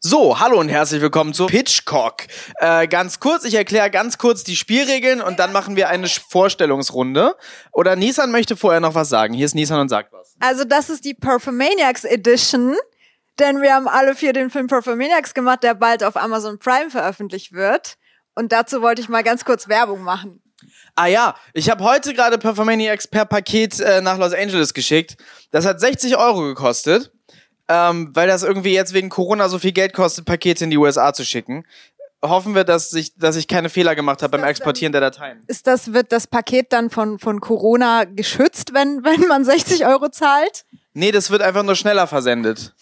So, 0.00 0.38
hallo 0.38 0.60
und 0.60 0.68
herzlich 0.68 1.02
willkommen 1.02 1.34
zu 1.34 1.46
Pitchcock. 1.46 2.28
Äh, 2.60 2.86
ganz 2.86 3.18
kurz, 3.18 3.44
ich 3.44 3.54
erkläre 3.54 3.90
ganz 3.90 4.16
kurz 4.16 4.44
die 4.44 4.54
Spielregeln 4.54 5.20
und 5.20 5.40
dann 5.40 5.50
machen 5.50 5.74
wir 5.74 5.88
eine 5.88 6.06
Vorstellungsrunde. 6.06 7.34
Oder 7.72 7.96
Nissan 7.96 8.30
möchte 8.30 8.56
vorher 8.56 8.78
noch 8.78 8.94
was 8.94 9.08
sagen. 9.08 9.34
Hier 9.34 9.44
ist 9.44 9.56
Nissan 9.56 9.80
und 9.80 9.88
sagt 9.88 10.12
was. 10.12 10.36
Also 10.38 10.62
das 10.62 10.88
ist 10.88 11.04
die 11.04 11.14
Perfumaniacs 11.14 12.04
Edition, 12.04 12.76
denn 13.40 13.60
wir 13.60 13.74
haben 13.74 13.88
alle 13.88 14.14
vier 14.14 14.32
den 14.32 14.50
Film 14.50 14.68
Perfumaniacs 14.68 15.34
gemacht, 15.34 15.64
der 15.64 15.74
bald 15.74 16.04
auf 16.04 16.16
Amazon 16.16 16.60
Prime 16.60 16.90
veröffentlicht 16.90 17.52
wird. 17.52 17.96
Und 18.36 18.52
dazu 18.52 18.82
wollte 18.82 19.02
ich 19.02 19.08
mal 19.08 19.24
ganz 19.24 19.44
kurz 19.44 19.66
Werbung 19.66 20.02
machen. 20.02 20.40
Ah 20.94 21.06
ja, 21.06 21.34
ich 21.54 21.70
habe 21.70 21.82
heute 21.82 22.14
gerade 22.14 22.38
Perfumaniacs 22.38 23.08
per 23.08 23.24
Paket 23.24 23.80
äh, 23.80 24.00
nach 24.00 24.16
Los 24.16 24.32
Angeles 24.32 24.74
geschickt. 24.74 25.16
Das 25.50 25.66
hat 25.66 25.80
60 25.80 26.16
Euro 26.16 26.42
gekostet 26.42 27.10
ähm, 27.68 28.10
weil 28.14 28.28
das 28.28 28.42
irgendwie 28.42 28.72
jetzt 28.72 28.94
wegen 28.94 29.08
Corona 29.08 29.48
so 29.48 29.58
viel 29.58 29.72
Geld 29.72 29.92
kostet, 29.92 30.24
Pakete 30.24 30.64
in 30.64 30.70
die 30.70 30.78
USA 30.78 31.12
zu 31.12 31.24
schicken. 31.24 31.64
Hoffen 32.22 32.54
wir, 32.54 32.64
dass 32.64 32.92
ich, 32.94 33.14
dass 33.16 33.36
ich 33.36 33.46
keine 33.46 33.68
Fehler 33.68 33.94
gemacht 33.94 34.22
habe 34.22 34.36
beim 34.36 34.48
Exportieren 34.48 34.90
der 34.90 35.00
Dateien. 35.00 35.40
Ist 35.46 35.68
das, 35.68 35.92
wird 35.92 36.10
das 36.10 36.26
Paket 36.26 36.72
dann 36.72 36.90
von, 36.90 37.18
von 37.18 37.40
Corona 37.40 38.04
geschützt, 38.04 38.74
wenn, 38.74 39.04
wenn 39.04 39.28
man 39.28 39.44
60 39.44 39.86
Euro 39.86 40.08
zahlt? 40.08 40.64
Nee, 40.94 41.12
das 41.12 41.30
wird 41.30 41.42
einfach 41.42 41.62
nur 41.62 41.76
schneller 41.76 42.08
versendet. 42.08 42.74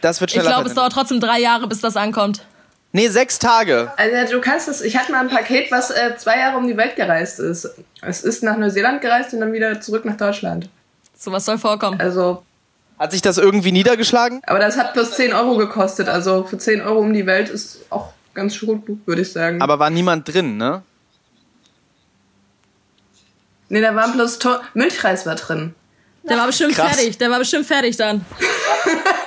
Das 0.00 0.20
wird 0.20 0.30
schneller 0.30 0.50
Ich 0.50 0.54
glaube, 0.54 0.68
es 0.68 0.74
dauert 0.74 0.92
trotzdem 0.92 1.18
drei 1.18 1.40
Jahre, 1.40 1.66
bis 1.66 1.80
das 1.80 1.96
ankommt. 1.96 2.44
Nee, 2.92 3.08
sechs 3.08 3.38
Tage. 3.38 3.92
Also 3.96 4.34
du 4.34 4.40
kannst 4.40 4.68
es, 4.68 4.80
ich 4.80 4.96
hatte 4.96 5.12
mal 5.12 5.20
ein 5.20 5.28
Paket, 5.28 5.70
was 5.70 5.90
äh, 5.90 6.16
zwei 6.16 6.38
Jahre 6.38 6.56
um 6.56 6.66
die 6.66 6.76
Welt 6.76 6.96
gereist 6.96 7.38
ist. 7.38 7.68
Es 8.00 8.22
ist 8.22 8.42
nach 8.42 8.56
Neuseeland 8.56 9.00
gereist 9.00 9.34
und 9.34 9.40
dann 9.40 9.52
wieder 9.52 9.80
zurück 9.80 10.04
nach 10.04 10.16
Deutschland. 10.16 10.70
Sowas 11.14 11.44
soll 11.44 11.58
vorkommen. 11.58 12.00
Also 12.00 12.44
hat 12.98 13.12
sich 13.12 13.22
das 13.22 13.38
irgendwie 13.38 13.72
niedergeschlagen? 13.72 14.42
Aber 14.46 14.58
das 14.58 14.76
hat 14.76 14.92
plus 14.92 15.12
10 15.12 15.32
Euro 15.32 15.56
gekostet. 15.56 16.08
Also 16.08 16.44
für 16.44 16.58
10 16.58 16.80
Euro 16.80 17.00
um 17.00 17.12
die 17.12 17.26
Welt 17.26 17.48
ist 17.48 17.80
auch 17.90 18.12
ganz 18.34 18.58
gut, 18.58 18.82
würde 19.06 19.22
ich 19.22 19.32
sagen. 19.32 19.62
Aber 19.62 19.78
war 19.78 19.90
niemand 19.90 20.32
drin, 20.32 20.56
ne? 20.56 20.82
Nee, 23.68 23.80
da 23.80 23.94
war 23.94 24.10
bloß 24.12 24.38
to 24.38 24.56
Milchreis 24.74 25.26
war 25.26 25.34
drin. 25.34 25.74
Der 26.28 26.38
war 26.38 26.46
bestimmt 26.46 26.74
Krass. 26.74 26.96
fertig. 26.96 27.18
Der 27.18 27.30
war 27.30 27.38
bestimmt 27.38 27.66
fertig 27.66 27.96
dann. 27.96 28.24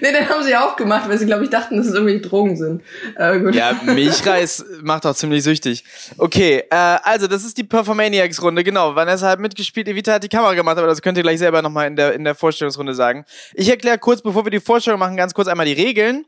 Nee, 0.00 0.12
den 0.12 0.28
haben 0.28 0.42
sie 0.42 0.56
auch 0.56 0.76
gemacht, 0.76 1.08
weil 1.08 1.18
sie, 1.18 1.26
glaube 1.26 1.44
ich, 1.44 1.50
dachten, 1.50 1.76
dass 1.76 1.86
es 1.86 1.94
irgendwie 1.94 2.20
Drogen 2.20 2.56
sind. 2.56 2.82
Äh, 3.16 3.38
gut. 3.40 3.54
Ja, 3.54 3.78
Milchreis 3.84 4.64
macht 4.82 5.06
auch 5.06 5.14
ziemlich 5.14 5.42
süchtig. 5.42 5.84
Okay, 6.18 6.64
äh, 6.70 6.74
also 7.02 7.26
das 7.26 7.44
ist 7.44 7.56
die 7.58 7.64
Performaniacs-Runde, 7.64 8.64
genau. 8.64 8.94
Vanessa 8.94 9.28
hat 9.28 9.40
mitgespielt, 9.40 9.88
Evita 9.88 10.14
hat 10.14 10.24
die 10.24 10.28
Kamera 10.28 10.54
gemacht, 10.54 10.78
aber 10.78 10.86
das 10.86 11.02
könnt 11.02 11.18
ihr 11.18 11.22
gleich 11.22 11.38
selber 11.38 11.62
nochmal 11.62 11.86
in 11.86 11.96
der, 11.96 12.14
in 12.14 12.24
der 12.24 12.34
Vorstellungsrunde 12.34 12.94
sagen. 12.94 13.24
Ich 13.54 13.68
erkläre 13.68 13.98
kurz, 13.98 14.22
bevor 14.22 14.44
wir 14.44 14.50
die 14.50 14.60
Vorstellung 14.60 15.00
machen, 15.00 15.16
ganz 15.16 15.34
kurz 15.34 15.48
einmal 15.48 15.66
die 15.66 15.72
Regeln. 15.72 16.24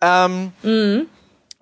Ähm, 0.00 0.52
mhm. 0.62 1.06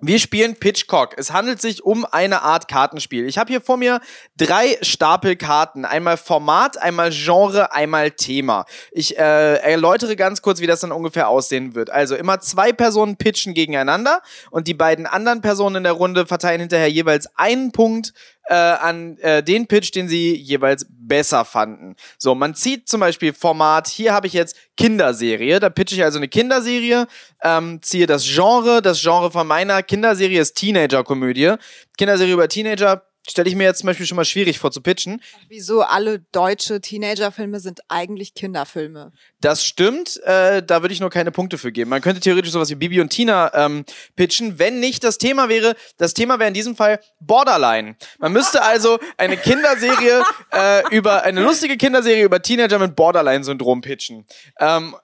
Wir 0.05 0.19
spielen 0.19 0.57
Pitchcock. 0.57 1.15
Es 1.15 1.31
handelt 1.31 1.61
sich 1.61 1.85
um 1.85 2.03
eine 2.03 2.41
Art 2.41 2.67
Kartenspiel. 2.67 3.25
Ich 3.25 3.37
habe 3.37 3.47
hier 3.49 3.61
vor 3.61 3.77
mir 3.77 4.01
drei 4.35 4.77
Stapel 4.81 5.37
Karten. 5.37 5.85
Einmal 5.85 6.17
Format, 6.17 6.77
einmal 6.77 7.11
Genre, 7.11 7.71
einmal 7.71 8.11
Thema. 8.11 8.65
Ich 8.91 9.17
äh, 9.17 9.55
erläutere 9.59 10.17
ganz 10.17 10.41
kurz, 10.41 10.59
wie 10.59 10.67
das 10.67 10.81
dann 10.81 10.91
ungefähr 10.91 11.29
aussehen 11.29 11.73
wird. 11.73 11.89
Also 11.89 12.17
immer 12.17 12.41
zwei 12.41 12.73
Personen 12.73 13.15
pitchen 13.15 13.53
gegeneinander 13.53 14.21
und 14.51 14.67
die 14.67 14.73
beiden 14.73 15.05
anderen 15.05 15.39
Personen 15.39 15.77
in 15.77 15.83
der 15.83 15.93
Runde 15.93 16.25
verteilen 16.25 16.59
hinterher 16.59 16.89
jeweils 16.89 17.29
einen 17.37 17.71
Punkt 17.71 18.13
äh, 18.49 18.53
an 18.53 19.17
äh, 19.19 19.43
den 19.43 19.67
Pitch, 19.67 19.93
den 19.93 20.07
sie 20.07 20.35
jeweils 20.35 20.85
besser 20.89 21.45
fanden. 21.45 21.95
So, 22.17 22.35
man 22.35 22.55
zieht 22.55 22.87
zum 22.87 22.99
Beispiel 22.99 23.33
Format, 23.33 23.87
hier 23.87 24.13
habe 24.13 24.27
ich 24.27 24.33
jetzt 24.33 24.57
Kinderserie, 24.77 25.59
da 25.59 25.69
pitche 25.69 25.95
ich 25.95 26.03
also 26.03 26.17
eine 26.17 26.27
Kinderserie, 26.27 27.07
ähm, 27.43 27.81
ziehe 27.81 28.07
das 28.07 28.25
Genre, 28.25 28.81
das 28.81 29.01
Genre 29.01 29.31
von 29.31 29.47
meiner 29.47 29.83
Kinderserie 29.83 30.41
ist 30.41 30.55
Teenager-Komödie. 30.55 31.55
Kinderserie 31.97 32.33
über 32.33 32.47
Teenager, 32.47 33.03
stelle 33.27 33.49
ich 33.49 33.55
mir 33.55 33.63
jetzt 33.63 33.79
zum 33.79 33.87
Beispiel 33.87 34.05
schon 34.05 34.15
mal 34.15 34.25
schwierig 34.25 34.59
vor 34.59 34.71
zu 34.71 34.81
pitchen. 34.81 35.21
Wieso 35.47 35.81
alle 35.81 36.19
deutsche 36.31 36.81
Teenagerfilme 36.81 37.59
sind 37.59 37.81
eigentlich 37.87 38.33
Kinderfilme? 38.33 39.11
Das 39.39 39.63
stimmt, 39.63 40.21
äh, 40.23 40.61
da 40.61 40.81
würde 40.81 40.93
ich 40.93 40.99
nur 40.99 41.09
keine 41.09 41.31
Punkte 41.31 41.57
für 41.57 41.71
geben. 41.71 41.89
Man 41.89 42.01
könnte 42.01 42.19
theoretisch 42.19 42.51
sowas 42.51 42.69
wie 42.69 42.75
Bibi 42.75 43.01
und 43.01 43.09
Tina 43.09 43.53
ähm, 43.53 43.85
pitchen, 44.15 44.59
wenn 44.59 44.79
nicht 44.79 45.03
das 45.03 45.17
Thema 45.17 45.49
wäre. 45.49 45.75
Das 45.97 46.13
Thema 46.13 46.39
wäre 46.39 46.47
in 46.47 46.53
diesem 46.53 46.75
Fall 46.75 46.99
Borderline. 47.19 47.95
Man 48.19 48.33
müsste 48.33 48.61
also 48.61 48.99
eine 49.17 49.37
Kinderserie 49.37 50.23
äh, 50.51 50.95
über 50.95 51.23
eine 51.23 51.41
lustige 51.41 51.77
Kinderserie 51.77 52.23
über 52.23 52.41
Teenager 52.41 52.79
mit 52.79 52.95
Borderline-Syndrom 52.95 53.81
pitchen. 53.81 54.25
Ähm, 54.59 54.95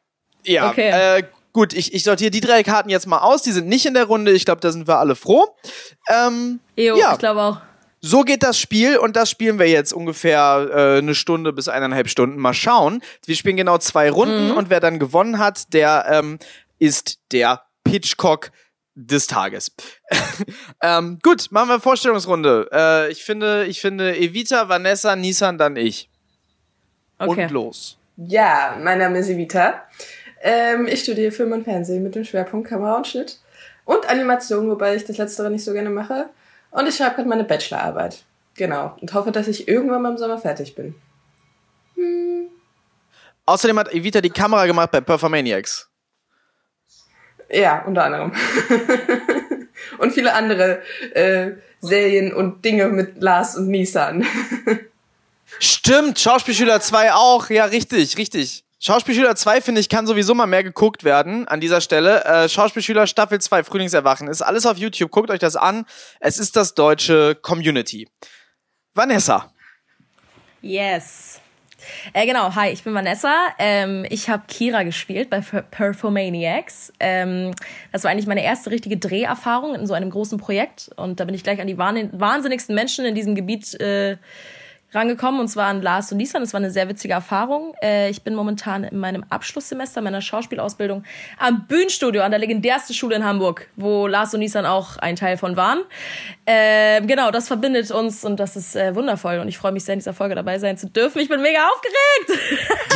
ja, 0.44 0.70
okay. 0.70 1.20
äh, 1.20 1.24
Gut, 1.52 1.74
ich, 1.74 1.96
ich 1.96 2.04
sortiere 2.04 2.30
die 2.30 2.42
drei 2.42 2.62
Karten 2.62 2.90
jetzt 2.90 3.08
mal 3.08 3.18
aus. 3.20 3.42
Die 3.42 3.52
sind 3.52 3.68
nicht 3.68 3.86
in 3.86 3.96
der 3.96 4.06
Runde. 4.06 4.32
Ich 4.32 4.46
glaube, 4.46 4.62
da 4.62 4.72
sind 4.72 4.88
wir 4.88 5.00
alle 5.00 5.16
froh. 5.16 5.48
Ähm, 6.08 6.60
jo, 6.76 6.96
ja. 6.96 7.14
ich 7.14 7.20
glaube 7.20 7.42
auch. 7.42 7.58
So 8.02 8.22
geht 8.22 8.44
das 8.44 8.60
Spiel 8.60 8.98
und 8.98 9.16
das 9.16 9.30
spielen 9.30 9.60
wir 9.60 9.68
jetzt 9.68 9.92
ungefähr 9.92 10.70
äh, 10.72 10.98
eine 11.00 11.16
Stunde 11.16 11.52
bis 11.52 11.68
eineinhalb 11.68 12.10
Stunden. 12.10 12.38
Mal 12.38 12.54
schauen. 12.54 13.02
Wir 13.26 13.36
spielen 13.36 13.58
genau 13.58 13.78
zwei 13.78 14.10
Runden 14.10 14.52
mhm. 14.52 14.58
und 14.58 14.70
wer 14.70 14.80
dann 14.80 15.00
gewonnen 15.00 15.38
hat, 15.38 15.74
der 15.74 16.06
ähm, 16.10 16.40
ist 16.80 17.20
der 17.32 17.64
Pitchcock 17.84 18.52
des 18.96 19.28
Tages. 19.28 19.72
ähm, 20.84 21.20
gut, 21.22 21.52
machen 21.52 21.70
wir 21.70 21.80
Vorstellungsrunde. 21.80 22.70
Äh, 22.72 23.12
ich 23.12 23.24
finde, 23.24 23.66
ich 23.66 23.82
finde 23.82 24.18
Evita, 24.18 24.70
Vanessa, 24.70 25.16
Nissan, 25.16 25.58
dann 25.58 25.76
ich. 25.76 26.10
Okay. 27.18 27.44
Und 27.44 27.52
los. 27.52 27.98
Ja, 28.18 28.78
mein 28.82 29.00
Name 29.00 29.20
ist 29.20 29.30
Evita. 29.30 29.84
Ähm, 30.42 30.88
ich 30.88 31.02
studiere 31.02 31.32
Film 31.32 31.52
und 31.52 31.64
Fernsehen 31.64 32.04
mit 32.04 32.16
dem 32.16 32.24
Schwerpunkt 32.24 32.70
Kamera 32.70 32.96
und 32.98 33.08
Schnitt 33.08 33.40
und 33.86 34.10
Animation, 34.10 34.70
wobei 34.70 34.96
ich 34.96 35.06
das 35.06 35.18
letztere 35.18 35.50
nicht 35.50 35.64
so 35.64 35.74
gerne 35.74 35.90
mache. 35.90 36.30
Und 36.72 36.88
ich 36.88 36.96
schreibe 36.96 37.16
gerade 37.16 37.30
meine 37.30 37.44
Bachelorarbeit. 37.44 38.24
Genau. 38.56 38.96
Und 39.02 39.14
hoffe, 39.14 39.32
dass 39.32 39.48
ich 39.48 39.68
irgendwann 39.68 40.02
mal 40.02 40.12
im 40.12 40.18
Sommer 40.18 40.38
fertig 40.38 40.76
bin. 40.76 40.96
Hm. 41.96 42.50
Außerdem 43.46 43.80
hat 43.80 43.94
Evita 43.94 44.22
die 44.22 44.30
Kamera 44.30 44.66
gemacht 44.66 44.92
bei 44.92 45.02
Performaniacs. 45.02 45.90
Ja, 47.52 47.84
unter 47.86 48.04
anderem. 48.04 48.34
und 49.98 50.12
viele 50.12 50.34
andere 50.34 50.82
äh, 51.14 51.54
Serien 51.82 52.34
und 52.34 52.64
Dinge 52.64 52.90
mit 52.90 53.22
Lars 53.22 53.56
und 53.56 53.70
Nissan. 53.70 54.26
Stimmt, 55.60 56.20
Schauspielschüler 56.20 56.80
2 56.80 57.14
auch. 57.14 57.50
Ja, 57.50 57.66
richtig, 57.66 58.18
richtig. 58.18 58.64
Schauspielschüler 58.82 59.36
2, 59.36 59.60
finde 59.60 59.82
ich, 59.82 59.90
kann 59.90 60.08
sowieso 60.08 60.34
mal 60.34 60.48
mehr 60.48 60.64
geguckt 60.64 61.04
werden 61.04 61.46
an 61.50 61.60
dieser 61.60 61.82
Stelle. 61.82 62.24
Äh, 62.24 62.48
Schauspielschüler 62.48 63.08
Staffel 63.08 63.42
2, 63.42 63.66
Frühlingserwachen, 63.66 64.30
ist 64.30 64.42
alles 64.42 64.66
auf 64.66 64.78
YouTube. 64.78 65.12
Guckt 65.12 65.30
euch 65.30 65.40
das 65.40 65.58
an. 65.58 65.86
Es 66.22 66.40
ist 66.40 66.56
das 66.56 66.76
deutsche 66.76 67.36
Community. 67.36 68.08
Vanessa. 68.94 69.52
Yes. 70.62 71.42
Äh, 72.14 72.26
genau, 72.26 72.56
hi, 72.56 72.70
ich 72.70 72.84
bin 72.84 72.94
Vanessa. 72.94 73.36
Ähm, 73.58 74.06
ich 74.10 74.30
habe 74.30 74.44
Kira 74.48 74.84
gespielt 74.84 75.30
bei 75.30 75.42
Performaniacs. 75.42 76.94
Ähm, 77.02 77.52
das 77.92 78.06
war 78.06 78.12
eigentlich 78.12 78.28
meine 78.28 78.46
erste 78.46 78.72
richtige 78.72 78.96
Dreherfahrung 78.96 79.76
in 79.76 79.88
so 79.88 79.94
einem 79.94 80.10
großen 80.10 80.38
Projekt. 80.38 80.90
Und 80.96 81.20
da 81.20 81.26
bin 81.26 81.36
ich 81.36 81.44
gleich 81.44 81.60
an 81.60 81.68
die 81.68 81.78
wahnsinnigsten 81.78 82.76
Menschen 82.76 83.04
in 83.04 83.16
diesem 83.16 83.36
Gebiet 83.36 83.74
äh, 83.82 84.18
rangekommen 84.92 85.40
und 85.40 85.48
zwar 85.48 85.68
an 85.68 85.82
Lars 85.82 86.12
und 86.12 86.18
Nissan. 86.18 86.42
Das 86.42 86.54
war 86.54 86.60
eine 86.60 86.72
sehr 86.72 86.90
witzige 86.90 87.14
Erfahrung. 87.14 87.76
Äh, 87.82 88.10
ich 88.10 88.24
bin 88.24 88.36
momentan 88.36 88.84
in 88.84 88.98
meinem 88.98 89.24
Abschlusssemester 89.30 90.02
meiner 90.02 90.22
Schauspielausbildung 90.22 91.04
am 91.38 91.68
Bühnenstudio 91.68 92.22
an 92.22 92.32
der 92.32 92.40
legendärsten 92.40 92.96
Schule 92.96 93.16
in 93.16 93.24
Hamburg, 93.24 93.68
wo 93.76 94.08
Lars 94.08 94.34
und 94.34 94.40
Nissan 94.40 94.66
auch 94.66 94.98
ein 94.98 95.16
Teil 95.16 95.38
von 95.38 95.56
waren. 95.56 95.80
Äh, 96.46 97.02
genau, 97.02 97.32
das 97.32 97.48
verbindet 97.48 97.92
uns 97.92 98.26
und 98.26 98.40
das 98.40 98.56
ist 98.56 98.76
äh, 98.76 98.96
wundervoll 98.96 99.40
und 99.40 99.48
ich 99.48 99.58
freue 99.58 99.72
mich 99.72 99.84
sehr 99.84 99.94
in 99.94 100.00
dieser 100.00 100.14
Folge 100.14 100.36
dabei 100.36 100.60
sein 100.60 100.78
zu 100.78 100.88
dürfen. 100.88 101.20
Ich 101.20 101.30
bin 101.30 101.42
mega 101.42 101.60
aufgeregt. 101.70 102.42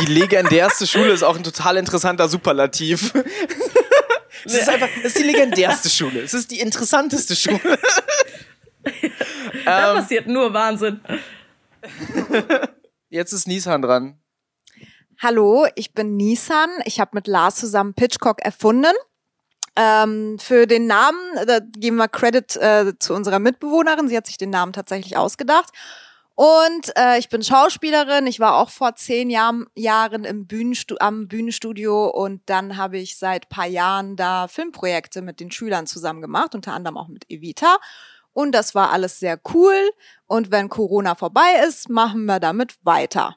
Die 0.00 0.12
legendärste 0.12 0.86
Schule 0.86 1.12
ist 1.12 1.22
auch 1.22 1.36
ein 1.36 1.44
total 1.44 1.76
interessanter 1.76 2.28
Superlativ. 2.28 3.12
Es 4.46 4.54
ist 4.54 4.68
einfach, 4.68 4.88
es 4.98 5.04
ist 5.04 5.18
die 5.18 5.22
legendärste 5.22 5.88
Schule. 5.88 6.20
Es 6.20 6.34
ist 6.34 6.50
die 6.50 6.60
interessanteste 6.60 7.34
Schule. 7.34 7.60
da 9.64 9.90
ähm, 9.90 9.96
passiert 9.96 10.26
nur 10.26 10.52
Wahnsinn. 10.52 11.00
Jetzt 13.08 13.32
ist 13.32 13.46
Nissan 13.46 13.82
dran. 13.82 14.20
Hallo, 15.20 15.66
ich 15.76 15.94
bin 15.94 16.16
Nissan. 16.16 16.68
Ich 16.84 17.00
habe 17.00 17.12
mit 17.14 17.26
Lars 17.26 17.56
zusammen 17.56 17.94
Pitchcock 17.94 18.40
erfunden. 18.42 18.92
Ähm, 19.76 20.38
für 20.38 20.66
den 20.66 20.86
Namen, 20.86 21.18
da 21.46 21.58
geben 21.60 21.96
wir 21.96 22.08
Credit 22.08 22.56
äh, 22.56 22.92
zu 22.98 23.14
unserer 23.14 23.38
Mitbewohnerin. 23.38 24.08
Sie 24.08 24.16
hat 24.16 24.26
sich 24.26 24.38
den 24.38 24.50
Namen 24.50 24.72
tatsächlich 24.72 25.16
ausgedacht. 25.16 25.70
Und 26.36 26.96
äh, 26.96 27.18
ich 27.18 27.28
bin 27.28 27.42
Schauspielerin. 27.42 28.26
Ich 28.26 28.40
war 28.40 28.56
auch 28.56 28.70
vor 28.70 28.96
zehn 28.96 29.30
Jahren, 29.30 29.66
Jahren 29.76 30.24
im 30.24 30.46
Bühnenstu 30.46 30.96
am 30.98 31.28
Bühnenstudio 31.28 32.08
und 32.08 32.42
dann 32.46 32.76
habe 32.76 32.98
ich 32.98 33.16
seit 33.16 33.48
paar 33.48 33.66
Jahren 33.66 34.16
da 34.16 34.48
Filmprojekte 34.48 35.22
mit 35.22 35.38
den 35.38 35.52
Schülern 35.52 35.86
zusammen 35.86 36.20
gemacht, 36.20 36.56
unter 36.56 36.72
anderem 36.72 36.96
auch 36.96 37.08
mit 37.08 37.30
Evita. 37.30 37.78
Und 38.34 38.52
das 38.52 38.74
war 38.74 38.90
alles 38.92 39.18
sehr 39.18 39.40
cool. 39.54 39.90
Und 40.26 40.50
wenn 40.50 40.68
Corona 40.68 41.14
vorbei 41.14 41.64
ist, 41.66 41.88
machen 41.88 42.26
wir 42.26 42.40
damit 42.40 42.74
weiter. 42.82 43.36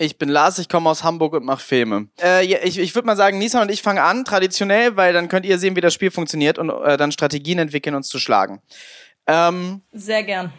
Ich 0.00 0.16
bin 0.16 0.28
Lars, 0.28 0.58
ich 0.58 0.68
komme 0.68 0.90
aus 0.90 1.02
Hamburg 1.02 1.32
und 1.32 1.44
mache 1.44 1.62
Filme. 1.62 2.08
Äh, 2.22 2.44
ich 2.44 2.78
ich 2.78 2.94
würde 2.94 3.06
mal 3.06 3.16
sagen, 3.16 3.38
Nisa 3.38 3.62
und 3.62 3.70
ich 3.70 3.82
fangen 3.82 3.98
an, 3.98 4.24
traditionell, 4.24 4.96
weil 4.96 5.12
dann 5.12 5.28
könnt 5.28 5.44
ihr 5.44 5.58
sehen, 5.58 5.74
wie 5.74 5.80
das 5.80 5.94
Spiel 5.94 6.12
funktioniert 6.12 6.58
und 6.58 6.70
äh, 6.70 6.96
dann 6.96 7.10
Strategien 7.10 7.58
entwickeln, 7.58 7.96
uns 7.96 8.08
zu 8.08 8.20
schlagen. 8.20 8.62
Ähm, 9.26 9.82
Sehr 9.92 10.22
gern. 10.22 10.52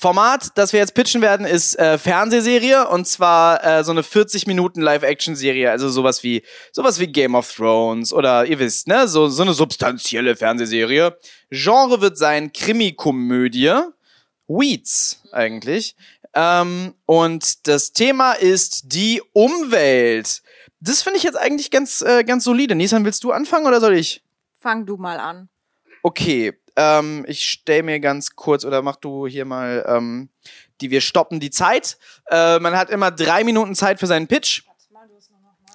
Format, 0.00 0.56
das 0.56 0.72
wir 0.72 0.80
jetzt 0.80 0.94
pitchen 0.94 1.20
werden, 1.20 1.44
ist 1.44 1.78
äh, 1.78 1.98
Fernsehserie 1.98 2.88
und 2.88 3.06
zwar 3.06 3.62
äh, 3.62 3.84
so 3.84 3.90
eine 3.90 4.02
40 4.02 4.46
Minuten 4.46 4.80
Live-Action-Serie, 4.80 5.70
also 5.70 5.90
sowas 5.90 6.22
wie 6.22 6.42
sowas 6.72 6.98
wie 6.98 7.06
Game 7.06 7.34
of 7.34 7.52
Thrones 7.52 8.12
oder 8.12 8.46
ihr 8.46 8.58
wisst, 8.58 8.88
ne, 8.88 9.06
so 9.06 9.28
so 9.28 9.42
eine 9.42 9.52
substanzielle 9.52 10.36
Fernsehserie. 10.36 11.16
Genre 11.50 12.00
wird 12.00 12.16
sein 12.16 12.52
Krimi-Komödie, 12.52 13.74
Weeds 14.48 15.22
eigentlich. 15.32 15.94
Ähm, 16.32 16.94
und 17.04 17.68
das 17.68 17.92
Thema 17.92 18.32
ist 18.32 18.94
die 18.94 19.20
Umwelt. 19.32 20.42
Das 20.80 21.02
finde 21.02 21.18
ich 21.18 21.24
jetzt 21.24 21.38
eigentlich 21.38 21.70
ganz 21.70 22.00
äh, 22.00 22.24
ganz 22.24 22.44
solide. 22.44 22.74
Nissan, 22.74 23.04
willst 23.04 23.22
du 23.22 23.32
anfangen 23.32 23.66
oder 23.66 23.80
soll 23.80 23.94
ich? 23.94 24.22
Fang 24.58 24.86
du 24.86 24.96
mal 24.96 25.18
an. 25.18 25.50
Okay, 26.02 26.54
ähm, 26.80 27.24
ich 27.28 27.48
stell 27.48 27.82
mir 27.82 28.00
ganz 28.00 28.36
kurz 28.36 28.64
oder 28.64 28.80
mach 28.80 28.96
du 28.96 29.26
hier 29.26 29.44
mal 29.44 29.84
ähm, 29.86 30.30
die 30.80 30.90
wir 30.90 31.00
stoppen 31.00 31.40
die 31.40 31.50
Zeit. 31.50 31.98
Äh, 32.30 32.58
man 32.58 32.76
hat 32.76 32.90
immer 32.90 33.10
drei 33.10 33.44
Minuten 33.44 33.74
Zeit 33.74 34.00
für 34.00 34.06
seinen 34.06 34.26
Pitch. 34.26 34.62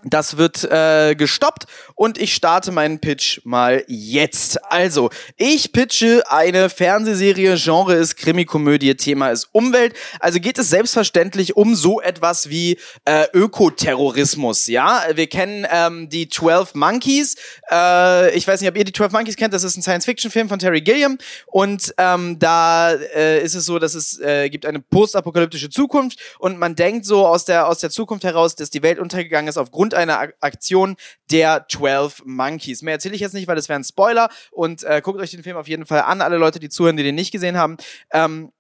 Das 0.07 0.37
wird 0.37 0.63
äh, 0.63 1.15
gestoppt 1.15 1.65
und 1.95 2.19
ich 2.19 2.35
starte 2.35 2.71
meinen 2.71 2.99
Pitch 2.99 3.41
mal 3.43 3.83
jetzt. 3.87 4.63
Also, 4.71 5.09
ich 5.35 5.71
pitche 5.71 6.23
eine 6.29 6.69
Fernsehserie, 6.69 7.55
Genre 7.57 7.95
ist 7.95 8.15
Krimikomödie, 8.15 8.95
Thema 8.95 9.31
ist 9.31 9.49
Umwelt. 9.51 9.95
Also 10.19 10.39
geht 10.39 10.59
es 10.59 10.69
selbstverständlich 10.69 11.55
um 11.55 11.73
so 11.73 12.01
etwas 12.01 12.49
wie 12.49 12.77
äh, 13.05 13.25
Ökoterrorismus, 13.33 14.67
ja? 14.67 15.01
Wir 15.15 15.25
kennen 15.25 15.65
ähm, 15.71 16.07
die 16.07 16.29
12 16.29 16.75
Monkeys. 16.75 17.35
Äh, 17.71 18.35
ich 18.37 18.47
weiß 18.47 18.61
nicht, 18.61 18.69
ob 18.69 18.77
ihr 18.77 18.85
die 18.85 18.93
12 18.93 19.11
Monkeys 19.11 19.35
kennt, 19.35 19.55
das 19.55 19.63
ist 19.63 19.75
ein 19.75 19.81
Science-Fiction-Film 19.81 20.49
von 20.49 20.59
Terry 20.59 20.81
Gilliam 20.81 21.17
und 21.47 21.95
ähm, 21.97 22.37
da 22.37 22.93
äh, 22.93 23.43
ist 23.43 23.55
es 23.55 23.65
so, 23.65 23.79
dass 23.79 23.95
es 23.95 24.19
äh, 24.19 24.49
gibt 24.49 24.67
eine 24.67 24.81
postapokalyptische 24.81 25.71
Zukunft 25.71 26.19
und 26.37 26.59
man 26.59 26.75
denkt 26.75 27.07
so 27.07 27.25
aus 27.25 27.45
der, 27.45 27.67
aus 27.67 27.79
der 27.79 27.89
Zukunft 27.89 28.23
heraus, 28.23 28.55
dass 28.55 28.69
die 28.69 28.83
Welt 28.83 28.99
untergegangen 28.99 29.47
ist 29.47 29.57
aufgrund 29.57 29.94
einer 29.95 30.19
Ak- 30.19 30.35
Aktion 30.41 30.95
der 31.31 31.65
12 31.69 32.23
Monkeys. 32.25 32.81
Mehr 32.81 32.93
erzähle 32.93 33.15
ich 33.15 33.21
jetzt 33.21 33.33
nicht, 33.33 33.47
weil 33.47 33.55
das 33.55 33.69
wäre 33.69 33.79
ein 33.79 33.83
Spoiler 33.83 34.29
und 34.51 34.83
äh, 34.83 35.01
guckt 35.01 35.19
euch 35.19 35.31
den 35.31 35.43
Film 35.43 35.57
auf 35.57 35.67
jeden 35.67 35.85
Fall 35.85 36.01
an, 36.01 36.21
alle 36.21 36.37
Leute, 36.37 36.59
die 36.59 36.69
zuhören, 36.69 36.97
die 36.97 37.03
den 37.03 37.15
nicht 37.15 37.31
gesehen 37.31 37.57
haben. 37.57 37.77
Ähm, 38.11 38.51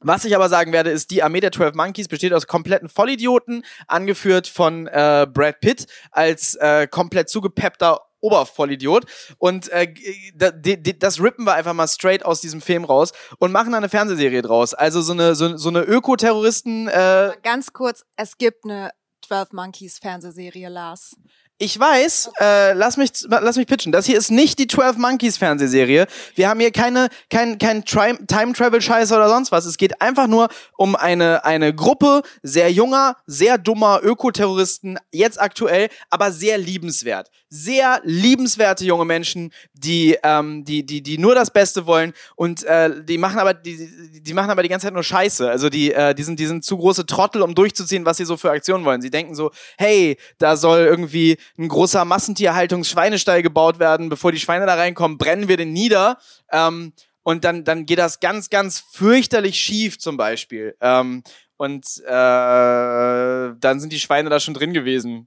was 0.00 0.24
ich 0.26 0.36
aber 0.36 0.50
sagen 0.50 0.72
werde, 0.72 0.90
ist, 0.90 1.10
die 1.10 1.22
Armee 1.22 1.40
der 1.40 1.52
12 1.52 1.74
Monkeys 1.74 2.06
besteht 2.08 2.34
aus 2.34 2.46
kompletten 2.46 2.88
Vollidioten, 2.90 3.64
angeführt 3.86 4.46
von 4.46 4.86
äh, 4.88 5.26
Brad 5.32 5.60
Pitt 5.60 5.86
als 6.10 6.54
äh, 6.56 6.86
komplett 6.86 7.30
zugepeppter 7.30 8.00
Obervollidiot. 8.20 9.06
Und 9.38 9.68
äh, 9.70 9.92
das 10.34 11.20
rippen 11.22 11.44
wir 11.46 11.54
einfach 11.54 11.72
mal 11.72 11.88
straight 11.88 12.24
aus 12.26 12.40
diesem 12.42 12.60
Film 12.60 12.84
raus 12.84 13.12
und 13.38 13.52
machen 13.52 13.72
da 13.72 13.78
eine 13.78 13.88
Fernsehserie 13.88 14.42
draus. 14.42 14.74
Also 14.74 15.00
so 15.00 15.12
eine, 15.12 15.34
so, 15.34 15.56
so 15.56 15.70
eine 15.70 15.80
Ökoterroristen, 15.82 16.88
äh, 16.88 17.32
Ganz 17.42 17.72
kurz, 17.72 18.04
es 18.16 18.36
gibt 18.36 18.64
eine 18.64 18.90
12 19.26 19.52
Monkeys 19.52 19.98
Fernsehserie, 19.98 20.68
Lars. 20.68 21.16
Ich 21.58 21.80
weiß, 21.80 22.32
äh, 22.38 22.74
lass 22.74 22.98
mich 22.98 23.12
lass 23.28 23.56
mich 23.56 23.66
pitchen. 23.66 23.90
Das 23.90 24.04
hier 24.04 24.18
ist 24.18 24.30
nicht 24.30 24.58
die 24.58 24.66
12 24.66 24.98
Monkeys 24.98 25.38
Fernsehserie. 25.38 26.06
Wir 26.34 26.50
haben 26.50 26.60
hier 26.60 26.70
keine 26.70 27.08
kein 27.30 27.56
kein 27.56 27.82
Time 27.86 28.52
Travel 28.52 28.82
Scheiße 28.82 29.14
oder 29.14 29.30
sonst 29.30 29.52
was. 29.52 29.64
Es 29.64 29.78
geht 29.78 30.02
einfach 30.02 30.26
nur 30.26 30.48
um 30.76 30.94
eine 30.94 31.46
eine 31.46 31.74
Gruppe 31.74 32.20
sehr 32.42 32.70
junger, 32.70 33.16
sehr 33.24 33.56
dummer 33.56 34.00
Ökoterroristen, 34.02 34.98
jetzt 35.12 35.40
aktuell, 35.40 35.88
aber 36.10 36.30
sehr 36.30 36.58
liebenswert. 36.58 37.30
Sehr 37.48 38.02
liebenswerte 38.04 38.84
junge 38.84 39.06
Menschen, 39.06 39.50
die 39.78 40.16
ähm, 40.22 40.64
die 40.64 40.84
die 40.84 41.02
die 41.02 41.18
nur 41.18 41.34
das 41.34 41.50
Beste 41.50 41.86
wollen 41.86 42.12
und 42.34 42.64
äh, 42.64 43.04
die 43.04 43.18
machen 43.18 43.38
aber 43.38 43.54
die 43.54 44.22
die 44.22 44.34
machen 44.34 44.50
aber 44.50 44.62
die 44.62 44.68
ganze 44.68 44.86
Zeit 44.86 44.94
nur 44.94 45.02
Scheiße. 45.02 45.48
Also 45.48 45.68
die 45.68 45.92
äh, 45.92 46.14
die 46.14 46.22
sind 46.22 46.40
die 46.40 46.46
sind 46.46 46.64
zu 46.64 46.76
große 46.76 47.06
Trottel, 47.06 47.42
um 47.42 47.54
durchzuziehen, 47.54 48.04
was 48.04 48.16
sie 48.16 48.24
so 48.24 48.36
für 48.36 48.50
Aktionen 48.50 48.84
wollen. 48.84 49.02
Sie 49.02 49.10
denken 49.10 49.34
so, 49.34 49.50
hey, 49.76 50.16
da 50.38 50.56
soll 50.56 50.80
irgendwie 50.80 51.36
ein 51.58 51.68
großer 51.68 52.04
Massentierhaltungs-Schweinestall 52.04 53.42
gebaut 53.42 53.78
werden, 53.78 54.08
bevor 54.08 54.32
die 54.32 54.40
Schweine 54.40 54.66
da 54.66 54.74
reinkommen, 54.74 55.18
brennen 55.18 55.48
wir 55.48 55.56
den 55.56 55.72
nieder. 55.72 56.18
Ähm, 56.50 56.92
und 57.22 57.44
dann, 57.44 57.64
dann 57.64 57.86
geht 57.86 57.98
das 57.98 58.20
ganz, 58.20 58.50
ganz 58.50 58.78
fürchterlich 58.78 59.56
schief 59.56 59.98
zum 59.98 60.16
Beispiel. 60.16 60.76
Ähm, 60.80 61.24
und 61.56 61.84
äh, 62.06 62.10
dann 62.10 63.80
sind 63.80 63.92
die 63.92 63.98
Schweine 63.98 64.30
da 64.30 64.38
schon 64.38 64.54
drin 64.54 64.72
gewesen. 64.72 65.26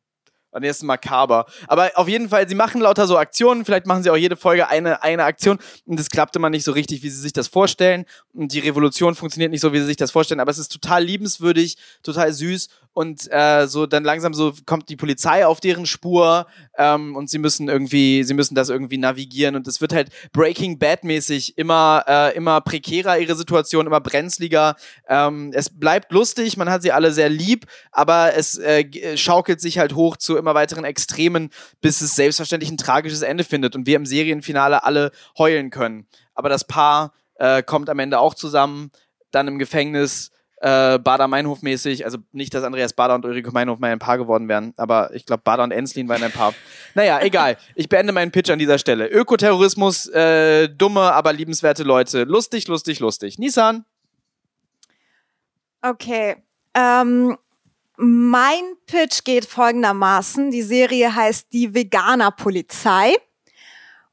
Und 0.52 0.64
jetzt 0.64 0.82
makaber. 0.84 1.46
Aber 1.68 1.92
auf 1.94 2.08
jeden 2.08 2.28
Fall, 2.28 2.50
sie 2.50 2.56
machen 2.56 2.82
lauter 2.82 3.06
so 3.06 3.18
Aktionen. 3.18 3.66
Vielleicht 3.66 3.86
machen 3.86 4.02
sie 4.02 4.10
auch 4.10 4.18
jede 4.18 4.36
Folge 4.36 4.68
eine, 4.68 5.04
eine 5.04 5.24
Aktion. 5.24 5.60
Und 5.86 6.00
es 6.00 6.10
klappt 6.10 6.36
immer 6.36 6.50
nicht 6.50 6.64
so 6.64 6.72
richtig, 6.72 7.04
wie 7.04 7.10
sie 7.10 7.22
sich 7.22 7.34
das 7.34 7.48
vorstellen. 7.48 8.06
Und 8.34 8.52
die 8.52 8.60
Revolution 8.60 9.14
funktioniert 9.14 9.52
nicht 9.52 9.62
so, 9.62 9.74
wie 9.74 9.80
sie 9.80 9.86
sich 9.86 9.98
das 9.98 10.10
vorstellen. 10.10 10.40
Aber 10.40 10.50
es 10.50 10.58
ist 10.58 10.72
total 10.72 11.04
liebenswürdig, 11.04 11.78
total 12.02 12.34
süß. 12.34 12.68
Und 12.94 13.32
äh, 13.32 13.68
so 13.68 13.86
dann 13.86 14.04
langsam 14.04 14.34
so 14.34 14.52
kommt 14.66 14.90
die 14.90 14.96
Polizei 14.96 15.46
auf 15.46 15.60
deren 15.60 15.86
Spur. 15.86 16.48
Ähm, 16.80 17.16
und 17.16 17.30
sie 17.30 17.38
müssen 17.38 17.70
irgendwie, 17.70 18.24
sie 18.24 18.34
müssen 18.34 18.56
das 18.56 18.70
irgendwie 18.70 18.98
navigieren. 18.98 19.56
Und 19.56 19.68
es 19.68 19.82
wird 19.82 19.94
halt 19.94 20.10
Breaking 20.34 20.80
Bad 20.80 21.04
mäßig 21.04 21.60
immer, 21.60 22.04
äh, 22.08 22.36
immer 22.36 22.60
prekärer 22.62 23.20
ihre 23.20 23.36
Situation, 23.36 23.86
immer 23.86 24.02
brenzliger. 24.02 24.76
Ähm, 25.08 25.52
es 25.54 25.70
bleibt 25.70 26.12
lustig, 26.12 26.58
man 26.58 26.72
hat 26.72 26.82
sie 26.82 26.92
alle 26.92 27.12
sehr 27.12 27.30
lieb, 27.30 27.68
aber 27.92 28.34
es 28.36 28.58
äh, 28.58 29.16
schaukelt 29.16 29.62
sich 29.62 29.78
halt 29.78 29.94
hoch 29.94 30.18
zu 30.18 30.39
immer 30.40 30.56
weiteren 30.56 30.84
Extremen, 30.84 31.50
bis 31.82 32.02
es 32.02 32.16
selbstverständlich 32.16 32.72
ein 32.72 32.78
tragisches 32.78 33.22
Ende 33.22 33.44
findet 33.44 33.76
und 33.76 33.86
wir 33.86 33.96
im 33.96 34.06
Serienfinale 34.06 34.84
alle 34.84 35.12
heulen 35.38 35.70
können. 35.70 36.08
Aber 36.34 36.50
das 36.50 36.66
Paar 36.66 37.14
äh, 37.36 37.64
kommt 37.64 37.90
am 37.90 38.00
Ende 38.00 38.20
auch 38.20 38.34
zusammen, 38.34 38.92
dann 39.32 39.48
im 39.48 39.60
Gefängnis, 39.60 40.32
äh, 40.62 41.00
Bader-Meinhof 41.00 41.62
mäßig, 41.62 42.06
also 42.06 42.18
nicht, 42.32 42.54
dass 42.54 42.64
Andreas 42.64 42.94
Bader 42.94 43.16
und 43.16 43.26
Ulrike 43.26 43.52
Meinhof 43.52 43.80
mal 43.80 43.92
ein 43.92 44.00
Paar 44.00 44.18
geworden 44.18 44.48
wären, 44.50 44.74
aber 44.78 45.14
ich 45.14 45.26
glaube, 45.26 45.42
Bader 45.44 45.64
und 45.64 45.72
Enslin 45.72 46.10
waren 46.10 46.22
ein 46.22 46.32
Paar. 46.32 46.54
Naja, 46.96 47.22
egal. 47.22 47.58
Ich 47.76 47.88
beende 47.88 48.12
meinen 48.12 48.32
Pitch 48.32 48.50
an 48.50 48.60
dieser 48.60 48.78
Stelle. 48.78 49.08
Ökoterrorismus, 49.08 50.08
äh, 50.08 50.68
dumme, 50.68 51.14
aber 51.14 51.32
liebenswerte 51.32 51.84
Leute. 51.84 52.24
Lustig, 52.24 52.68
lustig, 52.68 53.00
lustig. 53.00 53.40
Nissan. 53.40 53.86
Okay. 55.82 56.36
Ähm, 56.74 57.38
mein 58.02 58.64
Pitch 58.88 59.26
geht 59.26 59.46
folgendermaßen. 59.46 60.52
Die 60.52 60.62
Serie 60.62 61.14
heißt 61.14 61.52
Die 61.52 61.74
Veganer 61.74 62.32
Polizei. 62.32 63.14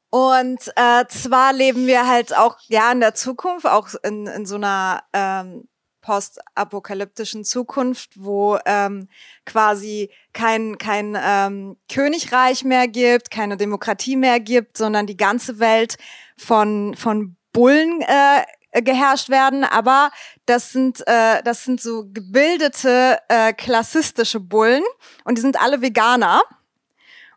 Und 0.09 0.59
äh, 0.75 1.05
zwar 1.07 1.53
leben 1.53 1.87
wir 1.87 2.05
halt 2.05 2.35
auch 2.35 2.57
ja 2.67 2.91
in 2.91 2.99
der 2.99 3.13
Zukunft, 3.13 3.65
auch 3.65 3.89
in, 4.03 4.27
in 4.27 4.45
so 4.45 4.55
einer 4.55 5.03
ähm, 5.13 5.69
postapokalyptischen 6.01 7.45
Zukunft, 7.45 8.11
wo 8.15 8.57
ähm, 8.65 9.07
quasi 9.45 10.09
kein, 10.33 10.77
kein 10.77 11.17
ähm, 11.21 11.77
Königreich 11.89 12.65
mehr 12.65 12.87
gibt, 12.89 13.31
keine 13.31 13.55
Demokratie 13.55 14.17
mehr 14.17 14.41
gibt, 14.41 14.77
sondern 14.77 15.07
die 15.07 15.17
ganze 15.17 15.59
Welt 15.59 15.97
von, 16.37 16.93
von 16.95 17.37
Bullen 17.53 18.01
äh, 18.01 18.43
geherrscht 18.81 19.29
werden, 19.29 19.63
aber 19.63 20.11
das 20.45 20.71
sind 20.71 21.05
äh, 21.07 21.41
das 21.43 21.63
sind 21.63 21.81
so 21.81 22.05
gebildete 22.11 23.17
äh, 23.29 23.53
klassistische 23.53 24.39
Bullen 24.39 24.83
und 25.23 25.37
die 25.37 25.41
sind 25.41 25.59
alle 25.61 25.81
Veganer. 25.81 26.41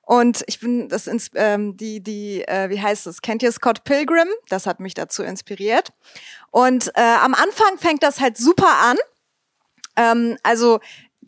Und 0.03 0.43
ich 0.49 0.59
bin 0.59 0.89
das 0.89 1.07
ins, 1.07 1.31
ähm, 1.35 1.77
die 1.77 2.03
die 2.03 2.43
äh, 2.43 2.69
wie 2.69 2.81
heißt 2.81 3.07
es? 3.07 3.23
Kennt 3.23 3.43
ihr 3.45 3.53
Scott 3.53 3.85
Pilgrim? 3.85 4.29
Das 4.49 4.67
hat 4.67 4.81
mich 4.81 4.95
dazu 4.95 5.23
inspiriert. 5.23 5.93
Und 6.51 6.89
äh, 6.97 7.01
am 7.01 7.35
Anfang 7.35 7.79
fängt 7.79 8.03
das 8.03 8.21
halt 8.21 8.37
super 8.37 8.77
an. 8.83 8.97
Ähm, 9.97 10.37
also 10.43 10.81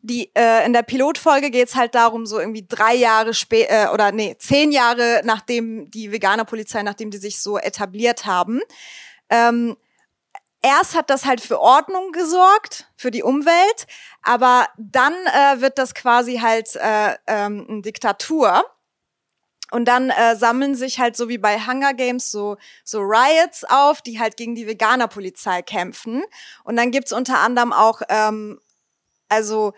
die 0.03 0.31
äh, 0.35 0.67
in 0.67 0.73
der 0.73 0.83
Pilotfolge 0.83 1.51
geht's 1.51 1.77
halt 1.77 1.95
darum, 1.95 2.27
so 2.27 2.41
irgendwie 2.41 2.67
drei 2.69 2.95
Jahre 2.95 3.35
später 3.35 3.91
äh, 3.91 3.95
oder 3.95 4.11
nee 4.11 4.37
zehn 4.39 4.73
Jahre 4.73 5.23
nachdem 5.25 5.91
die 5.91 6.11
Veganer-Polizei, 6.11 6.83
nachdem 6.83 7.11
die 7.11 7.19
sich 7.19 7.41
so 7.41 7.59
etabliert 7.59 8.27
haben. 8.27 8.61
Ähm, 9.31 9.77
erst 10.63 10.95
hat 10.95 11.11
das 11.11 11.25
halt 11.27 11.41
für 11.41 11.61
Ordnung 11.61 12.13
gesorgt, 12.13 12.87
für 12.97 13.11
die 13.11 13.23
Umwelt, 13.23 13.87
aber 14.23 14.69
dann 14.79 15.13
äh, 15.13 15.61
wird 15.61 15.79
das 15.79 15.95
quasi 15.95 16.39
halt 16.39 16.77
äh, 16.77 17.17
ähm, 17.27 17.83
Diktatur. 17.83 18.65
Und 19.71 19.87
dann 19.87 20.11
äh, 20.11 20.37
sammeln 20.37 20.75
sich 20.75 21.01
halt 21.01 21.17
so 21.17 21.31
wie 21.31 21.39
bei 21.39 21.59
Hunger 21.59 21.95
Games 21.95 22.31
so, 22.31 22.59
so 22.85 23.01
Riots 23.01 23.65
auf, 23.65 24.03
die 24.03 24.21
halt 24.21 24.37
gegen 24.37 24.55
die 24.55 24.67
Veganer-Polizei 24.67 25.63
kämpfen. 25.63 26.23
Und 26.63 26.77
dann 26.77 26.91
gibt's 26.91 27.11
unter 27.11 27.39
anderem 27.39 27.73
auch, 27.73 28.03
ähm, 28.11 28.61
also 29.31 29.73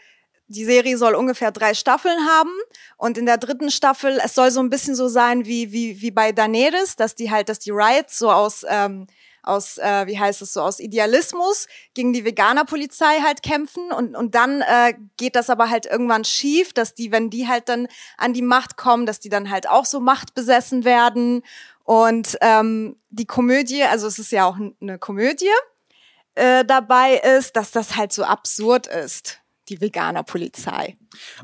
die 0.48 0.64
Serie 0.64 0.98
soll 0.98 1.14
ungefähr 1.14 1.52
drei 1.52 1.74
Staffeln 1.74 2.26
haben. 2.26 2.50
Und 2.96 3.18
in 3.18 3.26
der 3.26 3.38
dritten 3.38 3.70
Staffel, 3.70 4.20
es 4.22 4.34
soll 4.34 4.50
so 4.50 4.58
ein 4.58 4.68
bisschen 4.68 4.96
so 4.96 5.06
sein 5.06 5.46
wie, 5.46 5.70
wie, 5.70 6.00
wie 6.00 6.10
bei 6.10 6.32
Daenerys, 6.32 6.96
dass 6.96 7.14
die 7.14 7.30
halt, 7.30 7.48
dass 7.48 7.60
die 7.60 7.70
Riots 7.70 8.18
so 8.18 8.32
aus, 8.32 8.66
ähm, 8.68 9.06
aus 9.44 9.78
äh, 9.78 10.06
wie 10.06 10.18
heißt 10.18 10.42
es 10.42 10.52
so, 10.52 10.62
aus 10.62 10.80
Idealismus 10.80 11.66
gegen 11.94 12.12
die 12.12 12.24
Veganer-Polizei 12.24 13.20
halt 13.22 13.42
kämpfen 13.42 13.92
und, 13.92 14.16
und 14.16 14.34
dann 14.34 14.62
äh, 14.62 14.94
geht 15.16 15.36
das 15.36 15.50
aber 15.50 15.70
halt 15.70 15.86
irgendwann 15.86 16.24
schief, 16.24 16.72
dass 16.72 16.94
die, 16.94 17.12
wenn 17.12 17.30
die 17.30 17.46
halt 17.46 17.68
dann 17.68 17.88
an 18.16 18.32
die 18.32 18.42
Macht 18.42 18.76
kommen, 18.76 19.06
dass 19.06 19.20
die 19.20 19.28
dann 19.28 19.50
halt 19.50 19.68
auch 19.68 19.84
so 19.84 20.00
machtbesessen 20.00 20.84
werden. 20.84 21.42
Und 21.84 22.38
ähm, 22.40 22.96
die 23.10 23.26
Komödie, 23.26 23.84
also 23.84 24.06
es 24.06 24.18
ist 24.18 24.32
ja 24.32 24.46
auch 24.46 24.56
eine 24.80 24.98
Komödie, 24.98 25.50
äh, 26.34 26.64
dabei 26.64 27.16
ist, 27.16 27.56
dass 27.56 27.70
das 27.70 27.96
halt 27.96 28.12
so 28.12 28.24
absurd 28.24 28.86
ist 28.86 29.43
die 29.68 29.80
Veganer-Polizei. 29.80 30.96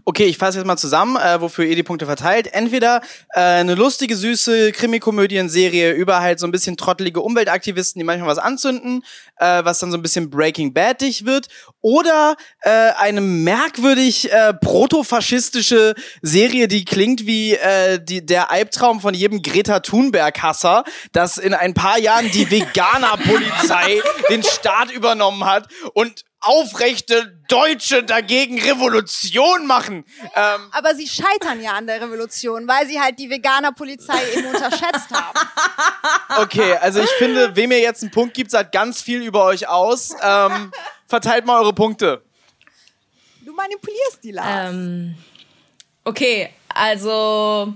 Okay, 0.04 0.24
ich 0.24 0.38
fasse 0.38 0.58
jetzt 0.58 0.66
mal 0.66 0.76
zusammen, 0.76 1.16
äh, 1.16 1.40
wofür 1.40 1.64
ihr 1.64 1.76
die 1.76 1.82
Punkte 1.82 2.06
verteilt. 2.06 2.52
Entweder 2.52 3.02
äh, 3.34 3.40
eine 3.40 3.74
lustige, 3.74 4.16
süße 4.16 4.72
Krimikomödienserie 4.72 5.92
über 5.92 6.20
halt 6.20 6.40
so 6.40 6.46
ein 6.46 6.50
bisschen 6.50 6.76
trottelige 6.76 7.20
Umweltaktivisten, 7.20 7.98
die 7.98 8.04
manchmal 8.04 8.28
was 8.28 8.38
anzünden, 8.38 9.04
äh, 9.36 9.64
was 9.64 9.78
dann 9.78 9.90
so 9.90 9.98
ein 9.98 10.02
bisschen 10.02 10.30
Breaking 10.30 10.72
Badig 10.72 11.24
wird. 11.24 11.48
Oder 11.80 12.36
äh, 12.62 12.70
eine 12.70 13.20
merkwürdig 13.20 14.30
äh, 14.32 14.54
protofaschistische 14.54 15.94
Serie, 16.20 16.68
die 16.68 16.84
klingt 16.84 17.26
wie 17.26 17.54
äh, 17.54 18.02
die, 18.02 18.24
der 18.24 18.50
Albtraum 18.50 19.00
von 19.00 19.14
jedem 19.14 19.42
Greta 19.42 19.80
Thunberg-Hasser, 19.80 20.84
dass 21.12 21.38
in 21.38 21.54
ein 21.54 21.74
paar 21.74 21.98
Jahren 21.98 22.30
die 22.30 22.50
Veganer-Polizei 22.50 24.00
den 24.28 24.42
Staat 24.42 24.90
übernommen 24.90 25.44
hat 25.44 25.68
und 25.94 26.24
aufrechte 26.40 27.38
Deutsche 27.48 28.02
dagegen 28.02 28.60
Revolution 28.60 29.66
machen. 29.66 30.04
Ähm, 30.34 30.60
Aber 30.72 30.94
sie 30.94 31.06
scheitern 31.06 31.60
ja 31.62 31.72
an 31.72 31.86
der 31.86 32.00
Revolution, 32.00 32.66
weil 32.66 32.86
sie 32.86 32.98
halt 33.00 33.18
die 33.18 33.28
Veganer-Polizei 33.28 34.18
eben 34.36 34.46
unterschätzt 34.46 35.10
haben. 35.12 35.38
Okay, 36.38 36.76
also 36.80 37.00
ich 37.00 37.10
finde, 37.18 37.56
wem 37.56 37.72
ihr 37.72 37.80
jetzt 37.80 38.02
einen 38.02 38.12
Punkt 38.12 38.34
gibt, 38.34 38.52
sagt 38.52 38.72
ganz 38.72 39.02
viel 39.02 39.20
über 39.20 39.44
euch 39.44 39.66
aus. 39.68 40.14
Ähm, 40.22 40.70
verteilt 41.06 41.44
mal 41.44 41.60
eure 41.60 41.72
Punkte. 41.72 42.22
Du 43.44 43.52
manipulierst 43.52 44.22
die 44.22 44.30
Lars. 44.30 44.70
Ähm, 44.72 45.16
okay, 46.04 46.50
also 46.68 47.74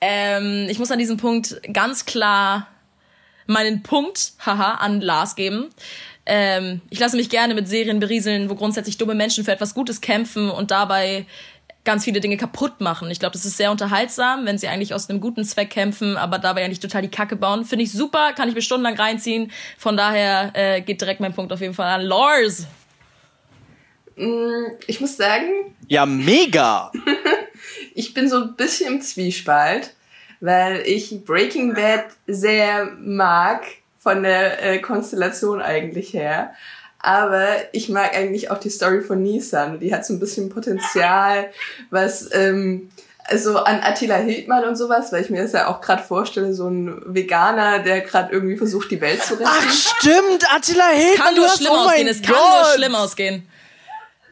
ähm, 0.00 0.66
ich 0.68 0.78
muss 0.78 0.90
an 0.90 0.98
diesem 0.98 1.16
Punkt 1.16 1.60
ganz 1.72 2.04
klar 2.04 2.66
meinen 3.46 3.82
Punkt, 3.82 4.32
haha, 4.44 4.74
an 4.74 5.00
Lars 5.00 5.36
geben. 5.36 5.70
Ähm, 6.26 6.80
ich 6.90 6.98
lasse 6.98 7.16
mich 7.16 7.28
gerne 7.28 7.54
mit 7.54 7.68
Serien 7.68 8.00
berieseln, 8.00 8.48
wo 8.48 8.54
grundsätzlich 8.54 8.96
dumme 8.96 9.14
Menschen 9.14 9.44
für 9.44 9.52
etwas 9.52 9.74
Gutes 9.74 10.00
kämpfen 10.00 10.50
und 10.50 10.70
dabei 10.70 11.26
ganz 11.84 12.04
viele 12.04 12.20
Dinge 12.20 12.36
kaputt 12.36 12.80
machen. 12.80 13.10
Ich 13.10 13.20
glaube, 13.20 13.34
das 13.34 13.44
ist 13.44 13.58
sehr 13.58 13.70
unterhaltsam, 13.70 14.46
wenn 14.46 14.56
sie 14.56 14.68
eigentlich 14.68 14.94
aus 14.94 15.08
einem 15.08 15.20
guten 15.20 15.44
Zweck 15.44 15.70
kämpfen, 15.70 16.16
aber 16.16 16.38
dabei 16.38 16.64
eigentlich 16.64 16.80
total 16.80 17.02
die 17.02 17.10
Kacke 17.10 17.36
bauen. 17.36 17.64
Finde 17.64 17.84
ich 17.84 17.92
super, 17.92 18.32
kann 18.32 18.48
ich 18.48 18.54
mir 18.54 18.62
stundenlang 18.62 18.96
reinziehen. 18.96 19.52
Von 19.76 19.96
daher 19.96 20.50
äh, 20.54 20.80
geht 20.80 21.00
direkt 21.00 21.20
mein 21.20 21.34
Punkt 21.34 21.52
auf 21.52 21.60
jeden 21.60 21.74
Fall 21.74 21.88
an 21.88 22.02
Lars. 22.02 22.66
Mm, 24.16 24.72
ich 24.86 25.00
muss 25.00 25.16
sagen. 25.16 25.74
Ja, 25.88 26.06
mega! 26.06 26.90
ich 27.94 28.14
bin 28.14 28.28
so 28.28 28.36
ein 28.36 28.56
bisschen 28.56 28.94
im 28.94 29.00
Zwiespalt, 29.02 29.92
weil 30.40 30.82
ich 30.86 31.24
Breaking 31.24 31.74
Bad 31.74 32.06
sehr 32.26 32.92
mag 32.98 33.64
von 34.04 34.22
der 34.22 34.62
äh, 34.62 34.78
Konstellation 34.78 35.60
eigentlich 35.60 36.12
her. 36.12 36.52
Aber 36.98 37.48
ich 37.72 37.88
mag 37.88 38.14
eigentlich 38.14 38.50
auch 38.50 38.58
die 38.58 38.70
Story 38.70 39.00
von 39.00 39.22
Nissan. 39.22 39.80
Die 39.80 39.94
hat 39.94 40.06
so 40.06 40.14
ein 40.14 40.20
bisschen 40.20 40.50
Potenzial, 40.50 41.50
was 41.90 42.28
ähm, 42.32 42.90
also 43.24 43.58
an 43.58 43.80
Attila 43.82 44.16
Hildmann 44.16 44.64
und 44.64 44.76
sowas, 44.76 45.10
weil 45.10 45.22
ich 45.22 45.30
mir 45.30 45.42
das 45.42 45.52
ja 45.52 45.68
auch 45.68 45.80
gerade 45.80 46.02
vorstelle, 46.02 46.52
so 46.52 46.68
ein 46.68 47.02
Veganer, 47.06 47.78
der 47.78 48.02
gerade 48.02 48.32
irgendwie 48.32 48.56
versucht, 48.56 48.90
die 48.90 49.00
Welt 49.00 49.22
zu 49.22 49.34
retten. 49.34 49.48
Ach 49.50 49.70
stimmt, 49.72 50.54
Attila 50.54 50.88
Hildmann. 50.88 51.14
Es 51.14 51.24
kann 51.24 51.34
nur 51.34 51.48
schlimm 51.48 51.72
oh 51.72 51.76
ausgehen, 51.76 52.08
es 52.08 52.22
kann 52.22 52.34
nur 52.34 52.74
schlimm 52.74 52.94
ausgehen. 52.94 53.48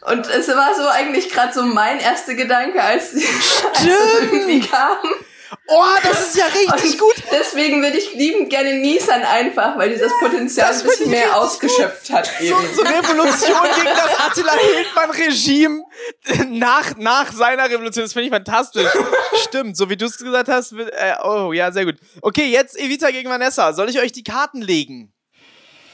Und 0.02 0.29
es 0.29 0.49
war 0.49 0.75
so 0.75 0.87
eigentlich 0.88 1.31
gerade 1.31 1.52
so 1.52 1.62
mein 1.62 1.99
erster 1.99 2.35
Gedanke, 2.35 2.83
als, 2.83 3.14
als 3.14 3.23
das 3.75 4.21
irgendwie 4.21 4.61
kam. 4.61 4.99
Oh, 5.75 5.85
das 6.02 6.29
ist 6.29 6.37
ja 6.37 6.45
richtig 6.47 6.99
gut. 6.99 7.14
Deswegen 7.31 7.83
würde 7.83 7.97
ich 7.97 8.14
liebend 8.14 8.50
gerne 8.50 8.75
Nissan 8.75 9.23
einfach, 9.23 9.79
weil 9.79 9.91
dieses 9.91 10.12
Potenzial 10.21 10.73
ein 10.73 10.83
bisschen 10.83 11.11
mehr 11.11 11.37
ausgeschöpft 11.37 12.09
gut. 12.09 12.17
hat. 12.17 12.31
Eben. 12.41 12.57
So, 12.75 12.83
so 12.83 12.83
Revolution 12.83 13.57
gegen 13.76 13.97
das 13.97 14.21
Attila 14.21 14.52
Hildmann-Regime 14.52 15.83
nach, 16.49 16.97
nach 16.97 17.33
seiner 17.33 17.71
Revolution. 17.71 18.05
Das 18.05 18.12
finde 18.12 18.26
ich 18.26 18.33
fantastisch. 18.33 18.88
Stimmt, 19.45 19.76
so 19.76 19.88
wie 19.88 19.97
du 19.97 20.07
es 20.07 20.19
gesagt 20.19 20.49
hast. 20.49 20.73
Äh, 20.73 21.14
oh, 21.23 21.52
ja, 21.52 21.73
sehr 21.73 21.87
gut. 21.87 21.97
Okay, 22.21 22.47
jetzt 22.47 22.79
Evita 22.79 23.11
gegen 23.11 23.31
Vanessa. 23.31 23.73
Soll 23.73 23.88
ich 23.88 23.99
euch 23.99 24.12
die 24.12 24.25
Karten 24.25 24.61
legen? 24.61 25.12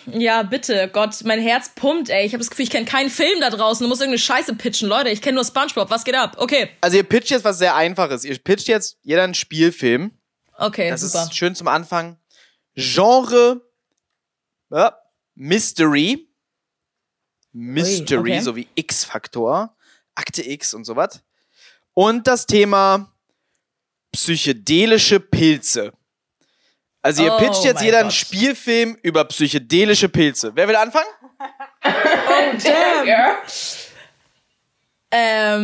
Ja, 0.07 0.43
bitte. 0.43 0.89
Gott, 0.93 1.17
mein 1.25 1.41
Herz 1.41 1.71
pumpt, 1.75 2.11
ey. 2.11 2.25
Ich 2.25 2.33
habe 2.33 2.39
das 2.39 2.51
Gefühl, 2.51 2.65
ich 2.65 2.71
kenne 2.71 2.87
keinen 2.87 3.11
Film 3.11 3.41
da 3.41 3.51
draußen. 3.51 3.85
Du 3.85 3.89
musst 3.89 4.01
irgendeine 4.01 4.19
Scheiße 4.19 4.55
pitchen. 4.55 4.89
Leute, 4.89 5.11
ich 5.11 5.21
kenne 5.23 5.37
nur 5.37 5.45
SpongeBob. 5.45 5.91
Was 5.91 6.05
geht 6.05 6.15
ab? 6.15 6.37
Okay. 6.39 6.71
Also 6.81 6.97
ihr 6.97 7.03
pitcht 7.03 7.31
jetzt 7.31 7.45
was 7.45 7.59
sehr 7.59 7.75
einfaches. 7.75 8.25
Ihr 8.25 8.39
pitcht 8.39 8.69
jetzt 8.69 8.99
jeder 9.03 9.25
einen 9.25 9.35
Spielfilm. 9.35 10.13
Okay, 10.57 10.91
das 10.91 11.03
super. 11.03 11.25
ist 11.25 11.35
schön 11.35 11.55
zum 11.55 11.69
Anfang. 11.69 12.19
Genre 12.75 13.61
ja, 14.71 14.97
Mystery. 15.35 16.29
Mystery, 17.53 18.33
okay. 18.33 18.41
so 18.41 18.57
wie 18.57 18.69
X-Faktor. 18.75 19.75
Akte 20.15 20.43
X 20.43 20.75
und 20.75 20.85
sowas. 20.85 21.23
Und 21.95 22.27
das 22.27 22.47
Thema 22.47 23.13
psychedelische 24.13 25.21
Pilze. 25.21 25.93
Also 27.09 27.25
ihr 27.25 27.33
oh 27.33 27.39
pitcht 27.39 27.65
jetzt 27.65 27.81
jeder 27.81 27.97
Gott. 27.97 28.03
einen 28.03 28.11
Spielfilm 28.11 28.99
über 29.01 29.25
psychedelische 29.25 30.11
Pilze. 30.11 30.53
Wer 30.55 30.69
will 30.69 30.77
anfangen? 30.77 31.09
oh, 31.83 31.91
damn. 32.63 33.37
Ähm, 35.11 35.55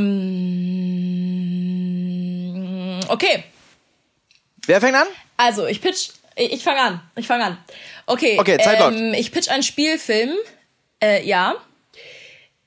okay. 3.09 3.45
Wer 4.65 4.81
fängt 4.81 4.97
an? 4.97 5.07
Also, 5.37 5.67
ich 5.67 5.83
pitch, 5.83 6.13
ich, 6.35 6.55
ich 6.55 6.65
fange 6.65 6.81
an, 6.81 7.03
ich 7.15 7.27
fange 7.27 7.45
an. 7.45 7.59
Okay, 8.07 8.39
okay 8.41 8.57
Zeit 8.57 8.81
ähm, 8.81 9.13
ich 9.13 9.31
pitch 9.31 9.51
einen 9.51 9.63
Spielfilm, 9.63 10.31
äh, 11.03 11.23
ja. 11.27 11.57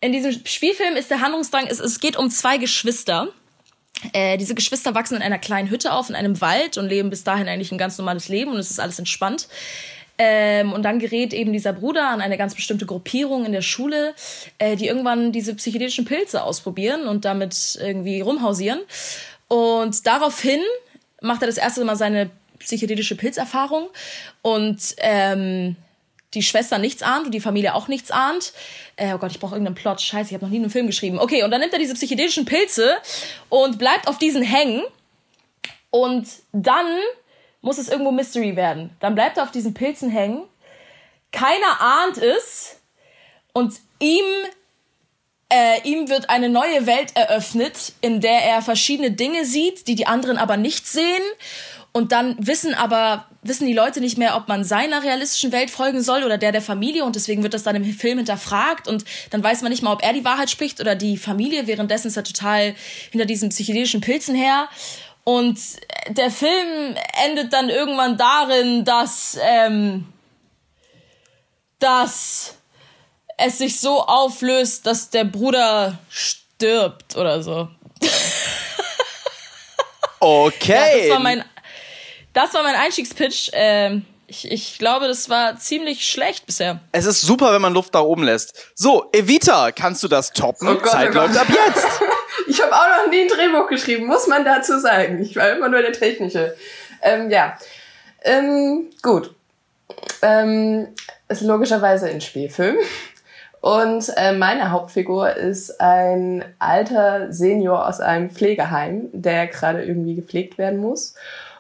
In 0.02 0.12
diesem 0.12 0.34
Spielfilm 0.46 0.96
ist 0.98 1.10
der 1.10 1.22
Handlungsdrang, 1.22 1.66
es, 1.66 1.80
es 1.80 2.00
geht 2.00 2.16
um 2.16 2.30
zwei 2.30 2.60
Geschwister. 2.60 3.30
Äh, 4.14 4.38
diese 4.38 4.56
Geschwister 4.56 4.96
wachsen 4.96 5.16
in 5.16 5.22
einer 5.22 5.40
kleinen 5.40 5.70
Hütte 5.70 5.94
auf, 5.94 6.10
in 6.10 6.16
einem 6.16 6.40
Wald 6.42 6.78
und 6.78 6.88
leben 6.88 7.10
bis 7.10 7.24
dahin 7.24 7.48
eigentlich 7.48 7.72
ein 7.72 7.78
ganz 7.78 7.98
normales 7.98 8.30
Leben 8.30 8.52
und 8.52 8.60
es 8.60 8.72
ist 8.72 8.80
alles 8.80 9.00
entspannt. 9.00 9.48
Ähm, 10.20 10.74
und 10.74 10.84
dann 10.84 10.98
gerät 11.00 11.34
eben 11.34 11.54
dieser 11.54 11.74
Bruder 11.74 12.10
an 12.10 12.22
eine 12.22 12.38
ganz 12.38 12.56
bestimmte 12.56 12.88
Gruppierung 12.88 13.46
in 13.46 13.52
der 13.52 13.62
Schule, 13.62 14.16
äh, 14.58 14.76
die 14.76 14.88
irgendwann 14.88 15.32
diese 15.32 15.54
psychedelischen 15.54 16.06
Pilze 16.06 16.44
ausprobieren 16.44 17.08
und 17.08 17.26
damit 17.26 17.78
irgendwie 17.80 18.22
rumhausieren. 18.22 18.80
Und 19.48 20.08
daraufhin 20.08 20.60
macht 21.22 21.42
er 21.42 21.48
das 21.48 21.58
erste 21.58 21.86
Mal 21.86 21.96
seine 21.96 22.32
psychedelische 22.60 23.16
Pilzerfahrung 23.16 23.90
und 24.42 24.96
ähm, 24.98 25.76
die 26.34 26.44
Schwester 26.44 26.78
nichts 26.78 27.04
ahnt 27.04 27.26
und 27.26 27.32
die 27.32 27.40
Familie 27.40 27.74
auch 27.74 27.88
nichts 27.88 28.12
ahnt. 28.12 28.54
Äh, 28.96 29.14
oh 29.14 29.18
Gott, 29.18 29.32
ich 29.32 29.40
brauche 29.40 29.56
irgendeinen 29.56 29.76
Plot. 29.76 30.02
Scheiße, 30.02 30.30
ich 30.30 30.34
habe 30.34 30.46
noch 30.46 30.52
nie 30.52 30.58
einen 30.58 30.70
Film 30.70 30.88
geschrieben. 30.88 31.20
Okay, 31.20 31.44
und 31.44 31.52
dann 31.52 31.62
nimmt 31.62 31.74
er 31.74 31.80
diese 31.80 31.94
psychedelischen 31.94 32.46
Pilze 32.46 32.98
und 33.50 33.78
bleibt 33.80 34.08
auf 34.08 34.18
diesen 34.18 34.44
hängen. 34.44 34.84
Und 35.90 36.28
dann 36.52 36.86
muss 37.62 37.78
es 37.78 37.90
irgendwo 37.90 38.12
Mystery 38.12 38.56
werden. 38.56 38.96
Dann 39.00 39.16
bleibt 39.16 39.38
er 39.38 39.44
auf 39.44 39.52
diesen 39.52 39.74
Pilzen 39.74 40.10
hängen. 40.10 40.44
Keiner 41.32 41.80
ahnt 41.80 42.18
es. 42.18 42.82
Und 43.54 43.74
ihm, 44.00 44.26
äh, 45.52 45.82
ihm 45.84 46.10
wird 46.10 46.30
eine 46.30 46.50
neue 46.50 46.86
Welt 46.86 47.16
eröffnet, 47.16 47.94
in 48.02 48.22
der 48.22 48.44
er 48.44 48.62
verschiedene 48.62 49.12
Dinge 49.12 49.46
sieht, 49.46 49.88
die 49.88 49.96
die 49.96 50.08
anderen 50.08 50.38
aber 50.38 50.58
nicht 50.58 50.88
sehen. 50.88 51.24
Und 51.94 52.12
dann 52.12 52.36
wissen 52.38 52.76
aber, 52.76 53.27
wissen 53.42 53.68
die 53.68 53.74
Leute 53.74 54.02
nicht 54.02 54.18
mehr, 54.18 54.36
ob 54.36 54.48
man 54.48 54.64
seiner 54.64 55.04
realistischen 55.04 55.52
Welt 55.52 55.70
folgen 55.70 56.02
soll 56.02 56.24
oder 56.24 56.38
der 56.38 56.52
der 56.52 56.62
Familie. 56.62 57.04
Und 57.04 57.16
deswegen 57.16 57.44
wird 57.44 57.54
das 57.54 57.64
dann 57.64 57.76
im 57.76 57.86
Film 57.86 58.18
hinterfragt. 58.18 58.88
Und 58.88 59.06
dann 59.30 59.44
weiß 59.44 59.62
man 59.62 59.72
nicht 59.72 59.84
mal, 59.84 59.94
ob 59.94 60.04
er 60.04 60.14
die 60.14 60.26
Wahrheit 60.26 60.50
spricht 60.50 60.80
oder 60.80 60.96
die 60.96 61.18
Familie. 61.18 61.68
Währenddessen 61.68 62.08
ist 62.08 62.18
er 62.18 62.24
total 62.24 62.76
hinter 63.12 63.26
diesen 63.26 63.50
psychedelischen 63.50 64.02
Pilzen 64.02 64.36
her. 64.36 64.68
Und 65.24 65.60
der 66.10 66.32
Film 66.32 66.96
endet 67.26 67.52
dann 67.52 67.70
irgendwann 67.70 68.18
darin, 68.18 68.86
dass, 68.86 69.38
ähm, 69.42 70.06
dass 71.80 72.56
es 73.38 73.58
sich 73.58 73.80
so 73.80 74.02
auflöst, 74.04 74.86
dass 74.86 75.10
der 75.10 75.26
Bruder 75.26 76.00
stirbt 76.10 77.16
oder 77.16 77.44
so. 77.44 77.68
Okay. 80.20 80.74
Ja, 80.74 80.98
das 80.98 81.10
war 81.12 81.20
mein 81.20 81.44
das 82.38 82.54
war 82.54 82.62
mein 82.62 82.76
Einstiegspitch. 82.76 83.50
Ähm, 83.54 84.06
ich, 84.28 84.52
ich 84.52 84.78
glaube, 84.78 85.08
das 85.08 85.28
war 85.28 85.58
ziemlich 85.58 86.08
schlecht 86.08 86.46
bisher. 86.46 86.80
Es 86.92 87.06
ist 87.06 87.22
super, 87.22 87.52
wenn 87.52 87.62
man 87.62 87.74
Luft 87.74 87.96
da 87.96 88.02
oben 88.02 88.24
lässt. 88.24 88.72
So, 88.76 89.10
Evita, 89.12 89.72
kannst 89.72 90.04
du 90.04 90.08
das 90.08 90.34
toppen? 90.34 90.68
Oh 90.68 90.76
Gott, 90.76 90.92
Zeit 90.92 91.10
oh 91.12 91.16
läuft 91.16 91.36
ab 91.36 91.48
jetzt. 91.50 91.88
ich 92.48 92.62
habe 92.62 92.74
auch 92.74 93.06
noch 93.06 93.10
nie 93.10 93.22
ein 93.22 93.28
Drehbuch 93.28 93.68
geschrieben, 93.68 94.06
muss 94.06 94.28
man 94.28 94.46
dazu 94.46 94.78
sagen. 94.80 95.20
Ich 95.20 95.36
war 95.36 95.50
immer 95.50 95.68
nur 95.70 95.82
der 95.82 95.94
Technische. 95.94 96.56
Ähm, 97.02 97.32
ja, 97.32 97.58
ähm, 98.22 98.92
gut. 99.02 99.34
ähm, 100.22 100.90
ist 101.30 101.42
logischerweise 101.42 102.08
ein 102.08 102.22
Spielfilm. 102.22 102.78
Und 103.62 104.12
äh, 104.16 104.34
meine 104.34 104.70
Hauptfigur 104.70 105.34
ist 105.34 105.82
ein 105.82 106.46
alter 106.60 107.34
Senior 107.34 107.88
aus 107.88 108.00
einem 108.00 108.30
Pflegeheim, 108.30 109.10
der 109.12 109.48
gerade 109.48 109.84
irgendwie 109.84 110.14
gepflegt 110.14 110.60
werden 110.60 110.80
muss. 110.80 111.16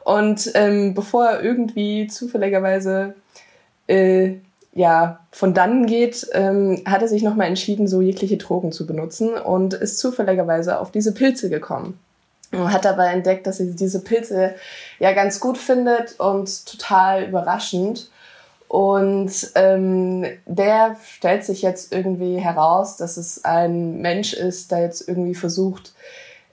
Und 0.08 0.52
ähm, 0.54 0.94
bevor 0.94 1.26
er 1.26 1.44
irgendwie 1.44 2.08
zufälligerweise 2.08 3.14
äh, 3.88 4.36
ja 4.74 5.20
von 5.34 5.54
dannen 5.54 5.86
geht, 5.86 6.26
ähm, 6.32 6.82
hat 6.86 7.02
er 7.02 7.10
sich 7.10 7.24
nochmal 7.24 7.48
entschieden, 7.48 7.90
so 7.90 8.00
jegliche 8.00 8.38
Drogen 8.38 8.72
zu 8.72 8.88
benutzen 8.88 9.34
und 9.34 9.74
ist 9.74 10.00
zufälligerweise 10.00 10.80
auf 10.80 10.92
diese 10.92 11.14
Pilze 11.14 11.50
gekommen. 11.50 12.00
Und 12.54 12.72
hat 12.72 12.86
dabei 12.86 13.08
entdeckt, 13.08 13.48
dass 13.48 13.60
er 13.60 13.66
diese 13.66 14.02
Pilze 14.02 14.56
ja 15.00 15.12
ganz 15.12 15.42
gut 15.42 15.58
findet 15.58 16.18
und 16.22 16.66
total 16.66 17.26
überraschend. 17.26 18.10
Und 18.70 19.34
ähm, 19.56 20.26
der 20.46 20.96
stellt 21.04 21.44
sich 21.44 21.62
jetzt 21.62 21.92
irgendwie 21.92 22.38
heraus, 22.38 22.96
dass 22.96 23.18
es 23.18 23.44
ein 23.44 24.00
Mensch 24.00 24.32
ist, 24.32 24.72
der 24.72 24.84
jetzt 24.84 25.06
irgendwie 25.06 25.36
versucht, 25.36 25.92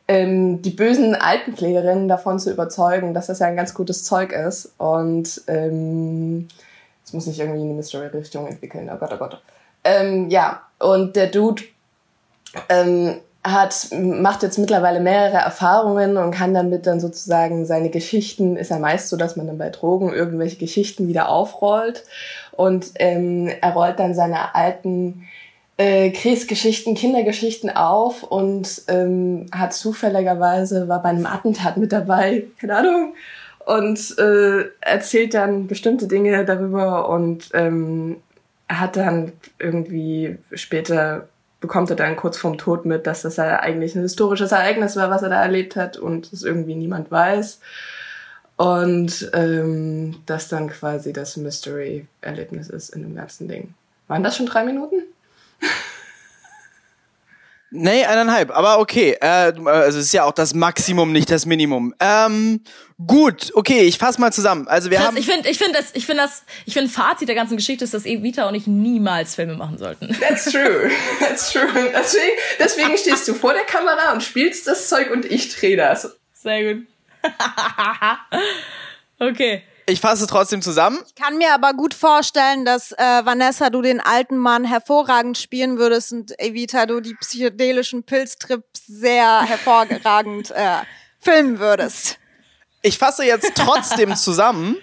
ähm, 0.06 0.60
die 0.62 0.70
bösen 0.70 1.14
Altenpflegerinnen 1.14 2.08
davon 2.08 2.38
zu 2.38 2.50
überzeugen, 2.50 3.14
dass 3.14 3.28
das 3.28 3.38
ja 3.38 3.46
ein 3.46 3.56
ganz 3.56 3.74
gutes 3.74 4.04
Zeug 4.04 4.32
ist. 4.32 4.72
Und 4.78 5.42
ähm, 5.46 6.48
es 7.04 7.12
muss 7.12 7.24
sich 7.24 7.38
irgendwie 7.38 7.60
in 7.60 7.66
eine 7.66 7.74
Mystery-Richtung 7.74 8.46
entwickeln. 8.46 8.90
Oh 8.92 8.96
Gott, 8.96 9.12
oh 9.12 9.16
Gott. 9.16 9.42
Ähm, 9.84 10.30
ja, 10.30 10.62
und 10.78 11.16
der 11.16 11.28
Dude 11.28 11.62
ähm, 12.68 13.16
hat, 13.42 13.88
macht 13.92 14.42
jetzt 14.42 14.58
mittlerweile 14.58 15.00
mehrere 15.00 15.36
Erfahrungen 15.36 16.16
und 16.16 16.30
kann 16.30 16.54
damit 16.54 16.86
dann 16.86 17.00
sozusagen 17.00 17.66
seine 17.66 17.90
Geschichten, 17.90 18.56
ist 18.56 18.70
ja 18.70 18.78
meist 18.78 19.10
so, 19.10 19.16
dass 19.16 19.36
man 19.36 19.46
dann 19.46 19.58
bei 19.58 19.68
Drogen 19.68 20.12
irgendwelche 20.12 20.56
Geschichten 20.56 21.08
wieder 21.08 21.28
aufrollt 21.28 22.04
und 22.52 22.92
ähm, 22.96 23.50
er 23.60 23.72
rollt 23.72 23.98
dann 23.98 24.14
seine 24.14 24.54
alten 24.54 25.26
äh, 25.76 26.10
Kriegsgeschichten, 26.10 26.94
Kindergeschichten 26.94 27.70
auf 27.70 28.22
und 28.22 28.82
ähm, 28.88 29.46
hat 29.52 29.72
zufälligerweise, 29.72 30.88
war 30.88 31.02
bei 31.02 31.08
einem 31.08 31.26
Attentat 31.26 31.76
mit 31.76 31.92
dabei, 31.92 32.44
keine 32.60 32.76
Ahnung, 32.76 33.14
und 33.66 34.18
äh, 34.18 34.66
erzählt 34.80 35.34
dann 35.34 35.66
bestimmte 35.66 36.06
Dinge 36.06 36.44
darüber 36.44 37.08
und 37.08 37.50
ähm, 37.54 38.16
hat 38.68 38.96
dann 38.96 39.32
irgendwie 39.58 40.38
später 40.52 41.28
bekommt 41.60 41.88
er 41.88 41.96
dann 41.96 42.16
kurz 42.16 42.36
vorm 42.36 42.58
Tod 42.58 42.84
mit, 42.84 43.06
dass 43.06 43.22
das 43.22 43.36
ja 43.36 43.58
eigentlich 43.58 43.94
ein 43.94 44.02
historisches 44.02 44.52
Ereignis 44.52 44.96
war, 44.96 45.08
was 45.08 45.22
er 45.22 45.30
da 45.30 45.40
erlebt 45.42 45.76
hat 45.76 45.96
und 45.96 46.30
es 46.30 46.42
irgendwie 46.42 46.74
niemand 46.74 47.10
weiß. 47.10 47.58
Und 48.56 49.30
ähm, 49.32 50.16
das 50.26 50.48
dann 50.48 50.68
quasi 50.68 51.14
das 51.14 51.38
Mystery-Erlebnis 51.38 52.68
ist 52.68 52.90
in 52.90 53.02
dem 53.02 53.16
ganzen 53.16 53.48
Ding. 53.48 53.72
Waren 54.08 54.22
das 54.22 54.36
schon 54.36 54.44
drei 54.44 54.62
Minuten? 54.62 55.04
Nee, 57.76 58.04
eineinhalb, 58.04 58.56
aber 58.56 58.78
okay. 58.78 59.16
Äh, 59.20 59.52
also 59.66 59.98
es 59.98 60.06
ist 60.06 60.12
ja 60.12 60.22
auch 60.22 60.32
das 60.32 60.54
Maximum, 60.54 61.10
nicht 61.10 61.28
das 61.28 61.44
Minimum. 61.44 61.92
Ähm, 61.98 62.60
gut, 63.04 63.50
okay, 63.54 63.80
ich 63.80 63.98
fass 63.98 64.18
mal 64.18 64.32
zusammen. 64.32 64.68
Also 64.68 64.92
wir 64.92 64.98
Das, 64.98 65.08
haben. 65.08 65.16
ich 65.16 65.26
finde, 65.26 65.48
ich 65.48 65.58
finde 65.58 65.72
das, 65.80 65.90
ich 65.92 66.06
finde 66.06 66.22
das, 66.22 66.44
ich 66.66 66.74
finde 66.74 66.88
Fazit 66.88 67.26
der 67.26 67.34
ganzen 67.34 67.56
Geschichte 67.56 67.82
ist, 67.82 67.92
dass 67.92 68.06
Evita 68.06 68.46
und 68.48 68.54
ich 68.54 68.68
niemals 68.68 69.34
Filme 69.34 69.56
machen 69.56 69.76
sollten. 69.76 70.16
That's 70.20 70.44
true. 70.52 70.88
That's 71.18 71.50
true. 71.50 71.66
Deswegen, 71.92 72.32
deswegen 72.60 72.96
stehst 72.96 73.26
du 73.26 73.34
vor 73.34 73.54
der 73.54 73.64
Kamera 73.64 74.12
und 74.12 74.22
spielst 74.22 74.68
das 74.68 74.88
Zeug 74.88 75.10
und 75.10 75.24
ich 75.24 75.52
drehe 75.56 75.76
das. 75.76 76.16
Sehr 76.32 76.74
gut. 76.74 76.86
okay. 79.18 79.64
Ich 79.86 80.00
fasse 80.00 80.26
trotzdem 80.26 80.62
zusammen. 80.62 80.98
Ich 81.06 81.14
kann 81.14 81.36
mir 81.36 81.52
aber 81.52 81.74
gut 81.74 81.92
vorstellen, 81.92 82.64
dass 82.64 82.92
äh, 82.92 82.96
Vanessa, 82.96 83.68
du 83.68 83.82
den 83.82 84.00
alten 84.00 84.38
Mann 84.38 84.64
hervorragend 84.64 85.36
spielen 85.36 85.78
würdest 85.78 86.12
und 86.12 86.38
Evita, 86.40 86.86
du 86.86 87.00
die 87.00 87.14
psychedelischen 87.14 88.02
Pilztrips 88.02 88.86
sehr 88.86 89.42
hervorragend 89.42 90.50
äh, 90.52 90.78
filmen 91.20 91.58
würdest. 91.58 92.18
Ich 92.80 92.98
fasse 92.98 93.24
jetzt 93.24 93.52
trotzdem 93.54 94.16
zusammen. 94.16 94.76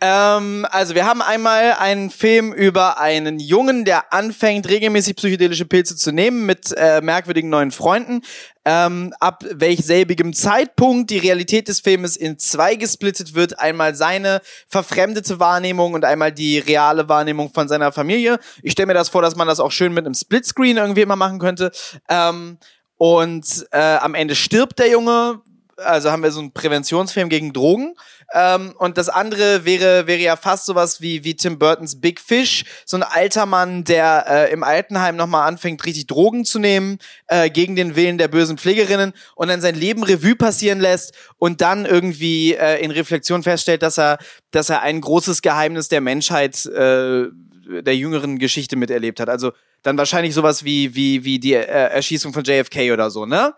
Ähm, 0.00 0.66
also 0.70 0.94
wir 0.94 1.06
haben 1.06 1.22
einmal 1.22 1.72
einen 1.74 2.10
Film 2.10 2.52
über 2.52 2.98
einen 2.98 3.38
Jungen, 3.38 3.84
der 3.84 4.12
anfängt, 4.12 4.68
regelmäßig 4.68 5.16
psychedelische 5.16 5.64
Pilze 5.64 5.96
zu 5.96 6.12
nehmen 6.12 6.44
mit 6.44 6.72
äh, 6.76 7.00
merkwürdigen 7.00 7.50
neuen 7.50 7.70
Freunden. 7.70 8.22
Ähm, 8.64 9.12
ab 9.20 9.44
welch 9.50 9.84
selbigem 9.84 10.32
Zeitpunkt 10.32 11.10
die 11.10 11.18
Realität 11.18 11.68
des 11.68 11.80
Filmes 11.80 12.16
in 12.16 12.38
zwei 12.38 12.76
gesplittet 12.76 13.34
wird. 13.34 13.58
Einmal 13.58 13.94
seine 13.94 14.40
verfremdete 14.68 15.38
Wahrnehmung 15.38 15.94
und 15.94 16.04
einmal 16.04 16.32
die 16.32 16.58
reale 16.58 17.08
Wahrnehmung 17.08 17.52
von 17.52 17.68
seiner 17.68 17.92
Familie. 17.92 18.38
Ich 18.62 18.72
stelle 18.72 18.86
mir 18.86 18.94
das 18.94 19.08
vor, 19.08 19.22
dass 19.22 19.36
man 19.36 19.46
das 19.46 19.60
auch 19.60 19.72
schön 19.72 19.92
mit 19.92 20.06
einem 20.06 20.14
Splitscreen 20.14 20.78
irgendwie 20.78 21.02
immer 21.02 21.16
machen 21.16 21.38
könnte. 21.38 21.70
Ähm, 22.08 22.58
und 22.96 23.66
äh, 23.72 23.96
am 23.96 24.14
Ende 24.14 24.34
stirbt 24.34 24.78
der 24.78 24.88
Junge, 24.88 25.42
also 25.76 26.10
haben 26.10 26.22
wir 26.22 26.30
so 26.30 26.40
einen 26.40 26.52
Präventionsfilm 26.52 27.28
gegen 27.28 27.52
Drogen. 27.52 27.94
Ähm, 28.32 28.74
und 28.78 28.98
das 28.98 29.08
andere 29.08 29.64
wäre, 29.64 30.06
wäre 30.06 30.20
ja 30.20 30.36
fast 30.36 30.66
sowas 30.66 31.00
wie, 31.00 31.24
wie 31.24 31.34
Tim 31.34 31.58
Burtons 31.58 32.00
Big 32.00 32.20
Fish. 32.20 32.64
So 32.84 32.96
ein 32.96 33.02
alter 33.02 33.46
Mann, 33.46 33.84
der 33.84 34.26
äh, 34.28 34.52
im 34.52 34.62
Altenheim 34.62 35.16
nochmal 35.16 35.48
anfängt, 35.48 35.84
richtig 35.84 36.06
Drogen 36.06 36.44
zu 36.44 36.58
nehmen, 36.58 36.98
äh, 37.28 37.50
gegen 37.50 37.76
den 37.76 37.96
Willen 37.96 38.18
der 38.18 38.28
bösen 38.28 38.58
Pflegerinnen 38.58 39.12
und 39.34 39.48
dann 39.48 39.60
sein 39.60 39.74
Leben 39.74 40.02
Revue 40.02 40.36
passieren 40.36 40.80
lässt 40.80 41.14
und 41.38 41.60
dann 41.60 41.86
irgendwie 41.86 42.54
äh, 42.54 42.82
in 42.82 42.90
Reflexion 42.90 43.42
feststellt, 43.42 43.82
dass 43.82 43.98
er, 43.98 44.18
dass 44.50 44.70
er 44.70 44.82
ein 44.82 45.00
großes 45.00 45.42
Geheimnis 45.42 45.88
der 45.88 46.00
Menschheit, 46.00 46.66
äh, 46.66 47.26
der 47.66 47.96
jüngeren 47.96 48.38
Geschichte 48.38 48.76
miterlebt 48.76 49.20
hat. 49.20 49.28
Also 49.28 49.52
dann 49.82 49.98
wahrscheinlich 49.98 50.34
sowas 50.34 50.64
wie, 50.64 50.94
wie, 50.94 51.24
wie 51.24 51.38
die 51.38 51.54
äh, 51.54 51.62
Erschießung 51.62 52.32
von 52.32 52.44
JFK 52.44 52.92
oder 52.92 53.10
so, 53.10 53.26
ne? 53.26 53.54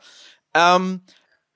Ähm, 0.55 1.03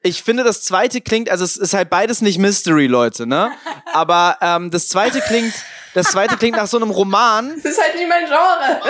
ich 0.03 0.23
finde, 0.23 0.45
das 0.45 0.63
zweite 0.63 1.01
klingt, 1.01 1.31
also 1.31 1.45
es 1.45 1.57
ist 1.57 1.75
halt 1.75 1.91
beides 1.91 2.23
nicht 2.23 2.39
Mystery, 2.39 2.87
Leute, 2.87 3.27
ne? 3.27 3.51
Aber 3.93 4.39
ähm, 4.41 4.71
das 4.71 4.89
zweite 4.89 5.21
klingt, 5.21 5.53
das 5.95 6.09
zweite 6.09 6.37
klingt 6.37 6.57
nach 6.57 6.67
so 6.67 6.79
einem 6.79 6.91
Roman. 6.91 7.53
Das 7.57 7.73
ist 7.73 7.83
halt 7.83 7.97
nicht 7.97 8.09
mein 8.09 8.25
Genre. 8.27 8.81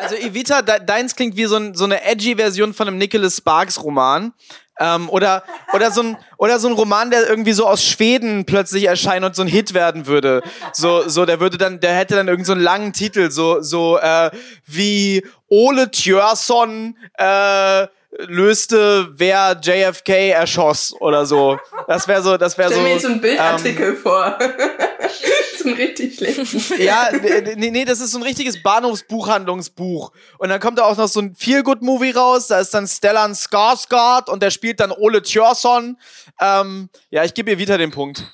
Also 0.00 0.16
Evita, 0.16 0.62
de 0.62 0.84
deins 0.84 1.16
klingt 1.16 1.36
wie 1.36 1.44
so, 1.44 1.56
ein, 1.56 1.74
so 1.74 1.84
eine 1.84 2.02
edgy 2.04 2.36
Version 2.36 2.72
von 2.74 2.88
einem 2.88 2.98
Nicholas 2.98 3.36
Sparks 3.36 3.82
Roman. 3.82 4.32
Ähm, 4.80 5.08
oder, 5.08 5.44
oder, 5.72 5.92
so 5.92 6.02
ein, 6.02 6.16
oder 6.36 6.58
so 6.58 6.66
ein 6.66 6.74
Roman, 6.74 7.10
der 7.10 7.28
irgendwie 7.28 7.52
so 7.52 7.66
aus 7.66 7.84
Schweden 7.84 8.44
plötzlich 8.44 8.84
erscheint 8.84 9.24
und 9.24 9.36
so 9.36 9.42
ein 9.42 9.48
Hit 9.48 9.72
werden 9.72 10.06
würde. 10.06 10.42
So, 10.72 11.08
so, 11.08 11.24
der 11.24 11.38
würde 11.38 11.58
dann, 11.58 11.78
der 11.78 11.94
hätte 11.94 12.16
dann 12.16 12.26
irgend 12.26 12.46
so 12.46 12.52
einen 12.52 12.60
langen 12.60 12.92
Titel, 12.92 13.30
so, 13.30 13.60
so, 13.62 13.98
äh, 13.98 14.30
wie 14.66 15.24
Ole 15.48 15.92
Tjörsson, 15.92 16.96
äh, 17.18 17.86
löste, 18.18 19.08
wer 19.12 19.58
JFK 19.60 20.30
erschoss 20.30 20.94
oder 21.00 21.26
so. 21.26 21.58
Das 21.88 22.06
wäre 22.06 22.22
so, 22.22 22.36
das 22.36 22.56
wäre 22.56 22.68
so. 22.68 22.74
Stell 22.74 22.84
mir 22.84 22.92
jetzt 22.92 23.02
so 23.02 23.08
einen 23.08 23.20
Bildartikel 23.20 23.88
ähm, 23.88 23.96
vor. 23.96 24.38
so 25.58 25.68
ein 25.68 25.74
richtig 25.74 26.16
schlechten. 26.16 26.82
Ja, 26.82 27.08
nee, 27.56 27.70
nee, 27.70 27.84
das 27.84 28.00
ist 28.00 28.12
so 28.12 28.18
ein 28.18 28.22
richtiges 28.22 28.62
Bahnhofsbuchhandlungsbuch. 28.62 30.12
Und 30.38 30.48
dann 30.48 30.60
kommt 30.60 30.78
da 30.78 30.84
auch 30.84 30.96
noch 30.96 31.08
so 31.08 31.20
ein 31.20 31.34
Feel-Good-Movie 31.34 32.12
raus. 32.12 32.48
Da 32.48 32.60
ist 32.60 32.72
dann 32.74 32.86
Stellan 32.86 33.34
Skarsgård 33.34 34.30
und 34.30 34.42
der 34.42 34.50
spielt 34.50 34.80
dann 34.80 34.92
Ole 34.92 35.22
Tjörsson. 35.22 35.98
Ähm, 36.40 36.88
ja, 37.10 37.24
ich 37.24 37.34
gebe 37.34 37.50
ihr 37.50 37.58
wieder 37.58 37.78
den 37.78 37.90
Punkt. 37.90 38.24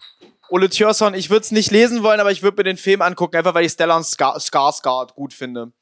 Ole 0.51 0.69
Tjörsson, 0.69 1.15
ich 1.15 1.31
würde 1.31 1.45
es 1.45 1.53
nicht 1.53 1.71
lesen 1.71 2.03
wollen, 2.03 2.19
aber 2.19 2.33
ich 2.33 2.43
würde 2.43 2.57
mir 2.57 2.65
den 2.65 2.77
Film 2.77 3.03
angucken, 3.03 3.37
einfach 3.37 3.55
weil 3.55 3.65
ich 3.65 3.73
Stellan 3.73 4.03
Skarsgård 4.03 5.15
gut 5.15 5.33
finde. 5.33 5.73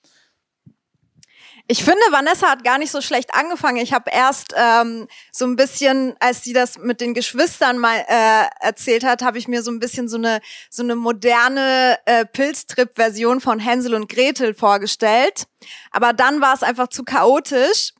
Ich 1.70 1.84
finde, 1.84 2.00
Vanessa 2.10 2.48
hat 2.48 2.64
gar 2.64 2.78
nicht 2.78 2.90
so 2.90 3.02
schlecht 3.02 3.34
angefangen. 3.34 3.76
Ich 3.76 3.92
habe 3.92 4.10
erst 4.10 4.54
ähm, 4.56 5.06
so 5.30 5.44
ein 5.44 5.54
bisschen, 5.54 6.16
als 6.18 6.42
sie 6.42 6.54
das 6.54 6.78
mit 6.78 7.02
den 7.02 7.12
Geschwistern 7.12 7.76
mal 7.76 8.06
äh, 8.08 8.46
erzählt 8.60 9.04
hat, 9.04 9.20
habe 9.20 9.36
ich 9.36 9.48
mir 9.48 9.62
so 9.62 9.70
ein 9.70 9.78
bisschen 9.78 10.08
so 10.08 10.16
eine 10.16 10.40
so 10.70 10.82
eine 10.82 10.96
moderne 10.96 11.98
äh, 12.06 12.24
Pilztrip-Version 12.24 13.42
von 13.42 13.58
Hänsel 13.58 13.92
und 13.94 14.08
Gretel 14.08 14.54
vorgestellt. 14.54 15.44
Aber 15.90 16.14
dann 16.14 16.40
war 16.40 16.54
es 16.54 16.62
einfach 16.62 16.88
zu 16.88 17.04
chaotisch. 17.04 17.92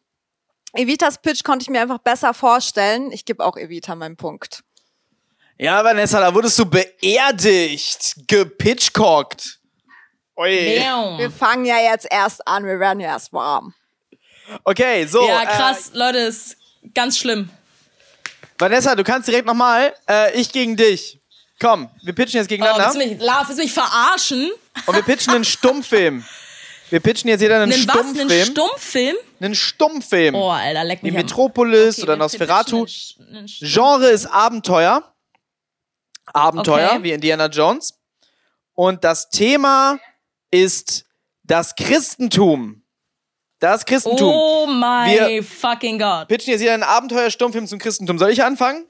Evitas 0.72 1.20
Pitch 1.20 1.44
konnte 1.44 1.64
ich 1.64 1.68
mir 1.68 1.82
einfach 1.82 1.98
besser 1.98 2.32
vorstellen. 2.32 3.12
Ich 3.12 3.26
gebe 3.26 3.44
auch 3.44 3.58
Evita 3.58 3.94
meinen 3.94 4.16
Punkt. 4.16 4.64
Ja, 5.58 5.84
Vanessa, 5.84 6.20
da 6.20 6.34
wurdest 6.34 6.58
du 6.58 6.64
beerdigt, 6.64 8.14
gepitchcockt. 8.28 9.57
Ui. 10.38 10.48
Wir 11.18 11.30
fangen 11.30 11.64
ja 11.64 11.78
jetzt 11.78 12.06
erst 12.10 12.46
an, 12.46 12.64
wir 12.64 12.78
werden 12.78 13.00
ja 13.00 13.08
erst 13.08 13.32
warm. 13.32 13.74
Okay, 14.64 15.04
so. 15.06 15.26
Ja, 15.26 15.44
krass, 15.44 15.90
äh, 15.94 15.98
Leute, 15.98 16.18
ist 16.18 16.56
ganz 16.94 17.18
schlimm. 17.18 17.50
Vanessa, 18.58 18.94
du 18.94 19.04
kannst 19.04 19.28
direkt 19.28 19.46
nochmal. 19.46 19.92
Äh, 20.08 20.38
ich 20.40 20.52
gegen 20.52 20.76
dich. 20.76 21.20
Komm, 21.60 21.90
wir 22.02 22.14
pitchen 22.14 22.38
jetzt 22.38 22.46
Oh, 22.46 22.48
gegeneinander. 22.50 22.84
willst, 22.84 22.94
du 22.94 22.98
mich, 22.98 23.20
willst 23.20 23.50
du 23.58 23.62
mich 23.62 23.72
verarschen? 23.72 24.50
und 24.86 24.94
wir 24.94 25.02
pitchen 25.02 25.34
einen 25.34 25.44
Stummfilm. 25.44 26.24
Wir 26.90 27.00
pitchen 27.00 27.28
jetzt 27.28 27.40
jeder 27.40 27.56
einen 27.60 27.72
Einen 27.72 27.86
was? 27.88 27.94
Stummfilm. 27.94 28.30
Einen 28.30 28.44
Stummfilm? 28.46 29.16
einen 29.40 29.54
Stummfilm. 29.54 30.34
Oh, 30.36 30.50
Alter, 30.50 30.84
leck 30.84 31.00
Wie 31.02 31.10
mich 31.10 31.18
am- 31.18 31.26
Metropolis 31.26 31.96
Okay, 31.98 32.02
oder 32.04 32.16
Nosferatu. 32.16 32.86
einen- 33.18 33.36
einen 33.36 33.46
Genre 33.46 34.06
ist 34.08 34.26
Abenteuer. 34.26 35.02
Abenteuer, 36.32 36.90
Okay. 36.92 37.02
wie 37.02 37.12
Indiana 37.12 37.46
Jones. 37.46 37.94
Und 38.74 39.02
das 39.04 39.28
Thema 39.28 39.98
ist 40.50 41.04
das 41.42 41.74
Christentum. 41.74 42.82
Das 43.60 43.84
Christentum. 43.84 44.32
Oh 44.32 44.66
my 44.66 45.06
Wir- 45.10 45.42
fucking 45.42 45.98
God. 45.98 46.28
Pitchen 46.28 46.52
jetzt 46.52 46.60
wieder 46.60 46.74
einen 46.74 46.84
Abenteuerstummfilm 46.84 47.66
zum 47.66 47.78
Christentum. 47.78 48.18
Soll 48.18 48.30
ich 48.30 48.42
anfangen? 48.42 48.86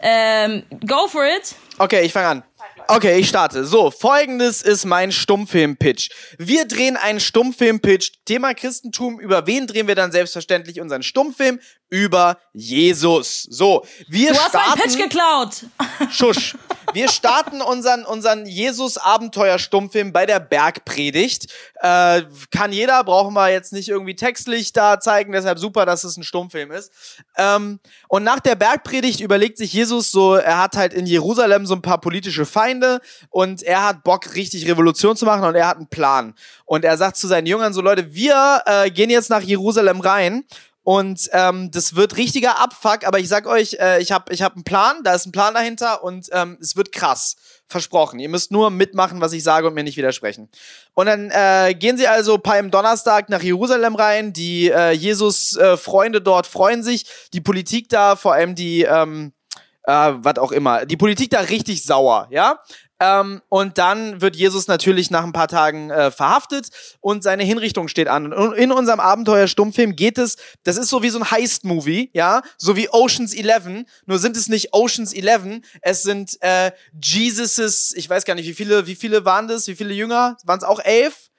Ähm, 0.00 0.64
go 0.86 1.06
for 1.08 1.24
it. 1.24 1.54
Okay, 1.78 2.02
ich 2.04 2.12
fange 2.12 2.28
an. 2.28 2.44
Okay, 2.88 3.18
ich 3.18 3.28
starte. 3.28 3.64
So, 3.64 3.90
folgendes 3.90 4.60
ist 4.62 4.84
mein 4.84 5.10
Stummfilm-Pitch. 5.10 6.10
Wir 6.38 6.66
drehen 6.66 6.96
einen 6.96 7.20
Stummfilm-Pitch. 7.20 8.12
Thema 8.26 8.52
Christentum. 8.54 9.18
Über 9.20 9.46
wen 9.46 9.66
drehen 9.66 9.88
wir 9.88 9.94
dann 9.94 10.12
selbstverständlich 10.12 10.80
unseren 10.80 11.02
Stummfilm? 11.02 11.60
Über 11.94 12.38
Jesus. 12.52 13.46
So, 13.48 13.86
wir 14.08 14.32
Du 14.32 14.38
hast 14.38 14.52
meinen 14.52 14.64
starten. 14.64 14.80
Pitch 14.80 14.98
geklaut. 14.98 15.64
Schusch. 16.10 16.56
Wir 16.92 17.08
starten 17.08 17.62
unseren, 17.62 18.04
unseren 18.04 18.46
Jesus-Abenteuer-Stummfilm 18.46 20.12
bei 20.12 20.26
der 20.26 20.40
Bergpredigt. 20.40 21.52
Äh, 21.80 22.22
kann 22.50 22.72
jeder, 22.72 23.04
brauchen 23.04 23.34
wir 23.34 23.48
jetzt 23.50 23.72
nicht 23.72 23.88
irgendwie 23.88 24.16
textlich 24.16 24.72
da 24.72 24.98
zeigen, 24.98 25.32
deshalb 25.32 25.60
super, 25.60 25.86
dass 25.86 26.02
es 26.02 26.16
ein 26.16 26.24
Stummfilm 26.24 26.72
ist. 26.72 26.90
Ähm, 27.36 27.78
und 28.08 28.24
nach 28.24 28.40
der 28.40 28.56
Bergpredigt 28.56 29.20
überlegt 29.20 29.58
sich 29.58 29.72
Jesus 29.72 30.10
so, 30.10 30.34
er 30.34 30.58
hat 30.58 30.76
halt 30.76 30.94
in 30.94 31.06
Jerusalem 31.06 31.64
so 31.64 31.74
ein 31.74 31.82
paar 31.82 32.00
politische 32.00 32.44
Feinde 32.44 33.00
und 33.30 33.62
er 33.62 33.84
hat 33.84 34.02
Bock, 34.02 34.34
richtig 34.34 34.68
Revolution 34.68 35.16
zu 35.16 35.26
machen 35.26 35.44
und 35.44 35.54
er 35.54 35.68
hat 35.68 35.76
einen 35.76 35.88
Plan. 35.88 36.34
Und 36.64 36.84
er 36.84 36.96
sagt 36.96 37.16
zu 37.18 37.28
seinen 37.28 37.46
Jüngern 37.46 37.72
so, 37.72 37.82
Leute, 37.82 38.14
wir 38.14 38.62
äh, 38.66 38.90
gehen 38.90 39.10
jetzt 39.10 39.30
nach 39.30 39.42
Jerusalem 39.42 40.00
rein 40.00 40.44
und 40.84 41.30
ähm, 41.32 41.70
das 41.70 41.96
wird 41.96 42.18
richtiger 42.18 42.60
Abfuck, 42.60 43.06
aber 43.06 43.18
ich 43.18 43.28
sag 43.28 43.46
euch, 43.46 43.78
äh, 43.80 44.02
ich 44.02 44.12
habe 44.12 44.32
ich 44.34 44.42
hab 44.42 44.54
einen 44.54 44.64
Plan, 44.64 45.02
da 45.02 45.14
ist 45.14 45.26
ein 45.26 45.32
Plan 45.32 45.54
dahinter 45.54 46.04
und 46.04 46.28
ähm, 46.30 46.58
es 46.60 46.76
wird 46.76 46.92
krass. 46.92 47.36
Versprochen. 47.66 48.20
Ihr 48.20 48.28
müsst 48.28 48.52
nur 48.52 48.68
mitmachen, 48.68 49.22
was 49.22 49.32
ich 49.32 49.42
sage 49.42 49.66
und 49.66 49.72
mir 49.72 49.82
nicht 49.82 49.96
widersprechen. 49.96 50.50
Und 50.92 51.06
dann 51.06 51.30
äh, 51.30 51.74
gehen 51.74 51.96
sie 51.96 52.06
also 52.06 52.36
Palm 52.36 52.70
Donnerstag 52.70 53.30
nach 53.30 53.42
Jerusalem 53.42 53.94
rein. 53.94 54.34
Die 54.34 54.70
äh, 54.70 54.90
Jesus-Freunde 54.90 56.20
dort 56.20 56.46
freuen 56.46 56.82
sich. 56.82 57.06
Die 57.32 57.40
Politik 57.40 57.88
da, 57.88 58.16
vor 58.16 58.34
allem 58.34 58.54
die, 58.54 58.82
ähm, 58.82 59.32
äh, 59.84 60.12
was 60.16 60.36
auch 60.36 60.52
immer, 60.52 60.84
die 60.84 60.98
Politik 60.98 61.30
da 61.30 61.40
richtig 61.40 61.82
sauer, 61.84 62.28
ja. 62.30 62.58
Ähm, 63.04 63.42
und 63.48 63.78
dann 63.78 64.20
wird 64.20 64.36
Jesus 64.36 64.66
natürlich 64.66 65.10
nach 65.10 65.24
ein 65.24 65.32
paar 65.32 65.48
Tagen 65.48 65.90
äh, 65.90 66.10
verhaftet 66.10 66.68
und 67.00 67.22
seine 67.22 67.44
Hinrichtung 67.44 67.88
steht 67.88 68.08
an. 68.08 68.32
Und 68.32 68.54
in 68.54 68.72
unserem 68.72 69.00
Abenteuer-Stummfilm 69.00 69.96
geht 69.96 70.16
es, 70.16 70.36
das 70.62 70.76
ist 70.76 70.88
so 70.88 71.02
wie 71.02 71.10
so 71.10 71.18
ein 71.18 71.30
Heist-Movie, 71.30 72.10
ja, 72.14 72.42
so 72.56 72.76
wie 72.76 72.88
Oceans 72.90 73.34
11, 73.34 73.84
nur 74.06 74.18
sind 74.18 74.36
es 74.36 74.48
nicht 74.48 74.72
Oceans 74.72 75.12
11, 75.12 75.60
es 75.82 76.02
sind 76.02 76.38
äh, 76.40 76.72
Jesus's, 77.02 77.92
ich 77.94 78.08
weiß 78.08 78.24
gar 78.24 78.34
nicht, 78.34 78.46
wie 78.46 78.54
viele, 78.54 78.86
wie 78.86 78.94
viele 78.94 79.24
waren 79.24 79.48
das, 79.48 79.66
wie 79.66 79.74
viele 79.74 79.92
Jünger? 79.92 80.36
Waren 80.44 80.58
es 80.58 80.64
auch 80.64 80.80
elf 80.80 81.30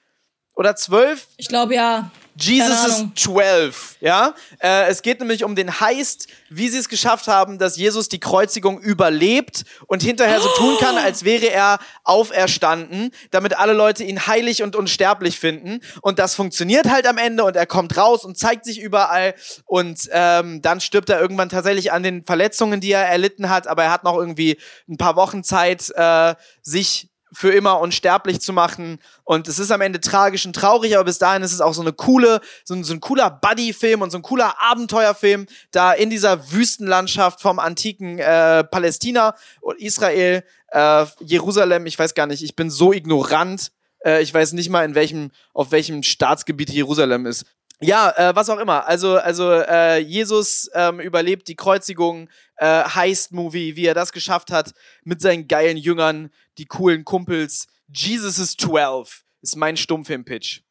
oder 0.53 0.75
zwölf? 0.75 1.27
Ich 1.37 1.47
glaube 1.47 1.75
ja. 1.75 2.11
Jesus 2.37 2.95
Ahnung. 2.95 3.11
12, 3.15 3.97
ja? 4.01 4.33
Äh, 4.59 4.87
es 4.89 5.01
geht 5.01 5.19
nämlich 5.19 5.43
um 5.43 5.55
den 5.55 5.79
Heist, 5.79 6.27
wie 6.49 6.67
sie 6.67 6.77
es 6.77 6.89
geschafft 6.89 7.27
haben, 7.27 7.57
dass 7.57 7.77
Jesus 7.77 8.09
die 8.09 8.19
Kreuzigung 8.19 8.79
überlebt 8.79 9.63
und 9.87 10.03
hinterher 10.03 10.41
so 10.41 10.49
tun 10.49 10.75
kann, 10.79 10.97
als 10.97 11.23
wäre 11.23 11.47
er 11.47 11.79
auferstanden, 12.03 13.11
damit 13.31 13.57
alle 13.57 13.73
Leute 13.73 14.03
ihn 14.03 14.27
heilig 14.27 14.63
und 14.63 14.75
unsterblich 14.75 15.39
finden. 15.39 15.79
Und 16.01 16.19
das 16.19 16.35
funktioniert 16.35 16.89
halt 16.89 17.07
am 17.07 17.17
Ende 17.17 17.45
und 17.45 17.55
er 17.55 17.65
kommt 17.65 17.95
raus 17.95 18.25
und 18.25 18.37
zeigt 18.37 18.65
sich 18.65 18.81
überall 18.81 19.33
und 19.65 20.09
ähm, 20.11 20.61
dann 20.61 20.81
stirbt 20.81 21.09
er 21.09 21.19
irgendwann 21.21 21.49
tatsächlich 21.49 21.93
an 21.93 22.03
den 22.03 22.25
Verletzungen, 22.25 22.81
die 22.81 22.91
er 22.91 23.05
erlitten 23.05 23.49
hat, 23.49 23.67
aber 23.67 23.85
er 23.85 23.91
hat 23.91 24.03
noch 24.03 24.17
irgendwie 24.17 24.57
ein 24.89 24.97
paar 24.97 25.15
Wochen 25.15 25.43
Zeit, 25.43 25.89
äh, 25.95 26.35
sich 26.61 27.09
für 27.35 27.51
immer 27.51 27.79
unsterblich 27.79 28.39
zu 28.39 28.53
machen. 28.53 28.99
Und 29.23 29.47
es 29.47 29.59
ist 29.59 29.71
am 29.71 29.81
Ende 29.81 29.99
tragisch 29.99 30.45
und 30.45 30.55
traurig, 30.55 30.95
aber 30.95 31.03
bis 31.03 31.19
dahin 31.19 31.43
ist 31.43 31.53
es 31.53 31.61
auch 31.61 31.73
so 31.73 31.81
eine 31.81 31.93
coole, 31.93 32.39
so 32.63 32.73
ein, 32.73 32.83
so 32.83 32.93
ein 32.93 33.01
cooler 33.01 33.29
Buddy-Film 33.29 34.01
und 34.01 34.11
so 34.11 34.17
ein 34.17 34.21
cooler 34.21 34.55
Abenteuerfilm, 34.61 35.45
da 35.71 35.91
in 35.91 36.09
dieser 36.09 36.51
Wüstenlandschaft 36.51 37.41
vom 37.41 37.59
antiken 37.59 38.19
äh, 38.19 38.63
Palästina 38.63 39.35
und 39.61 39.79
Israel, 39.79 40.43
äh, 40.69 41.05
Jerusalem, 41.19 41.85
ich 41.85 41.99
weiß 41.99 42.13
gar 42.13 42.27
nicht, 42.27 42.43
ich 42.43 42.55
bin 42.55 42.69
so 42.69 42.93
ignorant. 42.93 43.71
Äh, 44.05 44.21
ich 44.21 44.33
weiß 44.33 44.53
nicht 44.53 44.69
mal, 44.69 44.85
in 44.85 44.95
welchem, 44.95 45.31
auf 45.53 45.71
welchem 45.71 46.03
Staatsgebiet 46.03 46.69
Jerusalem 46.69 47.25
ist. 47.25 47.45
Ja, 47.81 48.13
äh, 48.15 48.35
was 48.35 48.49
auch 48.49 48.59
immer. 48.59 48.87
Also, 48.87 49.17
also 49.17 49.51
äh, 49.51 49.97
Jesus 49.97 50.69
ähm, 50.73 51.01
überlebt 51.01 51.47
die 51.49 51.55
Kreuzigung, 51.55 52.29
äh, 52.57 52.83
Heist-Movie, 52.83 53.75
wie 53.75 53.85
er 53.85 53.93
das 53.93 54.11
geschafft 54.11 54.51
hat, 54.51 54.73
mit 55.03 55.21
seinen 55.21 55.47
geilen 55.47 55.77
Jüngern, 55.77 56.31
die 56.57 56.65
coolen 56.65 57.05
Kumpels. 57.05 57.67
Jesus 57.87 58.39
is 58.39 58.55
12 58.57 59.23
ist 59.41 59.55
mein 59.55 59.77
Stummfilm-Pitch. 59.77 60.61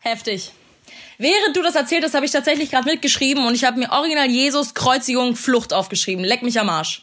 Heftig. 0.00 0.52
Während 1.18 1.56
du 1.56 1.62
das 1.62 1.74
erzählt 1.74 2.04
hast, 2.04 2.14
habe 2.14 2.24
ich 2.24 2.32
tatsächlich 2.32 2.70
gerade 2.70 2.88
mitgeschrieben 2.88 3.46
und 3.46 3.54
ich 3.54 3.64
habe 3.64 3.78
mir 3.78 3.90
original 3.90 4.28
Jesus 4.28 4.74
Kreuzigung 4.74 5.36
Flucht 5.36 5.72
aufgeschrieben. 5.72 6.24
Leck 6.24 6.42
mich 6.42 6.58
am 6.58 6.68
Arsch. 6.68 7.02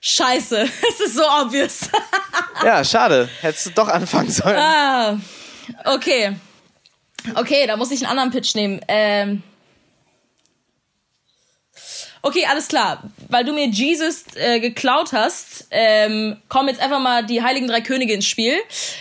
Scheiße, 0.00 0.62
es 0.88 1.00
ist 1.00 1.14
so 1.14 1.22
obvious. 1.22 1.88
Ja, 2.64 2.84
schade. 2.84 3.28
Hättest 3.40 3.66
du 3.66 3.70
doch 3.70 3.88
anfangen 3.88 4.30
sollen. 4.30 4.56
ah, 4.56 5.18
okay. 5.84 6.36
Okay, 7.34 7.66
da 7.66 7.76
muss 7.76 7.90
ich 7.90 8.00
einen 8.00 8.10
anderen 8.10 8.30
Pitch 8.30 8.54
nehmen. 8.54 8.80
Ähm 8.86 9.42
okay, 12.24 12.46
alles 12.50 12.68
klar. 12.68 13.02
Weil 13.28 13.44
du 13.44 13.52
mir 13.52 13.66
Jesus 13.66 14.24
äh, 14.34 14.58
geklaut 14.58 15.12
hast, 15.12 15.66
ähm, 15.70 16.36
kommen 16.48 16.68
jetzt 16.68 16.80
einfach 16.80 17.00
mal 17.00 17.24
die 17.24 17.42
Heiligen 17.42 17.68
Drei 17.68 17.80
Könige 17.80 18.14
ins 18.14 18.26
Spiel. 18.26 18.54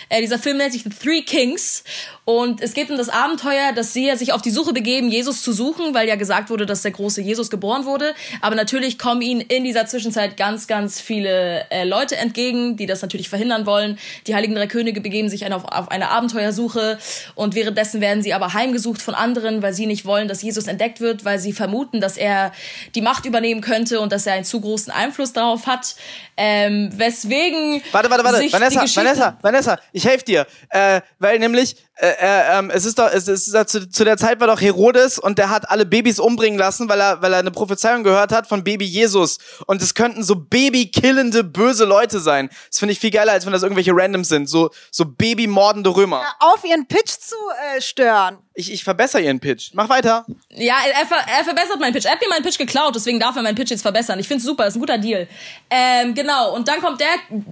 Äh, 0.09 0.21
dieser 0.21 0.37
Film 0.37 0.57
nennt 0.57 0.73
sich 0.73 0.83
The 0.83 0.89
Three 0.89 1.21
Kings. 1.21 1.83
Und 2.25 2.61
es 2.61 2.73
geht 2.73 2.89
um 2.89 2.97
das 2.97 3.09
Abenteuer, 3.09 3.73
dass 3.75 3.91
sie 3.91 4.07
ja 4.07 4.15
sich 4.15 4.31
auf 4.31 4.41
die 4.41 4.49
Suche 4.49 4.71
begeben, 4.71 5.09
Jesus 5.09 5.41
zu 5.41 5.51
suchen, 5.51 5.93
weil 5.93 6.07
ja 6.07 6.15
gesagt 6.15 6.49
wurde, 6.49 6.65
dass 6.65 6.81
der 6.81 6.91
große 6.91 7.21
Jesus 7.21 7.49
geboren 7.49 7.85
wurde. 7.85 8.13
Aber 8.39 8.55
natürlich 8.55 8.97
kommen 8.97 9.21
ihnen 9.21 9.41
in 9.41 9.65
dieser 9.65 9.87
Zwischenzeit 9.87 10.37
ganz, 10.37 10.67
ganz 10.67 11.01
viele 11.01 11.69
äh, 11.69 11.83
Leute 11.83 12.15
entgegen, 12.15 12.77
die 12.77 12.85
das 12.85 13.01
natürlich 13.01 13.27
verhindern 13.27 13.65
wollen. 13.65 13.99
Die 14.25 14.35
Heiligen 14.35 14.55
Drei 14.55 14.67
Könige 14.67 15.01
begeben 15.01 15.27
sich 15.27 15.51
auf, 15.51 15.65
auf 15.65 15.91
eine 15.91 16.09
Abenteuersuche 16.09 16.97
und 17.35 17.55
währenddessen 17.55 17.99
werden 17.99 18.23
sie 18.23 18.33
aber 18.33 18.53
heimgesucht 18.53 19.01
von 19.01 19.15
anderen, 19.15 19.61
weil 19.61 19.73
sie 19.73 19.85
nicht 19.85 20.05
wollen, 20.05 20.29
dass 20.29 20.41
Jesus 20.41 20.67
entdeckt 20.67 21.01
wird, 21.01 21.25
weil 21.25 21.39
sie 21.39 21.51
vermuten, 21.51 21.99
dass 21.99 22.15
er 22.15 22.53
die 22.95 23.01
Macht 23.01 23.25
übernehmen 23.25 23.59
könnte 23.59 23.99
und 23.99 24.13
dass 24.13 24.25
er 24.25 24.33
einen 24.33 24.45
zu 24.45 24.61
großen 24.61 24.93
Einfluss 24.93 25.33
darauf 25.33 25.67
hat. 25.67 25.95
Ähm, 26.35 26.91
weswegen 26.95 27.81
Warte, 27.91 28.09
warte, 28.09 28.23
warte. 28.23 28.51
Vanessa, 28.51 28.85
Vanessa, 28.95 29.37
Vanessa, 29.41 29.79
ich 29.91 30.05
helfe 30.05 30.25
dir. 30.25 30.47
Äh, 30.69 31.01
weil 31.19 31.39
nämlich, 31.39 31.75
äh, 31.95 32.07
äh, 32.07 32.57
ähm, 32.59 32.71
es 32.71 32.85
ist 32.85 32.97
doch, 32.97 33.09
es 33.11 33.27
ist 33.27 33.53
ja 33.53 33.65
zu, 33.67 33.87
zu 33.89 34.03
der 34.03 34.17
Zeit 34.17 34.39
war 34.39 34.47
doch 34.47 34.59
Herodes 34.59 35.19
und 35.19 35.37
der 35.37 35.49
hat 35.49 35.69
alle 35.69 35.85
Babys 35.85 36.19
umbringen 36.19 36.57
lassen, 36.57 36.89
weil 36.89 36.99
er, 36.99 37.21
weil 37.21 37.33
er 37.33 37.39
eine 37.39 37.51
Prophezeiung 37.51 38.03
gehört 38.03 38.31
hat 38.31 38.47
von 38.47 38.63
Baby 38.63 38.85
Jesus. 38.85 39.37
Und 39.67 39.81
es 39.81 39.93
könnten 39.93 40.23
so 40.23 40.35
babykillende, 40.35 41.43
böse 41.43 41.85
Leute 41.85 42.19
sein. 42.19 42.49
Das 42.69 42.79
finde 42.79 42.93
ich 42.93 42.99
viel 42.99 43.11
geiler, 43.11 43.33
als 43.33 43.45
wenn 43.45 43.53
das 43.53 43.63
irgendwelche 43.63 43.91
Randoms 43.93 44.29
sind. 44.29 44.49
So, 44.49 44.71
so 44.91 45.05
babymordende 45.05 45.95
Römer. 45.95 46.23
Auf 46.39 46.63
ihren 46.63 46.87
Pitch 46.87 47.11
zu 47.19 47.35
äh, 47.75 47.81
stören. 47.81 48.39
Ich, 48.55 48.71
ich 48.71 48.83
verbessere 48.83 49.23
ihren 49.23 49.39
Pitch. 49.39 49.71
Mach 49.73 49.89
weiter. 49.89 50.27
Ja, 50.49 50.75
er, 50.99 51.07
ver 51.07 51.17
er 51.27 51.43
verbessert 51.43 51.79
meinen 51.79 51.93
Pitch. 51.93 52.05
Er 52.05 52.11
hat 52.11 52.21
mir 52.21 52.29
meinen 52.29 52.43
Pitch 52.43 52.59
geklaut, 52.59 52.93
deswegen 52.95 53.19
darf 53.19 53.35
er 53.35 53.41
meinen 53.41 53.55
Pitch 53.55 53.71
jetzt 53.71 53.81
verbessern. 53.81 54.19
Ich 54.19 54.27
find's 54.27 54.43
super, 54.43 54.67
ist 54.67 54.75
ein 54.75 54.79
guter 54.79 54.99
Deal. 54.99 55.27
Ähm, 55.71 56.13
genau, 56.13 56.53
und 56.53 56.67
dann 56.67 56.79
kommt 56.79 57.01
der 57.01 57.07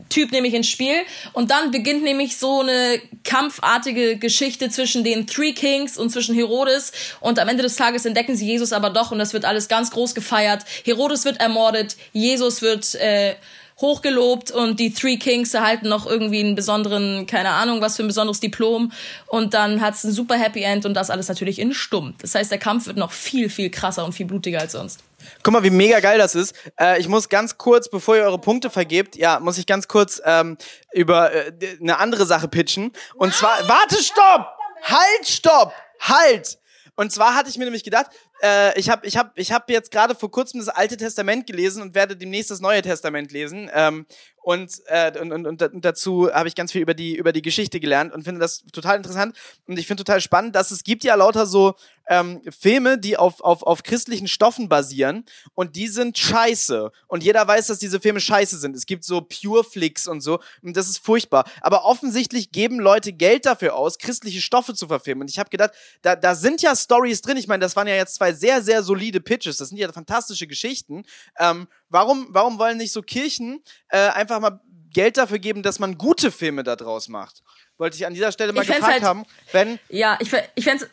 Typ 0.09 0.31
nämlich 0.31 0.53
ins 0.53 0.69
Spiel 0.69 0.95
und 1.33 1.49
dann 1.49 1.71
beginnt 1.71 2.03
nämlich 2.03 2.37
so 2.37 2.61
eine 2.61 3.01
kampfartige 3.23 4.17
Geschichte 4.17 4.69
zwischen 4.69 5.03
den 5.03 5.25
Three 5.25 5.53
Kings 5.53 5.97
und 5.97 6.11
zwischen 6.11 6.35
Herodes 6.35 6.91
und 7.19 7.39
am 7.39 7.47
Ende 7.47 7.63
des 7.63 7.75
Tages 7.75 8.05
entdecken 8.05 8.35
sie 8.35 8.45
Jesus 8.45 8.71
aber 8.71 8.91
doch 8.91 9.11
und 9.11 9.17
das 9.17 9.33
wird 9.33 9.43
alles 9.43 9.67
ganz 9.67 9.89
groß 9.89 10.13
gefeiert. 10.13 10.65
Herodes 10.85 11.25
wird 11.25 11.39
ermordet, 11.39 11.97
Jesus 12.13 12.61
wird 12.61 12.93
äh, 12.95 13.33
hochgelobt 13.81 14.51
und 14.51 14.79
die 14.79 14.93
Three 14.93 15.17
Kings 15.17 15.53
erhalten 15.53 15.89
noch 15.89 16.05
irgendwie 16.05 16.39
einen 16.39 16.55
besonderen, 16.55 17.25
keine 17.27 17.49
Ahnung, 17.49 17.81
was 17.81 17.97
für 17.97 18.03
ein 18.03 18.07
besonderes 18.07 18.39
Diplom 18.39 18.91
und 19.27 19.53
dann 19.53 19.81
hat's 19.81 20.03
ein 20.03 20.11
super 20.11 20.35
Happy 20.35 20.63
End 20.63 20.85
und 20.85 20.93
das 20.93 21.09
alles 21.09 21.27
natürlich 21.27 21.59
in 21.59 21.73
stumm. 21.73 22.15
Das 22.21 22.35
heißt, 22.35 22.51
der 22.51 22.59
Kampf 22.59 22.87
wird 22.87 22.97
noch 22.97 23.11
viel, 23.11 23.49
viel 23.49 23.69
krasser 23.69 24.05
und 24.05 24.13
viel 24.13 24.25
blutiger 24.25 24.59
als 24.59 24.73
sonst. 24.73 25.01
Guck 25.43 25.53
mal, 25.53 25.63
wie 25.63 25.69
mega 25.69 25.99
geil 25.99 26.17
das 26.17 26.35
ist. 26.35 26.55
Äh, 26.79 26.99
ich 26.99 27.07
muss 27.07 27.29
ganz 27.29 27.57
kurz, 27.57 27.89
bevor 27.89 28.15
ihr 28.15 28.23
eure 28.23 28.39
Punkte 28.39 28.69
vergebt, 28.69 29.15
ja, 29.15 29.39
muss 29.39 29.57
ich 29.57 29.65
ganz 29.65 29.87
kurz 29.87 30.21
ähm, 30.25 30.57
über 30.93 31.33
äh, 31.33 31.51
eine 31.79 31.97
andere 31.99 32.25
Sache 32.25 32.47
pitchen. 32.47 32.91
Und 33.15 33.33
zwar, 33.33 33.67
warte, 33.67 34.01
stopp! 34.01 34.47
Halt, 34.83 35.27
stopp! 35.27 35.73
Halt! 35.99 36.57
Und 36.95 37.11
zwar 37.11 37.35
hatte 37.35 37.49
ich 37.49 37.57
mir 37.57 37.65
nämlich 37.65 37.83
gedacht, 37.83 38.07
äh, 38.41 38.77
ich 38.79 38.89
habe 38.89 39.05
ich 39.05 39.17
hab, 39.17 39.37
ich 39.37 39.51
hab 39.51 39.69
jetzt 39.69 39.91
gerade 39.91 40.15
vor 40.15 40.31
kurzem 40.31 40.59
das 40.59 40.69
Alte 40.69 40.97
Testament 40.97 41.47
gelesen 41.47 41.81
und 41.81 41.95
werde 41.95 42.15
demnächst 42.15 42.51
das 42.51 42.59
Neue 42.59 42.81
Testament 42.81 43.31
lesen. 43.31 43.69
Ähm, 43.73 44.05
und, 44.41 44.71
äh, 44.87 45.17
und, 45.19 45.31
und, 45.31 45.45
und, 45.45 45.85
dazu 45.85 46.31
habe 46.33 46.47
ich 46.47 46.55
ganz 46.55 46.71
viel 46.71 46.81
über 46.81 46.95
die, 46.95 47.15
über 47.15 47.31
die 47.31 47.43
Geschichte 47.43 47.79
gelernt 47.79 48.11
und 48.13 48.23
finde 48.23 48.41
das 48.41 48.63
total 48.73 48.97
interessant. 48.97 49.37
Und 49.67 49.77
ich 49.77 49.85
finde 49.85 50.03
total 50.03 50.21
spannend, 50.21 50.55
dass 50.55 50.71
es 50.71 50.83
gibt 50.83 51.03
ja 51.03 51.13
lauter 51.15 51.45
so 51.45 51.75
ähm, 52.11 52.41
Filme, 52.49 52.97
die 52.97 53.15
auf, 53.15 53.39
auf, 53.39 53.63
auf 53.63 53.83
christlichen 53.83 54.27
Stoffen 54.27 54.67
basieren 54.67 55.25
und 55.53 55.77
die 55.77 55.87
sind 55.87 56.17
scheiße. 56.17 56.91
Und 57.07 57.23
jeder 57.23 57.47
weiß, 57.47 57.67
dass 57.67 57.79
diese 57.79 58.01
Filme 58.01 58.19
scheiße 58.19 58.59
sind. 58.59 58.75
Es 58.75 58.85
gibt 58.85 59.05
so 59.05 59.21
Pure 59.21 59.63
Flicks 59.63 60.07
und 60.07 60.19
so 60.19 60.41
und 60.61 60.75
das 60.75 60.89
ist 60.89 60.97
furchtbar. 60.97 61.45
Aber 61.61 61.85
offensichtlich 61.85 62.51
geben 62.51 62.79
Leute 62.81 63.13
Geld 63.13 63.45
dafür 63.45 63.75
aus, 63.75 63.97
christliche 63.97 64.41
Stoffe 64.41 64.73
zu 64.73 64.87
verfilmen. 64.87 65.21
Und 65.21 65.29
ich 65.29 65.39
habe 65.39 65.49
gedacht, 65.49 65.71
da, 66.01 66.17
da 66.17 66.35
sind 66.35 66.61
ja 66.61 66.75
Stories 66.75 67.21
drin. 67.21 67.37
Ich 67.37 67.47
meine, 67.47 67.61
das 67.61 67.77
waren 67.77 67.87
ja 67.87 67.95
jetzt 67.95 68.15
zwei 68.15 68.33
sehr, 68.33 68.61
sehr 68.61 68.83
solide 68.83 69.21
Pitches. 69.21 69.55
Das 69.55 69.69
sind 69.69 69.77
ja 69.77 69.89
fantastische 69.93 70.47
Geschichten. 70.47 71.05
Ähm, 71.39 71.69
warum, 71.87 72.27
warum 72.31 72.59
wollen 72.59 72.77
nicht 72.77 72.91
so 72.91 73.01
Kirchen 73.01 73.63
äh, 73.87 73.97
einfach 74.09 74.41
mal 74.41 74.59
Geld 74.93 75.15
dafür 75.15 75.39
geben, 75.39 75.63
dass 75.63 75.79
man 75.79 75.97
gute 75.97 76.29
Filme 76.29 76.63
da 76.63 76.75
draus 76.75 77.07
macht? 77.07 77.41
Wollte 77.77 77.95
ich 77.95 78.05
an 78.05 78.13
dieser 78.13 78.33
Stelle 78.33 78.51
mal 78.51 78.65
gefragt 78.65 78.83
halt- 78.83 79.03
haben, 79.03 79.23
wenn, 79.53 79.79
Ja, 79.87 80.17
ich, 80.19 80.29
ich 80.55 80.65
fände 80.65 80.89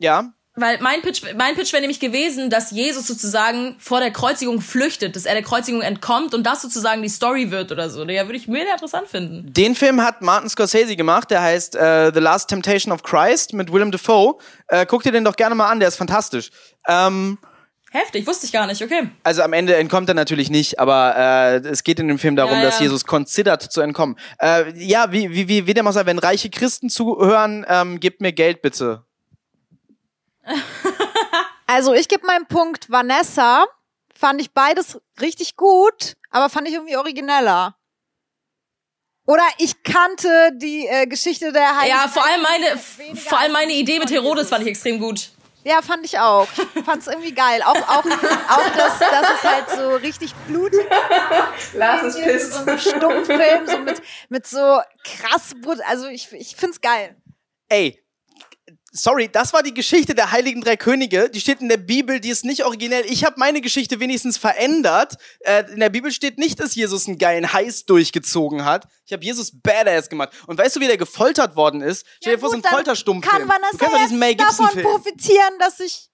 ja, 0.00 0.32
Weil 0.56 0.78
mein 0.80 1.00
Pitch, 1.00 1.22
mein 1.36 1.54
Pitch 1.54 1.72
wäre 1.72 1.80
nämlich 1.80 2.00
gewesen, 2.00 2.50
dass 2.50 2.72
Jesus 2.72 3.06
sozusagen 3.06 3.76
vor 3.78 4.00
der 4.00 4.10
Kreuzigung 4.10 4.60
flüchtet, 4.60 5.14
dass 5.14 5.24
er 5.24 5.34
der 5.34 5.44
Kreuzigung 5.44 5.80
entkommt 5.80 6.34
und 6.34 6.44
das 6.44 6.60
sozusagen 6.60 7.02
die 7.02 7.08
Story 7.08 7.52
wird 7.52 7.70
oder 7.70 7.88
so. 7.88 8.04
Ja, 8.04 8.26
würde 8.26 8.36
ich 8.36 8.48
mega 8.48 8.72
interessant 8.72 9.06
finden. 9.06 9.52
Den 9.52 9.76
Film 9.76 10.02
hat 10.02 10.22
Martin 10.22 10.50
Scorsese 10.50 10.96
gemacht, 10.96 11.30
der 11.30 11.40
heißt 11.40 11.76
äh, 11.76 12.10
The 12.12 12.18
Last 12.18 12.48
Temptation 12.50 12.92
of 12.92 13.04
Christ 13.04 13.52
mit 13.52 13.72
Willem 13.72 13.92
Dafoe. 13.92 14.38
Äh, 14.66 14.86
guck 14.86 15.04
dir 15.04 15.12
den 15.12 15.24
doch 15.24 15.36
gerne 15.36 15.54
mal 15.54 15.68
an, 15.68 15.78
der 15.78 15.88
ist 15.88 15.96
fantastisch. 15.96 16.50
Ähm, 16.88 17.38
Heftig, 17.92 18.26
wusste 18.26 18.46
ich 18.46 18.52
gar 18.52 18.68
nicht, 18.68 18.82
okay. 18.84 19.08
also 19.24 19.42
am 19.42 19.52
Ende 19.52 19.74
entkommt 19.74 20.08
er 20.08 20.14
natürlich 20.14 20.48
nicht, 20.48 20.78
aber 20.78 21.16
äh, 21.16 21.56
es 21.68 21.82
geht 21.82 21.98
in 21.98 22.06
dem 22.06 22.20
Film 22.20 22.36
darum, 22.36 22.58
Ja, 22.58 22.62
dass 22.62 22.78
ja. 22.78 22.84
Jesus 22.84 23.04
considert 23.04 23.62
zu 23.62 23.80
entkommen. 23.80 24.16
Äh, 24.40 24.72
ja, 24.78 25.10
wie, 25.10 25.32
wie, 25.32 25.48
wie, 25.48 25.66
wie 25.66 25.80
auch 25.80 25.92
sei, 25.92 26.06
wenn 26.06 26.20
reiche 26.20 26.50
Christen 26.50 26.88
zuhören, 26.88 27.66
ähm, 27.68 27.98
gebt 27.98 28.20
mir 28.20 28.32
Geld 28.32 28.62
bitte. 28.62 29.04
Also 31.66 31.94
ich 31.94 32.08
gebe 32.08 32.26
meinen 32.26 32.46
Punkt 32.46 32.90
Vanessa. 32.90 33.64
Fand 34.12 34.40
ich 34.40 34.50
beides 34.52 35.00
richtig 35.20 35.56
gut, 35.56 36.16
aber 36.30 36.50
fand 36.50 36.66
ich 36.68 36.74
irgendwie 36.74 36.96
origineller. 36.96 37.76
Oder 39.26 39.44
ich 39.58 39.82
kannte 39.84 40.50
die 40.56 40.86
äh, 40.88 41.06
Geschichte 41.06 41.52
der 41.52 41.78
Heiligen. 41.78 41.96
Ja, 41.96 42.08
vor 42.08 42.24
allem 42.26 42.42
meine, 42.42 42.76
vor 43.16 43.38
allem 43.38 43.52
meine 43.52 43.72
Idee 43.72 43.98
mit 44.00 44.10
Herodes 44.10 44.48
fand 44.48 44.62
ich 44.62 44.68
extrem 44.68 44.98
gut. 44.98 45.30
Ja, 45.62 45.80
fand 45.82 46.04
ich 46.04 46.18
auch. 46.18 46.48
Ich 46.74 46.84
fand's 46.84 47.06
irgendwie 47.06 47.32
geil. 47.34 47.62
Auch, 47.62 47.76
auch, 47.76 48.04
auch 48.04 48.70
dass, 48.76 48.98
dass 48.98 49.30
es 49.36 49.42
halt 49.44 49.70
so 49.70 49.90
richtig 49.96 50.34
blutig 50.48 50.80
Lars 51.74 52.02
ist 52.02 52.16
ist, 52.18 52.24
pisst. 52.24 52.52
so 52.54 52.64
ein 52.70 52.78
Stummfilm, 52.78 53.66
so 53.66 53.78
mit, 53.78 54.02
mit 54.28 54.46
so 54.46 54.80
krass, 55.04 55.52
brut- 55.60 55.82
also 55.86 56.08
ich, 56.08 56.32
ich 56.32 56.56
find's 56.56 56.80
geil. 56.80 57.14
Ey, 57.68 58.02
sorry, 58.90 59.28
das 59.28 59.52
war 59.52 59.62
die 59.62 59.74
Geschichte 59.74 60.14
der 60.14 60.32
Heiligen 60.32 60.60
Drei 60.60 60.76
Könige. 60.76 61.30
Die 61.30 61.40
steht 61.40 61.60
in 61.60 61.68
der 61.68 61.76
Bibel, 61.76 62.20
die 62.20 62.30
ist 62.30 62.44
nicht 62.44 62.64
originell. 62.64 63.04
Ich 63.06 63.24
habe 63.24 63.36
meine 63.38 63.60
Geschichte 63.60 64.00
wenigstens 64.00 64.38
verändert. 64.38 65.16
Äh, 65.40 65.70
in 65.72 65.80
der 65.80 65.90
Bibel 65.90 66.10
steht 66.12 66.38
nicht, 66.38 66.60
dass 66.60 66.74
Jesus 66.74 67.06
einen 67.06 67.18
geilen 67.18 67.52
Heiß 67.52 67.86
durchgezogen 67.86 68.64
hat. 68.64 68.86
Ich 69.06 69.12
habe 69.12 69.24
Jesus 69.24 69.52
Badass 69.52 70.08
gemacht. 70.08 70.30
Und 70.46 70.58
weißt 70.58 70.76
du, 70.76 70.80
wie 70.80 70.86
der 70.86 70.96
gefoltert 70.96 71.56
worden 71.56 71.80
ist? 71.80 72.06
Stell 72.20 72.34
dir 72.34 72.40
vor, 72.40 72.50
so 72.50 72.56
ein 72.56 72.62
dann 72.62 72.72
Folterstummfilm. 72.72 73.32
Kann 73.32 73.48
Vanessa 73.48 73.70
du 73.72 73.78
kennst 73.78 73.94
doch 73.94 74.00
diesen 74.02 74.18
Mel 74.18 74.30
jetzt 74.30 74.60
davon 74.60 74.82
profitieren, 74.82 75.54
dass 75.58 75.80
ich 75.80 76.08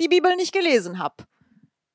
die 0.00 0.08
Bibel 0.08 0.34
nicht 0.36 0.52
gelesen 0.52 0.98
habe. 0.98 1.24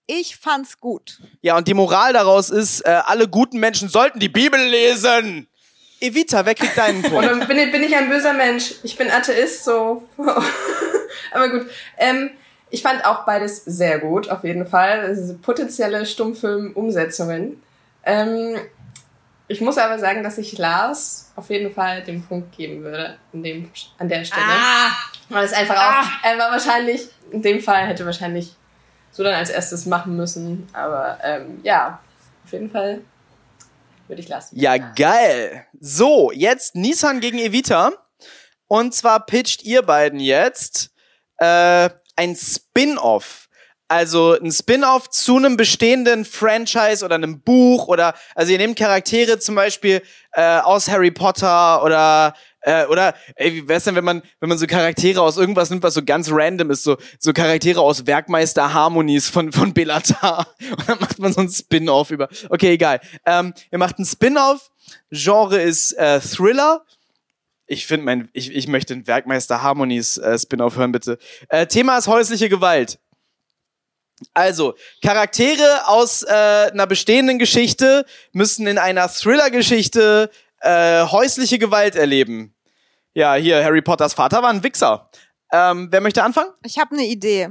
Ich 0.07 0.35
fand's 0.35 0.77
gut. 0.77 1.21
Ja, 1.41 1.55
und 1.57 1.67
die 1.67 1.73
Moral 1.73 2.13
daraus 2.13 2.49
ist, 2.49 2.81
äh, 2.81 2.89
alle 3.05 3.29
guten 3.29 3.59
Menschen 3.59 3.87
sollten 3.87 4.19
die 4.19 4.29
Bibel 4.29 4.59
lesen. 4.59 5.47
Evita, 6.01 6.45
wer 6.45 6.55
kriegt 6.55 6.77
deinen 6.77 7.03
Und 7.05 7.09
Punkt? 7.11 7.25
dann 7.25 7.47
bin 7.47 7.57
ich, 7.59 7.71
bin 7.71 7.83
ich 7.83 7.95
ein 7.95 8.09
böser 8.09 8.33
Mensch. 8.33 8.73
Ich 8.83 8.97
bin 8.97 9.09
Atheist, 9.11 9.63
so. 9.63 10.03
Aber 11.31 11.49
gut. 11.49 11.67
Ähm, 11.97 12.31
ich 12.69 12.81
fand 12.81 13.05
auch 13.05 13.25
beides 13.25 13.63
sehr 13.65 13.99
gut, 13.99 14.29
auf 14.29 14.43
jeden 14.43 14.65
Fall. 14.65 15.15
Potenzielle 15.41 16.05
Stummfilm-Umsetzungen. 16.05 17.61
Ähm, 18.03 18.57
ich 19.47 19.59
muss 19.61 19.77
aber 19.77 19.99
sagen, 19.99 20.23
dass 20.23 20.37
ich 20.37 20.57
Lars 20.57 21.31
auf 21.35 21.49
jeden 21.49 21.73
Fall 21.73 22.01
den 22.03 22.23
Punkt 22.25 22.55
geben 22.55 22.83
würde, 22.83 23.17
in 23.33 23.43
dem, 23.43 23.69
an 23.97 24.07
der 24.07 24.23
Stelle. 24.23 24.45
Ah, 24.47 24.91
Weil 25.27 25.43
es 25.43 25.51
einfach 25.53 25.75
auch, 25.75 26.07
er 26.23 26.37
war 26.37 26.51
wahrscheinlich, 26.51 27.09
in 27.31 27.41
dem 27.41 27.59
Fall 27.59 27.85
hätte 27.85 28.05
wahrscheinlich 28.05 28.55
so 29.11 29.23
dann 29.23 29.33
als 29.35 29.49
erstes 29.49 29.85
machen 29.85 30.15
müssen. 30.15 30.67
Aber 30.71 31.19
ähm, 31.21 31.59
ja, 31.63 31.99
auf 32.45 32.51
jeden 32.53 32.71
Fall 32.71 33.01
würde 34.11 34.21
ich 34.21 34.27
lassen. 34.27 34.59
Ja, 34.59 34.77
geil. 34.77 35.65
So, 35.79 36.31
jetzt 36.31 36.75
Nissan 36.75 37.21
gegen 37.21 37.39
Evita. 37.39 37.93
Und 38.67 38.93
zwar 38.93 39.25
pitcht 39.25 39.63
ihr 39.63 39.81
beiden 39.81 40.19
jetzt 40.19 40.91
äh, 41.37 41.89
ein 42.15 42.35
Spin-off. 42.35 43.47
Also 43.87 44.37
ein 44.39 44.51
Spin-off 44.51 45.09
zu 45.09 45.35
einem 45.37 45.57
bestehenden 45.57 46.23
Franchise 46.23 47.03
oder 47.03 47.15
einem 47.15 47.41
Buch 47.41 47.87
oder 47.87 48.13
also 48.35 48.51
ihr 48.53 48.57
nehmt 48.57 48.77
Charaktere 48.77 49.39
zum 49.39 49.55
Beispiel 49.55 50.01
äh, 50.33 50.59
aus 50.59 50.87
Harry 50.89 51.11
Potter 51.11 51.83
oder 51.83 52.33
äh, 52.61 52.85
oder 52.85 53.15
ey, 53.35 53.53
wie 53.53 53.67
wär's 53.67 53.85
denn, 53.85 53.95
wenn 53.95 54.03
man 54.03 54.21
wenn 54.39 54.49
man 54.49 54.57
so 54.57 54.67
Charaktere 54.67 55.21
aus 55.21 55.37
irgendwas 55.37 55.69
nimmt, 55.69 55.83
was 55.83 55.93
so 55.93 56.03
ganz 56.03 56.29
random 56.31 56.71
ist, 56.71 56.83
so 56.83 56.97
so 57.19 57.33
Charaktere 57.33 57.81
aus 57.81 58.05
Werkmeister 58.05 58.73
Harmonies 58.73 59.29
von 59.29 59.51
von 59.51 59.73
Bellatar 59.73 60.47
und 60.71 60.89
dann 60.89 60.99
macht 60.99 61.19
man 61.19 61.33
so 61.33 61.41
ein 61.41 61.49
Spin-off 61.49 62.11
über. 62.11 62.29
Okay, 62.49 62.73
egal. 62.73 62.99
Ähm, 63.25 63.53
ihr 63.71 63.77
macht 63.77 63.99
ein 63.99 64.05
Spin-off. 64.05 64.71
Genre 65.11 65.61
ist 65.61 65.93
äh, 65.93 66.19
Thriller. 66.19 66.85
Ich 67.65 67.87
finde 67.87 68.05
mein 68.05 68.29
ich 68.33 68.53
ich 68.53 68.67
möchte 68.67 68.93
den 68.93 69.07
Werkmeister 69.07 69.61
Harmonies 69.61 70.17
äh, 70.17 70.37
Spin-off 70.37 70.75
hören 70.75 70.91
bitte. 70.91 71.17
Äh, 71.49 71.67
Thema 71.67 71.97
ist 71.97 72.07
häusliche 72.07 72.49
Gewalt. 72.49 72.99
Also, 74.33 74.75
Charaktere 75.01 75.87
aus 75.87 76.21
äh, 76.21 76.27
einer 76.29 76.85
bestehenden 76.85 77.39
Geschichte 77.39 78.05
müssen 78.33 78.67
in 78.67 78.77
einer 78.77 79.09
Thriller-Geschichte 79.09 80.29
äh, 80.61 81.03
häusliche 81.05 81.59
Gewalt 81.59 81.95
erleben. 81.95 82.55
Ja, 83.13 83.33
hier, 83.35 83.63
Harry 83.63 83.81
Potters 83.81 84.13
Vater 84.13 84.41
war 84.41 84.49
ein 84.49 84.63
Wichser. 84.63 85.09
Ähm, 85.51 85.89
wer 85.91 86.01
möchte 86.01 86.23
anfangen? 86.23 86.51
Ich 86.63 86.79
habe 86.79 86.95
eine 86.95 87.05
Idee. 87.05 87.49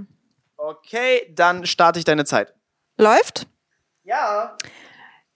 Okay, 0.57 1.33
dann 1.35 1.67
starte 1.67 1.99
ich 1.99 2.05
deine 2.05 2.25
Zeit. 2.25 2.55
Läuft? 2.97 3.47
Ja. 4.05 4.57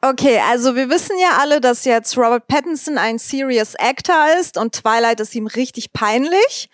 Okay, 0.01 0.39
also 0.51 0.77
wir 0.77 0.91
wissen 0.91 1.17
ja 1.19 1.39
alle, 1.41 1.61
dass 1.61 1.85
jetzt 1.85 2.19
Robert 2.19 2.47
Pattinson 2.47 2.99
ein 2.99 3.19
Serious 3.19 3.75
Actor 3.77 4.39
ist 4.39 4.59
und 4.59 4.75
Twilight 4.75 5.21
ist 5.21 5.35
ihm 5.35 5.47
richtig 5.47 5.93
peinlich. 5.93 6.69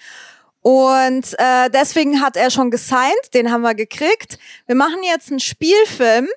Und 0.63 1.39
äh, 1.39 1.71
deswegen 1.71 2.21
hat 2.21 2.37
er 2.37 2.51
schon 2.51 2.71
gesigned, 2.71 3.33
den 3.33 3.51
haben 3.51 3.63
wir 3.63 3.75
gekriegt. 3.75 4.39
Wir 4.67 4.75
machen 4.75 5.03
jetzt 5.05 5.31
einen 5.31 5.41
Spielfilm, 5.41 6.29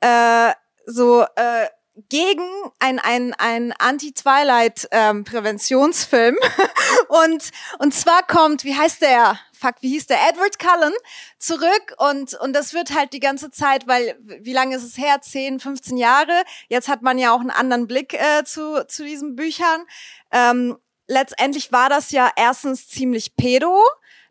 äh, 0.00 0.52
so 0.86 1.22
äh, 1.22 1.66
gegen 2.08 2.48
ein, 2.78 2.98
ein, 2.98 3.34
ein 3.34 3.74
Anti-Twilight-Präventionsfilm. 3.78 6.36
und, 7.08 7.50
und 7.78 7.94
zwar 7.94 8.26
kommt, 8.26 8.64
wie 8.64 8.74
heißt 8.76 9.02
der? 9.02 9.38
Fuck, 9.52 9.76
wie 9.80 9.90
hieß 9.90 10.06
der? 10.06 10.26
Edward 10.28 10.58
Cullen 10.58 10.94
zurück 11.38 11.94
und, 11.98 12.34
und 12.34 12.52
das 12.52 12.74
wird 12.74 12.92
halt 12.94 13.12
die 13.12 13.20
ganze 13.20 13.50
Zeit, 13.50 13.88
weil, 13.88 14.16
wie 14.20 14.52
lange 14.52 14.76
ist 14.76 14.84
es 14.84 14.96
her? 14.96 15.20
10, 15.20 15.58
15 15.60 15.96
Jahre. 15.96 16.44
Jetzt 16.68 16.88
hat 16.88 17.02
man 17.02 17.18
ja 17.18 17.32
auch 17.32 17.40
einen 17.40 17.50
anderen 17.50 17.88
Blick 17.88 18.14
äh, 18.14 18.44
zu, 18.44 18.86
zu 18.86 19.04
diesen 19.04 19.34
Büchern. 19.34 19.84
Ähm, 20.30 20.78
letztendlich 21.08 21.72
war 21.72 21.88
das 21.88 22.12
ja 22.12 22.30
erstens 22.36 22.88
ziemlich 22.88 23.34
pedo, 23.36 23.82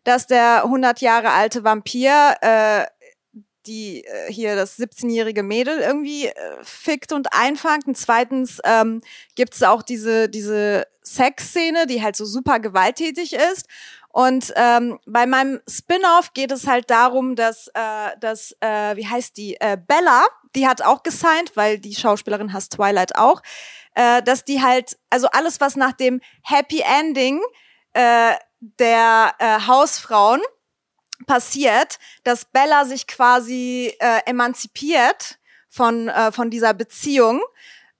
dass 0.04 0.26
der 0.26 0.64
100 0.64 1.02
Jahre 1.02 1.30
alte 1.30 1.64
Vampir 1.64 2.36
äh, 2.40 2.86
die 3.68 4.04
äh, 4.04 4.32
hier 4.32 4.56
das 4.56 4.78
17-jährige 4.78 5.42
Mädel 5.42 5.78
irgendwie 5.78 6.26
äh, 6.26 6.34
fickt 6.62 7.12
und 7.12 7.32
einfangt. 7.32 7.86
Und 7.86 7.96
zweitens 7.96 8.60
ähm, 8.64 9.02
gibt 9.36 9.54
es 9.54 9.62
auch 9.62 9.82
diese, 9.82 10.28
diese 10.28 10.86
Sexszene, 11.04 11.86
die 11.86 12.02
halt 12.02 12.16
so 12.16 12.24
super 12.24 12.58
gewalttätig 12.58 13.34
ist. 13.34 13.66
Und 14.10 14.52
ähm, 14.56 14.98
bei 15.06 15.26
meinem 15.26 15.60
Spin-off 15.68 16.32
geht 16.32 16.50
es 16.50 16.66
halt 16.66 16.90
darum, 16.90 17.36
dass, 17.36 17.68
äh, 17.68 18.16
dass 18.20 18.56
äh, 18.60 18.96
wie 18.96 19.06
heißt 19.06 19.36
die, 19.36 19.60
äh, 19.60 19.76
Bella, 19.76 20.24
die 20.56 20.66
hat 20.66 20.82
auch 20.82 21.02
gesigned, 21.02 21.56
weil 21.56 21.78
die 21.78 21.94
Schauspielerin 21.94 22.52
hasst 22.52 22.72
Twilight 22.72 23.16
auch, 23.16 23.42
äh, 23.94 24.22
dass 24.22 24.44
die 24.44 24.62
halt, 24.62 24.98
also 25.10 25.28
alles, 25.28 25.60
was 25.60 25.76
nach 25.76 25.92
dem 25.92 26.20
Happy 26.42 26.80
Ending 26.80 27.40
äh, 27.92 28.32
der 28.60 29.34
äh, 29.38 29.60
Hausfrauen 29.66 30.40
passiert, 31.28 32.00
dass 32.24 32.46
Bella 32.46 32.84
sich 32.84 33.06
quasi 33.06 33.94
äh, 34.00 34.20
emanzipiert 34.26 35.38
von, 35.68 36.08
äh, 36.08 36.32
von 36.32 36.50
dieser 36.50 36.74
Beziehung, 36.74 37.40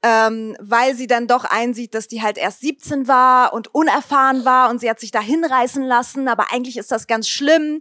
ähm, 0.02 0.56
weil 0.58 0.96
sie 0.96 1.06
dann 1.06 1.28
doch 1.28 1.44
einsieht, 1.44 1.94
dass 1.94 2.08
die 2.08 2.22
halt 2.22 2.38
erst 2.38 2.60
17 2.60 3.06
war 3.06 3.52
und 3.52 3.72
unerfahren 3.72 4.44
war 4.44 4.70
und 4.70 4.80
sie 4.80 4.90
hat 4.90 4.98
sich 4.98 5.12
da 5.12 5.20
hinreißen 5.20 5.84
lassen, 5.84 6.26
aber 6.26 6.52
eigentlich 6.52 6.76
ist 6.76 6.90
das 6.90 7.06
ganz 7.06 7.28
schlimm. 7.28 7.80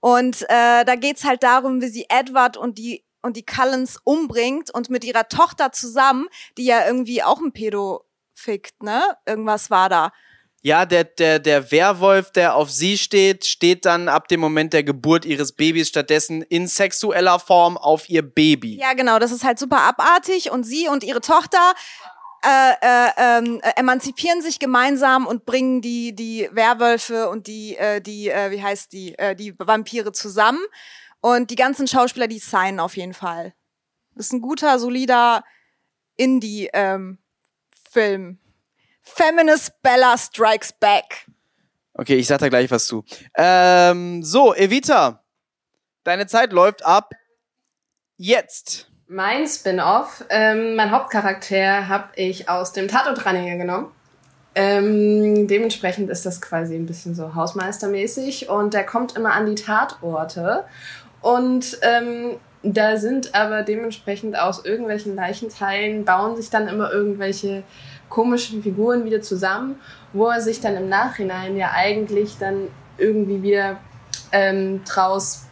Und 0.00 0.42
äh, 0.48 0.84
da 0.84 0.94
geht's 0.96 1.24
halt 1.24 1.42
darum, 1.42 1.80
wie 1.80 1.88
sie 1.88 2.06
Edward 2.08 2.56
und 2.56 2.78
die 2.78 3.04
und 3.22 3.36
die 3.36 3.44
Cullens 3.44 3.98
umbringt 4.04 4.72
und 4.72 4.88
mit 4.88 5.02
ihrer 5.04 5.28
Tochter 5.28 5.72
zusammen, 5.72 6.28
die 6.56 6.64
ja 6.64 6.86
irgendwie 6.86 7.24
auch 7.24 7.40
ein 7.40 7.52
Pedo 7.52 8.04
fickt, 8.34 8.82
ne? 8.84 9.02
Irgendwas 9.26 9.68
war 9.68 9.88
da. 9.88 10.12
Ja, 10.66 10.84
der, 10.84 11.04
der, 11.04 11.38
der 11.38 11.70
Werwolf, 11.70 12.32
der 12.32 12.56
auf 12.56 12.72
sie 12.72 12.98
steht, 12.98 13.46
steht 13.46 13.84
dann 13.84 14.08
ab 14.08 14.26
dem 14.26 14.40
Moment 14.40 14.72
der 14.72 14.82
Geburt 14.82 15.24
ihres 15.24 15.52
Babys 15.52 15.86
stattdessen 15.86 16.42
in 16.42 16.66
sexueller 16.66 17.38
Form 17.38 17.76
auf 17.76 18.08
ihr 18.08 18.22
Baby. 18.22 18.76
Ja, 18.76 18.94
genau, 18.94 19.20
das 19.20 19.30
ist 19.30 19.44
halt 19.44 19.60
super 19.60 19.82
abartig 19.82 20.50
und 20.50 20.64
sie 20.64 20.88
und 20.88 21.04
ihre 21.04 21.20
Tochter 21.20 21.72
äh, 22.44 22.72
äh, 22.80 23.10
ähm, 23.16 23.60
äh, 23.62 23.78
emanzipieren 23.78 24.42
sich 24.42 24.58
gemeinsam 24.58 25.28
und 25.28 25.46
bringen 25.46 25.82
die 25.82 26.16
die 26.16 26.48
Werwölfe 26.50 27.28
und 27.28 27.46
die 27.46 27.76
äh, 27.76 28.00
die 28.00 28.28
äh, 28.28 28.50
wie 28.50 28.60
heißt 28.60 28.92
die 28.92 29.16
äh, 29.20 29.36
die 29.36 29.54
Vampire 29.56 30.10
zusammen 30.10 30.64
und 31.20 31.50
die 31.50 31.56
ganzen 31.56 31.86
Schauspieler 31.86 32.26
die 32.26 32.40
signen 32.40 32.80
auf 32.80 32.96
jeden 32.96 33.14
Fall. 33.14 33.54
Das 34.16 34.26
ist 34.26 34.32
ein 34.32 34.40
guter 34.40 34.80
solider 34.80 35.44
Indie 36.16 36.70
ähm. 36.72 37.18
Feminist 39.06 39.80
Bella 39.82 40.18
Strikes 40.18 40.72
Back. 40.72 41.26
Okay, 41.94 42.16
ich 42.16 42.26
sag 42.26 42.40
da 42.40 42.48
gleich 42.48 42.70
was 42.70 42.86
zu. 42.86 43.04
Ähm, 43.34 44.22
so, 44.22 44.54
Evita, 44.54 45.24
deine 46.04 46.26
Zeit 46.26 46.52
läuft 46.52 46.84
ab 46.84 47.12
jetzt. 48.18 48.90
Mein 49.06 49.46
Spin-off, 49.46 50.24
ähm, 50.28 50.74
mein 50.74 50.90
Hauptcharakter 50.90 51.88
habe 51.88 52.08
ich 52.16 52.48
aus 52.48 52.72
dem 52.72 52.88
Tatortreiniger 52.88 53.56
genommen. 53.56 53.92
Ähm, 54.56 55.46
dementsprechend 55.46 56.10
ist 56.10 56.26
das 56.26 56.42
quasi 56.42 56.74
ein 56.74 56.86
bisschen 56.86 57.14
so 57.14 57.34
hausmeistermäßig 57.34 58.48
und 58.48 58.74
der 58.74 58.84
kommt 58.84 59.16
immer 59.16 59.32
an 59.32 59.46
die 59.46 59.54
Tatorte 59.54 60.64
und 61.20 61.78
ähm, 61.82 62.38
da 62.62 62.96
sind 62.96 63.34
aber 63.34 63.62
dementsprechend 63.62 64.36
aus 64.36 64.64
irgendwelchen 64.64 65.14
Leichenteilen 65.14 66.04
bauen 66.04 66.36
sich 66.36 66.50
dann 66.50 66.68
immer 66.68 66.90
irgendwelche 66.90 67.62
komischen 68.08 68.62
Figuren 68.62 69.04
wieder 69.04 69.20
zusammen, 69.20 69.80
wo 70.12 70.26
er 70.26 70.40
sich 70.40 70.60
dann 70.60 70.76
im 70.76 70.88
Nachhinein 70.88 71.56
ja 71.56 71.72
eigentlich 71.74 72.38
dann 72.38 72.68
irgendwie 72.98 73.42
wieder 73.42 73.78
ähm, 74.32 74.82
draus 74.84 75.46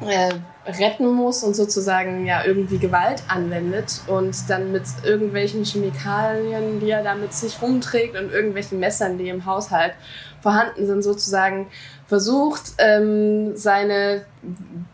äh, 0.00 0.30
retten 0.66 1.06
muss 1.06 1.42
und 1.42 1.54
sozusagen 1.54 2.26
ja 2.26 2.44
irgendwie 2.44 2.78
Gewalt 2.78 3.22
anwendet 3.28 4.02
und 4.08 4.36
dann 4.50 4.72
mit 4.72 4.82
irgendwelchen 5.04 5.64
Chemikalien, 5.64 6.80
die 6.80 6.90
er 6.90 7.02
da 7.02 7.14
mit 7.14 7.32
sich 7.32 7.62
rumträgt 7.62 8.16
und 8.18 8.32
irgendwelchen 8.32 8.80
Messern, 8.80 9.16
die 9.16 9.28
im 9.28 9.46
Haushalt 9.46 9.94
vorhanden 10.42 10.86
sind, 10.86 11.02
sozusagen 11.02 11.68
versucht, 12.06 12.74
ähm, 12.78 13.56
seine 13.56 14.26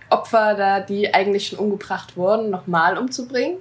Opfer 0.09 0.55
da, 0.55 0.81
die 0.81 1.12
eigentlich 1.12 1.48
schon 1.48 1.59
umgebracht 1.59 2.16
wurden, 2.16 2.50
nochmal 2.50 2.96
umzubringen 2.96 3.59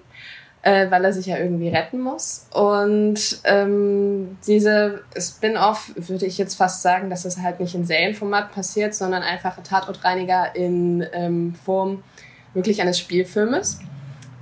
äh, 0.64 0.92
weil 0.92 1.04
er 1.04 1.14
sich 1.14 1.26
ja 1.26 1.38
irgendwie 1.38 1.70
retten 1.70 2.00
muss. 2.00 2.48
Und 2.54 3.40
ähm, 3.46 4.38
diese 4.46 5.02
Spin-off 5.18 5.92
würde 5.96 6.26
ich 6.26 6.38
jetzt 6.38 6.56
fast 6.56 6.82
sagen, 6.82 7.10
dass 7.10 7.24
das 7.24 7.40
halt 7.40 7.60
nicht 7.60 7.74
in 7.76 7.86
Serienformat 7.86 8.52
passiert, 8.52 8.94
sondern 8.94 9.24
einfach 9.24 9.58
ein 9.58 9.64
Tatortreiniger 9.64 10.56
in 10.56 11.06
ähm, 11.14 11.56
Form 11.66 12.04
wirklich 12.54 12.82
eines 12.82 13.00
Spielfilmes. 13.00 13.80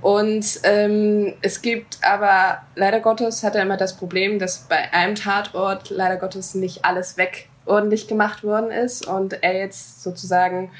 Und 0.02 0.60
ähm, 0.64 1.34
es 1.42 1.60
gibt 1.60 1.98
aber 2.02 2.62
leider 2.74 3.00
Gottes 3.00 3.42
hat 3.42 3.54
er 3.54 3.62
immer 3.62 3.76
das 3.76 3.96
Problem, 3.96 4.38
dass 4.38 4.60
bei 4.60 4.92
einem 4.92 5.14
Tatort 5.14 5.90
leider 5.90 6.16
Gottes 6.16 6.54
nicht 6.54 6.84
alles 6.84 7.18
weg 7.18 7.48
ordentlich 7.66 8.08
gemacht 8.08 8.42
worden 8.42 8.70
ist 8.70 9.06
und 9.06 9.42
er 9.42 9.58
jetzt 9.58 10.02
sozusagen 10.02 10.70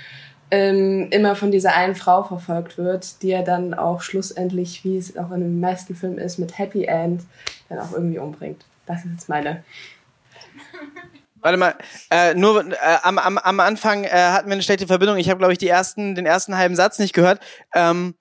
ähm, 0.51 1.09
immer 1.11 1.37
von 1.37 1.51
dieser 1.51 1.75
einen 1.75 1.95
Frau 1.95 2.23
verfolgt 2.23 2.79
wird, 2.79 3.23
die 3.23 3.31
er 3.31 3.43
dann 3.43 3.75
auch 3.75 4.03
schlussendlich, 4.03 4.85
wie 4.85 4.97
es 4.97 5.17
auch 5.17 5.31
in 5.31 5.41
den 5.41 5.61
meisten 5.61 5.95
Filmen 5.95 6.19
ist, 6.19 6.39
mit 6.39 6.59
Happy 6.59 6.85
End 6.85 7.23
dann 7.69 7.79
auch 7.79 7.93
irgendwie 7.93 8.19
umbringt. 8.19 8.65
Das 8.87 9.05
ist 9.05 9.13
jetzt 9.13 9.29
meine. 9.29 9.65
Warte 11.41 11.57
mal, 11.57 11.75
äh, 12.11 12.35
nur 12.35 12.71
äh, 12.71 12.77
am, 13.03 13.19
am, 13.19 13.39
am 13.39 13.61
Anfang 13.61 14.05
äh, 14.05 14.11
hatten 14.11 14.49
wir 14.49 14.55
eine 14.55 14.63
schlechte 14.63 14.87
Verbindung. 14.87 15.17
Ich 15.17 15.31
habe, 15.31 15.39
glaube 15.39 15.53
ich, 15.53 15.59
die 15.59 15.69
ersten, 15.69 16.15
den 16.15 16.27
ersten 16.27 16.57
halben 16.57 16.77
Satz 16.77 16.99
nicht 16.99 17.15
gehört. 17.15 17.41
Ähm, 17.75 18.15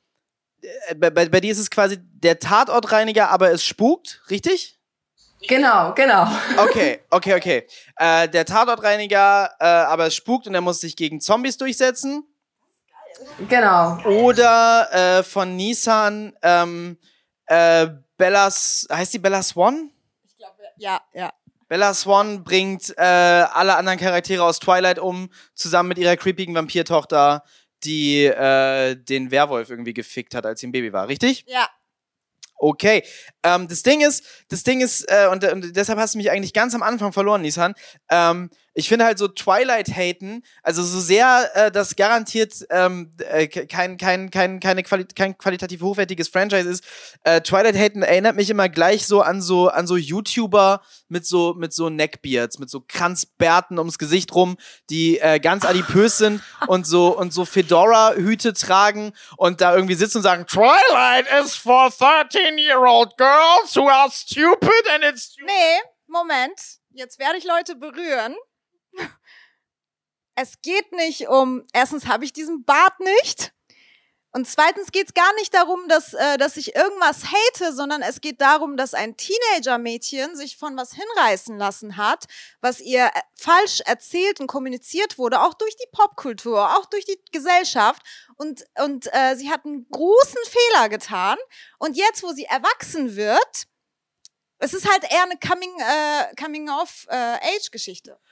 äh, 0.62 0.96
bei, 0.96 1.10
bei, 1.10 1.28
bei 1.28 1.42
dir 1.42 1.52
ist 1.52 1.60
es 1.60 1.70
quasi 1.70 1.98
der 2.00 2.40
Tatortreiniger, 2.40 3.30
aber 3.30 3.52
es 3.52 3.66
spukt, 3.66 4.22
richtig? 4.30 4.79
Genau, 5.48 5.94
genau. 5.94 6.28
Okay, 6.58 7.00
okay, 7.10 7.36
okay. 7.36 7.68
Äh, 7.96 8.28
der 8.28 8.46
Tatortreiniger, 8.46 9.52
äh, 9.60 9.66
aber 9.66 10.08
es 10.08 10.16
spukt 10.16 10.48
und 10.48 10.54
er 10.54 10.62
muss 10.62 10.82
sich 10.82 10.96
gegen 10.96 11.22
Zombies 11.22 11.58
durchsetzen. 11.58 12.26
Genau. 13.48 13.98
Oder 14.06 15.20
äh, 15.20 15.24
von 15.24 15.56
Nissan 15.56 16.34
ähm, 16.42 16.98
äh, 17.48 17.88
Bellas, 18.18 18.88
heißt 18.92 19.14
die 19.14 19.20
Bella 19.20 19.42
Swan? 19.42 19.92
Ich 20.26 20.38
glaube, 20.38 20.56
ja, 20.78 21.02
ja. 21.14 21.32
Bella 21.68 21.94
Swan 21.94 22.44
bringt 22.44 22.94
äh, 22.98 23.02
alle 23.02 23.76
anderen 23.76 24.00
Charaktere 24.00 24.44
aus 24.44 24.60
Twilight 24.60 25.00
um, 25.00 25.30
zusammen 25.54 25.90
mit 25.90 25.98
ihrer 26.00 26.18
creepigen 26.18 26.56
Vampirtochter, 26.56 27.44
die 27.84 28.26
äh, 28.26 28.96
den 28.96 29.32
Werwolf 29.32 29.70
irgendwie 29.70 29.94
gefickt 29.94 30.36
hat, 30.36 30.46
als 30.46 30.60
sie 30.60 30.68
ein 30.68 30.72
Baby 30.72 30.92
war, 30.92 31.08
richtig? 31.08 31.46
Ja. 31.48 31.70
Okay, 32.62 33.04
ähm, 33.44 33.68
das 33.70 33.84
Ding 33.84 34.02
ist, 34.02 34.24
das 34.50 34.64
Ding 34.64 34.82
ist, 34.82 35.10
äh, 35.10 35.28
und, 35.32 35.44
und 35.46 35.76
deshalb 35.78 35.98
hast 35.98 36.14
du 36.14 36.18
mich 36.18 36.30
eigentlich 36.30 36.54
ganz 36.54 36.76
am 36.76 36.84
Anfang 36.84 37.14
verloren, 37.14 37.42
Nissan. 37.42 37.74
Ähm, 38.12 38.50
ich 38.80 38.88
finde 38.88 39.06
halt 39.06 39.18
so 39.18 39.28
Twilight 39.28 39.90
haten, 39.90 40.42
also 40.64 40.82
so 40.82 41.00
sehr 41.00 41.52
äh, 41.54 41.72
das 41.72 41.96
garantiert 41.96 42.66
ähm, 42.70 43.12
äh, 43.20 43.48
kein, 43.48 43.98
kein, 43.98 44.32
kein, 44.32 44.60
keine 44.60 44.84
Quali 44.84 45.06
kein 45.16 45.38
qualitativ 45.38 45.82
hochwertiges 45.82 46.30
Franchise 46.30 46.68
ist. 46.68 46.84
Äh, 47.24 47.42
Twilight 47.42 47.76
haten 47.76 48.02
erinnert 48.02 48.36
mich 48.36 48.50
immer 48.50 48.70
gleich 48.70 49.06
so 49.06 49.22
an 49.22 49.42
so 49.42 49.68
an 49.68 49.86
so 49.86 49.98
YouTuber 49.98 50.82
mit 51.10 51.26
so 51.26 51.54
mit 51.54 51.74
so 51.74 51.90
Neckbeards, 51.90 52.58
mit 52.60 52.70
so 52.70 52.82
Kranzbärten 52.88 53.78
ums 53.78 54.00
Gesicht 54.00 54.34
rum, 54.34 54.58
die 54.90 55.20
äh, 55.20 55.40
ganz 55.40 55.66
adipös 55.66 56.18
sind 56.18 56.42
und 56.68 56.88
so 56.88 57.18
und 57.18 57.34
so 57.34 57.46
Fedora 57.46 58.14
Hüte 58.14 58.54
tragen 58.54 59.14
und 59.38 59.62
da 59.62 59.76
irgendwie 59.76 59.96
sitzen 59.96 60.18
und 60.18 60.24
sagen 60.24 60.48
Twilight 60.48 61.28
is 61.44 61.56
for 61.56 61.90
13 61.90 62.58
year 62.58 62.80
old 62.80 63.18
girls 63.18 63.76
who 63.76 63.90
are 63.90 64.10
stupid 64.10 64.90
and 64.94 65.04
it's 65.04 65.36
Nee, 65.46 65.82
Moment. 66.08 66.80
Jetzt 66.92 67.20
werde 67.20 67.38
ich 67.38 67.46
Leute 67.46 67.76
berühren. 67.76 68.36
Es 70.42 70.62
geht 70.62 70.94
nicht 70.94 71.28
um, 71.28 71.66
erstens 71.74 72.08
habe 72.08 72.24
ich 72.24 72.32
diesen 72.32 72.64
Bart 72.64 72.98
nicht. 73.02 73.52
Und 74.32 74.48
zweitens 74.48 74.94
geht 74.94 75.08
es 75.08 75.14
gar 75.14 75.34
nicht 75.34 75.54
darum, 75.54 75.90
dass, 75.90 76.14
äh, 76.14 76.38
dass 76.38 76.56
ich 76.56 76.76
irgendwas 76.76 77.26
hate, 77.26 77.74
sondern 77.74 78.02
es 78.02 78.22
geht 78.22 78.40
darum, 78.40 78.78
dass 78.78 78.94
ein 78.94 79.18
Teenager-Mädchen 79.18 80.38
sich 80.38 80.56
von 80.56 80.78
was 80.78 80.94
hinreißen 80.94 81.58
lassen 81.58 81.98
hat, 81.98 82.24
was 82.62 82.80
ihr 82.80 83.08
äh, 83.08 83.22
falsch 83.36 83.82
erzählt 83.82 84.40
und 84.40 84.48
kommuniziert 84.48 85.18
wurde, 85.18 85.42
auch 85.42 85.56
durch 85.56 85.76
die 85.76 85.90
Popkultur, 85.92 86.78
auch 86.78 86.86
durch 86.86 87.04
die 87.04 87.20
Gesellschaft. 87.34 88.02
Und, 88.38 88.64
und 88.82 89.14
äh, 89.14 89.36
sie 89.36 89.50
hat 89.50 89.66
einen 89.66 89.90
großen 89.90 90.42
Fehler 90.46 90.88
getan. 90.88 91.38
Und 91.80 91.98
jetzt, 91.98 92.24
wo 92.24 92.32
sie 92.32 92.46
erwachsen 92.46 93.18
wird, 93.18 93.66
es 94.60 94.74
ist 94.74 94.90
halt 94.90 95.04
eher 95.12 95.24
eine 95.24 95.38
Coming, 95.38 95.80
äh, 95.80 96.36
Coming 96.42 96.70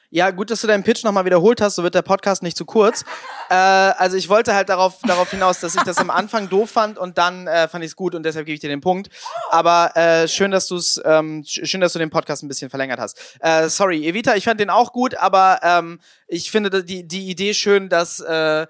Ja, 0.09 0.31
gut, 0.31 0.49
dass 0.49 0.61
du 0.61 0.67
deinen 0.67 0.83
Pitch 0.83 1.03
nochmal 1.03 1.25
wiederholt 1.25 1.59
hast, 1.59 1.75
so 1.75 1.83
wird 1.83 1.93
der 1.93 2.01
Podcast 2.01 2.41
nicht 2.41 2.55
zu 2.55 2.63
kurz. 2.63 3.03
äh, 3.49 3.53
also 3.53 4.15
ich 4.15 4.29
wollte 4.29 4.55
halt 4.55 4.69
darauf, 4.69 4.99
darauf 5.03 5.31
hinaus, 5.31 5.59
dass 5.59 5.75
ich 5.75 5.83
das 5.83 5.97
am 5.97 6.09
Anfang 6.09 6.47
doof 6.47 6.71
fand 6.71 6.97
und 6.97 7.17
dann 7.17 7.45
äh, 7.47 7.67
fand 7.67 7.83
ich 7.83 7.91
es 7.91 7.95
gut 7.97 8.15
und 8.15 8.23
deshalb 8.23 8.45
gebe 8.45 8.53
ich 8.53 8.61
dir 8.61 8.69
den 8.69 8.79
Punkt. 8.79 9.09
Aber 9.49 9.91
äh, 9.97 10.29
schön, 10.29 10.51
dass 10.51 10.67
du 10.67 10.77
es, 10.77 11.01
ähm, 11.03 11.43
schön, 11.45 11.81
dass 11.81 11.91
du 11.91 11.99
den 11.99 12.09
Podcast 12.09 12.41
ein 12.41 12.47
bisschen 12.47 12.69
verlängert 12.69 13.01
hast. 13.01 13.19
Äh, 13.41 13.67
sorry, 13.67 14.07
Evita, 14.07 14.35
ich 14.35 14.45
fand 14.45 14.61
den 14.61 14.69
auch 14.69 14.93
gut, 14.93 15.13
aber 15.15 15.59
ähm, 15.61 15.99
ich 16.27 16.51
finde 16.51 16.85
die, 16.85 17.05
die 17.05 17.29
Idee 17.29 17.53
schön, 17.53 17.89
dass 17.89 18.21
äh, 18.21 18.61
äh, 18.61 18.67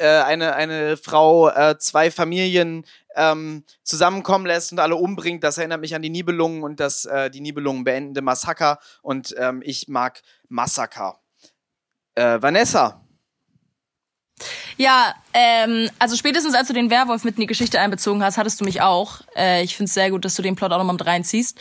eine, 0.00 0.56
eine 0.56 0.96
Frau 0.96 1.48
äh, 1.48 1.78
zwei 1.78 2.10
Familien 2.10 2.84
ähm, 3.16 3.64
zusammenkommen 3.82 4.46
lässt 4.46 4.72
und 4.72 4.78
alle 4.78 4.96
umbringt. 4.96 5.44
Das 5.44 5.58
erinnert 5.58 5.80
mich 5.80 5.94
an 5.94 6.02
die 6.02 6.10
Nibelungen 6.10 6.62
und 6.62 6.80
das 6.80 7.04
äh, 7.04 7.30
die 7.30 7.40
Nibelungen 7.40 7.84
beendende 7.84 8.22
Massaker. 8.22 8.78
Und 9.02 9.34
ähm, 9.38 9.62
ich 9.64 9.88
mag 9.88 10.22
Massaker. 10.52 11.18
Äh, 12.14 12.40
Vanessa. 12.40 13.00
Ja, 14.76 15.14
ähm, 15.32 15.88
also 15.98 16.16
spätestens 16.16 16.54
als 16.54 16.68
du 16.68 16.74
den 16.74 16.90
Werwolf 16.90 17.24
mit 17.24 17.36
in 17.36 17.42
die 17.42 17.46
Geschichte 17.46 17.80
einbezogen 17.80 18.22
hast, 18.22 18.36
hattest 18.36 18.60
du 18.60 18.64
mich 18.64 18.80
auch. 18.80 19.20
Äh, 19.36 19.62
ich 19.62 19.76
finde 19.76 19.88
es 19.88 19.94
sehr 19.94 20.10
gut, 20.10 20.24
dass 20.24 20.34
du 20.34 20.42
den 20.42 20.56
Plot 20.56 20.72
auch 20.72 20.78
nochmal 20.78 20.94
mit 20.94 21.06
reinziehst. 21.06 21.58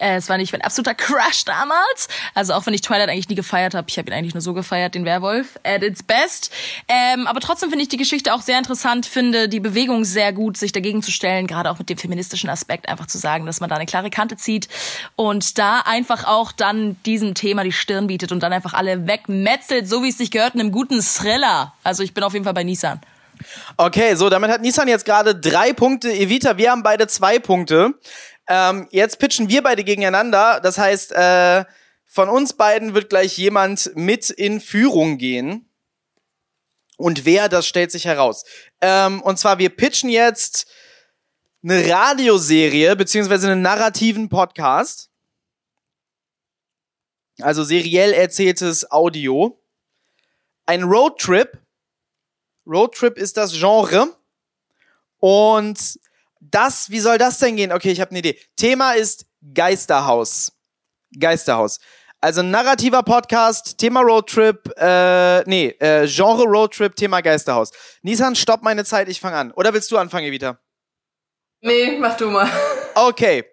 Äh, 0.00 0.16
es 0.16 0.28
war 0.28 0.38
nicht 0.38 0.52
mein 0.52 0.62
absoluter 0.62 0.94
Crush 0.94 1.44
damals. 1.44 2.08
Also 2.34 2.54
auch 2.54 2.66
wenn 2.66 2.74
ich 2.74 2.80
Twilight 2.80 3.08
eigentlich 3.08 3.28
nie 3.28 3.34
gefeiert 3.34 3.74
habe, 3.74 3.86
ich 3.88 3.98
habe 3.98 4.10
ihn 4.10 4.14
eigentlich 4.14 4.34
nur 4.34 4.40
so 4.40 4.54
gefeiert, 4.54 4.94
den 4.94 5.04
Werwolf. 5.04 5.58
At 5.62 5.82
its 5.82 6.02
best. 6.02 6.50
Ähm, 6.88 7.26
aber 7.26 7.40
trotzdem 7.40 7.68
finde 7.68 7.82
ich 7.82 7.88
die 7.88 7.96
Geschichte 7.98 8.34
auch 8.34 8.42
sehr 8.42 8.58
interessant, 8.58 9.06
finde 9.06 9.48
die 9.48 9.60
Bewegung 9.60 10.04
sehr 10.04 10.32
gut, 10.32 10.56
sich 10.56 10.72
dagegen 10.72 11.02
zu 11.02 11.12
stellen, 11.12 11.46
gerade 11.46 11.70
auch 11.70 11.78
mit 11.78 11.90
dem 11.90 11.98
feministischen 11.98 12.48
Aspekt, 12.48 12.88
einfach 12.88 13.06
zu 13.06 13.18
sagen, 13.18 13.46
dass 13.46 13.60
man 13.60 13.68
da 13.68 13.76
eine 13.76 13.86
klare 13.86 14.10
Kante 14.10 14.36
zieht 14.36 14.68
und 15.16 15.58
da 15.58 15.80
einfach 15.80 16.24
auch 16.24 16.52
dann 16.52 16.96
diesem 17.04 17.34
Thema 17.34 17.62
die 17.62 17.72
Stirn 17.72 18.06
bietet 18.06 18.32
und 18.32 18.42
dann 18.42 18.52
einfach 18.52 18.74
alle 18.74 19.06
wegmetzelt, 19.06 19.88
so 19.88 20.02
wie 20.02 20.08
es 20.08 20.18
sich 20.18 20.30
gehört 20.30 20.54
in 20.54 20.60
einem 20.60 20.72
guten 20.72 21.00
Thriller. 21.02 21.74
Also 21.84 22.02
ich 22.02 22.14
bin 22.14 22.24
auf 22.24 22.32
jeden 22.32 22.44
Fall 22.44 22.54
bei 22.54 22.64
Nissan. 22.64 23.00
Okay, 23.76 24.14
so, 24.14 24.28
damit 24.28 24.50
hat 24.50 24.60
Nissan 24.60 24.88
jetzt 24.88 25.04
gerade 25.04 25.34
drei 25.34 25.72
Punkte. 25.72 26.12
Evita, 26.12 26.56
wir 26.56 26.70
haben 26.70 26.82
beide 26.82 27.06
zwei 27.06 27.38
Punkte. 27.38 27.94
Ähm, 28.50 28.88
jetzt 28.90 29.20
pitchen 29.20 29.48
wir 29.48 29.62
beide 29.62 29.84
gegeneinander. 29.84 30.60
Das 30.60 30.76
heißt, 30.76 31.12
äh, 31.12 31.64
Von 32.12 32.28
uns 32.28 32.54
beiden 32.54 32.92
wird 32.94 33.08
gleich 33.08 33.38
jemand 33.38 33.92
mit 33.94 34.30
in 34.30 34.60
Führung 34.60 35.16
gehen. 35.16 35.70
Und 36.96 37.24
wer, 37.24 37.48
das 37.48 37.68
stellt 37.68 37.92
sich 37.92 38.04
heraus. 38.04 38.44
Ähm, 38.80 39.22
und 39.22 39.38
zwar, 39.38 39.58
wir 39.58 39.70
pitchen 39.70 40.10
jetzt 40.10 40.66
eine 41.62 41.88
Radioserie, 41.88 42.96
beziehungsweise 42.96 43.46
einen 43.46 43.62
narrativen 43.62 44.28
Podcast. 44.28 45.08
Also 47.40 47.62
seriell 47.62 48.12
erzähltes 48.12 48.90
Audio. 48.90 49.62
Ein 50.66 50.82
Roadtrip. 50.82 51.58
Roadtrip 52.66 53.16
ist 53.18 53.36
das 53.36 53.52
Genre. 53.52 54.16
Und 55.20 56.00
das, 56.40 56.90
wie 56.90 57.00
soll 57.00 57.18
das 57.18 57.38
denn 57.38 57.56
gehen? 57.56 57.72
Okay, 57.72 57.90
ich 57.90 58.00
habe 58.00 58.10
eine 58.10 58.18
Idee. 58.20 58.38
Thema 58.56 58.92
ist 58.92 59.26
Geisterhaus. 59.54 60.52
Geisterhaus. 61.18 61.78
Also 62.22 62.42
narrativer 62.42 63.02
Podcast, 63.02 63.78
Thema 63.78 64.00
Roadtrip, 64.02 64.70
äh, 64.76 65.42
nee, 65.48 65.68
äh, 65.80 66.06
Genre 66.06 66.44
Roadtrip, 66.44 66.94
Thema 66.94 67.22
Geisterhaus. 67.22 67.70
Nissan, 68.02 68.36
stopp 68.36 68.62
meine 68.62 68.84
Zeit, 68.84 69.08
ich 69.08 69.20
fange 69.20 69.36
an. 69.36 69.52
Oder 69.52 69.72
willst 69.72 69.90
du 69.90 69.96
anfangen, 69.96 70.26
Evita? 70.26 70.58
Nee, 71.62 71.96
mach 71.98 72.16
du 72.16 72.30
mal. 72.30 72.48
Okay. 72.94 73.44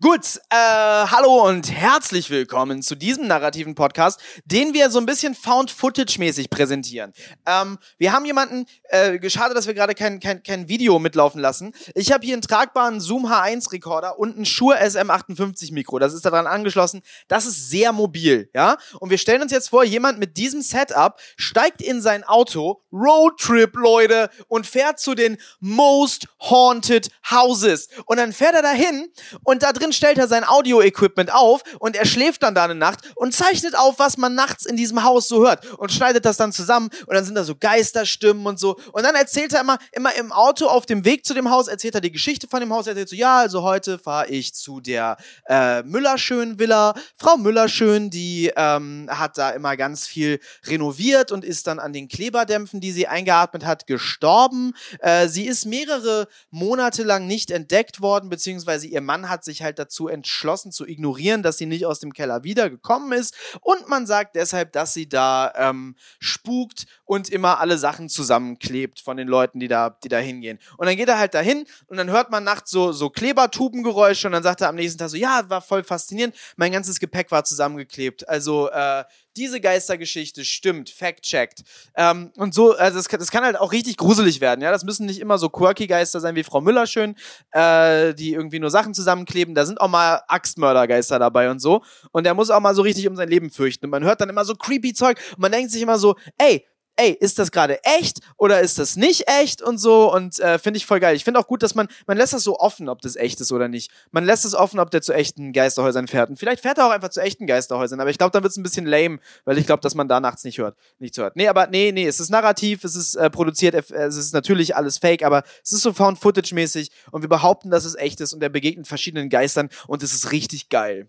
Gut, 0.00 0.40
äh, 0.50 0.54
hallo 0.54 1.48
und 1.48 1.72
herzlich 1.72 2.30
willkommen 2.30 2.82
zu 2.82 2.94
diesem 2.94 3.26
narrativen 3.26 3.74
Podcast, 3.74 4.20
den 4.44 4.72
wir 4.72 4.90
so 4.90 5.00
ein 5.00 5.06
bisschen 5.06 5.34
Found-Footage-mäßig 5.34 6.50
präsentieren. 6.50 7.12
Ähm, 7.44 7.78
wir 7.98 8.12
haben 8.12 8.24
jemanden, 8.24 8.66
äh, 8.90 9.28
schade, 9.28 9.54
dass 9.54 9.66
wir 9.66 9.74
gerade 9.74 9.96
kein, 9.96 10.20
kein, 10.20 10.44
kein 10.44 10.68
Video 10.68 11.00
mitlaufen 11.00 11.40
lassen. 11.40 11.74
Ich 11.96 12.12
habe 12.12 12.24
hier 12.24 12.36
einen 12.36 12.42
tragbaren 12.42 13.00
Zoom 13.00 13.26
H1-Rekorder 13.26 14.20
und 14.20 14.38
ein 14.38 14.44
Shure 14.46 14.80
SM58-Mikro. 14.80 15.98
Das 15.98 16.14
ist 16.14 16.24
daran 16.24 16.46
angeschlossen. 16.46 17.02
Das 17.26 17.44
ist 17.44 17.68
sehr 17.68 17.90
mobil, 17.92 18.50
ja? 18.54 18.76
Und 19.00 19.10
wir 19.10 19.18
stellen 19.18 19.42
uns 19.42 19.50
jetzt 19.50 19.68
vor, 19.68 19.82
jemand 19.82 20.20
mit 20.20 20.36
diesem 20.36 20.62
Setup 20.62 21.18
steigt 21.36 21.82
in 21.82 22.00
sein 22.00 22.22
Auto, 22.22 22.84
Roadtrip, 22.92 23.74
Leute, 23.74 24.30
und 24.46 24.64
fährt 24.64 25.00
zu 25.00 25.16
den 25.16 25.38
Most 25.58 26.28
Haunted 26.40 27.10
Houses. 27.28 27.88
Und 28.06 28.18
dann 28.18 28.32
fährt 28.32 28.54
er 28.54 28.62
dahin 28.62 29.08
und 29.42 29.64
da 29.64 29.72
drin 29.72 29.87
stellt 29.92 30.18
er 30.18 30.28
sein 30.28 30.44
Audio-Equipment 30.46 31.32
auf 31.32 31.62
und 31.78 31.96
er 31.96 32.06
schläft 32.06 32.42
dann 32.42 32.54
da 32.54 32.64
eine 32.64 32.74
Nacht 32.74 33.00
und 33.14 33.34
zeichnet 33.34 33.76
auf, 33.76 33.98
was 33.98 34.16
man 34.16 34.34
nachts 34.34 34.66
in 34.66 34.76
diesem 34.76 35.02
Haus 35.04 35.28
so 35.28 35.46
hört 35.46 35.64
und 35.78 35.92
schneidet 35.92 36.24
das 36.24 36.36
dann 36.36 36.52
zusammen 36.52 36.90
und 37.06 37.14
dann 37.14 37.24
sind 37.24 37.34
da 37.34 37.44
so 37.44 37.54
Geisterstimmen 37.54 38.46
und 38.46 38.58
so. 38.58 38.78
Und 38.92 39.04
dann 39.04 39.14
erzählt 39.14 39.52
er 39.52 39.60
immer, 39.60 39.78
immer 39.92 40.14
im 40.14 40.32
Auto 40.32 40.66
auf 40.66 40.86
dem 40.86 41.04
Weg 41.04 41.24
zu 41.24 41.34
dem 41.34 41.50
Haus, 41.50 41.68
erzählt 41.68 41.94
er 41.94 42.00
die 42.00 42.12
Geschichte 42.12 42.48
von 42.48 42.60
dem 42.60 42.72
Haus, 42.72 42.86
er 42.86 42.90
erzählt 42.90 43.08
so, 43.08 43.16
ja, 43.16 43.38
also 43.38 43.62
heute 43.62 43.98
fahre 43.98 44.28
ich 44.28 44.54
zu 44.54 44.80
der 44.80 45.16
äh, 45.46 45.82
Müllerschön-Villa. 45.82 46.94
Frau 47.16 47.36
Müllerschön, 47.36 48.10
die 48.10 48.52
ähm, 48.56 49.08
hat 49.10 49.38
da 49.38 49.50
immer 49.50 49.76
ganz 49.76 50.06
viel 50.06 50.40
renoviert 50.66 51.32
und 51.32 51.44
ist 51.44 51.66
dann 51.66 51.78
an 51.78 51.92
den 51.92 52.08
Kleberdämpfen, 52.08 52.80
die 52.80 52.92
sie 52.92 53.06
eingeatmet 53.06 53.64
hat, 53.64 53.86
gestorben. 53.86 54.74
Äh, 55.00 55.28
sie 55.28 55.46
ist 55.46 55.66
mehrere 55.66 56.28
Monate 56.50 57.02
lang 57.02 57.26
nicht 57.26 57.50
entdeckt 57.50 58.00
worden, 58.00 58.28
beziehungsweise 58.28 58.86
ihr 58.86 59.00
Mann 59.00 59.28
hat 59.28 59.44
sich 59.44 59.62
halt 59.62 59.77
dazu 59.78 60.08
entschlossen 60.08 60.72
zu 60.72 60.86
ignorieren, 60.86 61.42
dass 61.42 61.58
sie 61.58 61.66
nicht 61.66 61.86
aus 61.86 62.00
dem 62.00 62.12
Keller 62.12 62.44
wiedergekommen 62.44 63.12
ist. 63.12 63.34
Und 63.60 63.88
man 63.88 64.06
sagt 64.06 64.36
deshalb, 64.36 64.72
dass 64.72 64.94
sie 64.94 65.08
da 65.08 65.52
ähm, 65.56 65.96
spukt 66.18 66.86
und 67.04 67.28
immer 67.28 67.60
alle 67.60 67.78
Sachen 67.78 68.08
zusammenklebt 68.08 69.00
von 69.00 69.16
den 69.16 69.28
Leuten, 69.28 69.60
die 69.60 69.68
da, 69.68 69.90
die 69.90 70.08
da 70.08 70.18
hingehen. 70.18 70.58
Und 70.76 70.86
dann 70.86 70.96
geht 70.96 71.08
er 71.08 71.18
halt 71.18 71.34
dahin 71.34 71.64
und 71.86 71.96
dann 71.96 72.10
hört 72.10 72.30
man 72.30 72.44
nachts 72.44 72.70
so, 72.70 72.92
so 72.92 73.10
Klebertubengeräusche 73.10 74.28
und 74.28 74.32
dann 74.32 74.42
sagt 74.42 74.60
er 74.60 74.68
am 74.68 74.76
nächsten 74.76 74.98
Tag 74.98 75.10
so, 75.10 75.16
ja, 75.16 75.48
war 75.48 75.62
voll 75.62 75.84
faszinierend, 75.84 76.34
mein 76.56 76.72
ganzes 76.72 77.00
Gepäck 77.00 77.30
war 77.30 77.44
zusammengeklebt. 77.44 78.28
Also 78.28 78.70
äh, 78.70 79.04
diese 79.38 79.60
Geistergeschichte 79.60 80.44
stimmt, 80.44 80.90
fact-checked. 80.90 81.62
Ähm, 81.96 82.32
und 82.36 82.52
so, 82.52 82.76
also 82.76 82.98
das 82.98 83.08
kann, 83.08 83.20
das 83.20 83.30
kann 83.30 83.44
halt 83.44 83.58
auch 83.58 83.72
richtig 83.72 83.96
gruselig 83.96 84.40
werden, 84.40 84.60
ja. 84.60 84.70
Das 84.70 84.84
müssen 84.84 85.06
nicht 85.06 85.20
immer 85.20 85.38
so 85.38 85.48
quirky 85.48 85.86
Geister 85.86 86.20
sein 86.20 86.34
wie 86.34 86.44
Frau 86.44 86.60
Müller 86.60 86.86
schön, 86.86 87.14
äh, 87.52 88.14
die 88.14 88.32
irgendwie 88.32 88.58
nur 88.58 88.70
Sachen 88.70 88.94
zusammenkleben. 88.94 89.54
Da 89.54 89.64
sind 89.64 89.80
auch 89.80 89.88
mal 89.88 90.22
Axtmördergeister 90.28 91.18
dabei 91.18 91.50
und 91.50 91.60
so. 91.60 91.82
Und 92.12 92.24
der 92.24 92.34
muss 92.34 92.50
auch 92.50 92.60
mal 92.60 92.74
so 92.74 92.82
richtig 92.82 93.08
um 93.08 93.16
sein 93.16 93.28
Leben 93.28 93.50
fürchten. 93.50 93.86
Und 93.86 93.90
man 93.90 94.04
hört 94.04 94.20
dann 94.20 94.28
immer 94.28 94.44
so 94.44 94.54
creepy 94.54 94.92
Zeug 94.92 95.18
und 95.32 95.40
man 95.40 95.52
denkt 95.52 95.70
sich 95.70 95.82
immer 95.82 95.98
so, 95.98 96.16
ey, 96.36 96.66
ey, 96.98 97.16
ist 97.18 97.38
das 97.38 97.50
gerade 97.50 97.82
echt 97.84 98.20
oder 98.36 98.60
ist 98.60 98.78
das 98.78 98.96
nicht 98.96 99.28
echt 99.28 99.62
und 99.62 99.78
so 99.78 100.12
und 100.12 100.38
äh, 100.40 100.58
finde 100.58 100.78
ich 100.78 100.86
voll 100.86 101.00
geil. 101.00 101.16
Ich 101.16 101.24
finde 101.24 101.40
auch 101.40 101.46
gut, 101.46 101.62
dass 101.62 101.74
man, 101.74 101.88
man 102.06 102.16
lässt 102.18 102.32
das 102.32 102.42
so 102.42 102.58
offen, 102.58 102.88
ob 102.88 103.00
das 103.00 103.16
echt 103.16 103.40
ist 103.40 103.52
oder 103.52 103.68
nicht. 103.68 103.90
Man 104.10 104.24
lässt 104.24 104.44
es 104.44 104.54
offen, 104.54 104.80
ob 104.80 104.90
der 104.90 105.00
zu 105.00 105.12
echten 105.12 105.52
Geisterhäusern 105.52 106.08
fährt. 106.08 106.28
Und 106.30 106.38
vielleicht 106.38 106.62
fährt 106.62 106.78
er 106.78 106.86
auch 106.86 106.90
einfach 106.90 107.10
zu 107.10 107.20
echten 107.20 107.46
Geisterhäusern, 107.46 108.00
aber 108.00 108.10
ich 108.10 108.18
glaube, 108.18 108.32
dann 108.32 108.42
wird 108.42 108.50
es 108.50 108.56
ein 108.56 108.62
bisschen 108.62 108.86
lame, 108.86 109.20
weil 109.44 109.58
ich 109.58 109.66
glaube, 109.66 109.80
dass 109.80 109.94
man 109.94 110.08
da 110.08 110.20
nachts 110.20 110.44
nicht 110.44 110.58
hört, 110.58 110.76
nichts 110.98 111.16
hört. 111.18 111.36
Nee, 111.36 111.48
aber 111.48 111.68
nee, 111.68 111.92
nee, 111.92 112.06
es 112.06 112.20
ist 112.20 112.30
narrativ, 112.30 112.84
es 112.84 112.96
ist 112.96 113.14
äh, 113.14 113.30
produziert, 113.30 113.74
es 113.74 114.16
ist 114.16 114.34
natürlich 114.34 114.76
alles 114.76 114.98
fake, 114.98 115.22
aber 115.22 115.44
es 115.62 115.72
ist 115.72 115.82
so 115.82 115.92
Found-Footage-mäßig 115.92 116.90
und 117.12 117.22
wir 117.22 117.28
behaupten, 117.28 117.70
dass 117.70 117.84
es 117.84 117.94
echt 117.94 118.20
ist 118.20 118.32
und 118.32 118.42
er 118.42 118.48
begegnet 118.48 118.88
verschiedenen 118.88 119.28
Geistern 119.28 119.68
und 119.86 120.02
es 120.02 120.12
ist 120.12 120.32
richtig 120.32 120.68
geil. 120.68 121.08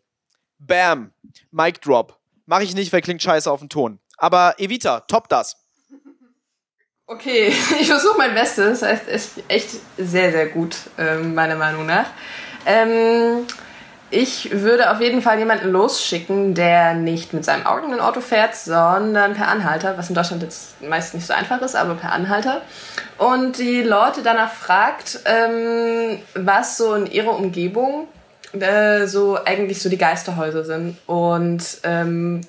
Bam, 0.60 1.14
Mic 1.52 1.80
Drop. 1.82 2.20
Mache 2.46 2.64
ich 2.64 2.76
nicht, 2.76 2.92
weil 2.92 3.02
klingt 3.02 3.22
scheiße 3.22 3.50
auf 3.50 3.60
den 3.60 3.70
Ton. 3.70 4.00
Aber 4.18 4.56
Evita, 4.60 5.02
top 5.02 5.30
das. 5.30 5.56
Okay, 7.12 7.48
ich 7.82 7.88
versuche 7.88 8.20
mein 8.20 8.36
Bestes. 8.36 8.82
Das 8.82 8.90
heißt, 8.90 9.08
ist 9.08 9.32
echt 9.48 9.70
sehr, 9.98 10.32
sehr 10.32 10.46
gut, 10.46 10.78
ähm, 11.00 11.34
meiner 11.34 11.56
Meinung 11.56 11.88
nach. 11.88 12.06
Ähm, 12.68 13.48
ich 14.12 14.52
würde 14.52 14.92
auf 14.92 15.02
jeden 15.02 15.24
Fall 15.24 15.40
jemanden 15.40 15.72
losschicken, 15.72 16.54
der 16.54 16.94
nicht 16.94 17.34
mit 17.34 17.46
seinem 17.46 17.66
eigenen 17.66 18.00
Auto 18.00 18.22
fährt, 18.22 18.56
sondern 18.56 19.34
per 19.34 19.48
Anhalter, 19.48 19.98
was 19.98 20.10
in 20.10 20.16
Deutschland 20.16 20.44
jetzt 20.44 20.82
meist 20.84 21.16
nicht 21.16 21.26
so 21.26 21.34
einfach 21.34 21.60
ist, 21.64 21.76
aber 21.76 21.96
per 21.96 22.12
Anhalter. 22.12 22.62
Und 23.18 23.58
die 23.58 23.82
Leute 23.82 24.22
danach 24.24 24.52
fragt, 24.52 25.22
ähm, 25.26 26.20
was 26.36 26.78
so 26.78 26.94
in 26.94 27.08
ihrer 27.08 27.36
Umgebung 27.36 28.08
äh, 28.54 29.08
so 29.08 29.44
eigentlich 29.44 29.82
so 29.82 29.90
die 29.90 29.98
Geisterhäuser 29.98 30.64
sind. 30.64 30.98
Und 31.08 31.64
ähm, 31.84 32.42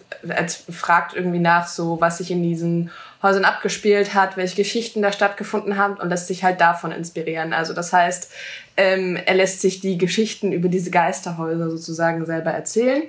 fragt 0.71 1.15
irgendwie 1.17 1.39
nach, 1.39 1.67
so 1.67 1.99
was 1.99 2.19
sich 2.19 2.31
in 2.31 2.43
diesen 2.43 2.91
Häusern 3.23 3.45
abgespielt 3.45 4.15
hat, 4.15 4.37
welche 4.37 4.57
Geschichten 4.57 5.03
da 5.03 5.13
stattgefunden 5.13 5.77
haben 5.77 5.95
und 5.95 6.09
lässt 6.09 6.29
sich 6.29 6.43
halt 6.43 6.61
davon 6.61 6.91
inspirieren. 6.91 7.53
Also 7.53 7.75
das 7.75 7.93
heißt, 7.93 8.33
ähm, 8.77 9.17
er 9.17 9.35
lässt 9.35 9.61
sich 9.61 9.81
die 9.81 9.99
Geschichten 9.99 10.53
über 10.53 10.69
diese 10.69 10.91
Geisterhäuser 10.91 11.71
sozusagen 11.71 12.25
selber 12.25 12.51
erzählen 12.51 13.03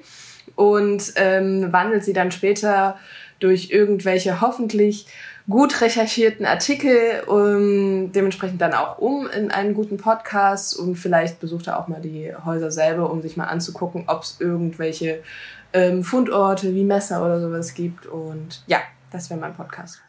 und 0.56 1.14
ähm, 1.16 1.72
wandelt 1.72 2.04
sie 2.04 2.14
dann 2.14 2.32
später 2.32 2.98
durch 3.40 3.72
irgendwelche 3.72 4.42
hoffentlich 4.42 5.08
gut 5.50 5.82
recherchierten 5.82 6.46
Artikel 6.46 7.24
um, 7.28 8.12
dementsprechend 8.12 8.62
dann 8.62 8.74
auch 8.74 9.00
um 9.00 9.28
in 9.28 9.50
einen 9.50 9.74
guten 9.74 9.98
Podcast 9.98 10.78
und 10.78 10.96
vielleicht 10.96 11.40
besucht 11.40 11.68
er 11.68 11.80
auch 11.80 11.88
mal 11.88 12.02
die 12.02 12.32
Häuser 12.46 12.72
selber, 12.72 13.10
um 13.12 13.22
sich 13.22 13.38
mal 13.38 13.46
anzugucken, 13.46 14.04
ob 14.08 14.24
es 14.24 14.38
irgendwelche 14.40 15.24
ähm, 15.74 16.04
Fundorte 16.04 16.76
wie 16.76 16.84
Messer 16.84 17.26
oder 17.26 17.40
sowas 17.40 17.74
gibt 17.74 18.06
und 18.06 18.62
ja, 18.68 18.80
das 19.12 19.30
wäre 19.30 19.40
mein 19.40 19.56
Podcast. 19.56 20.02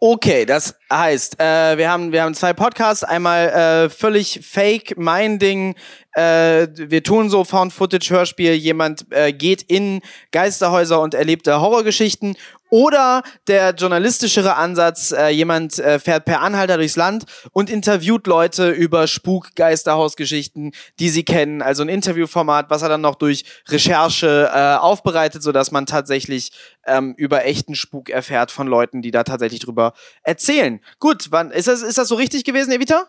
Okay, 0.00 0.46
das 0.46 0.76
heißt, 0.92 1.40
äh, 1.40 1.76
wir 1.76 1.90
haben 1.90 2.12
wir 2.12 2.22
haben 2.22 2.34
zwei 2.34 2.52
Podcasts, 2.52 3.02
einmal 3.02 3.48
äh, 3.48 3.90
völlig 3.90 4.40
fake, 4.46 4.94
mein 4.96 5.40
Ding. 5.40 5.74
Äh, 6.18 6.90
wir 6.90 7.04
tun 7.04 7.30
so 7.30 7.44
Found 7.44 7.72
Footage 7.72 8.10
Hörspiel. 8.10 8.52
Jemand 8.54 9.06
äh, 9.10 9.32
geht 9.32 9.62
in 9.62 10.00
Geisterhäuser 10.32 11.00
und 11.00 11.14
erlebt 11.14 11.46
Horrorgeschichten 11.46 12.36
oder 12.70 13.22
der 13.46 13.70
journalistischere 13.70 14.56
Ansatz, 14.56 15.12
äh, 15.12 15.28
jemand 15.28 15.78
äh, 15.78 15.98
fährt 15.98 16.24
per 16.24 16.40
Anhalter 16.40 16.76
durchs 16.76 16.96
Land 16.96 17.24
und 17.52 17.70
interviewt 17.70 18.26
Leute 18.26 18.70
über 18.70 19.06
Spuk-Geisterhausgeschichten, 19.06 20.72
die 20.98 21.08
sie 21.08 21.24
kennen. 21.24 21.62
Also 21.62 21.82
ein 21.82 21.88
Interviewformat, 21.88 22.68
was 22.68 22.82
er 22.82 22.88
dann 22.88 23.00
noch 23.00 23.14
durch 23.14 23.44
Recherche 23.68 24.50
äh, 24.52 24.76
aufbereitet, 24.76 25.42
sodass 25.42 25.70
man 25.70 25.86
tatsächlich 25.86 26.50
ähm, 26.84 27.14
über 27.16 27.44
echten 27.44 27.74
Spuk 27.74 28.10
erfährt 28.10 28.50
von 28.50 28.66
Leuten, 28.66 29.02
die 29.02 29.12
da 29.12 29.22
tatsächlich 29.22 29.60
drüber 29.60 29.92
erzählen. 30.22 30.80
Gut, 30.98 31.28
wann 31.30 31.52
ist 31.52 31.68
das, 31.68 31.82
ist 31.82 31.96
das 31.96 32.08
so 32.08 32.16
richtig 32.16 32.44
gewesen, 32.44 32.72
Evita? 32.72 33.06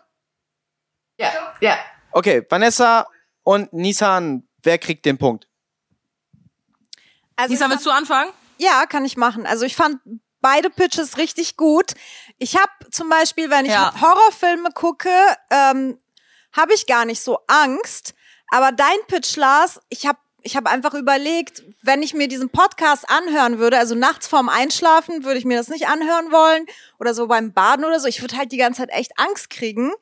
Ja, 1.18 1.30
ja. 1.60 1.76
Okay, 2.12 2.44
Vanessa 2.48 3.06
und 3.42 3.72
Nissan, 3.72 4.48
wer 4.62 4.78
kriegt 4.78 5.04
den 5.04 5.18
Punkt? 5.18 5.48
Also 7.36 7.52
Nissan, 7.52 7.70
willst 7.70 7.86
du 7.86 7.90
anfangen? 7.90 8.30
Ja, 8.58 8.84
kann 8.86 9.04
ich 9.04 9.16
machen. 9.16 9.46
Also 9.46 9.64
ich 9.64 9.76
fand 9.76 10.00
beide 10.40 10.70
Pitches 10.70 11.16
richtig 11.16 11.56
gut. 11.56 11.94
Ich 12.38 12.56
habe 12.56 12.70
zum 12.90 13.08
Beispiel, 13.08 13.50
wenn 13.50 13.64
ich 13.64 13.72
ja. 13.72 13.92
Horrorfilme 14.00 14.70
gucke, 14.74 15.10
ähm, 15.50 15.98
habe 16.52 16.74
ich 16.74 16.86
gar 16.86 17.04
nicht 17.04 17.20
so 17.22 17.38
Angst. 17.46 18.14
Aber 18.48 18.72
dein 18.72 18.98
Pitch, 19.06 19.36
Lars, 19.36 19.80
ich 19.88 20.06
habe 20.06 20.18
ich 20.42 20.56
hab 20.56 20.66
einfach 20.66 20.94
überlegt, 20.94 21.62
wenn 21.82 22.02
ich 22.02 22.14
mir 22.14 22.26
diesen 22.26 22.48
Podcast 22.48 23.08
anhören 23.10 23.58
würde, 23.58 23.78
also 23.78 23.94
nachts 23.94 24.26
vorm 24.26 24.48
Einschlafen, 24.48 25.22
würde 25.24 25.38
ich 25.38 25.44
mir 25.44 25.58
das 25.58 25.68
nicht 25.68 25.86
anhören 25.86 26.32
wollen 26.32 26.66
oder 26.98 27.12
so 27.12 27.26
beim 27.26 27.52
Baden 27.52 27.84
oder 27.84 28.00
so. 28.00 28.08
Ich 28.08 28.22
würde 28.22 28.38
halt 28.38 28.50
die 28.50 28.56
ganze 28.56 28.80
Zeit 28.80 28.90
echt 28.90 29.12
Angst 29.18 29.50
kriegen. 29.50 29.92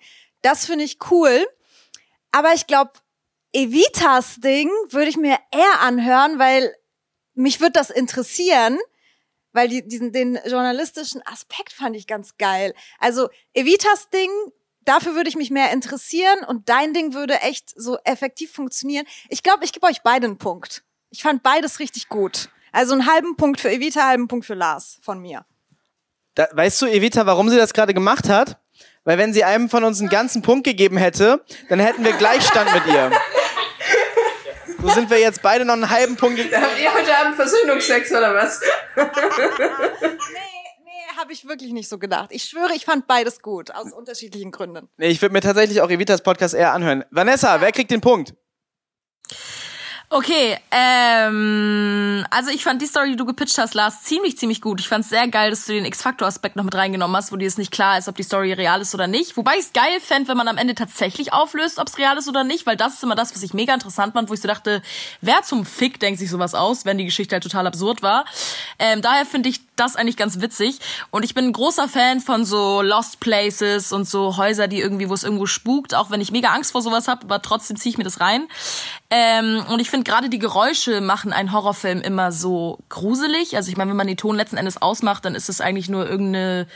Das 0.42 0.64
finde 0.64 0.84
ich 0.84 0.98
cool. 1.10 1.44
Aber 2.30 2.52
ich 2.54 2.66
glaube, 2.66 2.92
Evitas 3.52 4.36
Ding 4.36 4.70
würde 4.90 5.08
ich 5.08 5.16
mir 5.16 5.38
eher 5.50 5.80
anhören, 5.80 6.38
weil 6.38 6.74
mich 7.34 7.60
würde 7.60 7.72
das 7.72 7.90
interessieren, 7.90 8.78
weil 9.52 9.68
die, 9.68 9.86
diesen, 9.86 10.12
den 10.12 10.38
journalistischen 10.44 11.22
Aspekt 11.26 11.72
fand 11.72 11.96
ich 11.96 12.06
ganz 12.06 12.36
geil. 12.36 12.74
Also 12.98 13.28
Evitas 13.54 14.10
Ding, 14.10 14.30
dafür 14.82 15.14
würde 15.14 15.28
ich 15.28 15.36
mich 15.36 15.50
mehr 15.50 15.72
interessieren 15.72 16.44
und 16.46 16.68
dein 16.68 16.92
Ding 16.92 17.14
würde 17.14 17.40
echt 17.40 17.72
so 17.74 17.98
effektiv 18.04 18.52
funktionieren. 18.52 19.06
Ich 19.28 19.42
glaube, 19.42 19.64
ich 19.64 19.72
gebe 19.72 19.86
euch 19.86 20.02
beide 20.02 20.26
einen 20.26 20.38
Punkt. 20.38 20.84
Ich 21.10 21.22
fand 21.22 21.42
beides 21.42 21.78
richtig 21.78 22.08
gut. 22.08 22.50
Also 22.72 22.92
einen 22.92 23.10
halben 23.10 23.36
Punkt 23.36 23.60
für 23.60 23.70
Evita, 23.70 24.06
halben 24.06 24.28
Punkt 24.28 24.44
für 24.44 24.54
Lars 24.54 24.98
von 25.02 25.20
mir. 25.20 25.46
Da, 26.34 26.48
weißt 26.52 26.82
du, 26.82 26.86
Evita, 26.86 27.24
warum 27.26 27.48
sie 27.48 27.56
das 27.56 27.72
gerade 27.72 27.94
gemacht 27.94 28.28
hat? 28.28 28.60
Weil 29.04 29.18
wenn 29.18 29.32
sie 29.32 29.44
einem 29.44 29.68
von 29.70 29.84
uns 29.84 30.00
einen 30.00 30.08
ganzen 30.08 30.42
Punkt 30.42 30.64
gegeben 30.64 30.96
hätte, 30.96 31.42
dann 31.68 31.80
hätten 31.80 32.04
wir 32.04 32.12
Gleichstand 32.12 32.72
mit 32.74 32.86
ihr. 32.86 33.10
So 34.80 34.88
sind 34.90 35.10
wir 35.10 35.18
jetzt 35.18 35.42
beide 35.42 35.64
noch 35.64 35.74
einen 35.74 35.90
halben 35.90 36.16
Punkt. 36.16 36.38
Habt 36.38 36.80
ihr 36.80 36.94
heute 36.94 37.16
Abend 37.16 37.34
Versöhnungsex 37.34 38.12
oder 38.12 38.34
was? 38.34 38.60
Nee, 38.96 39.02
nee, 40.84 41.16
habe 41.16 41.32
ich 41.32 41.48
wirklich 41.48 41.72
nicht 41.72 41.88
so 41.88 41.98
gedacht. 41.98 42.30
Ich 42.32 42.44
schwöre, 42.44 42.74
ich 42.74 42.84
fand 42.84 43.06
beides 43.08 43.42
gut, 43.42 43.72
aus 43.72 43.92
unterschiedlichen 43.92 44.52
Gründen. 44.52 44.88
Nee, 44.96 45.08
ich 45.08 45.20
würde 45.20 45.32
mir 45.32 45.40
tatsächlich 45.40 45.80
auch 45.80 45.90
Evitas 45.90 46.22
Podcast 46.22 46.54
eher 46.54 46.72
anhören. 46.72 47.04
Vanessa, 47.10 47.60
wer 47.60 47.72
kriegt 47.72 47.90
den 47.90 48.00
Punkt? 48.00 48.34
Okay, 50.10 50.56
ähm, 50.70 52.24
also 52.30 52.50
ich 52.50 52.64
fand 52.64 52.80
die 52.80 52.86
Story, 52.86 53.10
die 53.10 53.16
du 53.16 53.26
gepitcht 53.26 53.58
hast, 53.58 53.74
Lars, 53.74 54.04
ziemlich, 54.04 54.38
ziemlich 54.38 54.62
gut. 54.62 54.80
Ich 54.80 54.88
fand 54.88 55.04
es 55.04 55.10
sehr 55.10 55.28
geil, 55.28 55.50
dass 55.50 55.66
du 55.66 55.74
den 55.74 55.84
X-Factor-Aspekt 55.84 56.56
noch 56.56 56.64
mit 56.64 56.74
reingenommen 56.74 57.14
hast, 57.14 57.30
wo 57.30 57.36
dir 57.36 57.46
es 57.46 57.58
nicht 57.58 57.70
klar 57.70 57.98
ist, 57.98 58.08
ob 58.08 58.16
die 58.16 58.22
Story 58.22 58.54
real 58.54 58.80
ist 58.80 58.94
oder 58.94 59.06
nicht. 59.06 59.36
Wobei 59.36 59.56
ich 59.56 59.66
es 59.66 59.72
geil 59.74 60.00
fände, 60.00 60.28
wenn 60.28 60.38
man 60.38 60.48
am 60.48 60.56
Ende 60.56 60.74
tatsächlich 60.74 61.34
auflöst, 61.34 61.78
ob 61.78 61.88
es 61.88 61.98
real 61.98 62.16
ist 62.16 62.26
oder 62.26 62.42
nicht, 62.42 62.64
weil 62.64 62.76
das 62.78 62.94
ist 62.94 63.02
immer 63.02 63.16
das, 63.16 63.34
was 63.34 63.42
ich 63.42 63.52
mega 63.52 63.74
interessant 63.74 64.14
fand, 64.14 64.30
wo 64.30 64.34
ich 64.34 64.40
so 64.40 64.48
dachte, 64.48 64.80
wer 65.20 65.42
zum 65.42 65.66
Fick 65.66 66.00
denkt 66.00 66.18
sich 66.20 66.30
sowas 66.30 66.54
aus, 66.54 66.86
wenn 66.86 66.96
die 66.96 67.04
Geschichte 67.04 67.34
halt 67.34 67.42
total 67.42 67.66
absurd 67.66 68.00
war. 68.00 68.24
Ähm, 68.78 69.02
daher 69.02 69.26
finde 69.26 69.50
ich 69.50 69.60
das 69.76 69.94
eigentlich 69.94 70.16
ganz 70.16 70.40
witzig. 70.40 70.78
Und 71.10 71.22
ich 71.22 71.34
bin 71.34 71.46
ein 71.46 71.52
großer 71.52 71.86
Fan 71.86 72.20
von 72.20 72.46
so 72.46 72.80
Lost 72.80 73.20
Places 73.20 73.92
und 73.92 74.08
so 74.08 74.38
Häuser, 74.38 74.68
die 74.68 74.80
irgendwie, 74.80 75.10
wo 75.10 75.14
es 75.14 75.22
irgendwo 75.22 75.44
spukt, 75.44 75.94
auch 75.94 76.10
wenn 76.10 76.22
ich 76.22 76.32
mega 76.32 76.48
Angst 76.48 76.72
vor 76.72 76.80
sowas 76.80 77.08
habe, 77.08 77.24
aber 77.24 77.42
trotzdem 77.42 77.76
ziehe 77.76 77.90
ich 77.90 77.98
mir 77.98 78.04
das 78.04 78.20
rein. 78.20 78.48
Ähm, 79.10 79.64
und 79.70 79.80
ich 79.80 79.88
finde 79.88 80.10
gerade 80.10 80.28
die 80.28 80.38
Geräusche 80.38 81.00
machen 81.00 81.32
einen 81.32 81.52
Horrorfilm 81.52 82.00
immer 82.02 82.30
so 82.30 82.78
gruselig. 82.88 83.56
Also 83.56 83.70
ich 83.70 83.76
meine, 83.76 83.90
wenn 83.90 83.96
man 83.96 84.06
den 84.06 84.16
Ton 84.16 84.36
letzten 84.36 84.58
Endes 84.58 84.80
ausmacht, 84.82 85.24
dann 85.24 85.34
ist 85.34 85.48
es 85.48 85.60
eigentlich 85.60 85.88
nur 85.88 86.08
irgendeine 86.08 86.66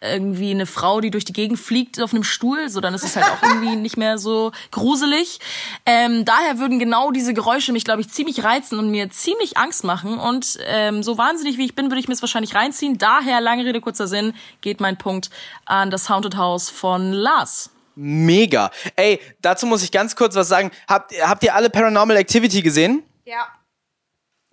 irgendwie 0.00 0.50
eine 0.50 0.66
Frau, 0.66 1.00
die 1.00 1.10
durch 1.10 1.24
die 1.24 1.32
Gegend 1.32 1.58
fliegt 1.58 2.00
auf 2.00 2.12
einem 2.12 2.22
Stuhl, 2.22 2.68
so 2.68 2.80
dann 2.80 2.92
ist 2.92 3.02
es 3.02 3.16
halt 3.16 3.26
auch 3.26 3.42
irgendwie 3.42 3.76
nicht 3.76 3.96
mehr 3.96 4.18
so 4.18 4.52
gruselig. 4.70 5.40
Ähm, 5.86 6.24
daher 6.24 6.58
würden 6.58 6.78
genau 6.78 7.10
diese 7.10 7.32
Geräusche 7.32 7.72
mich, 7.72 7.84
glaube 7.84 8.02
ich, 8.02 8.10
ziemlich 8.10 8.44
reizen 8.44 8.78
und 8.78 8.90
mir 8.90 9.10
ziemlich 9.10 9.56
Angst 9.56 9.84
machen. 9.84 10.18
Und 10.18 10.58
ähm, 10.66 11.02
so 11.02 11.16
wahnsinnig 11.16 11.56
wie 11.56 11.64
ich 11.64 11.74
bin, 11.74 11.86
würde 11.86 12.00
ich 12.00 12.08
mir 12.08 12.14
es 12.14 12.22
wahrscheinlich 12.22 12.54
reinziehen. 12.54 12.98
Daher, 12.98 13.40
lange 13.40 13.64
Rede, 13.64 13.80
kurzer 13.80 14.06
Sinn, 14.06 14.34
geht 14.60 14.80
mein 14.80 14.98
Punkt 14.98 15.30
an 15.64 15.90
das 15.90 16.10
Haunted 16.10 16.36
House 16.36 16.68
von 16.68 17.12
Lars. 17.12 17.70
Mega. 17.96 18.70
Ey, 18.94 19.18
dazu 19.40 19.66
muss 19.66 19.82
ich 19.82 19.90
ganz 19.90 20.14
kurz 20.14 20.34
was 20.34 20.48
sagen. 20.48 20.70
Habt, 20.86 21.12
habt 21.20 21.42
ihr 21.42 21.54
alle 21.54 21.70
Paranormal 21.70 22.16
Activity 22.18 22.60
gesehen? 22.62 23.02
Ja. 23.24 23.48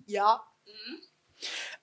Ja. 0.06 0.40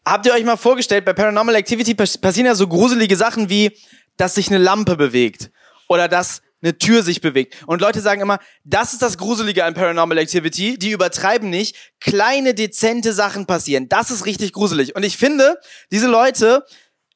Habt 0.04 0.26
ihr 0.26 0.34
euch 0.34 0.44
mal 0.44 0.58
vorgestellt, 0.58 1.06
bei 1.06 1.14
Paranormal 1.14 1.56
Activity 1.56 1.94
pass- 1.94 2.18
passieren 2.18 2.48
ja 2.48 2.56
so 2.56 2.68
gruselige 2.68 3.16
Sachen 3.16 3.50
wie, 3.50 3.78
dass 4.18 4.36
sich 4.36 4.48
eine 4.50 4.58
Lampe 4.58 4.96
bewegt 4.96 5.52
oder 5.88 6.08
dass 6.08 6.42
eine 6.64 6.78
Tür 6.78 7.04
sich 7.04 7.22
bewegt. 7.22 7.56
Und 7.68 7.82
Leute 7.82 8.02
sagen 8.02 8.22
immer, 8.22 8.40
das 8.64 8.94
ist 8.94 9.02
das 9.04 9.18
Gruselige 9.18 9.64
an 9.64 9.74
Paranormal 9.76 10.18
Activity. 10.18 10.78
Die 10.78 10.92
übertreiben 10.92 11.50
nicht. 11.50 11.76
Kleine, 12.00 12.54
dezente 12.56 13.14
Sachen 13.14 13.46
passieren. 13.46 13.88
Das 13.90 14.10
ist 14.12 14.26
richtig 14.26 14.54
gruselig. 14.54 14.96
Und 14.96 15.04
ich 15.04 15.18
finde, 15.18 15.60
diese 15.92 16.08
Leute 16.08 16.66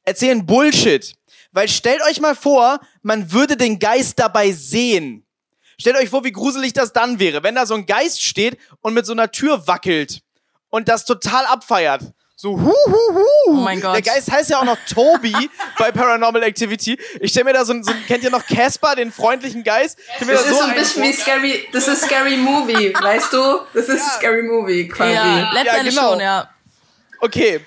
erzählen 0.03 0.45
Bullshit. 0.45 1.13
Weil 1.55 1.69
stellt 1.69 2.01
euch 2.03 2.19
mal 2.19 2.35
vor, 2.35 2.81
man 3.01 3.31
würde 3.31 3.55
den 3.55 3.79
Geist 3.79 4.19
dabei 4.19 4.51
sehen. 4.51 5.25
Stellt 5.79 5.95
euch 5.95 6.09
vor, 6.09 6.25
wie 6.25 6.33
gruselig 6.33 6.73
das 6.73 6.91
dann 6.91 7.17
wäre, 7.17 7.43
wenn 7.43 7.55
da 7.55 7.65
so 7.65 7.75
ein 7.75 7.85
Geist 7.85 8.21
steht 8.21 8.57
und 8.81 8.93
mit 8.93 9.05
so 9.05 9.13
einer 9.13 9.31
Tür 9.31 9.65
wackelt 9.65 10.19
und 10.69 10.89
das 10.89 11.05
total 11.05 11.45
abfeiert. 11.45 12.01
So, 12.35 12.59
hu, 12.59 12.73
hu, 12.73 13.13
hu. 13.15 13.23
Oh 13.47 13.51
mein 13.53 13.79
Gott. 13.79 13.95
Der 13.95 14.01
Geist 14.01 14.29
heißt 14.29 14.49
ja 14.49 14.59
auch 14.59 14.65
noch 14.65 14.77
Toby 14.93 15.33
bei 15.79 15.93
Paranormal 15.93 16.43
Activity. 16.43 16.99
Ich 17.21 17.31
stelle 17.31 17.45
mir 17.45 17.53
da 17.53 17.63
so, 17.63 17.71
ein- 17.71 17.81
so 17.85 17.91
ein- 17.91 18.05
kennt 18.05 18.25
ihr 18.25 18.29
noch 18.31 18.45
Casper, 18.45 18.93
den 18.97 19.13
freundlichen 19.13 19.63
Geist? 19.63 19.97
Das 20.19 20.27
da 20.27 20.33
ist 20.33 20.49
so 20.49 20.59
ein 20.59 20.75
bisschen 20.75 21.03
wie. 21.03 21.13
Scary, 21.13 21.67
das 21.71 21.87
ist 21.87 22.01
Scary 22.03 22.35
Movie, 22.35 22.93
weißt 22.93 23.31
du? 23.31 23.59
Das 23.73 23.87
ist 23.87 24.05
Scary 24.15 24.43
Movie 24.43 24.89
quasi. 24.89 25.13
Ja, 25.13 25.51
letztendlich 25.53 25.95
genau. 25.95 26.09
schon, 26.11 26.19
ja. 26.19 26.49
Okay, 27.21 27.61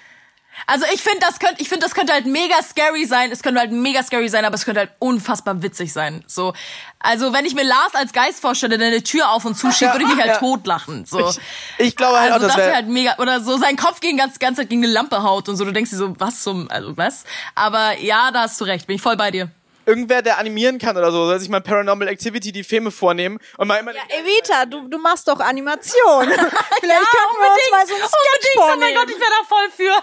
Also 0.67 0.85
ich 0.93 1.03
finde, 1.03 1.21
das 1.21 1.39
könnte, 1.39 1.63
ich 1.63 1.69
finde, 1.69 1.85
das 1.85 1.95
könnte 1.95 2.13
halt 2.13 2.27
mega 2.27 2.63
scary 2.63 3.05
sein. 3.07 3.31
Es 3.31 3.43
könnte 3.43 3.61
halt 3.61 3.73
mega 3.73 4.03
scary 4.03 4.29
sein, 4.29 4.45
aber 4.45 4.55
es 4.55 4.65
könnte 4.65 4.81
halt 4.81 4.91
unfassbar 4.99 5.63
witzig 5.63 5.93
sein. 5.93 6.25
So, 6.27 6.53
also 6.99 7.33
wenn 7.33 7.45
ich 7.45 7.55
mir 7.55 7.65
Lars 7.65 7.95
als 7.95 8.13
Geist 8.13 8.41
vorstelle, 8.41 8.77
der 8.79 8.89
eine 8.89 9.03
Tür 9.03 9.31
auf 9.31 9.45
und 9.45 9.57
zuschiebt, 9.57 9.93
würde 9.93 10.05
ich 10.05 10.11
mich 10.11 10.21
halt 10.21 10.35
Ja. 10.35 10.39
totlachen. 10.39 11.07
So, 11.07 11.33
ich 11.79 11.97
glaube 11.97 12.19
halt 12.19 12.33
also 12.33 12.47
auch, 12.47 12.51
das 12.51 12.59
wäre 12.59 12.75
halt 12.75 12.89
mega 12.89 13.17
oder 13.19 13.41
so 13.41 13.57
sein 13.57 13.77
Kopf 13.77 14.01
gegen 14.01 14.19
ganz 14.19 14.39
Zeit 14.39 14.69
gegen 14.69 14.83
eine 14.85 14.93
Lampe 14.93 15.23
haut 15.23 15.49
und 15.49 15.57
so. 15.57 15.65
Du 15.65 15.73
denkst 15.73 15.91
dir 15.91 15.97
so, 15.97 16.15
was 16.19 16.43
zum, 16.43 16.71
also 16.71 16.97
was? 16.97 17.25
Aber 17.55 17.99
ja, 17.99 18.31
da 18.31 18.43
hast 18.43 18.61
du 18.61 18.65
recht, 18.65 18.87
bin 18.87 18.97
ich 18.97 19.03
voll 19.03 19.17
bei 19.17 19.31
dir. 19.31 19.51
Irgendwer, 19.89 20.21
der 20.21 20.39
animieren 20.39 20.79
kann 20.79 20.97
oder 20.97 21.11
so, 21.11 21.27
soll 21.27 21.41
sich 21.41 21.49
mal 21.49 21.61
Paranormal 21.61 22.09
Activity 22.09 22.53
die 22.53 22.63
Filme 22.63 22.91
vornehmen 22.91 23.39
und 23.57 23.67
mal 23.67 23.79
immer... 23.79 23.95
Ja, 23.95 24.03
Evita, 24.09 24.67
du, 24.67 24.87
du 24.87 24.99
machst 24.99 25.27
doch 25.27 25.41
Animation. 25.41 26.25
Vielleicht 26.29 26.37
könnten 26.37 27.39
wir 27.41 27.53
uns 27.53 27.71
mal 27.71 27.87
so 27.87 27.95
einen 27.95 28.05
Sketch 28.05 28.05
Unbedingt, 28.05 28.57
oh 28.57 28.61
vornehmen. 28.61 28.81
mein 28.81 28.95
Gott, 28.95 29.11
ich 29.11 29.21
wäre 29.21 29.31
da 29.31 29.49
voll 29.49 29.71
für. 29.75 29.93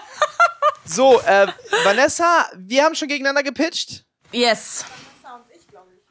So, 0.88 1.20
äh, 1.22 1.48
Vanessa, 1.82 2.46
wir 2.54 2.84
haben 2.84 2.94
schon 2.94 3.08
gegeneinander 3.08 3.42
gepitcht. 3.42 4.04
Yes. 4.30 4.84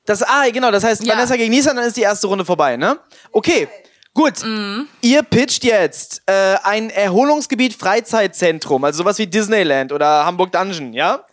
Das, 0.05 0.21
ah, 0.21 0.49
genau, 0.51 0.69
das 0.69 0.84
heißt, 0.84 1.03
Ja. 1.03 1.13
Vanessa 1.15 1.38
gegen 1.38 1.51
Nissan, 1.51 1.78
dann 1.78 1.86
ist 1.86 1.95
die 1.95 2.01
erste 2.01 2.28
Runde 2.28 2.43
vorbei, 2.43 2.76
ne? 2.76 2.99
Okay, 3.32 3.69
gut. 4.13 4.43
Mhm. 4.43 4.89
Ihr 5.01 5.23
pitcht 5.23 5.63
jetzt 5.63 6.21
äh, 6.26 6.57
ein 6.63 6.89
Erholungsgebiet 6.89 7.73
Freizeitzentrum, 7.73 8.84
also 8.84 8.97
sowas 8.97 9.17
wie 9.17 9.28
Disneyland 9.28 9.93
oder 9.93 10.26
Hamburg 10.26 10.51
Dungeon, 10.51 10.91
ja? 10.93 11.26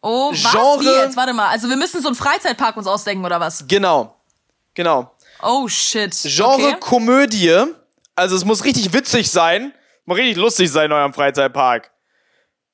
Oh, 0.00 0.30
was? 0.30 0.38
Genre- 0.52 0.80
Wie 0.80 1.02
jetzt? 1.04 1.16
Warte 1.16 1.32
mal. 1.32 1.48
Also 1.48 1.68
wir 1.68 1.76
müssen 1.76 2.00
so 2.00 2.08
einen 2.08 2.14
Freizeitpark 2.16 2.76
uns 2.76 2.86
ausdenken 2.86 3.24
oder 3.24 3.40
was? 3.40 3.64
Genau. 3.66 4.14
Genau. 4.74 5.10
Oh 5.42 5.66
shit. 5.68 6.14
Genre 6.22 6.54
Okay. 6.68 6.76
Komödie, 6.80 7.64
also 8.14 8.36
es 8.36 8.44
muss 8.44 8.64
richtig 8.64 8.92
witzig 8.92 9.30
sein, 9.30 9.72
muss 10.04 10.18
richtig 10.18 10.36
lustig 10.36 10.70
sein 10.70 10.86
in 10.86 10.92
eurem 10.92 11.12
Freizeitpark. 11.12 11.90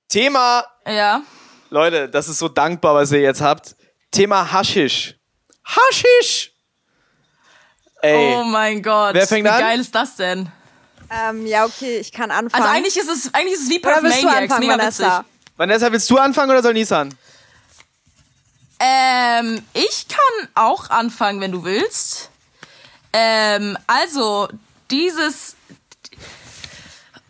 Thema, 0.09 0.65
Ja. 0.87 1.23
Leute, 1.71 2.09
das 2.09 2.29
ist 2.29 2.39
so 2.39 2.49
dankbar, 2.49 2.95
was 2.95 3.11
ihr 3.13 3.21
jetzt 3.21 3.41
habt. 3.41 3.75
Thema 4.11 4.53
Haschisch. 4.53 5.17
Haschisch! 5.65 6.53
Ey. 8.03 8.35
Oh 8.37 8.45
mein 8.45 8.83
Gott. 8.83 9.15
Wer 9.15 9.27
fängt 9.27 9.47
Wie 9.47 9.51
an? 9.51 9.61
geil 9.61 9.81
ist 9.81 9.95
das 9.95 10.17
denn? 10.17 10.51
Ähm, 11.11 11.47
ja, 11.47 11.65
okay, 11.65 11.99
ich 11.99 12.13
kann 12.13 12.31
anfangen. 12.31 12.63
Also 12.63 12.75
eigentlich 12.77 12.97
ist 12.97 13.09
es, 13.09 13.33
eigentlich 13.35 13.55
ist 13.55 13.63
es 13.65 13.71
wie 13.71 13.79
Perfumaniacs. 13.79 14.25
anfangen, 14.27 14.61
Mega 14.61 14.79
Vanessa? 14.79 15.19
witzig. 15.21 15.34
Vanessa, 15.57 15.93
willst 15.93 16.11
du 16.11 16.19
anfangen 16.19 16.51
oder 16.51 16.63
soll 16.63 16.75
Nissan? 16.75 17.15
Ähm, 18.81 19.63
ich 19.73 20.09
kann 20.09 20.49
auch 20.55 20.91
anfangen, 20.91 21.41
wenn 21.41 21.53
du 21.53 21.65
willst. 21.65 22.31
Ähm, 23.13 23.79
also, 23.87 24.49
dieses. 24.91 25.54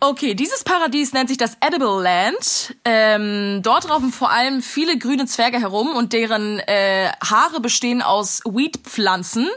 Okay, 0.07 0.35
dieses 0.35 0.65
Paradies 0.65 1.15
nennt 1.15 1.31
sich 1.31 1.39
das 1.39 1.57
Edible 1.63 2.03
Land. 2.03 2.77
Ähm, 2.85 3.63
dort 3.63 3.89
raufen 3.89 4.13
vor 4.13 4.31
allem 4.31 4.61
viele 4.61 4.99
grüne 4.99 5.25
Zwerge 5.25 5.59
herum 5.59 5.97
und 5.97 6.13
deren 6.13 6.59
äh, 6.59 7.11
Haare 7.25 7.59
bestehen 7.61 8.03
aus 8.03 8.43
Weed-Pflanzen. 8.45 9.49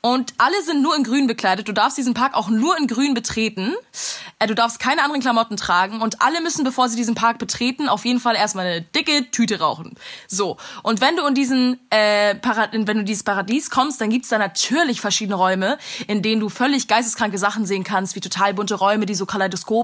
Und 0.00 0.34
alle 0.38 0.60
sind 0.64 0.82
nur 0.82 0.96
in 0.96 1.04
grün 1.04 1.28
bekleidet. 1.28 1.68
Du 1.68 1.72
darfst 1.72 1.96
diesen 1.96 2.12
Park 2.12 2.34
auch 2.34 2.48
nur 2.48 2.76
in 2.76 2.88
grün 2.88 3.14
betreten. 3.14 3.72
Äh, 4.40 4.48
du 4.48 4.56
darfst 4.56 4.80
keine 4.80 5.02
anderen 5.02 5.20
Klamotten 5.20 5.56
tragen. 5.56 6.00
Und 6.00 6.20
alle 6.22 6.40
müssen, 6.40 6.64
bevor 6.64 6.88
sie 6.88 6.96
diesen 6.96 7.14
Park 7.14 7.38
betreten, 7.38 7.88
auf 7.88 8.04
jeden 8.04 8.18
Fall 8.18 8.34
erstmal 8.34 8.66
eine 8.66 8.82
dicke 8.82 9.30
Tüte 9.30 9.60
rauchen. 9.60 9.94
So, 10.26 10.56
und 10.82 11.00
wenn 11.00 11.16
du 11.16 11.24
in 11.24 11.36
diesen 11.36 11.78
äh, 11.90 12.34
wenn 12.72 12.98
du 12.98 13.04
dieses 13.04 13.22
Paradies 13.22 13.70
kommst, 13.70 14.00
dann 14.00 14.10
gibt's 14.10 14.28
da 14.28 14.38
natürlich 14.38 15.00
verschiedene 15.00 15.36
Räume, 15.36 15.78
in 16.08 16.20
denen 16.20 16.40
du 16.40 16.48
völlig 16.48 16.88
geisteskranke 16.88 17.38
Sachen 17.38 17.64
sehen 17.64 17.84
kannst, 17.84 18.16
wie 18.16 18.20
total 18.20 18.54
bunte 18.54 18.74
Räume, 18.74 19.06
die 19.06 19.14
so 19.14 19.24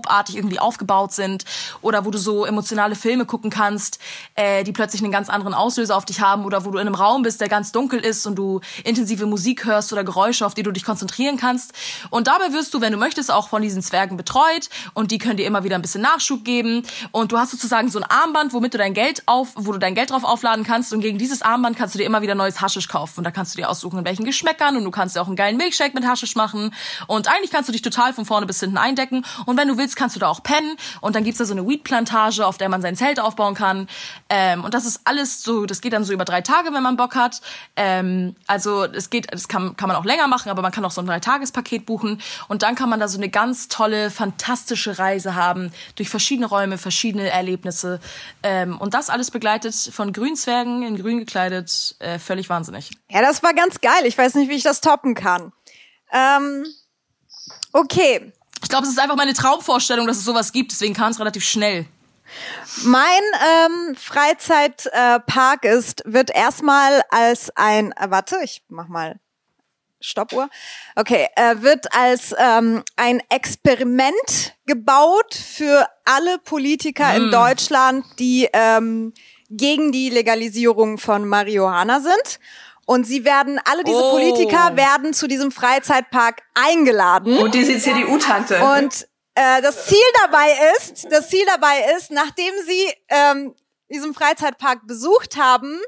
kaleidoskopartig 0.01 0.37
irgendwie 0.37 0.59
aufgebaut 0.59 1.13
sind 1.13 1.45
oder 1.83 2.05
wo 2.05 2.11
du 2.11 2.19
so 2.19 2.45
emotionale 2.45 2.95
Filme 2.95 3.25
gucken 3.25 3.51
kannst, 3.51 3.99
äh, 4.35 4.65
die 4.65 4.73
plötzlich 4.73 5.03
einen 5.03 5.13
ganz 5.13 5.29
anderen 5.29 5.55
Auslöser 5.55 5.97
auf 5.97 6.05
dich 6.05 6.21
haben 6.21 6.45
oder 6.45 6.65
wo 6.65 6.71
du 6.71 6.79
in 6.79 6.87
einem 6.87 6.95
Raum 6.95 7.23
bist, 7.23 7.41
der 7.41 7.49
ganz 7.49 7.73
dunkel 7.73 8.01
ist 8.01 8.27
und 8.27 8.37
du 8.37 8.61
intensive 8.85 9.27
Musik 9.27 9.65
hörst 9.65 9.93
oder 9.93 10.05
Geräusche, 10.05 10.47
auf 10.47 10.55
die 10.55 10.63
du 10.63 10.71
dich 10.71 10.85
konzentrieren 10.85 11.37
kannst. 11.37 11.73
Und 12.11 12.27
dabei 12.27 12.53
wirst 12.53 12.75
du, 12.75 12.81
wenn 12.81 12.93
du 12.93 12.99
möchtest, 12.99 13.31
auch 13.31 13.49
von 13.49 13.63
diesen 13.63 13.83
Zwergen 13.83 14.17
betreut 14.17 14.69
und 14.95 15.11
die 15.11 15.19
können 15.19 15.37
dir 15.37 15.47
immer 15.47 15.65
wieder 15.65 15.77
ein 15.77 15.83
bisschen 15.83 16.03
Nachschub 16.03 16.45
geben. 16.45 16.83
Und 17.13 17.33
du 17.33 17.39
hast 17.39 17.51
sozusagen 17.51 17.89
so 17.89 17.99
ein 17.99 18.05
Armband, 18.05 18.53
womit 18.53 18.75
du 18.75 18.79
dein 18.79 18.95
Geld 18.95 19.23
auf, 19.27 19.53
wo 19.55 19.73
du 19.73 19.79
dein 19.79 19.95
Geld 19.95 20.11
drauf 20.11 20.25
aufladen 20.25 20.65
kannst. 20.65 20.93
Und 20.93 21.01
gegen 21.01 21.19
dieses 21.19 21.43
Armband 21.43 21.77
kannst 21.77 21.95
du 21.95 21.99
dir 21.99 22.05
immer 22.05 22.23
wieder 22.23 22.35
neues 22.35 22.61
Haschisch 22.61 22.89
kaufen. 22.89 23.21
Und 23.21 23.25
da 23.25 23.31
kannst 23.31 23.55
du 23.55 23.59
dir 23.59 23.69
aussuchen, 23.69 23.99
in 23.99 24.05
welchen 24.05 24.25
Geschmäckern. 24.25 24.77
Und 24.77 24.85
du 24.85 24.91
kannst 24.91 25.17
dir 25.17 25.23
auch 25.23 25.27
einen 25.27 25.37
geilen 25.37 25.57
Milkshake 25.57 25.95
mit 25.95 26.07
Haschisch 26.07 26.37
machen. 26.37 26.75
Und 27.07 27.29
eigentlich 27.29 27.51
kannst 27.51 27.69
du 27.69 27.73
dich 27.73 27.83
total 27.83 28.13
von 28.13 28.25
vorne 28.25 28.47
bis 28.47 28.61
hinten 28.61 28.79
eindecken. 28.79 29.25
Und 29.47 29.57
wenn 29.57 29.69
du 29.69 29.77
willst, 29.81 29.97
kannst 29.97 30.15
du 30.15 30.21
da 30.21 30.29
auch 30.29 30.43
pennen. 30.43 30.77
Und 31.01 31.17
dann 31.17 31.25
gibt's 31.25 31.39
da 31.39 31.45
so 31.45 31.53
eine 31.53 31.67
Weedplantage, 31.67 32.47
auf 32.47 32.59
der 32.59 32.69
man 32.69 32.83
sein 32.83 32.95
Zelt 32.95 33.19
aufbauen 33.19 33.55
kann. 33.55 33.89
Ähm, 34.29 34.63
und 34.65 34.75
das 34.75 34.87
ist 34.87 35.01
alles 35.05 35.43
so, 35.43 35.67
das 35.67 35.81
geht 35.81 35.93
dann 35.93 36.05
so 36.05 36.13
über 36.13 36.25
drei 36.25 36.41
Tage, 36.41 36.73
wenn 36.73 36.83
man 36.83 36.97
Bock 36.97 37.17
hat. 37.17 37.41
Ähm, 37.75 38.37
also 38.47 38.85
es 38.85 39.11
geht, 39.11 39.33
das 39.33 39.49
kann, 39.49 39.77
kann 39.77 39.89
man 39.89 39.97
auch 39.97 40.05
länger 40.05 40.29
machen, 40.29 40.51
aber 40.51 40.63
man 40.63 40.71
kann 40.71 40.85
auch 40.85 40.91
so 40.91 41.01
ein 41.01 41.07
Dreitagespaket 41.07 41.87
buchen. 41.87 42.21
Und 42.47 42.63
dann 42.63 42.75
kann 42.75 42.89
man 42.89 43.01
da 43.01 43.09
so 43.09 43.19
eine 43.19 43.29
ganz 43.29 43.69
tolle, 43.69 44.11
fantastische 44.11 44.99
Reise 44.99 45.35
haben 45.35 45.73
durch 45.97 46.09
verschiedene 46.11 46.47
Räume, 46.47 46.79
verschiedene 46.79 47.31
Erlebnisse. 47.31 48.01
Ähm, 48.43 48.79
und 48.79 48.95
das 48.95 49.11
alles 49.11 49.31
begleitet 49.31 49.75
von 49.75 50.13
Grünzwergen 50.13 50.83
in 50.83 50.97
grün 50.97 51.19
gekleidet. 51.19 51.97
Äh, 51.99 52.19
völlig 52.19 52.49
wahnsinnig. 52.49 52.91
Ja, 53.09 53.23
das 53.23 53.43
war 53.43 53.55
ganz 53.55 53.81
geil. 53.81 54.05
Ich 54.05 54.17
weiß 54.17 54.35
nicht, 54.35 54.51
wie 54.51 54.57
ich 54.57 54.63
das 54.63 54.81
toppen 54.81 55.15
kann. 55.15 55.53
Ähm, 56.13 56.67
okay. 57.73 58.33
Ich 58.63 58.69
glaube, 58.69 58.85
es 58.85 58.91
ist 58.91 58.99
einfach 58.99 59.17
meine 59.17 59.35
Traumvorstellung, 59.35 60.07
dass 60.07 60.19
es 60.19 60.25
sowas 60.25 60.53
gibt. 60.53 60.73
Deswegen 60.73 60.95
kam 60.95 61.11
es 61.11 61.19
relativ 61.19 61.45
schnell. 61.45 61.87
Mein 62.85 63.03
ähm, 63.05 63.97
Freizeitpark 63.97 65.65
äh, 65.65 65.77
ist, 65.77 66.03
wird 66.07 66.31
erstmal 66.35 67.03
als 67.11 67.51
ein, 67.57 67.93
äh, 67.93 68.11
warte, 68.11 68.39
ich 68.45 68.63
mach 68.69 68.89
mal 68.89 69.19
Stoppuhr. 70.01 70.49
Okay, 70.97 71.29
äh, 71.37 71.61
wird 71.61 71.95
als 71.95 72.35
ähm, 72.39 72.83
ein 72.97 73.21
Experiment 73.29 74.57
gebaut 74.65 75.35
für 75.35 75.87
alle 76.05 76.39
Politiker 76.39 77.13
mm. 77.13 77.17
in 77.17 77.23
hm. 77.25 77.31
Deutschland, 77.31 78.07
die 78.19 78.49
ähm, 78.53 79.13
gegen 79.51 79.93
die 79.93 80.09
Legalisierung 80.11 80.97
von 80.97 81.29
Marihuana 81.29 82.01
sind. 82.01 82.41
Und 82.91 83.07
sie 83.07 83.25
werden, 83.25 83.61
alle 83.67 83.85
diese 83.85 84.03
oh. 84.03 84.11
Politiker 84.11 84.77
werden 84.77 85.15
zu 85.15 85.29
diesem 85.29 85.53
Freizeitpark 85.53 86.43
eingeladen. 86.55 87.39
Und 87.39 87.55
diese 87.55 87.79
CDU-Tante. 87.79 88.61
Und 88.77 89.07
äh, 89.37 89.63
das 89.63 89.87
Ziel 89.87 90.03
dabei 90.25 90.49
ist, 90.77 91.07
das 91.09 91.29
Ziel 91.29 91.45
dabei 91.47 91.95
ist, 91.97 92.11
nachdem 92.11 92.53
sie 92.67 92.93
ähm, 93.09 93.55
diesen 93.89 94.13
Freizeitpark 94.13 94.89
besucht 94.89 95.37
haben, 95.37 95.81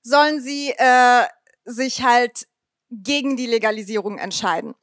sollen 0.00 0.40
sie 0.40 0.70
äh, 0.70 1.26
sich 1.66 2.02
halt 2.02 2.46
gegen 2.90 3.36
die 3.36 3.46
Legalisierung 3.46 4.16
entscheiden. 4.16 4.74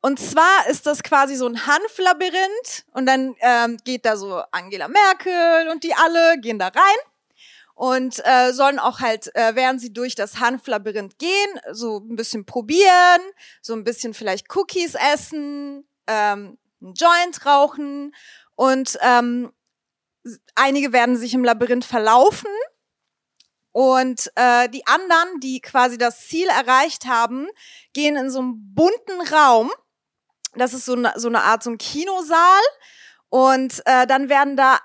Und 0.00 0.18
zwar 0.18 0.68
ist 0.70 0.86
das 0.86 1.02
quasi 1.02 1.36
so 1.36 1.46
ein 1.46 1.66
Hanflabyrinth 1.66 2.86
und 2.94 3.04
dann 3.04 3.34
ähm, 3.40 3.76
geht 3.84 4.06
da 4.06 4.16
so 4.16 4.40
Angela 4.52 4.88
Merkel 4.88 5.68
und 5.68 5.84
die 5.84 5.92
alle 5.92 6.40
gehen 6.40 6.58
da 6.58 6.68
rein 6.68 7.12
und 7.76 8.22
äh, 8.24 8.52
sollen 8.54 8.78
auch 8.78 9.00
halt, 9.00 9.36
äh, 9.36 9.54
während 9.54 9.82
sie 9.82 9.92
durch 9.92 10.14
das 10.14 10.40
Hanflabyrinth 10.40 11.18
gehen, 11.18 11.60
so 11.72 11.98
ein 11.98 12.16
bisschen 12.16 12.46
probieren, 12.46 13.20
so 13.60 13.74
ein 13.74 13.84
bisschen 13.84 14.14
vielleicht 14.14 14.46
Cookies 14.56 14.94
essen, 14.94 15.86
ähm, 16.06 16.58
einen 16.80 16.94
Joint 16.94 17.44
rauchen. 17.44 18.14
Und 18.54 18.98
ähm, 19.02 19.52
einige 20.54 20.94
werden 20.94 21.18
sich 21.18 21.34
im 21.34 21.44
Labyrinth 21.44 21.84
verlaufen. 21.84 22.48
Und 23.72 24.32
äh, 24.36 24.70
die 24.70 24.86
anderen, 24.86 25.40
die 25.40 25.60
quasi 25.60 25.98
das 25.98 26.26
Ziel 26.28 26.48
erreicht 26.48 27.04
haben, 27.04 27.46
gehen 27.92 28.16
in 28.16 28.30
so 28.30 28.38
einen 28.38 28.74
bunten 28.74 29.20
Raum. 29.30 29.70
Das 30.54 30.72
ist 30.72 30.86
so 30.86 30.94
eine, 30.94 31.12
so 31.16 31.28
eine 31.28 31.42
Art 31.42 31.62
so 31.62 31.68
ein 31.68 31.76
Kinosaal. 31.76 32.62
Und 33.28 33.82
äh, 33.84 34.06
dann 34.06 34.30
werden 34.30 34.56
da 34.56 34.78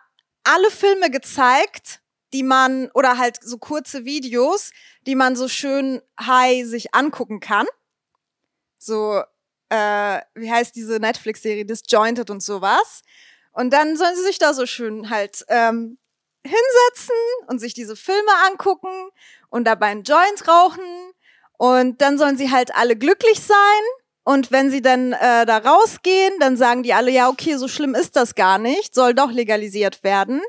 alle 0.43 0.69
Filme 0.71 1.09
gezeigt, 1.09 2.00
die 2.33 2.43
man 2.43 2.89
oder 2.93 3.17
halt 3.17 3.37
so 3.41 3.57
kurze 3.57 4.05
Videos, 4.05 4.71
die 5.05 5.15
man 5.15 5.35
so 5.35 5.47
schön 5.47 6.01
high 6.19 6.65
sich 6.65 6.93
angucken 6.93 7.39
kann. 7.39 7.67
So 8.77 9.21
äh, 9.71 10.19
wie 10.35 10.51
heißt 10.51 10.75
diese 10.75 10.99
Netflix-Serie, 10.99 11.65
Disjointed 11.65 12.29
und 12.29 12.43
sowas. 12.43 13.03
Und 13.53 13.71
dann 13.71 13.95
sollen 13.95 14.15
sie 14.15 14.23
sich 14.23 14.37
da 14.37 14.53
so 14.53 14.65
schön 14.65 15.09
halt 15.09 15.45
ähm, 15.47 15.97
hinsetzen 16.43 17.15
und 17.47 17.59
sich 17.59 17.73
diese 17.73 17.95
Filme 17.95 18.31
angucken 18.49 19.09
und 19.49 19.65
dabei 19.65 19.87
einen 19.87 20.03
Joint 20.03 20.47
rauchen. 20.47 21.13
Und 21.57 22.01
dann 22.01 22.17
sollen 22.17 22.37
sie 22.37 22.51
halt 22.51 22.75
alle 22.75 22.97
glücklich 22.97 23.39
sein. 23.39 23.81
Und 24.23 24.51
wenn 24.51 24.69
sie 24.69 24.81
dann 24.81 25.13
äh, 25.13 25.45
da 25.45 25.57
rausgehen, 25.57 26.33
dann 26.39 26.57
sagen 26.57 26.83
die 26.83 26.93
alle, 26.93 27.11
ja, 27.11 27.29
okay, 27.29 27.55
so 27.55 27.67
schlimm 27.67 27.95
ist 27.95 28.15
das 28.15 28.35
gar 28.35 28.57
nicht, 28.57 28.93
soll 28.93 29.13
doch 29.13 29.31
legalisiert 29.31 30.03
werden. 30.03 30.41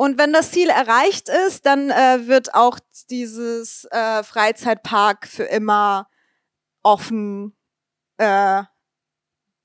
Und 0.00 0.16
wenn 0.16 0.32
das 0.32 0.50
Ziel 0.50 0.70
erreicht 0.70 1.28
ist, 1.28 1.66
dann 1.66 1.90
äh, 1.90 2.26
wird 2.26 2.54
auch 2.54 2.78
dieses 3.10 3.84
äh, 3.90 4.22
Freizeitpark 4.22 5.28
für 5.28 5.42
immer 5.42 6.08
offen 6.82 7.54
äh, 8.16 8.62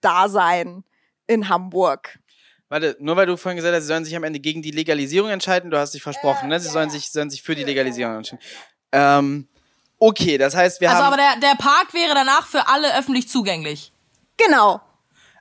Dasein 0.01 0.83
in 1.25 1.47
Hamburg. 1.47 2.19
Warte, 2.67 2.97
nur 2.99 3.15
weil 3.15 3.27
du 3.27 3.37
vorhin 3.37 3.55
gesagt 3.55 3.73
hast, 3.73 3.83
sie 3.83 3.87
sollen 3.87 4.03
sich 4.03 4.13
am 4.13 4.25
Ende 4.25 4.41
gegen 4.41 4.61
die 4.61 4.71
Legalisierung 4.71 5.29
entscheiden, 5.29 5.71
du 5.71 5.79
hast 5.79 5.93
dich 5.93 6.03
versprochen, 6.03 6.47
äh, 6.47 6.55
ne? 6.55 6.59
Sie 6.59 6.67
ja, 6.67 6.73
sollen, 6.73 6.89
sich, 6.89 7.13
sollen 7.13 7.29
sich 7.29 7.41
für 7.41 7.55
die 7.55 7.63
Legalisierung 7.63 8.17
entscheiden. 8.17 8.43
Ähm, 8.91 9.47
okay, 9.99 10.37
das 10.37 10.53
heißt, 10.53 10.81
wir 10.81 10.89
also 10.89 11.01
haben. 11.01 11.13
Also, 11.13 11.23
aber 11.23 11.39
der, 11.39 11.49
der 11.49 11.55
Park 11.55 11.93
wäre 11.93 12.13
danach 12.13 12.45
für 12.45 12.67
alle 12.67 12.93
öffentlich 12.97 13.29
zugänglich. 13.29 13.93
Genau. 14.35 14.81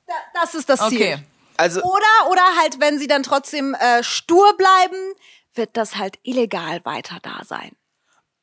Da, 0.06 0.14
das 0.40 0.54
ist 0.54 0.68
das 0.68 0.88
Ziel. 0.88 1.14
Okay. 1.14 1.18
Also, 1.56 1.82
oder, 1.82 2.30
oder 2.30 2.42
halt, 2.60 2.80
wenn 2.80 2.98
sie 2.98 3.06
dann 3.06 3.22
trotzdem 3.22 3.74
äh, 3.74 4.02
stur 4.02 4.56
bleiben, 4.56 5.14
wird 5.54 5.70
das 5.76 5.96
halt 5.96 6.18
illegal 6.22 6.84
weiter 6.84 7.18
da 7.22 7.42
sein. 7.44 7.72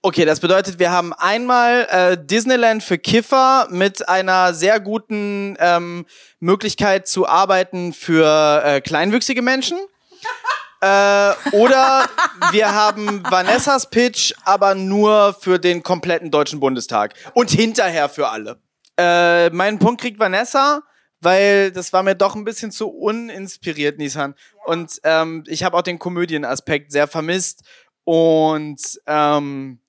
Okay, 0.04 0.26
das 0.26 0.40
bedeutet, 0.40 0.80
wir 0.80 0.92
haben 0.92 1.14
einmal 1.14 1.88
äh, 1.92 2.18
Disneyland 2.18 2.82
für 2.82 2.98
Kiffer 2.98 3.68
mit 3.70 4.10
einer 4.10 4.56
sehr 4.56 4.80
guten 4.80 5.56
ähm, 5.60 6.08
Möglichkeit 6.40 7.08
zu 7.08 7.28
arbeiten 7.28 7.94
für 7.94 8.64
äh, 8.66 8.82
kleinwüchsige 8.82 9.44
Menschen. 9.44 9.78
äh, 10.82 11.34
oder 11.52 12.10
wir 12.50 12.74
haben 12.74 13.22
Vanessas 13.30 13.92
Pitch, 13.92 14.34
aber 14.44 14.74
nur 14.74 15.36
für 15.40 15.60
den 15.60 15.84
kompletten 15.84 16.32
Deutschen 16.32 16.60
Bundestag. 16.60 17.14
Und 17.36 17.52
hinterher 17.52 18.10
für 18.10 18.30
alle. 18.30 18.60
Äh, 18.98 19.52
meinen 19.52 19.78
Punkt 19.78 20.02
kriegt 20.02 20.20
Vanessa, 20.20 20.82
weil 21.22 21.72
das 21.72 21.94
war 21.94 22.04
mir 22.04 22.16
doch 22.16 22.36
ein 22.36 22.44
bisschen 22.44 22.72
zu 22.72 22.90
uninspiriert, 22.90 23.98
Nissan. 23.98 24.36
Und 24.66 25.00
ähm, 25.04 25.44
ich 25.48 25.64
habe 25.64 25.78
auch 25.78 25.84
den 25.84 26.00
Komödienaspekt 26.00 26.92
sehr 26.92 27.08
vermisst. 27.08 27.64
Und 28.04 29.00
ähm, 29.06 29.80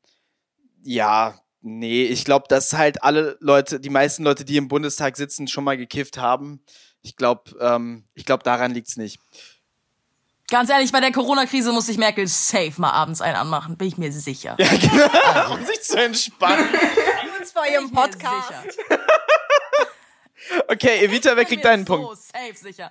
ja, 0.83 1.35
nee, 1.63 2.05
ich 2.05 2.25
glaube, 2.25 2.47
dass 2.49 2.75
halt 2.75 3.03
alle 3.03 3.37
Leute, 3.41 3.81
die 3.81 3.91
meisten 3.91 4.25
Leute, 4.25 4.45
die 4.45 4.57
im 4.57 4.69
Bundestag 4.69 5.17
sitzen, 5.17 5.49
schon 5.49 5.65
mal 5.65 5.77
gekifft 5.77 6.19
haben. 6.19 6.63
Ich 7.01 7.17
glaube, 7.17 7.57
ähm, 7.61 8.05
ich 8.15 8.25
glaube, 8.25 8.45
daran 8.45 8.73
liegt's 8.73 8.97
nicht. 8.97 9.19
Ganz 10.51 10.69
ehrlich, 10.69 10.93
bei 10.93 11.01
der 11.01 11.13
Corona-Krise 11.13 11.73
muss 11.73 11.89
ich 11.89 11.97
Merkel 11.97 12.29
safe 12.29 12.75
mal 12.77 12.91
abends 12.91 13.23
einen 13.23 13.37
anmachen, 13.37 13.79
bin 13.79 13.89
ich 13.89 13.97
mir 13.97 14.13
sicher. 14.13 14.57
Ja, 14.59 14.69
genau, 14.69 15.55
um 15.55 15.65
sich 15.65 15.83
zu 15.83 15.97
entspannen. 15.97 16.69
Uns 17.41 17.53
vor 17.53 17.65
ihrem 17.67 17.91
Podcast. 17.91 18.79
Okay, 20.69 21.05
Evita, 21.05 21.37
wer 21.37 21.45
kriegt 21.45 21.65
deinen 21.65 21.87
so 21.87 21.97
Punkt? 21.97 22.19
safe 22.19 22.55
sicher. 22.55 22.91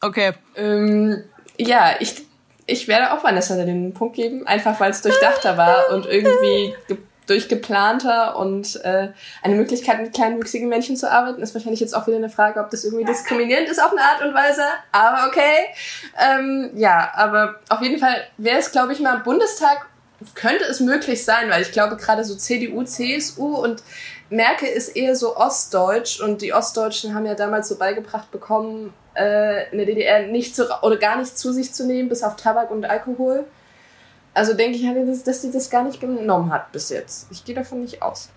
Okay. 0.00 0.32
Ähm, 0.56 1.24
ja, 1.58 1.96
ich 2.00 2.24
ich 2.66 2.88
werde 2.88 3.12
auch 3.12 3.22
Vanessa 3.22 3.56
den 3.56 3.92
Punkt 3.92 4.16
geben, 4.16 4.46
einfach 4.46 4.78
weil 4.80 4.90
es 4.90 5.02
durchdachter 5.02 5.56
war 5.56 5.90
und 5.90 6.06
irgendwie 6.06 6.74
durchgeplanter 7.26 8.36
und 8.36 8.84
äh, 8.84 9.08
eine 9.42 9.54
Möglichkeit 9.54 10.00
mit 10.00 10.14
kleinwüchsigen 10.14 10.68
Menschen 10.68 10.96
zu 10.96 11.10
arbeiten, 11.10 11.42
ist 11.42 11.54
wahrscheinlich 11.54 11.80
jetzt 11.80 11.94
auch 11.94 12.06
wieder 12.06 12.18
eine 12.18 12.28
Frage, 12.28 12.60
ob 12.60 12.70
das 12.70 12.84
irgendwie 12.84 13.04
diskriminierend 13.04 13.68
ist 13.68 13.82
auf 13.82 13.92
eine 13.92 14.02
Art 14.02 14.22
und 14.22 14.34
Weise, 14.34 14.62
aber 14.92 15.28
okay. 15.28 15.68
Ähm, 16.18 16.70
ja, 16.74 17.12
aber 17.14 17.60
auf 17.68 17.80
jeden 17.80 17.98
Fall 17.98 18.26
wäre 18.36 18.58
es, 18.58 18.72
glaube 18.72 18.92
ich, 18.92 19.00
mal 19.00 19.18
Bundestag, 19.18 19.86
könnte 20.34 20.64
es 20.64 20.80
möglich 20.80 21.24
sein, 21.24 21.50
weil 21.50 21.62
ich 21.62 21.72
glaube 21.72 21.96
gerade 21.96 22.24
so 22.24 22.34
CDU, 22.34 22.82
CSU 22.84 23.56
und 23.56 23.82
Merkel 24.30 24.68
ist 24.68 24.96
eher 24.96 25.16
so 25.16 25.36
ostdeutsch 25.36 26.20
und 26.20 26.42
die 26.42 26.52
Ostdeutschen 26.52 27.14
haben 27.14 27.26
ja 27.26 27.34
damals 27.34 27.68
so 27.68 27.76
beigebracht 27.76 28.30
bekommen, 28.30 28.92
äh, 29.16 29.70
in 29.70 29.78
der 29.78 29.86
DDR 29.86 30.26
nicht 30.26 30.56
zu, 30.56 30.66
oder 30.82 30.96
gar 30.96 31.18
nicht 31.18 31.36
zu 31.38 31.52
sich 31.52 31.72
zu 31.72 31.86
nehmen, 31.86 32.08
bis 32.08 32.22
auf 32.22 32.36
Tabak 32.36 32.70
und 32.70 32.84
Alkohol. 32.84 33.44
Also 34.32 34.54
denke 34.54 34.76
ich 34.76 34.86
halt, 34.86 35.08
dass, 35.08 35.22
dass 35.22 35.42
sie 35.42 35.52
das 35.52 35.70
gar 35.70 35.84
nicht 35.84 36.00
genommen 36.00 36.52
hat 36.52 36.72
bis 36.72 36.88
jetzt. 36.90 37.28
Ich 37.30 37.44
gehe 37.44 37.54
davon 37.54 37.82
nicht 37.82 38.02
aus. 38.02 38.30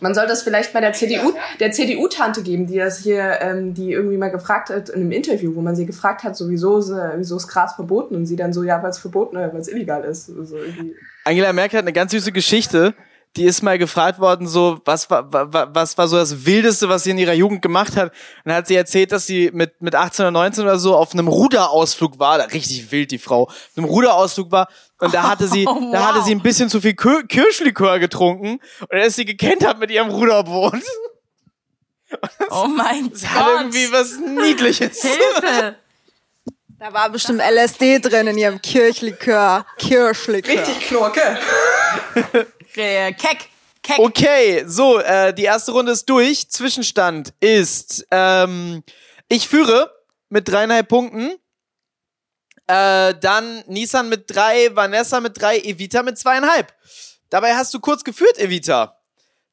Man 0.00 0.14
soll 0.14 0.26
das 0.26 0.42
vielleicht 0.42 0.72
bei 0.72 0.80
der 0.80 0.94
CDU, 0.94 1.34
der 1.60 1.72
CDU-Tante 1.72 2.42
geben, 2.42 2.66
die 2.66 2.78
das 2.78 3.00
hier, 3.00 3.38
ähm, 3.42 3.74
die 3.74 3.92
irgendwie 3.92 4.16
mal 4.16 4.30
gefragt 4.30 4.70
hat 4.70 4.88
in 4.88 5.02
einem 5.02 5.12
Interview, 5.12 5.54
wo 5.54 5.60
man 5.60 5.76
sie 5.76 5.84
gefragt 5.84 6.24
hat, 6.24 6.36
so 6.36 6.48
wieso 6.48 6.78
ist, 6.78 6.90
wieso 7.16 7.36
ist 7.36 7.48
Gras 7.48 7.74
verboten 7.74 8.16
und 8.16 8.24
sie 8.24 8.36
dann 8.36 8.54
so, 8.54 8.62
ja, 8.62 8.82
weil 8.82 8.90
es 8.90 8.98
verboten, 8.98 9.36
weil 9.36 9.54
es 9.56 9.68
illegal 9.68 10.02
ist. 10.04 10.30
Also 10.30 10.56
Angela 11.24 11.52
Merkel 11.52 11.78
hat 11.78 11.84
eine 11.84 11.92
ganz 11.92 12.12
süße 12.12 12.32
Geschichte 12.32 12.94
die 13.36 13.44
ist 13.44 13.62
mal 13.62 13.78
gefragt 13.78 14.18
worden, 14.18 14.48
so, 14.48 14.80
was 14.84 15.08
war, 15.08 15.32
wa- 15.32 15.68
was 15.72 15.96
war 15.96 16.08
so 16.08 16.16
das 16.16 16.44
Wildeste, 16.46 16.88
was 16.88 17.04
sie 17.04 17.10
in 17.12 17.18
ihrer 17.18 17.32
Jugend 17.32 17.62
gemacht 17.62 17.96
hat? 17.96 18.10
Und 18.10 18.14
dann 18.46 18.56
hat 18.56 18.66
sie 18.66 18.74
erzählt, 18.74 19.12
dass 19.12 19.24
sie 19.26 19.50
mit, 19.52 19.80
mit 19.80 19.94
18 19.94 20.24
oder 20.24 20.30
19 20.32 20.64
oder 20.64 20.78
so 20.80 20.96
auf 20.96 21.12
einem 21.12 21.28
Ruderausflug 21.28 22.18
war, 22.18 22.38
da 22.38 22.44
richtig 22.44 22.90
wild 22.90 23.12
die 23.12 23.18
Frau, 23.18 23.44
auf 23.44 23.54
einem 23.76 23.86
Ruderausflug 23.86 24.50
war 24.50 24.68
und 24.98 25.14
da 25.14 25.22
hatte 25.30 25.46
sie, 25.46 25.64
Oh, 25.68 25.90
da 25.92 26.08
hatte 26.08 26.18
wow. 26.18 26.24
sie 26.26 26.34
ein 26.34 26.42
bisschen 26.42 26.68
zu 26.68 26.80
viel 26.80 26.94
Kir 26.94 27.22
Kirschlikör 27.28 28.00
getrunken 28.00 28.58
und 28.80 28.88
dann 28.90 29.00
ist 29.02 29.14
sie 29.16 29.24
gekentert 29.24 29.78
mit 29.78 29.90
ihrem 29.92 30.10
Ruderboot. 30.10 30.74
Oh 32.50 32.66
mein 32.66 33.08
Das 33.12 33.24
hat 33.28 33.44
Gott. 33.46 33.54
irgendwie 33.60 33.92
was 33.92 34.16
Niedliches. 34.18 35.00
Hilfe. 35.02 35.76
Da 36.80 36.92
war 36.92 37.08
bestimmt 37.08 37.40
LSD 37.40 38.00
drin 38.00 38.26
in 38.26 38.36
ihrem 38.36 38.60
Kirchlikör. 38.60 39.64
Kirschlikör. 39.78 40.52
Richtig 40.54 40.80
Knorke. 40.88 41.20
Äh, 42.76 43.12
Keck. 43.12 43.48
Keck. 43.82 43.98
Okay, 43.98 44.64
so, 44.66 44.98
äh, 45.00 45.32
die 45.32 45.44
erste 45.44 45.72
Runde 45.72 45.92
ist 45.92 46.08
durch. 46.08 46.50
Zwischenstand 46.50 47.32
ist, 47.40 48.06
ähm, 48.10 48.82
ich 49.28 49.48
führe 49.48 49.90
mit 50.28 50.48
dreieinhalb 50.48 50.88
Punkten. 50.88 51.32
Äh, 52.66 53.14
dann 53.20 53.64
Nissan 53.66 54.08
mit 54.08 54.24
drei, 54.34 54.74
Vanessa 54.74 55.20
mit 55.20 55.40
drei, 55.40 55.58
Evita 55.58 56.02
mit 56.02 56.18
zweieinhalb. 56.18 56.72
Dabei 57.30 57.54
hast 57.54 57.72
du 57.74 57.80
kurz 57.80 58.04
geführt, 58.04 58.38
Evita. 58.38 58.96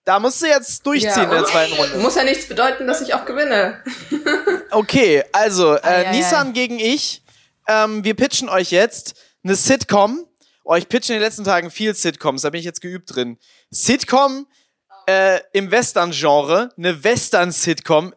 Da 0.03 0.19
musst 0.19 0.41
du 0.41 0.45
jetzt 0.47 0.85
durchziehen 0.85 1.23
in 1.23 1.29
der 1.31 1.45
zweiten 1.45 1.73
Runde. 1.73 1.97
Muss 1.97 2.15
ja 2.15 2.23
nichts 2.23 2.47
bedeuten, 2.47 2.87
dass 2.87 3.01
ich 3.01 3.13
auch 3.13 3.25
gewinne. 3.25 3.83
Okay, 4.69 5.23
also 5.31 5.75
äh, 5.75 5.79
Ei, 5.81 6.05
ei, 6.07 6.11
Nissan 6.11 6.51
gegen 6.51 6.77
ich. 6.77 7.23
Ähm, 7.69 8.03
wir 8.03 8.15
pitchen 8.15 8.49
euch 8.49 8.71
jetzt 8.71 9.15
eine 9.43 9.55
Sitcom. 9.55 10.27
Oh, 10.69 10.75
ich 10.75 10.89
pitche 10.89 11.13
in 11.13 11.19
den 11.19 11.23
letzten 11.23 11.45
Tagen 11.45 11.71
viel 11.71 11.95
Sitcoms, 11.95 12.41
da 12.41 12.49
bin 12.49 12.59
ich 12.59 12.65
jetzt 12.65 12.81
geübt 12.81 13.15
drin. 13.15 13.39
Sitcom 13.69 14.47
äh, 15.05 15.39
im 15.53 15.71
Western-Genre, 15.71 16.73
eine 16.77 17.05
Western-Sitcom. 17.05 18.13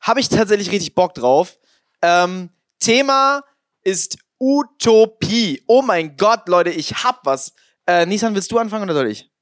Habe 0.00 0.20
ich 0.20 0.28
tatsächlich 0.28 0.70
richtig 0.70 0.94
Bock 0.94 1.14
drauf. 1.14 1.58
Ähm, 2.02 2.50
Thema 2.78 3.42
ist 3.80 4.18
Utopie. 4.38 5.64
Oh 5.66 5.80
mein 5.80 6.18
Gott, 6.18 6.46
Leute, 6.46 6.68
ich 6.68 7.04
hab 7.04 7.24
was. 7.24 7.54
Äh, 7.86 8.04
Nissan, 8.04 8.34
willst 8.34 8.52
du 8.52 8.58
anfangen 8.58 8.84
oder 8.84 8.92
soll 8.92 9.08
ich? 9.08 9.32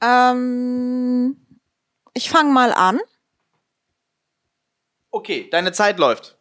Ähm, 0.00 1.36
ich 2.14 2.30
fange 2.30 2.50
mal 2.50 2.72
an. 2.72 2.98
Okay, 5.12 5.48
deine 5.52 5.70
Zeit 5.70 6.00
läuft. 6.00 6.36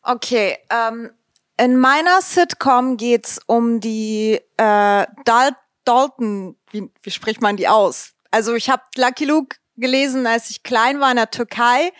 Okay, 0.00 0.56
ähm, 0.70 1.10
in 1.56 1.78
meiner 1.78 2.20
Sitcom 2.20 2.96
geht's 2.96 3.40
um 3.46 3.80
die 3.80 4.40
äh, 4.56 5.06
Dal 5.24 5.56
Dalton, 5.84 6.56
wie, 6.70 6.90
wie 7.02 7.10
spricht 7.10 7.42
man 7.42 7.56
die 7.56 7.68
aus? 7.68 8.12
Also 8.30 8.54
ich 8.54 8.70
habe 8.70 8.82
Lucky 8.96 9.26
Luke 9.26 9.56
gelesen, 9.76 10.26
als 10.26 10.50
ich 10.50 10.62
klein 10.62 11.00
war 11.00 11.10
in 11.10 11.16
der 11.16 11.30
Türkei. 11.30 11.92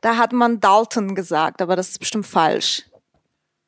Da 0.00 0.16
hat 0.16 0.32
man 0.32 0.60
Dalton 0.60 1.14
gesagt, 1.14 1.62
aber 1.62 1.76
das 1.76 1.88
ist 1.90 1.98
bestimmt 1.98 2.26
falsch. 2.26 2.84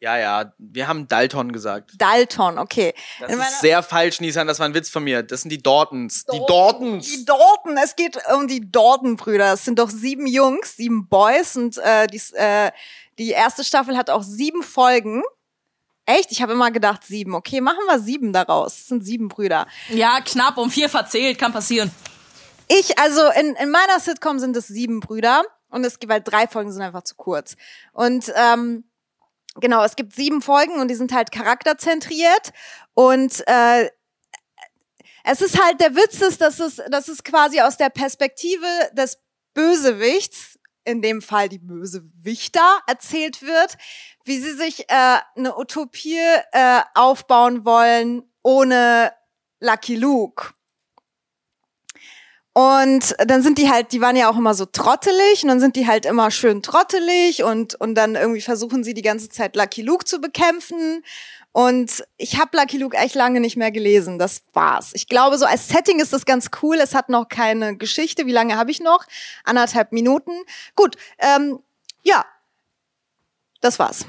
Ja, 0.00 0.18
ja, 0.18 0.52
wir 0.58 0.88
haben 0.88 1.06
Dalton 1.06 1.52
gesagt. 1.52 1.92
Dalton, 1.96 2.58
okay. 2.58 2.92
Das 3.20 3.32
In 3.32 3.38
ist 3.38 3.60
sehr 3.60 3.84
falsch, 3.84 4.20
Nissan, 4.20 4.48
das 4.48 4.58
war 4.58 4.66
ein 4.66 4.74
Witz 4.74 4.90
von 4.90 5.04
mir. 5.04 5.22
Das 5.22 5.42
sind 5.42 5.50
die 5.50 5.62
Dortons. 5.62 6.24
Die 6.24 6.40
Dortons. 6.44 7.06
Die 7.06 7.24
Dalton, 7.24 7.76
es 7.76 7.94
geht 7.94 8.18
um 8.34 8.48
die 8.48 8.68
Dalton-Brüder. 8.68 9.52
Es 9.52 9.64
sind 9.64 9.78
doch 9.78 9.90
sieben 9.90 10.26
Jungs, 10.26 10.76
sieben 10.76 11.06
Boys 11.06 11.56
und 11.56 11.78
äh, 11.78 12.08
die, 12.08 12.20
äh, 12.34 12.72
die 13.24 13.30
erste 13.30 13.64
Staffel 13.64 13.96
hat 13.96 14.10
auch 14.10 14.22
sieben 14.22 14.62
Folgen. 14.62 15.22
Echt? 16.04 16.32
Ich 16.32 16.42
habe 16.42 16.52
immer 16.52 16.70
gedacht 16.70 17.04
sieben. 17.04 17.34
Okay, 17.34 17.60
machen 17.60 17.84
wir 17.86 18.00
sieben 18.00 18.32
daraus. 18.32 18.78
Es 18.78 18.86
sind 18.88 19.04
sieben 19.04 19.28
Brüder. 19.28 19.66
Ja, 19.88 20.20
knapp 20.20 20.58
um 20.58 20.70
vier 20.70 20.88
verzählt, 20.88 21.38
kann 21.38 21.52
passieren. 21.52 21.90
Ich, 22.68 22.98
also 22.98 23.28
in, 23.38 23.54
in 23.56 23.70
meiner 23.70 24.00
Sitcom 24.00 24.38
sind 24.38 24.56
es 24.56 24.66
sieben 24.66 25.00
Brüder 25.00 25.42
und 25.68 25.84
es 25.84 25.98
gibt, 25.98 26.12
weil 26.12 26.22
drei 26.22 26.46
Folgen 26.46 26.72
sind 26.72 26.82
einfach 26.82 27.02
zu 27.02 27.14
kurz. 27.16 27.56
Und 27.92 28.32
ähm, 28.34 28.84
genau, 29.56 29.84
es 29.84 29.96
gibt 29.96 30.14
sieben 30.14 30.42
Folgen 30.42 30.80
und 30.80 30.88
die 30.88 30.94
sind 30.94 31.12
halt 31.12 31.32
charakterzentriert 31.32 32.52
und 32.94 33.42
äh, 33.46 33.90
es 35.24 35.40
ist 35.40 35.62
halt 35.62 35.80
der 35.80 35.94
Witz 35.94 36.20
ist, 36.20 36.40
dass 36.40 36.58
es, 36.58 36.80
dass 36.90 37.08
es 37.08 37.22
quasi 37.22 37.60
aus 37.60 37.76
der 37.76 37.90
Perspektive 37.90 38.66
des 38.92 39.18
Bösewichts, 39.54 40.51
in 40.84 41.02
dem 41.02 41.22
Fall 41.22 41.48
die 41.48 41.58
Bösewichter, 41.58 42.80
erzählt 42.86 43.42
wird, 43.42 43.76
wie 44.24 44.38
sie 44.38 44.52
sich 44.52 44.88
äh, 44.88 45.18
eine 45.36 45.56
Utopie 45.56 46.18
äh, 46.52 46.80
aufbauen 46.94 47.64
wollen 47.64 48.22
ohne 48.42 49.12
Lucky 49.60 49.96
Luke. 49.96 50.52
Und 52.54 53.14
dann 53.18 53.42
sind 53.42 53.56
die 53.56 53.70
halt, 53.70 53.92
die 53.92 54.02
waren 54.02 54.14
ja 54.14 54.28
auch 54.28 54.36
immer 54.36 54.52
so 54.52 54.66
trottelig 54.66 55.42
und 55.42 55.48
dann 55.48 55.60
sind 55.60 55.74
die 55.74 55.86
halt 55.86 56.04
immer 56.04 56.30
schön 56.30 56.62
trottelig 56.62 57.44
und, 57.44 57.74
und 57.76 57.94
dann 57.94 58.14
irgendwie 58.14 58.42
versuchen 58.42 58.84
sie 58.84 58.92
die 58.92 59.00
ganze 59.00 59.30
Zeit 59.30 59.56
Lucky 59.56 59.80
Luke 59.80 60.04
zu 60.04 60.20
bekämpfen. 60.20 61.02
Und 61.52 62.02
ich 62.16 62.40
habe 62.40 62.56
Lucky 62.56 62.78
Luke 62.78 62.96
echt 62.96 63.14
lange 63.14 63.38
nicht 63.40 63.56
mehr 63.56 63.70
gelesen. 63.70 64.18
Das 64.18 64.42
war's. 64.54 64.92
Ich 64.94 65.06
glaube, 65.06 65.36
so 65.36 65.44
als 65.44 65.68
Setting 65.68 66.00
ist 66.00 66.12
das 66.12 66.24
ganz 66.24 66.50
cool. 66.62 66.76
Es 66.76 66.94
hat 66.94 67.10
noch 67.10 67.28
keine 67.28 67.76
Geschichte. 67.76 68.26
Wie 68.26 68.32
lange 68.32 68.56
habe 68.56 68.70
ich 68.70 68.80
noch? 68.80 69.04
Anderthalb 69.44 69.92
Minuten. 69.92 70.32
Gut, 70.74 70.96
ähm, 71.18 71.60
ja, 72.02 72.24
das 73.60 73.78
war's. 73.78 74.06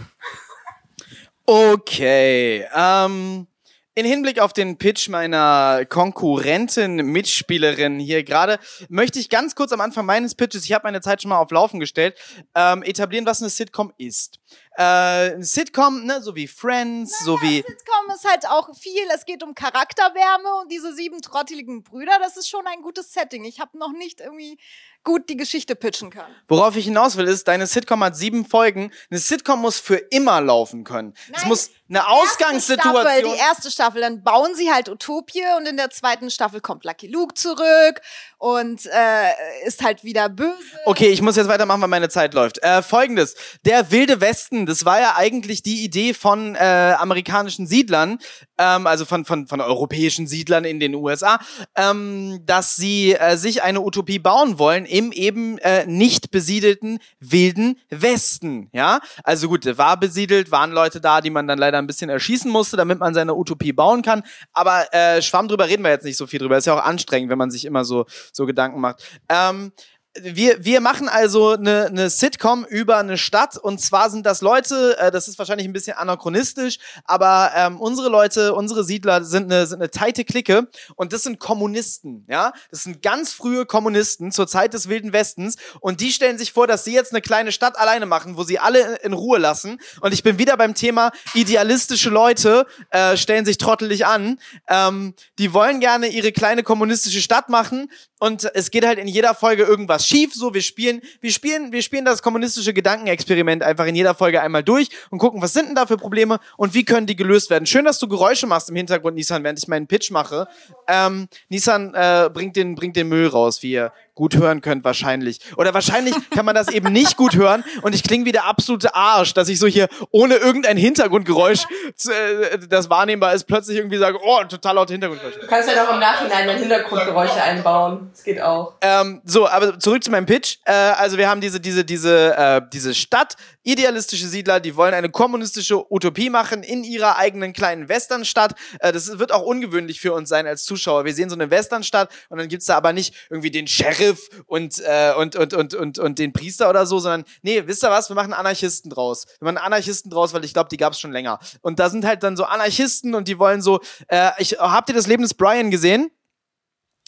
Okay. 1.45 2.65
Ähm, 2.73 3.47
in 3.95 4.05
Hinblick 4.05 4.39
auf 4.39 4.53
den 4.53 4.77
Pitch 4.77 5.07
meiner 5.09 5.85
Konkurrentin, 5.85 6.95
Mitspielerin 6.95 7.99
hier 7.99 8.23
gerade, 8.23 8.59
möchte 8.89 9.19
ich 9.19 9.29
ganz 9.29 9.55
kurz 9.55 9.71
am 9.71 9.81
Anfang 9.81 10.05
meines 10.05 10.35
Pitches, 10.35 10.65
ich 10.65 10.73
habe 10.73 10.87
meine 10.87 11.01
Zeit 11.01 11.21
schon 11.21 11.29
mal 11.29 11.37
auf 11.37 11.51
Laufen 11.51 11.79
gestellt, 11.79 12.17
ähm, 12.55 12.83
etablieren, 12.83 13.25
was 13.25 13.41
eine 13.41 13.49
Sitcom 13.49 13.93
ist. 13.97 14.39
Äh, 14.75 14.81
eine 14.81 15.43
Sitcom, 15.43 16.05
ne, 16.05 16.21
so 16.21 16.35
wie 16.35 16.47
Friends, 16.47 17.23
so 17.23 17.39
wie 17.41 17.57
Sitcom 17.57 18.15
ist 18.15 18.27
halt 18.27 18.47
auch 18.47 18.75
viel. 18.75 19.03
Es 19.13 19.25
geht 19.25 19.43
um 19.43 19.53
Charakterwärme 19.53 20.61
und 20.61 20.71
diese 20.71 20.93
sieben 20.95 21.21
trotteligen 21.21 21.83
Brüder. 21.83 22.13
Das 22.19 22.37
ist 22.37 22.49
schon 22.49 22.65
ein 22.65 22.81
gutes 22.81 23.13
Setting. 23.13 23.45
Ich 23.45 23.59
habe 23.59 23.77
noch 23.77 23.91
nicht 23.91 24.19
irgendwie 24.19 24.57
gut 25.03 25.29
die 25.29 25.37
Geschichte 25.37 25.75
pitchen 25.75 26.09
können. 26.09 26.33
Worauf 26.47 26.75
ich 26.75 26.85
hinaus 26.85 27.17
will, 27.17 27.27
ist, 27.27 27.47
deine 27.47 27.67
Sitcom 27.67 28.03
hat 28.03 28.15
sieben 28.15 28.45
Folgen. 28.45 28.91
Eine 29.11 29.19
Sitcom 29.19 29.61
muss 29.61 29.79
für 29.79 29.97
immer 29.97 30.41
laufen 30.41 30.83
können. 30.83 31.13
es 31.31 31.41
Nein, 31.41 31.47
muss 31.49 31.69
eine 31.95 31.99
Erste 31.99 32.11
Ausgangssituation. 32.11 33.01
Staffel, 33.01 33.23
die 33.23 33.39
erste 33.39 33.71
Staffel, 33.71 34.01
dann 34.01 34.23
bauen 34.23 34.55
sie 34.55 34.71
halt 34.71 34.89
Utopie 34.89 35.43
und 35.57 35.67
in 35.67 35.77
der 35.77 35.89
zweiten 35.89 36.29
Staffel 36.31 36.61
kommt 36.61 36.83
Lucky 36.85 37.07
Luke 37.07 37.35
zurück 37.35 38.01
und 38.37 38.85
äh, 38.87 39.65
ist 39.65 39.83
halt 39.83 40.03
wieder 40.03 40.29
böse. 40.29 40.57
Okay, 40.85 41.09
ich 41.09 41.21
muss 41.21 41.35
jetzt 41.35 41.47
weitermachen, 41.47 41.81
weil 41.81 41.87
meine 41.87 42.09
Zeit 42.09 42.33
läuft. 42.33 42.61
Äh, 42.63 42.81
Folgendes. 42.81 43.35
Der 43.65 43.91
Wilde 43.91 44.21
Westen, 44.21 44.65
das 44.65 44.85
war 44.85 44.99
ja 44.99 45.15
eigentlich 45.15 45.63
die 45.63 45.83
Idee 45.83 46.13
von 46.13 46.55
äh, 46.55 46.95
amerikanischen 46.97 47.67
Siedlern, 47.67 48.19
ähm, 48.57 48.87
also 48.87 49.05
von, 49.05 49.25
von, 49.25 49.47
von 49.47 49.61
europäischen 49.61 50.27
Siedlern 50.27 50.65
in 50.65 50.79
den 50.79 50.95
USA, 50.95 51.39
ähm, 51.75 52.39
dass 52.45 52.75
sie 52.75 53.13
äh, 53.13 53.37
sich 53.37 53.61
eine 53.61 53.81
Utopie 53.81 54.19
bauen 54.19 54.59
wollen 54.59 54.85
im 54.85 55.11
eben 55.11 55.57
äh, 55.59 55.85
nicht 55.85 56.31
besiedelten 56.31 56.99
Wilden 57.19 57.79
Westen. 57.89 58.69
Ja, 58.73 58.99
also 59.23 59.47
gut, 59.47 59.65
der 59.65 59.77
war 59.77 59.97
besiedelt, 59.97 60.51
waren 60.51 60.71
Leute 60.71 60.99
da, 60.99 61.21
die 61.21 61.29
man 61.29 61.47
dann 61.47 61.59
leider 61.59 61.82
ein 61.83 61.87
bisschen 61.87 62.09
erschießen 62.09 62.49
musste, 62.49 62.77
damit 62.77 62.99
man 62.99 63.13
seine 63.13 63.35
Utopie 63.35 63.73
bauen 63.73 64.01
kann. 64.01 64.23
Aber 64.53 64.93
äh, 64.93 65.21
Schwamm 65.21 65.47
drüber 65.47 65.67
reden 65.67 65.83
wir 65.83 65.91
jetzt 65.91 66.05
nicht 66.05 66.17
so 66.17 66.27
viel 66.27 66.39
drüber. 66.39 66.57
Ist 66.57 66.65
ja 66.65 66.75
auch 66.75 66.83
anstrengend, 66.83 67.29
wenn 67.29 67.37
man 67.37 67.51
sich 67.51 67.65
immer 67.65 67.85
so, 67.85 68.05
so 68.31 68.45
Gedanken 68.45 68.79
macht. 68.79 69.03
Ähm, 69.29 69.71
wir, 70.19 70.63
wir 70.63 70.79
machen 70.79 71.09
also 71.09 71.51
eine, 71.51 71.87
eine 71.87 72.09
Sitcom 72.09 72.65
über 72.65 72.97
eine 72.97 73.17
Stadt. 73.17 73.57
Und 73.57 73.81
zwar 73.81 74.09
sind 74.09 74.25
das 74.25 74.41
Leute, 74.41 74.97
äh, 74.99 75.11
das 75.11 75.27
ist 75.27 75.39
wahrscheinlich 75.39 75.67
ein 75.67 75.73
bisschen 75.73 75.97
anachronistisch, 75.97 76.77
aber 77.05 77.51
ähm, 77.55 77.79
unsere 77.79 78.09
Leute, 78.09 78.53
unsere 78.53 78.83
Siedler 78.83 79.23
sind 79.23 79.51
eine, 79.51 79.65
sind 79.65 79.81
eine 79.81 79.89
teite 79.89 80.23
Clique. 80.23 80.67
Und 80.95 81.13
das 81.13 81.23
sind 81.23 81.39
Kommunisten, 81.39 82.25
ja, 82.29 82.53
das 82.69 82.83
sind 82.83 83.01
ganz 83.01 83.33
frühe 83.33 83.65
Kommunisten 83.65 84.31
zur 84.31 84.47
Zeit 84.47 84.73
des 84.73 84.87
Wilden 84.87 85.13
Westens. 85.13 85.55
Und 85.79 85.99
die 85.99 86.11
stellen 86.11 86.37
sich 86.37 86.53
vor, 86.53 86.67
dass 86.67 86.83
sie 86.83 86.93
jetzt 86.93 87.11
eine 87.11 87.21
kleine 87.21 87.51
Stadt 87.51 87.77
alleine 87.77 88.05
machen, 88.05 88.37
wo 88.37 88.43
sie 88.43 88.59
alle 88.59 88.97
in 88.97 89.13
Ruhe 89.13 89.39
lassen. 89.39 89.79
Und 90.01 90.13
ich 90.13 90.21
bin 90.21 90.37
wieder 90.37 90.57
beim 90.57 90.75
Thema 90.75 91.11
idealistische 91.33 92.09
Leute 92.09 92.67
äh, 92.91 93.17
stellen 93.17 93.45
sich 93.45 93.57
trottelig 93.57 94.05
an, 94.05 94.39
ähm, 94.67 95.15
die 95.39 95.53
wollen 95.53 95.79
gerne 95.79 96.07
ihre 96.07 96.31
kleine 96.31 96.63
kommunistische 96.63 97.21
Stadt 97.21 97.49
machen 97.49 97.89
und 98.23 98.49
es 98.53 98.71
geht 98.71 98.85
halt 98.85 98.99
in 98.99 99.09
jeder 99.09 99.35
Folge 99.35 99.63
irgendwas 99.63 100.07
schief. 100.07 100.33
So, 100.33 100.53
wir 100.53 100.61
spielen, 100.61 101.01
wir 101.19 101.29
spielen, 101.29 101.73
wir 101.73 101.81
spielen 101.81 102.05
das 102.05 102.21
kommunistische 102.21 102.73
Gedankenexperiment 102.73 103.63
einfach 103.63 103.85
in 103.85 103.95
jeder 103.95 104.15
Folge 104.15 104.41
einmal 104.41 104.63
durch 104.63 104.87
und 105.09 105.19
gucken, 105.19 105.41
was 105.41 105.51
sind 105.51 105.67
denn 105.67 105.75
da 105.75 105.85
für 105.85 105.97
Probleme 105.97 106.39
und 106.55 106.73
wie 106.73 106.85
können 106.85 107.05
die 107.05 107.17
gelöst 107.17 107.49
werden. 107.49 107.65
Schön, 107.65 107.83
dass 107.83 107.99
du 107.99 108.07
Geräusche 108.07 108.47
machst 108.47 108.69
im 108.69 108.77
Hintergrund, 108.77 109.17
Nissan, 109.17 109.43
während 109.43 109.59
ich 109.59 109.67
meinen 109.67 109.87
Pitch 109.87 110.09
mache. 110.09 110.47
Ähm, 110.87 111.27
Nissan 111.49 111.93
äh, 111.95 112.29
bringt 112.33 112.55
den, 112.55 112.75
bringt 112.75 112.95
den 112.95 113.09
Müll 113.09 113.27
raus, 113.27 113.61
wie 113.61 113.73
ihr 113.73 113.91
gut 114.15 114.35
hören 114.35 114.61
könnt 114.61 114.83
wahrscheinlich. 114.83 115.39
Oder 115.57 115.73
wahrscheinlich 115.73 116.15
kann 116.31 116.45
man 116.45 116.55
das 116.55 116.67
eben 116.67 116.91
nicht 116.91 117.17
gut 117.17 117.35
hören 117.35 117.63
und 117.81 117.95
ich 117.95 118.03
klinge 118.03 118.25
wie 118.25 118.31
der 118.31 118.45
absolute 118.45 118.95
Arsch, 118.95 119.33
dass 119.33 119.49
ich 119.49 119.59
so 119.59 119.67
hier 119.67 119.87
ohne 120.11 120.35
irgendein 120.35 120.77
Hintergrundgeräusch, 120.77 121.65
äh, 122.07 122.59
das 122.69 122.89
wahrnehmbar 122.89 123.33
ist, 123.33 123.45
plötzlich 123.45 123.77
irgendwie 123.77 123.97
sage, 123.97 124.19
oh, 124.23 124.43
total 124.43 124.75
laut 124.75 124.89
Hintergrundgeräusch. 124.89 125.39
Du 125.39 125.47
kannst 125.47 125.69
ja 125.69 125.83
auch 125.83 125.93
im 125.93 125.99
Nachhinein 125.99 126.47
dann 126.47 126.57
Hintergrundgeräusche 126.57 127.41
einbauen. 127.41 128.09
Das 128.11 128.23
geht 128.23 128.41
auch. 128.41 128.73
Ähm, 128.81 129.21
so, 129.25 129.47
aber 129.47 129.79
zurück 129.79 130.03
zu 130.03 130.11
meinem 130.11 130.25
Pitch. 130.25 130.57
Äh, 130.65 130.71
also 130.71 131.17
wir 131.17 131.29
haben 131.29 131.41
diese, 131.41 131.59
diese, 131.59 131.83
diese, 131.83 132.35
äh, 132.37 132.61
diese 132.71 132.93
Stadt, 132.93 133.35
idealistische 133.63 134.27
Siedler, 134.27 134.59
die 134.59 134.75
wollen 134.75 134.93
eine 134.93 135.09
kommunistische 135.09 135.91
Utopie 135.91 136.29
machen 136.29 136.63
in 136.63 136.83
ihrer 136.83 137.17
eigenen 137.17 137.53
kleinen 137.53 137.89
Westernstadt. 137.89 138.55
Äh, 138.79 138.91
das 138.91 139.19
wird 139.19 139.31
auch 139.31 139.43
ungewöhnlich 139.43 139.99
für 139.99 140.13
uns 140.13 140.29
sein 140.29 140.47
als 140.47 140.63
Zuschauer. 140.63 141.05
Wir 141.05 141.13
sehen 141.13 141.29
so 141.29 141.35
eine 141.35 141.49
Westernstadt 141.49 142.11
und 142.29 142.37
dann 142.37 142.47
gibt's 142.47 142.65
da 142.65 142.77
aber 142.77 142.93
nicht 142.93 143.15
irgendwie 143.29 143.51
den 143.51 143.67
Sheriff 143.67 144.29
und, 144.45 144.79
äh, 144.79 145.13
und, 145.17 145.35
und, 145.35 145.53
und, 145.53 145.73
und, 145.73 145.99
und 145.99 146.19
den 146.19 146.33
Priester 146.33 146.69
oder 146.69 146.85
so, 146.85 146.99
sondern 146.99 147.25
nee, 147.41 147.63
wisst 147.65 147.83
ihr 147.83 147.89
was, 147.89 148.09
wir 148.09 148.15
machen 148.15 148.33
Anarchisten 148.33 148.89
draus. 148.89 149.25
Wir 149.39 149.51
machen 149.51 149.57
Anarchisten 149.57 150.11
draus, 150.11 150.33
weil 150.33 150.43
ich 150.45 150.53
glaube, 150.53 150.69
die 150.69 150.77
gab's 150.77 150.99
schon 150.99 151.11
länger. 151.11 151.39
Und 151.61 151.79
da 151.79 151.89
sind 151.89 152.05
halt 152.05 152.23
dann 152.23 152.37
so 152.37 152.43
Anarchisten 152.43 153.15
und 153.15 153.27
die 153.27 153.39
wollen 153.39 153.61
so, 153.61 153.79
äh, 154.07 154.31
ich, 154.37 154.53
habt 154.59 154.89
ihr 154.89 154.95
das 154.95 155.07
Leben 155.07 155.23
des 155.23 155.33
Brian 155.33 155.71
gesehen? 155.71 156.11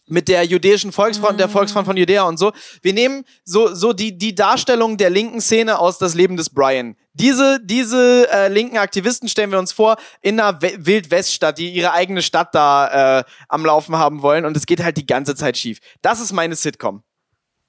Mit 0.07 0.27
der 0.27 0.43
jüdischen 0.43 0.91
Volksfront, 0.91 1.39
der 1.39 1.49
Volksfront 1.49 1.85
von 1.85 1.97
Judäa 1.97 2.23
und 2.23 2.37
so. 2.37 2.51
Wir 2.81 2.93
nehmen 2.93 3.25
so, 3.43 3.73
so 3.73 3.93
die, 3.93 4.17
die 4.17 4.35
Darstellung 4.35 4.97
der 4.97 5.09
linken 5.09 5.41
Szene 5.41 5.79
aus 5.79 5.97
das 5.97 6.13
Leben 6.13 6.37
des 6.37 6.49
Brian. 6.49 6.95
Diese, 7.13 7.59
diese 7.63 8.29
äh, 8.31 8.47
linken 8.49 8.77
Aktivisten 8.77 9.29
stellen 9.29 9.51
wir 9.51 9.59
uns 9.59 9.71
vor 9.71 9.97
in 10.21 10.39
einer 10.39 10.61
Wildweststadt, 10.61 11.57
die 11.57 11.71
ihre 11.71 11.93
eigene 11.93 12.21
Stadt 12.21 12.53
da 12.53 13.19
äh, 13.19 13.23
am 13.47 13.65
Laufen 13.65 13.95
haben 13.95 14.21
wollen 14.21 14.45
und 14.45 14.55
es 14.57 14.65
geht 14.65 14.83
halt 14.83 14.97
die 14.97 15.07
ganze 15.07 15.35
Zeit 15.35 15.57
schief. 15.57 15.79
Das 16.01 16.19
ist 16.19 16.33
meine 16.33 16.55
Sitcom. 16.55 17.03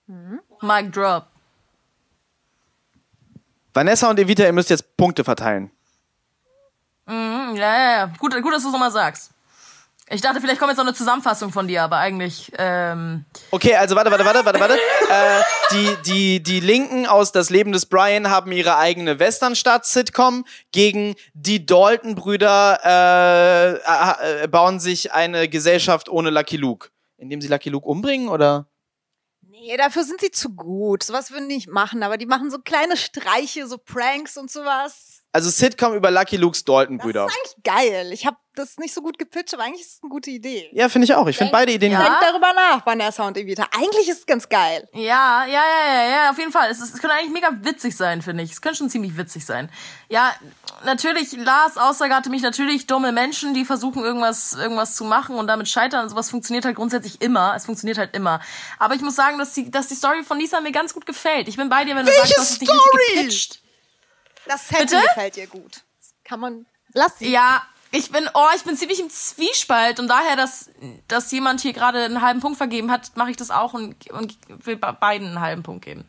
Mhm. 0.06 0.40
Mic 0.62 0.90
drop. 0.90 1.26
Vanessa 3.72 4.08
und 4.08 4.18
Evita, 4.18 4.44
ihr 4.44 4.52
müsst 4.52 4.70
jetzt 4.70 4.96
Punkte 4.96 5.22
verteilen. 5.22 5.70
Mhm, 7.06 7.54
ja, 7.56 7.78
ja, 7.78 7.90
ja. 7.98 8.06
Gut, 8.18 8.32
gut, 8.42 8.52
dass 8.52 8.62
du 8.62 8.68
es 8.68 8.72
nochmal 8.72 8.90
sagst. 8.90 9.30
Ich 10.08 10.20
dachte, 10.20 10.40
vielleicht 10.40 10.60
kommt 10.60 10.70
jetzt 10.70 10.78
noch 10.78 10.84
eine 10.84 10.94
Zusammenfassung 10.94 11.50
von 11.50 11.66
dir, 11.66 11.82
aber 11.82 11.96
eigentlich. 11.96 12.52
Ähm 12.58 13.24
okay, 13.50 13.74
also 13.74 13.96
warte, 13.96 14.12
warte, 14.12 14.24
warte, 14.24 14.44
warte, 14.44 14.60
warte. 14.60 14.74
äh, 15.10 15.42
die, 15.72 15.96
die, 16.06 16.42
die 16.42 16.60
Linken 16.60 17.06
aus 17.06 17.32
Das 17.32 17.50
Leben 17.50 17.72
des 17.72 17.86
Brian 17.86 18.30
haben 18.30 18.52
ihre 18.52 18.76
eigene 18.76 19.18
Westernstadt-Sitcom. 19.18 20.44
Gegen 20.70 21.16
die 21.34 21.66
Dalton-Brüder 21.66 23.80
äh, 23.84 24.44
äh, 24.44 24.48
bauen 24.48 24.78
sich 24.78 25.12
eine 25.12 25.48
Gesellschaft 25.48 26.08
ohne 26.08 26.30
Lucky 26.30 26.56
Luke. 26.56 26.90
Indem 27.16 27.40
sie 27.40 27.48
Lucky 27.48 27.70
Luke 27.70 27.88
umbringen, 27.88 28.28
oder? 28.28 28.68
Nee, 29.40 29.76
dafür 29.76 30.04
sind 30.04 30.20
sie 30.20 30.30
zu 30.30 30.50
gut. 30.50 31.02
Sowas 31.02 31.32
würden 31.32 31.48
die 31.48 31.56
nicht 31.56 31.68
machen, 31.68 32.04
aber 32.04 32.16
die 32.16 32.26
machen 32.26 32.52
so 32.52 32.58
kleine 32.58 32.96
Streiche, 32.96 33.66
so 33.66 33.76
Pranks 33.76 34.36
und 34.36 34.52
sowas. 34.52 35.24
Also 35.32 35.50
Sitcom 35.50 35.94
über 35.94 36.12
Lucky 36.12 36.36
Lukes 36.36 36.64
Dalton-Brüder. 36.64 37.24
Das 37.24 37.34
ist 37.34 37.38
eigentlich 37.38 37.64
geil. 37.64 38.12
Ich 38.12 38.24
habe 38.24 38.36
das 38.58 38.78
nicht 38.78 38.94
so 38.94 39.02
gut 39.02 39.18
gepitcht, 39.18 39.54
aber 39.54 39.64
eigentlich 39.64 39.82
ist 39.82 39.94
es 39.94 40.02
eine 40.02 40.10
gute 40.10 40.30
Idee. 40.30 40.68
Ja, 40.72 40.88
finde 40.88 41.04
ich 41.04 41.14
auch. 41.14 41.26
Ich 41.28 41.36
finde 41.36 41.52
beide 41.52 41.72
Ideen 41.72 41.92
ja. 41.92 42.02
Denk 42.02 42.20
darüber 42.20 42.52
nach, 42.52 42.84
Vanessa 42.84 43.26
und 43.26 43.36
Evita. 43.36 43.66
Eigentlich 43.72 44.08
ist 44.08 44.20
es 44.20 44.26
ganz 44.26 44.48
geil. 44.48 44.88
Ja, 44.92 45.44
ja, 45.44 45.46
ja, 45.46 45.94
ja, 45.94 46.08
ja, 46.08 46.30
auf 46.30 46.38
jeden 46.38 46.52
Fall. 46.52 46.70
Es, 46.70 46.80
ist, 46.80 46.94
es 46.94 47.00
könnte 47.00 47.16
eigentlich 47.16 47.32
mega 47.32 47.50
witzig 47.62 47.96
sein, 47.96 48.22
finde 48.22 48.42
ich. 48.42 48.52
Es 48.52 48.60
könnte 48.60 48.78
schon 48.78 48.90
ziemlich 48.90 49.16
witzig 49.16 49.44
sein. 49.44 49.70
Ja, 50.08 50.34
natürlich, 50.84 51.32
Lars 51.32 51.76
Aussage 51.76 52.14
hatte 52.14 52.30
mich 52.30 52.42
natürlich 52.42 52.86
dumme 52.86 53.12
Menschen, 53.12 53.54
die 53.54 53.64
versuchen, 53.64 54.02
irgendwas, 54.02 54.54
irgendwas 54.54 54.96
zu 54.96 55.04
machen 55.04 55.36
und 55.36 55.46
damit 55.46 55.68
scheitern. 55.68 56.04
Und 56.04 56.08
sowas 56.08 56.30
funktioniert 56.30 56.64
halt 56.64 56.76
grundsätzlich 56.76 57.20
immer. 57.20 57.54
Es 57.56 57.66
funktioniert 57.66 57.98
halt 57.98 58.14
immer. 58.14 58.40
Aber 58.78 58.94
ich 58.94 59.02
muss 59.02 59.16
sagen, 59.16 59.38
dass 59.38 59.52
die, 59.52 59.70
dass 59.70 59.88
die 59.88 59.94
Story 59.94 60.22
von 60.22 60.38
Lisa 60.38 60.60
mir 60.60 60.72
ganz 60.72 60.94
gut 60.94 61.06
gefällt. 61.06 61.48
Ich 61.48 61.56
bin 61.56 61.68
bei 61.68 61.84
dir, 61.84 61.94
wenn 61.94 62.06
du 62.06 62.12
Welche 62.12 62.20
sagst, 62.20 62.36
du 62.36 62.40
hast 62.40 62.50
es 62.50 62.60
nicht 62.60 62.72
richtig 62.72 63.14
gepitcht. 63.14 63.62
Das 64.46 64.68
Setting 64.68 64.86
Bitte? 64.86 65.02
gefällt 65.02 65.36
dir 65.36 65.46
gut. 65.46 65.82
Das 65.98 66.14
kann 66.24 66.40
man 66.40 66.66
lassen. 66.92 67.24
Ja, 67.24 67.66
ich 67.92 68.10
bin, 68.10 68.28
oh, 68.34 68.46
ich 68.54 68.64
bin 68.64 68.76
ziemlich 68.76 69.00
im 69.00 69.10
Zwiespalt 69.10 70.00
und 70.00 70.08
daher, 70.08 70.36
dass, 70.36 70.70
dass 71.08 71.30
jemand 71.32 71.60
hier 71.60 71.72
gerade 71.72 72.04
einen 72.04 72.22
halben 72.22 72.40
Punkt 72.40 72.58
vergeben 72.58 72.90
hat, 72.90 73.12
mache 73.16 73.30
ich 73.30 73.36
das 73.36 73.50
auch 73.50 73.74
und, 73.74 74.10
und 74.10 74.36
will 74.64 74.76
beiden 74.76 75.28
einen 75.28 75.40
halben 75.40 75.62
Punkt 75.62 75.84
geben. 75.84 76.08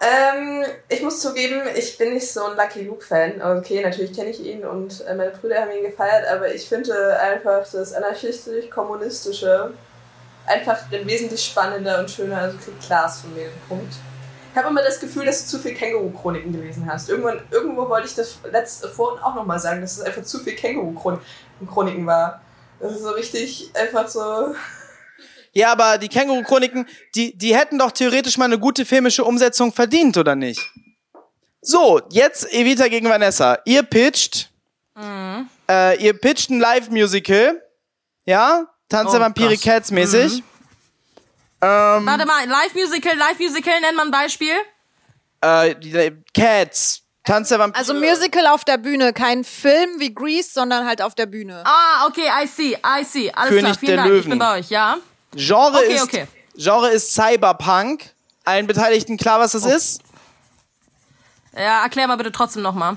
Ähm, 0.00 0.64
ich 0.88 1.02
muss 1.02 1.20
zugeben, 1.20 1.62
ich 1.76 1.98
bin 1.98 2.14
nicht 2.14 2.30
so 2.30 2.44
ein 2.44 2.56
Lucky 2.56 2.82
Luke-Fan. 2.82 3.42
Okay, 3.58 3.82
natürlich 3.82 4.12
kenne 4.12 4.30
ich 4.30 4.40
ihn 4.40 4.64
und 4.64 5.04
äh, 5.06 5.14
meine 5.14 5.32
Brüder 5.32 5.60
haben 5.60 5.72
ihn 5.72 5.82
gefeiert, 5.82 6.26
aber 6.28 6.54
ich 6.54 6.68
finde 6.68 7.18
einfach 7.18 7.66
das 7.70 7.92
anarchistisch-kommunistische 7.92 9.72
einfach 10.46 10.78
wesentlich 10.90 11.44
spannender 11.44 11.98
und 11.98 12.10
schöner. 12.10 12.38
Also 12.38 12.58
kriegt 12.58 12.82
Klaas 12.82 13.20
von 13.20 13.34
mir 13.34 13.44
den 13.44 13.68
Punkt. 13.68 13.94
Ich 14.58 14.64
habe 14.64 14.72
immer 14.72 14.82
das 14.82 14.98
Gefühl, 14.98 15.24
dass 15.24 15.44
du 15.44 15.50
zu 15.56 15.62
viel 15.62 15.72
Känguru-Chroniken 15.72 16.50
gelesen 16.50 16.84
hast. 16.90 17.08
Irgendwann, 17.08 17.40
irgendwo 17.52 17.88
wollte 17.88 18.08
ich 18.08 18.16
das 18.16 18.38
letzte 18.50 18.88
vorhin 18.88 19.22
auch 19.22 19.36
nochmal 19.36 19.60
sagen, 19.60 19.80
dass 19.82 19.98
es 19.98 20.00
einfach 20.00 20.24
zu 20.24 20.40
viel 20.40 20.56
Känguru-Chroniken 20.56 22.04
war. 22.04 22.42
Das 22.80 22.90
ist 22.90 23.02
so 23.02 23.10
richtig 23.10 23.70
einfach 23.74 24.08
so. 24.08 24.56
Ja, 25.52 25.70
aber 25.70 25.96
die 25.98 26.08
Känguru-Chroniken, 26.08 26.88
die, 27.14 27.38
die 27.38 27.54
hätten 27.54 27.78
doch 27.78 27.92
theoretisch 27.92 28.36
mal 28.36 28.46
eine 28.46 28.58
gute 28.58 28.84
filmische 28.84 29.22
Umsetzung 29.22 29.72
verdient, 29.72 30.16
oder 30.16 30.34
nicht? 30.34 30.60
So, 31.60 32.00
jetzt 32.10 32.52
Evita 32.52 32.88
gegen 32.88 33.08
Vanessa. 33.08 33.60
Ihr 33.64 33.84
pitcht. 33.84 34.50
Mhm. 34.96 35.48
Äh, 35.70 36.04
ihr 36.04 36.14
pitcht 36.14 36.50
ein 36.50 36.58
Live-Musical. 36.58 37.62
Ja? 38.26 38.66
Tanz 38.88 39.12
der 39.12 39.20
oh, 39.20 39.22
Vampire 39.22 39.56
Cats 39.56 39.92
mäßig. 39.92 40.38
Mhm. 40.38 40.47
Ähm, 41.60 42.06
Warte 42.06 42.26
mal, 42.26 42.46
Live-Musical, 42.46 43.16
Live-Musical 43.16 43.80
nennt 43.80 43.96
man 43.96 44.08
ein 44.08 44.10
Beispiel? 44.10 44.54
Äh, 45.40 46.12
Cats. 46.34 47.02
Tanz 47.24 47.50
der 47.50 47.58
Vampire. 47.58 47.78
Also 47.78 47.92
Musical 47.94 48.46
auf 48.46 48.64
der 48.64 48.78
Bühne, 48.78 49.12
kein 49.12 49.44
Film 49.44 49.98
wie 49.98 50.14
Grease, 50.14 50.50
sondern 50.50 50.86
halt 50.86 51.02
auf 51.02 51.14
der 51.14 51.26
Bühne. 51.26 51.62
Ah, 51.64 52.06
okay, 52.06 52.26
I 52.42 52.46
see, 52.46 52.74
I 52.74 53.04
see. 53.04 53.30
Alles 53.30 53.50
König 53.50 53.64
klar, 53.64 53.74
vielen 53.78 53.88
der 53.88 53.96
Dank, 53.96 54.08
Löwen. 54.08 54.20
ich 54.22 54.28
bin 54.30 54.38
bei 54.38 54.58
euch, 54.58 54.70
ja. 54.70 54.96
Genre 55.34 55.76
okay, 55.76 55.94
ist 55.94 56.02
okay. 56.02 56.26
Genre 56.56 56.88
ist 56.88 57.12
Cyberpunk. 57.12 58.10
Allen 58.44 58.66
Beteiligten 58.66 59.18
klar, 59.18 59.40
was 59.40 59.52
das 59.52 59.64
oh. 59.64 59.68
ist? 59.68 60.00
Ja, 61.54 61.82
erklär 61.82 62.06
mal 62.06 62.16
bitte 62.16 62.32
trotzdem 62.32 62.62
nochmal. 62.62 62.96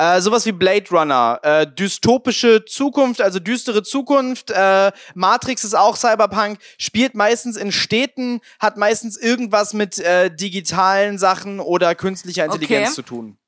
Äh, 0.00 0.20
sowas 0.20 0.46
wie 0.46 0.52
Blade 0.52 0.88
Runner, 0.92 1.40
äh, 1.42 1.66
dystopische 1.66 2.64
Zukunft, 2.64 3.20
also 3.20 3.40
düstere 3.40 3.82
Zukunft. 3.82 4.50
Äh, 4.50 4.92
Matrix 5.14 5.64
ist 5.64 5.74
auch 5.74 5.96
Cyberpunk, 5.96 6.60
spielt 6.78 7.16
meistens 7.16 7.56
in 7.56 7.72
Städten, 7.72 8.40
hat 8.60 8.76
meistens 8.76 9.16
irgendwas 9.16 9.74
mit 9.74 9.98
äh, 9.98 10.30
digitalen 10.30 11.18
Sachen 11.18 11.58
oder 11.58 11.96
künstlicher 11.96 12.44
Intelligenz 12.44 12.90
okay. 12.90 12.94
zu 12.94 13.02
tun. 13.02 13.38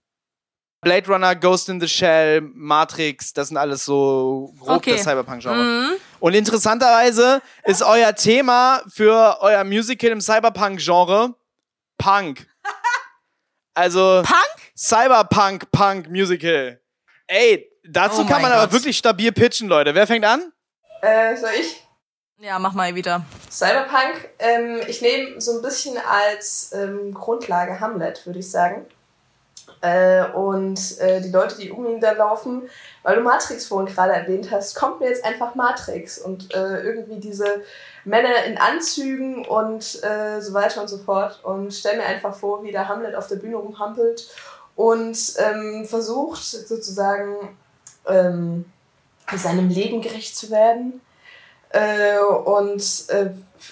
Blade 0.83 1.07
Runner, 1.07 1.37
Ghost 1.37 1.69
in 1.69 1.81
the 1.81 1.87
Shell, 1.87 2.41
Matrix, 2.41 3.33
das 3.33 3.49
sind 3.49 3.57
alles 3.57 3.85
so 3.85 4.53
grob 4.59 4.79
okay. 4.79 4.93
das 4.93 5.03
Cyberpunk-Genre. 5.03 5.63
Mhm. 5.63 5.93
Und 6.19 6.35
interessanterweise 6.35 7.43
ist 7.65 7.83
euer 7.83 8.15
Thema 8.15 8.83
für 8.89 9.37
euer 9.41 9.63
Musical 9.63 10.11
im 10.11 10.21
Cyberpunk-Genre 10.21 11.35
Punk. 11.99 12.47
Also 13.75 14.23
Punk? 14.25 14.73
Cyberpunk 14.77 15.71
Punk 15.71 16.09
Musical. 16.09 16.81
Ey, 17.27 17.71
dazu 17.85 18.23
oh 18.23 18.27
kann 18.27 18.43
man 18.43 18.51
Gott. 18.51 18.61
aber 18.61 18.73
wirklich 18.73 18.97
stabil 18.97 19.33
pitchen, 19.33 19.69
Leute. 19.69 19.95
Wer 19.95 20.07
fängt 20.07 20.25
an? 20.25 20.53
Äh, 21.03 21.37
soll 21.37 21.51
ich? 21.59 21.87
Ja, 22.39 22.59
mach 22.59 22.73
mal 22.73 22.95
wieder. 22.95 23.25
Cyberpunk, 23.51 24.31
ähm, 24.39 24.81
ich 24.89 25.03
nehme 25.03 25.41
so 25.41 25.57
ein 25.57 25.63
bisschen 25.63 25.99
als 25.99 26.73
ähm, 26.73 27.13
Grundlage 27.13 27.81
Hamlet, 27.81 28.25
würde 28.25 28.39
ich 28.39 28.51
sagen. 28.51 28.87
Äh, 29.83 30.25
und 30.33 30.99
äh, 31.01 31.21
die 31.21 31.31
Leute, 31.31 31.57
die 31.57 31.71
um 31.71 31.87
ihn 31.87 32.01
da 32.01 32.13
laufen, 32.13 32.69
weil 33.03 33.17
du 33.17 33.23
Matrix 33.23 33.67
vorhin 33.67 33.95
gerade 33.95 34.13
erwähnt 34.13 34.51
hast, 34.51 34.75
kommt 34.75 35.01
mir 35.01 35.09
jetzt 35.09 35.25
einfach 35.25 35.55
Matrix 35.55 36.19
und 36.19 36.55
äh, 36.55 36.81
irgendwie 36.83 37.21
diese 37.21 37.63
Männer 38.05 38.45
in 38.45 38.59
Anzügen 38.59 39.47
und 39.47 40.03
äh, 40.03 40.41
so 40.41 40.55
weiter 40.55 40.81
und 40.81 40.89
so 40.89 40.99
fort. 40.99 41.41
Und 41.45 41.73
stell 41.73 41.97
mir 41.97 42.05
einfach 42.05 42.35
vor, 42.35 42.63
wie 42.63 42.73
der 42.73 42.89
Hamlet 42.89 43.15
auf 43.15 43.27
der 43.27 43.37
Bühne 43.37 43.57
rumhampelt 43.57 44.29
und 44.77 45.19
ähm, 45.39 45.85
versucht 45.87 46.43
sozusagen 46.43 47.57
ähm, 48.07 48.65
seinem 49.37 49.69
Leben 49.69 50.01
gerecht 50.01 50.37
zu 50.37 50.51
werden. 50.51 51.01
Äh, 51.71 52.19
und 52.19 53.05
äh, 53.09 53.31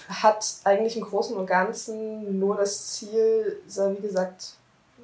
hat 0.08 0.54
eigentlich 0.64 0.96
im 0.96 1.02
Großen 1.02 1.36
und 1.36 1.46
Ganzen 1.46 2.38
nur 2.38 2.56
das 2.56 2.92
Ziel, 2.92 3.60
wie 3.66 4.02
gesagt, 4.02 4.52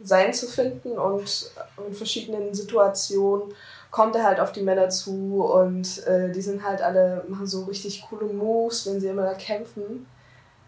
sein 0.03 0.33
zu 0.33 0.47
finden 0.47 0.99
und 0.99 1.51
in 1.87 1.95
verschiedenen 1.95 2.55
Situationen 2.55 3.55
kommt 3.95 4.17
er 4.17 4.25
halt 4.25 4.41
auf 4.41 4.51
die 4.51 4.63
Männer 4.63 4.89
zu 4.89 5.45
und 5.45 6.05
äh, 6.09 6.33
die 6.33 6.43
sind 6.43 6.65
halt 6.65 6.83
alle, 6.83 7.25
machen 7.29 7.47
so 7.47 7.63
richtig 7.63 8.05
coole 8.11 8.25
Moves, 8.25 8.87
wenn 8.87 8.99
sie 8.99 9.07
immer 9.07 9.23
da 9.23 9.35
kämpfen. 9.35 10.09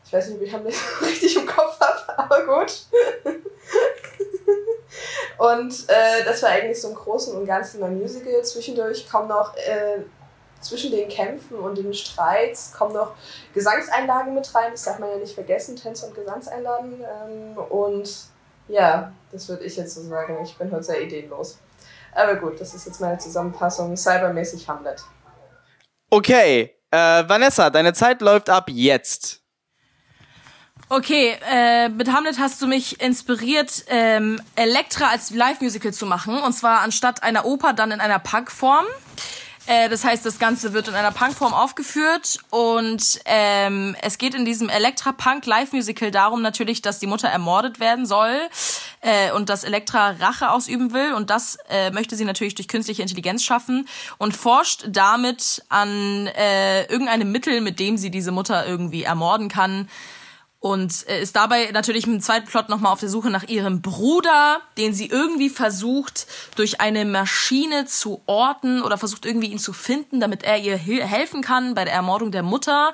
Ich 0.04 0.12
weiß 0.12 0.28
nicht, 0.28 0.36
ob 0.36 0.42
ich 0.44 0.52
das 0.52 1.02
richtig 1.02 1.36
im 1.36 1.44
Kopf 1.44 1.76
habe, 1.80 2.18
aber 2.20 2.46
gut. 2.46 2.86
Und 5.38 5.74
äh, 5.88 6.24
das 6.24 6.40
war 6.44 6.50
eigentlich 6.50 6.80
so 6.80 6.90
im 6.90 6.94
Großen 6.94 7.36
und 7.36 7.44
Ganzen 7.46 7.80
mein 7.80 7.98
Musical. 7.98 8.42
Zwischendurch 8.42 9.10
kommen 9.10 9.28
noch 9.28 9.54
äh, 9.56 9.98
zwischen 10.60 10.92
den 10.92 11.08
Kämpfen 11.08 11.58
und 11.58 11.76
den 11.76 11.92
Streits 11.92 12.72
kommen 12.72 12.94
noch 12.94 13.12
Gesangseinlagen 13.52 14.34
mit 14.34 14.54
rein. 14.54 14.70
Das 14.70 14.84
darf 14.84 15.00
man 15.00 15.10
ja 15.10 15.16
nicht 15.16 15.34
vergessen, 15.34 15.74
Tänze 15.74 16.06
und 16.06 16.14
Gesangseinlagen. 16.14 17.04
Ähm, 17.04 17.58
und 17.58 18.08
ja, 18.68 19.12
das 19.32 19.48
würde 19.48 19.64
ich 19.64 19.76
jetzt 19.76 19.96
so 19.96 20.02
sagen. 20.02 20.38
Ich 20.42 20.56
bin 20.56 20.70
heute 20.70 20.84
sehr 20.84 21.02
ideenlos. 21.02 21.58
Aber 22.16 22.36
gut, 22.36 22.58
das 22.60 22.72
ist 22.72 22.86
jetzt 22.86 23.00
meine 23.00 23.18
Zusammenfassung. 23.18 23.94
Cybermäßig 23.96 24.66
Hamlet. 24.66 25.04
Okay, 26.08 26.74
äh, 26.90 27.28
Vanessa, 27.28 27.68
deine 27.68 27.92
Zeit 27.92 28.22
läuft 28.22 28.48
ab 28.48 28.70
jetzt. 28.70 29.42
Okay, 30.88 31.36
äh, 31.50 31.88
mit 31.88 32.10
Hamlet 32.12 32.38
hast 32.38 32.62
du 32.62 32.66
mich 32.66 33.00
inspiriert, 33.02 33.84
ähm, 33.88 34.40
Elektra 34.54 35.08
als 35.08 35.30
Live-Musical 35.30 35.92
zu 35.92 36.06
machen. 36.06 36.38
Und 36.38 36.52
zwar 36.52 36.80
anstatt 36.80 37.22
einer 37.22 37.44
Oper 37.44 37.72
dann 37.72 37.90
in 37.90 38.00
einer 38.00 38.18
Punk-Form. 38.18 38.86
Äh, 39.66 39.88
das 39.88 40.04
heißt, 40.04 40.24
das 40.24 40.38
Ganze 40.38 40.72
wird 40.72 40.88
in 40.88 40.94
einer 40.94 41.10
Punk-Form 41.10 41.52
aufgeführt. 41.52 42.38
Und 42.50 43.20
ähm, 43.24 43.96
es 44.00 44.18
geht 44.18 44.34
in 44.34 44.44
diesem 44.44 44.68
Elektra-Punk-Live-Musical 44.68 46.10
darum 46.10 46.42
natürlich, 46.42 46.82
dass 46.82 46.98
die 46.98 47.06
Mutter 47.06 47.28
ermordet 47.28 47.80
werden 47.80 48.06
soll 48.06 48.36
äh, 49.00 49.32
und 49.32 49.48
dass 49.48 49.64
Elektra 49.64 50.10
Rache 50.10 50.50
ausüben 50.50 50.92
will. 50.92 51.12
Und 51.12 51.30
das 51.30 51.58
äh, 51.68 51.90
möchte 51.90 52.16
sie 52.16 52.24
natürlich 52.24 52.54
durch 52.54 52.68
künstliche 52.68 53.02
Intelligenz 53.02 53.42
schaffen 53.42 53.88
und 54.18 54.36
forscht 54.36 54.84
damit 54.88 55.64
an 55.68 56.28
äh, 56.28 56.84
irgendeinem 56.84 57.32
Mittel, 57.32 57.60
mit 57.60 57.80
dem 57.80 57.96
sie 57.96 58.10
diese 58.10 58.30
Mutter 58.30 58.66
irgendwie 58.66 59.02
ermorden 59.02 59.48
kann 59.48 59.88
und 60.66 61.02
ist 61.02 61.36
dabei 61.36 61.70
natürlich 61.72 62.08
im 62.08 62.20
zweiten 62.20 62.46
Plot 62.46 62.68
nochmal 62.68 62.92
auf 62.92 62.98
der 62.98 63.08
Suche 63.08 63.30
nach 63.30 63.44
ihrem 63.44 63.82
Bruder, 63.82 64.60
den 64.76 64.92
sie 64.92 65.06
irgendwie 65.06 65.48
versucht, 65.48 66.26
durch 66.56 66.80
eine 66.80 67.04
Maschine 67.04 67.86
zu 67.86 68.20
orten 68.26 68.82
oder 68.82 68.98
versucht 68.98 69.26
irgendwie 69.26 69.46
ihn 69.46 69.60
zu 69.60 69.72
finden, 69.72 70.18
damit 70.18 70.42
er 70.42 70.58
ihr 70.58 70.76
helfen 70.76 71.40
kann 71.40 71.74
bei 71.74 71.84
der 71.84 71.94
Ermordung 71.94 72.32
der 72.32 72.42
Mutter. 72.42 72.92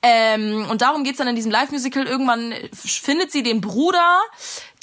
Ähm, 0.00 0.66
und 0.70 0.80
darum 0.80 1.04
geht's 1.04 1.18
dann 1.18 1.28
in 1.28 1.36
diesem 1.36 1.52
Live-Musical. 1.52 2.06
Irgendwann 2.06 2.54
findet 2.72 3.30
sie 3.30 3.42
den 3.42 3.60
Bruder, 3.60 4.18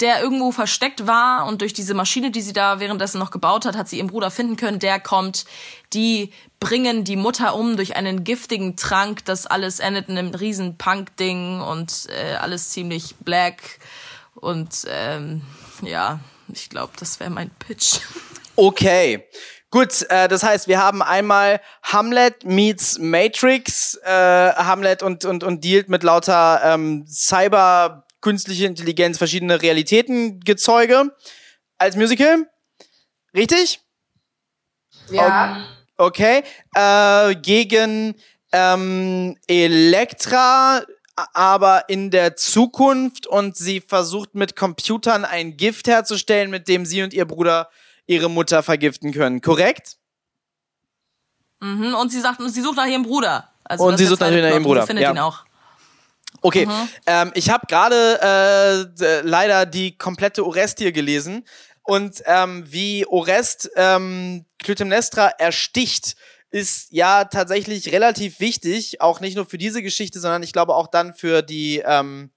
der 0.00 0.22
irgendwo 0.22 0.52
versteckt 0.52 1.08
war 1.08 1.46
und 1.46 1.60
durch 1.60 1.74
diese 1.74 1.94
Maschine, 1.94 2.30
die 2.30 2.42
sie 2.42 2.52
da 2.52 2.78
währenddessen 2.78 3.18
noch 3.18 3.32
gebaut 3.32 3.66
hat, 3.66 3.76
hat 3.76 3.88
sie 3.88 3.98
ihren 3.98 4.06
Bruder 4.06 4.30
finden 4.30 4.56
können. 4.56 4.78
Der 4.78 5.00
kommt, 5.00 5.46
die 5.92 6.32
bringen 6.60 7.04
die 7.04 7.16
Mutter 7.16 7.54
um 7.54 7.76
durch 7.76 7.96
einen 7.96 8.22
giftigen 8.22 8.76
Trank. 8.76 9.24
Das 9.24 9.46
alles 9.46 9.80
endet 9.80 10.08
in 10.08 10.18
einem 10.18 10.34
riesen 10.34 10.76
Punk-Ding 10.76 11.60
und 11.60 12.06
äh, 12.10 12.34
alles 12.34 12.70
ziemlich 12.70 13.16
black. 13.20 13.78
Und 14.34 14.86
ähm, 14.88 15.42
ja, 15.82 16.20
ich 16.52 16.68
glaube, 16.68 16.92
das 16.98 17.18
wäre 17.18 17.30
mein 17.30 17.50
Pitch. 17.50 17.98
Okay. 18.56 19.26
Gut, 19.70 20.04
äh, 20.10 20.28
das 20.28 20.42
heißt, 20.42 20.68
wir 20.68 20.82
haben 20.82 21.00
einmal 21.00 21.62
Hamlet 21.82 22.44
meets 22.44 22.98
Matrix, 22.98 23.94
äh, 24.02 24.10
Hamlet 24.52 25.02
und, 25.02 25.24
und, 25.24 25.44
und 25.44 25.64
dealt 25.64 25.88
mit 25.88 26.02
lauter 26.02 26.60
ähm, 26.62 27.06
Cyber, 27.06 28.04
künstliche 28.20 28.66
Intelligenz, 28.66 29.16
verschiedene 29.16 29.62
Realitäten 29.62 30.40
Gezeuge 30.40 31.16
als 31.78 31.96
Musical. 31.96 32.50
Richtig? 33.32 33.80
Ja. 35.10 35.64
Okay. 36.00 36.42
Äh, 36.74 37.34
gegen 37.36 38.14
ähm, 38.52 39.36
Elektra, 39.46 40.82
aber 41.34 41.90
in 41.90 42.10
der 42.10 42.36
Zukunft 42.36 43.26
und 43.26 43.54
sie 43.58 43.82
versucht 43.82 44.34
mit 44.34 44.56
Computern 44.56 45.26
ein 45.26 45.58
Gift 45.58 45.88
herzustellen, 45.88 46.50
mit 46.50 46.68
dem 46.68 46.86
sie 46.86 47.02
und 47.02 47.12
ihr 47.12 47.26
Bruder 47.26 47.68
ihre 48.06 48.30
Mutter 48.30 48.62
vergiften 48.62 49.12
können, 49.12 49.42
korrekt? 49.42 49.98
Mhm, 51.60 51.94
und 51.94 52.10
sie 52.10 52.20
sagt, 52.20 52.40
sie 52.46 52.62
sucht 52.62 52.76
nach 52.76 52.86
ihrem 52.86 53.02
Bruder. 53.02 53.50
Also 53.64 53.84
und 53.84 53.98
sie 53.98 54.06
sucht 54.06 54.20
natürlich 54.20 54.42
nach 54.42 54.52
ihrem 54.52 54.62
Bruder. 54.62 54.80
Sie 54.80 54.86
findet 54.86 55.04
ja. 55.04 55.10
ihn 55.10 55.18
auch. 55.18 55.44
Okay, 56.40 56.64
mhm. 56.64 56.88
ähm, 57.04 57.30
ich 57.34 57.50
habe 57.50 57.66
gerade 57.66 58.88
äh, 58.98 59.20
leider 59.20 59.66
die 59.66 59.98
komplette 59.98 60.46
Orestie 60.46 60.92
gelesen 60.92 61.44
und 61.82 62.22
ähm, 62.24 62.64
wie 62.66 63.04
Orest 63.06 63.70
ähm, 63.76 64.46
Clytemnestra 64.70 65.30
ersticht, 65.38 66.14
ist 66.50 66.92
ja 66.92 67.24
tatsächlich 67.24 67.90
relativ 67.92 68.38
wichtig, 68.38 69.00
auch 69.00 69.18
nicht 69.18 69.34
nur 69.34 69.46
für 69.46 69.58
diese 69.58 69.82
Geschichte, 69.82 70.20
sondern 70.20 70.44
ich 70.44 70.52
glaube 70.52 70.76
auch 70.76 70.86
dann 70.86 71.12
für 71.12 71.42
die, 71.42 71.82
ähm, 71.84 72.30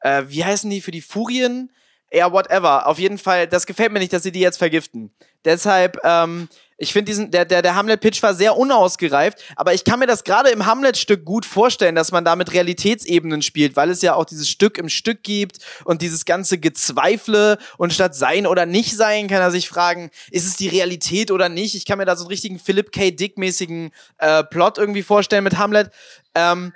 äh, 0.00 0.24
wie 0.26 0.44
heißen 0.44 0.68
die, 0.68 0.80
für 0.80 0.90
die 0.90 1.00
Furien? 1.00 1.70
Ja, 2.12 2.32
whatever. 2.32 2.88
Auf 2.88 2.98
jeden 2.98 3.16
Fall, 3.16 3.46
das 3.46 3.66
gefällt 3.66 3.92
mir 3.92 4.00
nicht, 4.00 4.12
dass 4.12 4.24
sie 4.24 4.32
die 4.32 4.40
jetzt 4.40 4.58
vergiften. 4.58 5.14
Deshalb, 5.44 5.98
ähm, 6.02 6.48
ich 6.82 6.92
finde 6.92 7.10
diesen, 7.10 7.30
der, 7.30 7.44
der, 7.44 7.62
der 7.62 7.76
Hamlet-Pitch 7.76 8.22
war 8.24 8.34
sehr 8.34 8.56
unausgereift, 8.56 9.38
aber 9.54 9.72
ich 9.72 9.84
kann 9.84 10.00
mir 10.00 10.08
das 10.08 10.24
gerade 10.24 10.50
im 10.50 10.66
Hamlet-Stück 10.66 11.24
gut 11.24 11.46
vorstellen, 11.46 11.94
dass 11.94 12.10
man 12.10 12.24
da 12.24 12.34
mit 12.34 12.52
Realitätsebenen 12.52 13.40
spielt, 13.40 13.76
weil 13.76 13.88
es 13.88 14.02
ja 14.02 14.14
auch 14.14 14.24
dieses 14.24 14.48
Stück 14.48 14.78
im 14.78 14.88
Stück 14.88 15.22
gibt 15.22 15.58
und 15.84 16.02
dieses 16.02 16.24
ganze 16.24 16.58
Gezweifle 16.58 17.58
und 17.78 17.92
statt 17.92 18.16
sein 18.16 18.48
oder 18.48 18.66
nicht 18.66 18.96
sein, 18.96 19.28
kann 19.28 19.40
er 19.40 19.52
sich 19.52 19.68
fragen, 19.68 20.10
ist 20.32 20.46
es 20.46 20.56
die 20.56 20.68
Realität 20.68 21.30
oder 21.30 21.48
nicht? 21.48 21.76
Ich 21.76 21.86
kann 21.86 21.98
mir 21.98 22.04
da 22.04 22.16
so 22.16 22.24
einen 22.24 22.30
richtigen 22.30 22.58
Philip 22.58 22.90
K. 22.90 23.12
Dick-mäßigen 23.12 23.92
äh, 24.18 24.42
Plot 24.42 24.76
irgendwie 24.76 25.04
vorstellen 25.04 25.44
mit 25.44 25.58
Hamlet. 25.58 25.92
Ähm, 26.34 26.72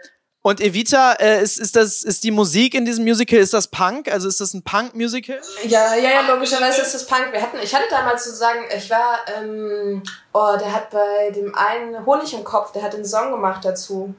und 0.46 0.60
Evita, 0.60 1.14
äh, 1.14 1.42
ist, 1.42 1.58
ist, 1.58 1.74
das, 1.74 2.04
ist 2.04 2.22
die 2.22 2.30
Musik 2.30 2.74
in 2.74 2.84
diesem 2.84 3.02
Musical, 3.02 3.40
ist 3.40 3.52
das 3.52 3.66
Punk? 3.66 4.08
Also 4.08 4.28
ist 4.28 4.40
das 4.40 4.54
ein 4.54 4.62
Punk-Musical? 4.62 5.40
Ja, 5.64 5.96
ja, 5.96 6.08
ja, 6.08 6.32
logischerweise 6.32 6.82
ist 6.82 6.94
das 6.94 7.04
Punk. 7.04 7.32
Wir 7.32 7.42
hatten, 7.42 7.56
ich 7.60 7.74
hatte 7.74 7.86
damals 7.90 8.26
sozusagen, 8.26 8.60
ich 8.72 8.88
war, 8.88 9.18
ähm, 9.36 10.04
oh, 10.32 10.56
der 10.56 10.72
hat 10.72 10.90
bei 10.90 11.32
dem 11.32 11.52
einen 11.56 12.06
Honig 12.06 12.32
im 12.32 12.44
Kopf, 12.44 12.70
der 12.70 12.84
hat 12.84 12.94
einen 12.94 13.04
Song 13.04 13.32
gemacht 13.32 13.64
dazu. 13.64 14.14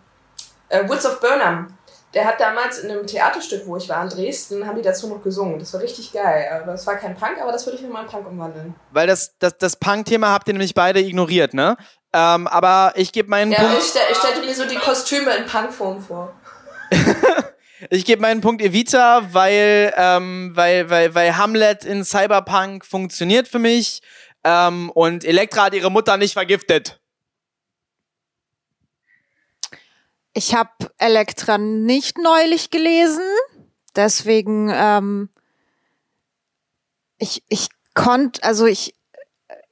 Äh, 0.67 0.89
Woods 0.89 1.05
of 1.05 1.21
Burnham. 1.21 1.77
Der 2.13 2.25
hat 2.25 2.41
damals 2.41 2.79
in 2.79 2.91
einem 2.91 3.07
Theaterstück, 3.07 3.65
wo 3.65 3.77
ich 3.77 3.87
war, 3.87 4.03
in 4.03 4.09
Dresden, 4.09 4.67
haben 4.67 4.75
die 4.75 4.81
dazu 4.81 5.07
noch 5.07 5.23
gesungen. 5.23 5.59
Das 5.59 5.73
war 5.73 5.81
richtig 5.81 6.11
geil. 6.11 6.49
Aber 6.53 6.73
das 6.73 6.85
war 6.85 6.97
kein 6.97 7.15
Punk, 7.15 7.39
aber 7.41 7.53
das 7.53 7.65
würde 7.65 7.77
ich 7.77 7.83
mir 7.83 7.89
mal 7.89 8.03
in 8.03 8.09
Punk 8.09 8.27
umwandeln. 8.27 8.75
Weil 8.91 9.07
das, 9.07 9.37
das, 9.39 9.57
das 9.57 9.77
Punk-Thema 9.77 10.27
habt 10.31 10.49
ihr 10.49 10.53
nämlich 10.55 10.73
beide 10.73 10.99
ignoriert, 10.99 11.53
ne? 11.53 11.77
Ähm, 12.17 12.47
aber 12.47 12.93
ich 12.95 13.11
gebe 13.11 13.29
meinen 13.29 13.51
ja, 13.51 13.59
Punkt. 13.59 13.77
Ich, 13.77 13.89
stell, 13.89 14.01
ich 14.09 14.17
stellte 14.17 14.41
mir 14.41 14.55
so 14.55 14.65
die 14.65 14.77
Kostüme 14.77 15.35
in 15.35 15.45
Punkform 15.45 16.01
vor. 16.01 16.33
ich 17.91 18.05
gebe 18.05 18.23
meinen 18.23 18.41
Punkt 18.41 18.59
Evita, 18.59 19.31
weil, 19.33 19.93
ähm, 19.95 20.49
weil, 20.55 20.89
weil, 20.89 21.13
weil 21.13 21.37
Hamlet 21.37 21.85
in 21.85 22.03
Cyberpunk 22.03 22.87
funktioniert 22.87 23.47
für 23.47 23.59
mich 23.59 24.01
ähm, 24.43 24.89
und 24.89 25.25
Elektra 25.25 25.65
hat 25.65 25.75
ihre 25.75 25.91
Mutter 25.91 26.17
nicht 26.17 26.33
vergiftet. 26.33 26.99
Ich 30.33 30.55
habe 30.55 30.71
Elektra 30.97 31.59
nicht 31.59 32.17
neulich 32.17 32.71
gelesen, 32.71 33.25
deswegen 33.95 34.71
ähm, 34.73 35.29
ich 37.19 37.43
ich 37.47 37.67
konnte, 37.93 38.43
also 38.43 38.65
ich 38.65 38.96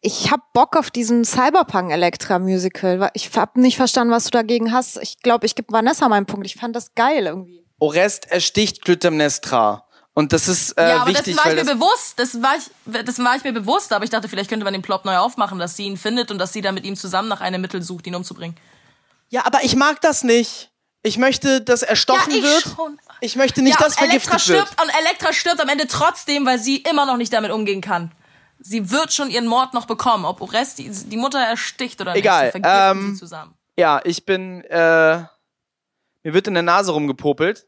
ich 0.06 0.30
hab 0.30 0.54
Bock 0.54 0.78
auf 0.78 0.92
diesen 0.92 1.26
Cyberpunk 1.26 1.92
Elektra 1.92 2.38
Musical. 2.38 3.10
Ich 3.16 3.32
hab 3.36 3.58
nicht 3.58 3.76
verstanden, 3.76 4.14
was 4.14 4.26
du 4.26 4.30
dagegen 4.30 4.72
hast. 4.72 4.98
Ich 5.02 5.18
glaube, 5.18 5.48
ich 5.48 5.56
gebe 5.56 5.74
Vanessa 5.74 6.08
meinen 6.08 6.28
Punkt. 6.28 6.46
Ich 6.46 6.56
fand 6.56 6.76
das 6.76 6.94
geil 6.94 7.26
irgendwie. 7.26 7.66
Orest 7.80 8.32
ersticht 8.32 8.86
Clytemnestra. 8.86 9.84
Und 10.14 10.32
das 10.32 10.48
ist 10.48 10.74
äh, 10.78 10.90
ja, 10.90 11.02
aber 11.02 11.08
wichtig, 11.08 11.36
das 11.36 11.44
war 11.44 11.52
weil 11.52 11.58
ich 11.58 11.66
mir 11.66 11.74
bewusst. 11.74 12.20
Das 12.20 12.42
war 12.42 12.56
ich, 12.56 13.04
das 13.04 13.18
war 13.18 13.36
ich 13.36 13.44
mir 13.44 13.52
bewusst. 13.52 13.92
Aber 13.94 14.04
ich 14.04 14.12
dachte, 14.12 14.30
vielleicht 14.30 14.50
könnte 14.50 14.64
man 14.64 14.74
den 14.74 14.84
Plot 14.84 15.06
neu 15.06 15.18
aufmachen, 15.18 15.58
dass 15.58 15.76
sie 15.76 15.86
ihn 15.86 15.98
findet 15.98 16.30
und 16.30 16.38
dass 16.38 16.54
sie 16.54 16.62
dann 16.62 16.76
mit 16.76 16.86
ihm 16.86 16.96
zusammen 16.96 17.28
nach 17.28 17.42
einem 17.42 17.60
Mittel 17.60 17.82
sucht, 17.82 18.06
ihn 18.06 18.14
umzubringen. 18.14 18.56
Ja, 19.30 19.46
aber 19.46 19.64
ich 19.64 19.76
mag 19.76 20.02
das 20.02 20.24
nicht. 20.24 20.70
Ich 21.02 21.18
möchte, 21.18 21.62
dass 21.62 21.82
erstochen 21.82 22.32
ja, 22.32 22.38
ich 22.38 22.44
wird. 22.44 22.76
Schon. 22.76 23.00
Ich 23.22 23.36
möchte 23.36 23.64
nicht, 23.64 23.80
ja, 23.80 23.86
dass 23.86 23.96
vergiftet 23.96 24.32
Elektra 24.32 24.54
wird. 24.54 24.68
Stirbt, 24.68 24.82
und 24.82 25.00
Elektra 25.00 25.34
stirbt 25.34 25.62
am 25.62 25.70
Ende 25.70 25.88
trotzdem, 25.88 26.46
weil 26.46 26.60
sie 26.60 26.78
immer 26.78 27.08
noch 27.08 27.18
nicht 27.18 27.34
damit 27.34 27.50
umgehen 27.50 27.82
kann 27.82 28.12
sie 28.66 28.90
wird 28.90 29.14
schon 29.14 29.30
ihren 29.30 29.48
Mord 29.48 29.74
noch 29.74 29.86
bekommen, 29.86 30.26
ob 30.26 30.42
Orest 30.42 30.80
die, 30.80 30.90
die 30.90 31.18
Mutter 31.18 31.40
ersticht 31.40 32.02
oder 32.02 32.16
Egal, 32.16 32.46
nicht. 32.46 32.52
Vergiften 32.52 33.06
ähm, 33.08 33.14
sie 33.14 33.20
zusammen. 33.20 33.54
Ja, 33.78 34.02
ich 34.04 34.26
bin, 34.26 34.64
äh, 34.64 35.18
mir 36.24 36.34
wird 36.34 36.48
in 36.48 36.56
der 36.56 36.64
Nase 36.64 36.92
rumgepopelt. 36.92 37.68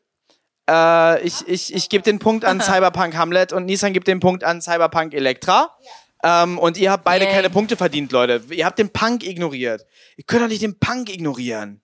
Äh, 0.69 1.21
ich 1.21 1.47
ich, 1.47 1.73
ich 1.73 1.89
gebe 1.89 2.03
den 2.03 2.19
Punkt 2.19 2.45
an 2.45 2.61
Cyberpunk 2.61 3.15
Hamlet 3.15 3.53
und 3.53 3.65
Nissan 3.65 3.93
gibt 3.93 4.07
den 4.07 4.19
Punkt 4.19 4.43
an 4.43 4.61
Cyberpunk 4.61 5.13
Elektra. 5.13 5.77
Ähm, 6.23 6.57
und 6.57 6.77
ihr 6.77 6.91
habt 6.91 7.03
beide 7.03 7.25
Yay. 7.25 7.33
keine 7.33 7.49
Punkte 7.51 7.77
verdient, 7.77 8.11
Leute. 8.11 8.41
Ihr 8.49 8.65
habt 8.65 8.79
den 8.79 8.89
Punk 8.89 9.23
ignoriert. 9.23 9.85
Ihr 10.17 10.23
könnt 10.23 10.41
doch 10.41 10.47
nicht 10.47 10.63
den 10.63 10.79
Punk 10.79 11.09
ignorieren. 11.09 11.81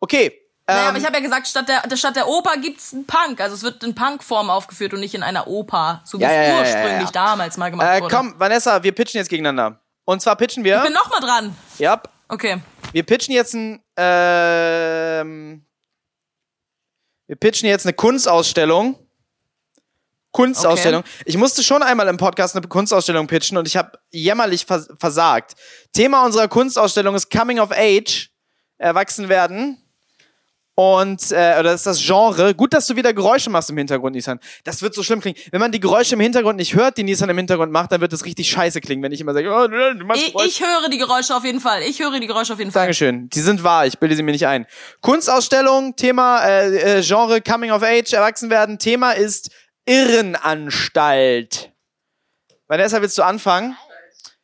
Okay. 0.00 0.42
Naja, 0.68 0.82
ähm, 0.82 0.88
aber 0.88 0.98
ich 0.98 1.04
habe 1.04 1.14
ja 1.16 1.22
gesagt, 1.22 1.46
statt 1.46 1.68
der, 1.68 1.96
statt 1.96 2.16
der 2.16 2.26
Oper 2.26 2.56
gibt's 2.56 2.92
einen 2.92 3.06
Punk. 3.06 3.40
Also 3.40 3.54
es 3.54 3.62
wird 3.62 3.84
in 3.84 3.94
Punk-Form 3.94 4.50
aufgeführt 4.50 4.92
und 4.94 5.00
nicht 5.00 5.14
in 5.14 5.22
einer 5.22 5.46
Oper, 5.46 6.02
so 6.04 6.18
wie 6.18 6.22
Ja, 6.24 6.30
es 6.30 6.48
ja, 6.48 6.58
ursprünglich 6.60 7.08
ja. 7.08 7.12
damals 7.12 7.56
mal 7.56 7.70
gemacht 7.70 7.88
äh, 7.98 8.00
wurde. 8.02 8.14
komm, 8.14 8.34
Vanessa, 8.38 8.82
wir 8.82 8.92
pitchen 8.92 9.18
jetzt 9.18 9.28
gegeneinander. 9.28 9.80
Und 10.04 10.20
zwar 10.22 10.34
pitchen 10.36 10.64
wir. 10.64 10.78
Ich 10.78 10.82
bin 10.84 10.92
noch 10.92 11.08
mal 11.10 11.20
dran. 11.20 11.56
ja, 11.78 12.00
Okay. 12.28 12.60
wir 12.92 13.02
pitchen 13.04 13.32
jetzt 13.34 13.54
ein, 13.54 13.80
ähm, 13.96 15.64
wir 17.28 17.36
pitchen 17.36 17.68
jetzt 17.68 17.86
eine 17.86 17.92
Kunstausstellung. 17.92 18.98
Kunstausstellung. 20.32 21.02
Ich 21.24 21.36
musste 21.38 21.62
schon 21.62 21.82
einmal 21.82 22.08
im 22.08 22.18
Podcast 22.18 22.54
eine 22.56 22.66
Kunstausstellung 22.66 23.26
pitchen 23.26 23.56
und 23.56 23.66
ich 23.66 23.76
habe 23.76 23.92
jämmerlich 24.10 24.66
vers 24.66 24.88
versagt. 24.98 25.54
Thema 25.94 26.24
unserer 26.26 26.46
Kunstausstellung 26.48 27.14
ist 27.14 27.30
Coming 27.30 27.58
of 27.58 27.70
Age 27.72 28.30
erwachsen 28.76 29.28
werden. 29.30 29.82
Und 30.78 31.32
äh, 31.32 31.56
oder 31.58 31.62
das 31.62 31.80
ist 31.80 31.86
das 31.86 32.06
Genre. 32.06 32.54
Gut, 32.54 32.74
dass 32.74 32.86
du 32.86 32.96
wieder 32.96 33.14
Geräusche 33.14 33.48
machst 33.48 33.70
im 33.70 33.78
Hintergrund, 33.78 34.14
Nissan. 34.14 34.38
Das 34.62 34.82
wird 34.82 34.92
so 34.94 35.02
schlimm 35.02 35.22
klingen. 35.22 35.38
Wenn 35.50 35.58
man 35.58 35.72
die 35.72 35.80
Geräusche 35.80 36.16
im 36.16 36.20
Hintergrund 36.20 36.58
nicht 36.58 36.74
hört, 36.74 36.98
die 36.98 37.02
Nissan 37.02 37.30
im 37.30 37.38
Hintergrund 37.38 37.72
macht, 37.72 37.92
dann 37.92 38.02
wird 38.02 38.12
das 38.12 38.26
richtig 38.26 38.50
scheiße 38.50 38.82
klingen, 38.82 39.02
wenn 39.02 39.10
ich 39.10 39.22
immer 39.22 39.32
sage, 39.32 39.50
oh, 39.50 39.66
du 39.68 40.04
machst 40.04 40.22
Ich, 40.22 40.34
ich 40.34 40.60
höre 40.60 40.90
die 40.90 40.98
Geräusche 40.98 41.34
auf 41.34 41.44
jeden 41.44 41.60
Fall. 41.60 41.80
Ich 41.80 41.98
höre 41.98 42.20
die 42.20 42.26
Geräusche 42.26 42.52
auf 42.52 42.58
jeden 42.58 42.72
Fall. 42.72 42.82
Dankeschön. 42.82 43.30
Die 43.30 43.40
sind 43.40 43.64
wahr, 43.64 43.86
ich 43.86 43.98
bilde 43.98 44.16
sie 44.16 44.22
mir 44.22 44.32
nicht 44.32 44.46
ein. 44.46 44.66
Kunstausstellung, 45.00 45.96
Thema, 45.96 46.44
äh, 46.44 46.98
äh, 46.98 47.02
Genre 47.02 47.40
Coming 47.40 47.70
of 47.70 47.82
Age, 47.82 48.12
erwachsen 48.12 48.50
werden. 48.50 48.78
Thema 48.78 49.12
ist 49.12 49.50
Irrenanstalt. 49.86 51.72
Vanessa, 52.68 53.00
willst 53.00 53.16
du 53.16 53.22
anfangen? 53.22 53.78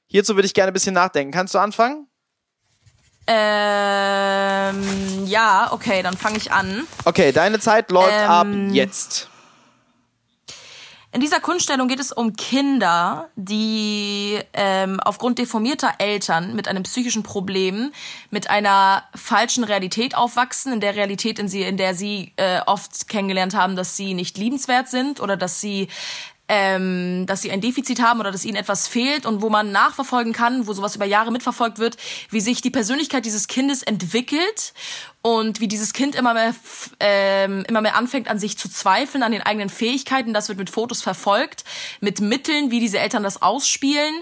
Hierzu 0.07 0.35
würde 0.35 0.47
ich 0.47 0.55
gerne 0.55 0.71
ein 0.71 0.75
bisschen 0.75 0.95
nachdenken. 0.95 1.31
Kannst 1.31 1.55
du 1.55 1.59
anfangen? 1.59 2.07
Ähm, 3.27 4.83
ja, 5.27 5.69
okay, 5.73 6.03
dann 6.03 6.17
fange 6.17 6.39
ich 6.39 6.53
an. 6.53 6.87
Okay, 7.05 7.33
deine 7.33 7.61
Zeit 7.61 7.91
läuft 7.91 8.13
Ähm, 8.13 8.29
ab 8.29 8.47
jetzt. 8.73 9.29
In 11.15 11.21
dieser 11.21 11.41
Kunststellung 11.41 11.89
geht 11.89 12.01
es 12.01 12.11
um 12.11 12.33
Kinder, 12.37 13.29
die 13.37 14.39
ähm, 14.55 14.99
aufgrund 14.99 15.39
deformierter 15.39 15.93
Eltern 15.99 16.57
mit 16.57 16.69
einem 16.69 16.85
psychischen 16.85 17.23
Problem, 17.23 17.93
mit 18.31 18.49
einer 18.49 19.05
falschen 19.15 19.63
Realität 19.63 20.17
aufwachsen, 20.17 20.73
in 20.73 20.81
der 20.81 20.97
Realität, 20.97 21.39
in, 21.39 21.49
sie, 21.49 21.65
in 21.65 21.77
der 21.77 21.95
sie 21.95 22.33
äh, 22.37 22.61
oft 22.65 23.09
kennengelernt 23.09 23.55
haben, 23.55 23.77
dass 23.77 23.95
sie 23.95 24.15
nicht 24.15 24.39
liebenswert 24.39 24.89
sind 24.89 25.21
oder 25.21 25.37
dass 25.37 25.61
sie 25.61 25.89
ähm, 26.55 27.25
dass 27.25 27.41
sie 27.41 27.51
ein 27.51 27.63
Defizit 27.63 28.03
haben 28.03 28.21
oder 28.21 28.31
dass 28.31 28.45
ihnen 28.45 28.59
etwas 28.59 28.87
fehlt 28.87 29.25
und 29.25 29.41
wo 29.41 29.49
man 29.49 29.73
nachverfolgen 29.73 30.35
kann, 30.35 30.67
wo 30.67 30.75
sowas 30.75 30.95
über 30.95 31.07
Jahre 31.07 31.33
mitverfolgt 31.33 31.79
wird, 31.79 31.97
wie 32.29 32.43
sich 32.43 32.61
die 32.61 32.71
Persönlichkeit 32.71 33.25
dieses 33.25 33.49
Kindes 33.49 33.83
entwickelt 33.83 34.75
und 35.23 35.61
wie 35.61 35.69
dieses 35.69 35.95
Kind 35.95 36.15
immer 36.15 36.35
mehr, 36.35 36.55
ähm, 37.01 37.65
immer 37.67 37.81
mehr 37.81 37.97
anfängt 37.97 38.29
an 38.29 38.39
sich 38.39 38.59
zu 38.59 38.69
zweifeln, 38.69 39.23
an 39.23 39.33
den 39.33 39.41
eigenen 39.41 39.71
Fähigkeiten. 39.71 40.35
Das 40.35 40.51
wird 40.51 40.59
mit 40.59 40.69
Fotos 40.69 41.01
verfolgt, 41.01 41.65
mit 42.03 42.21
Mitteln, 42.21 42.71
wie 42.71 42.81
diese 42.81 42.99
Eltern 42.99 43.23
das 43.23 43.41
ausspielen. 43.41 44.15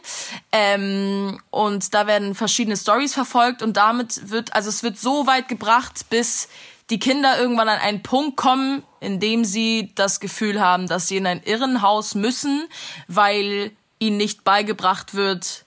Ähm, 0.53 1.41
und 1.51 1.95
da 1.95 2.07
werden 2.07 2.37
verschiedene 2.37 2.76
Stories 2.76 3.12
verfolgt 3.12 3.61
und 3.61 3.76
damit 3.76 4.31
wird, 4.31 4.55
also 4.55 4.68
es 4.68 4.85
wird 4.85 5.01
so 5.01 5.26
weit 5.26 5.49
gebracht, 5.49 6.09
bis 6.11 6.49
die 6.91 7.01
Kinder 7.01 7.41
irgendwann 7.41 7.68
an 7.68 7.81
einen 7.81 8.05
Punkt 8.05 8.37
kommen, 8.37 8.85
in 9.01 9.18
dem 9.18 9.44
sie 9.44 9.92
das 9.94 10.20
Gefühl 10.20 10.61
haben, 10.61 10.86
dass 10.86 11.09
sie 11.09 11.16
in 11.16 11.26
ein 11.26 11.42
Irrenhaus 11.42 12.14
müssen, 12.14 12.68
weil 13.09 13.72
ihnen 13.98 14.16
nicht 14.16 14.44
beigebracht 14.44 15.14
wird, 15.14 15.64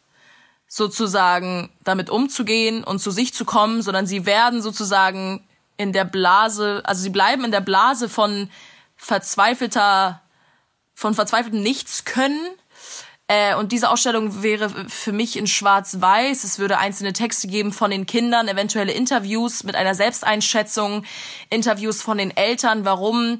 sozusagen 0.67 1.69
damit 1.83 2.09
umzugehen 2.09 2.83
und 2.83 2.99
zu 2.99 3.11
sich 3.11 3.33
zu 3.33 3.45
kommen, 3.45 3.81
sondern 3.81 4.07
sie 4.07 4.25
werden 4.25 4.61
sozusagen 4.61 5.43
in 5.77 5.93
der 5.93 6.05
Blase, 6.05 6.81
also 6.83 7.01
sie 7.01 7.09
bleiben 7.09 7.43
in 7.43 7.51
der 7.51 7.61
Blase 7.61 8.09
von 8.09 8.49
verzweifelter, 8.95 10.21
von 10.93 11.13
verzweifeltem 11.13 11.61
Nichtskönnen. 11.61 12.39
Äh, 13.27 13.55
und 13.55 13.71
diese 13.71 13.89
Ausstellung 13.89 14.43
wäre 14.43 14.69
für 14.87 15.11
mich 15.13 15.37
in 15.37 15.47
Schwarz-Weiß. 15.47 16.43
Es 16.43 16.59
würde 16.59 16.77
einzelne 16.77 17.13
Texte 17.13 17.47
geben 17.47 17.71
von 17.71 17.91
den 17.91 18.05
Kindern, 18.05 18.47
eventuelle 18.47 18.91
Interviews 18.91 19.63
mit 19.63 19.75
einer 19.75 19.95
Selbsteinschätzung, 19.95 21.03
Interviews 21.49 22.01
von 22.01 22.17
den 22.17 22.35
Eltern, 22.35 22.85
warum 22.85 23.39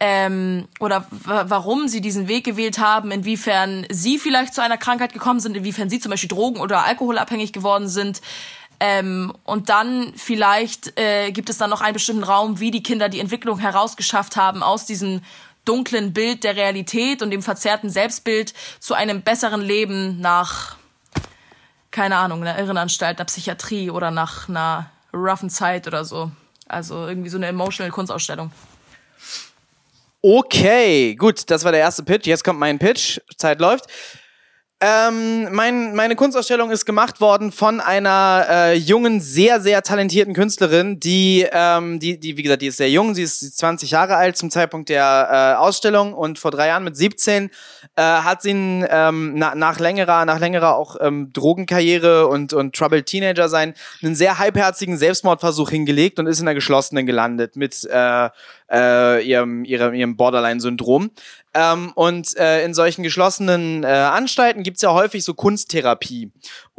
ähm, 0.00 0.66
oder 0.80 1.06
warum 1.10 1.86
sie 1.86 2.00
diesen 2.00 2.26
Weg 2.26 2.42
gewählt 2.44 2.80
haben, 2.80 3.12
inwiefern 3.12 3.86
sie 3.88 4.18
vielleicht 4.18 4.52
zu 4.52 4.60
einer 4.60 4.76
Krankheit 4.76 5.12
gekommen 5.12 5.38
sind, 5.38 5.56
inwiefern 5.56 5.88
sie 5.88 6.00
zum 6.00 6.10
Beispiel 6.10 6.28
Drogen- 6.28 6.60
oder 6.60 6.84
Alkoholabhängig 6.84 7.52
geworden 7.52 7.88
sind. 7.88 8.20
Ähm, 8.80 9.32
und 9.44 9.68
dann 9.68 10.12
vielleicht 10.16 10.98
äh, 10.98 11.30
gibt 11.30 11.48
es 11.48 11.58
dann 11.58 11.70
noch 11.70 11.82
einen 11.82 11.94
bestimmten 11.94 12.24
Raum, 12.24 12.58
wie 12.58 12.72
die 12.72 12.82
Kinder 12.82 13.08
die 13.08 13.20
Entwicklung 13.20 13.60
herausgeschafft 13.60 14.34
haben 14.34 14.64
aus 14.64 14.86
diesem 14.86 15.20
dunklen 15.64 16.12
Bild 16.12 16.44
der 16.44 16.56
Realität 16.56 17.22
und 17.22 17.30
dem 17.30 17.42
verzerrten 17.42 17.90
Selbstbild 17.90 18.52
zu 18.80 18.94
einem 18.94 19.22
besseren 19.22 19.60
Leben 19.60 20.20
nach, 20.20 20.76
keine 21.90 22.16
Ahnung, 22.16 22.42
einer 22.42 22.58
Irrenanstalt, 22.58 23.18
einer 23.18 23.26
Psychiatrie 23.26 23.90
oder 23.90 24.10
nach 24.10 24.48
einer 24.48 24.90
roughen 25.12 25.50
Zeit 25.50 25.86
oder 25.86 26.04
so. 26.04 26.30
Also 26.66 27.06
irgendwie 27.06 27.28
so 27.28 27.36
eine 27.36 27.48
emotional 27.48 27.90
Kunstausstellung. 27.90 28.50
Okay, 30.22 31.16
gut, 31.16 31.50
das 31.50 31.64
war 31.64 31.72
der 31.72 31.80
erste 31.80 32.04
Pitch. 32.04 32.26
Jetzt 32.26 32.44
kommt 32.44 32.60
mein 32.60 32.78
Pitch. 32.78 33.18
Zeit 33.36 33.60
läuft. 33.60 33.86
Ähm, 34.84 35.46
mein, 35.52 35.94
meine 35.94 36.16
Kunstausstellung 36.16 36.72
ist 36.72 36.84
gemacht 36.84 37.20
worden 37.20 37.52
von 37.52 37.78
einer 37.78 38.46
äh, 38.50 38.74
jungen, 38.74 39.20
sehr, 39.20 39.60
sehr 39.60 39.82
talentierten 39.82 40.34
Künstlerin, 40.34 40.98
die, 40.98 41.46
ähm, 41.52 42.00
die, 42.00 42.18
die, 42.18 42.36
wie 42.36 42.42
gesagt, 42.42 42.62
die 42.62 42.66
ist 42.66 42.78
sehr 42.78 42.90
jung, 42.90 43.14
sie 43.14 43.22
ist 43.22 43.58
20 43.58 43.92
Jahre 43.92 44.16
alt 44.16 44.36
zum 44.36 44.50
Zeitpunkt 44.50 44.88
der 44.88 45.28
äh, 45.30 45.56
Ausstellung 45.56 46.14
und 46.14 46.40
vor 46.40 46.50
drei 46.50 46.66
Jahren 46.66 46.82
mit 46.82 46.96
17 46.96 47.50
äh, 47.94 48.02
hat 48.02 48.42
sie 48.42 48.50
ähm, 48.50 49.34
na, 49.36 49.54
nach 49.54 49.78
längerer, 49.78 50.24
nach 50.24 50.40
längerer 50.40 50.74
auch 50.74 50.96
ähm, 50.98 51.32
Drogenkarriere 51.32 52.26
und, 52.26 52.52
und 52.52 52.74
Troubled 52.74 53.06
Teenager 53.06 53.48
sein, 53.48 53.74
einen 54.02 54.16
sehr 54.16 54.40
halbherzigen 54.40 54.98
Selbstmordversuch 54.98 55.70
hingelegt 55.70 56.18
und 56.18 56.26
ist 56.26 56.40
in 56.40 56.46
der 56.46 56.56
geschlossenen 56.56 57.06
gelandet 57.06 57.54
mit 57.54 57.84
äh, 57.84 58.30
äh, 58.72 59.22
ihrem, 59.22 59.64
ihrem, 59.64 59.94
ihrem 59.94 60.16
Borderline-Syndrom. 60.16 61.10
Ähm, 61.54 61.92
und 61.94 62.34
äh, 62.38 62.64
in 62.64 62.72
solchen 62.72 63.02
geschlossenen 63.02 63.84
äh, 63.84 63.88
Anstalten 63.88 64.62
gibt's 64.62 64.80
ja 64.82 64.92
häufig 64.92 65.22
so 65.24 65.34
Kunsttherapie. 65.34 66.32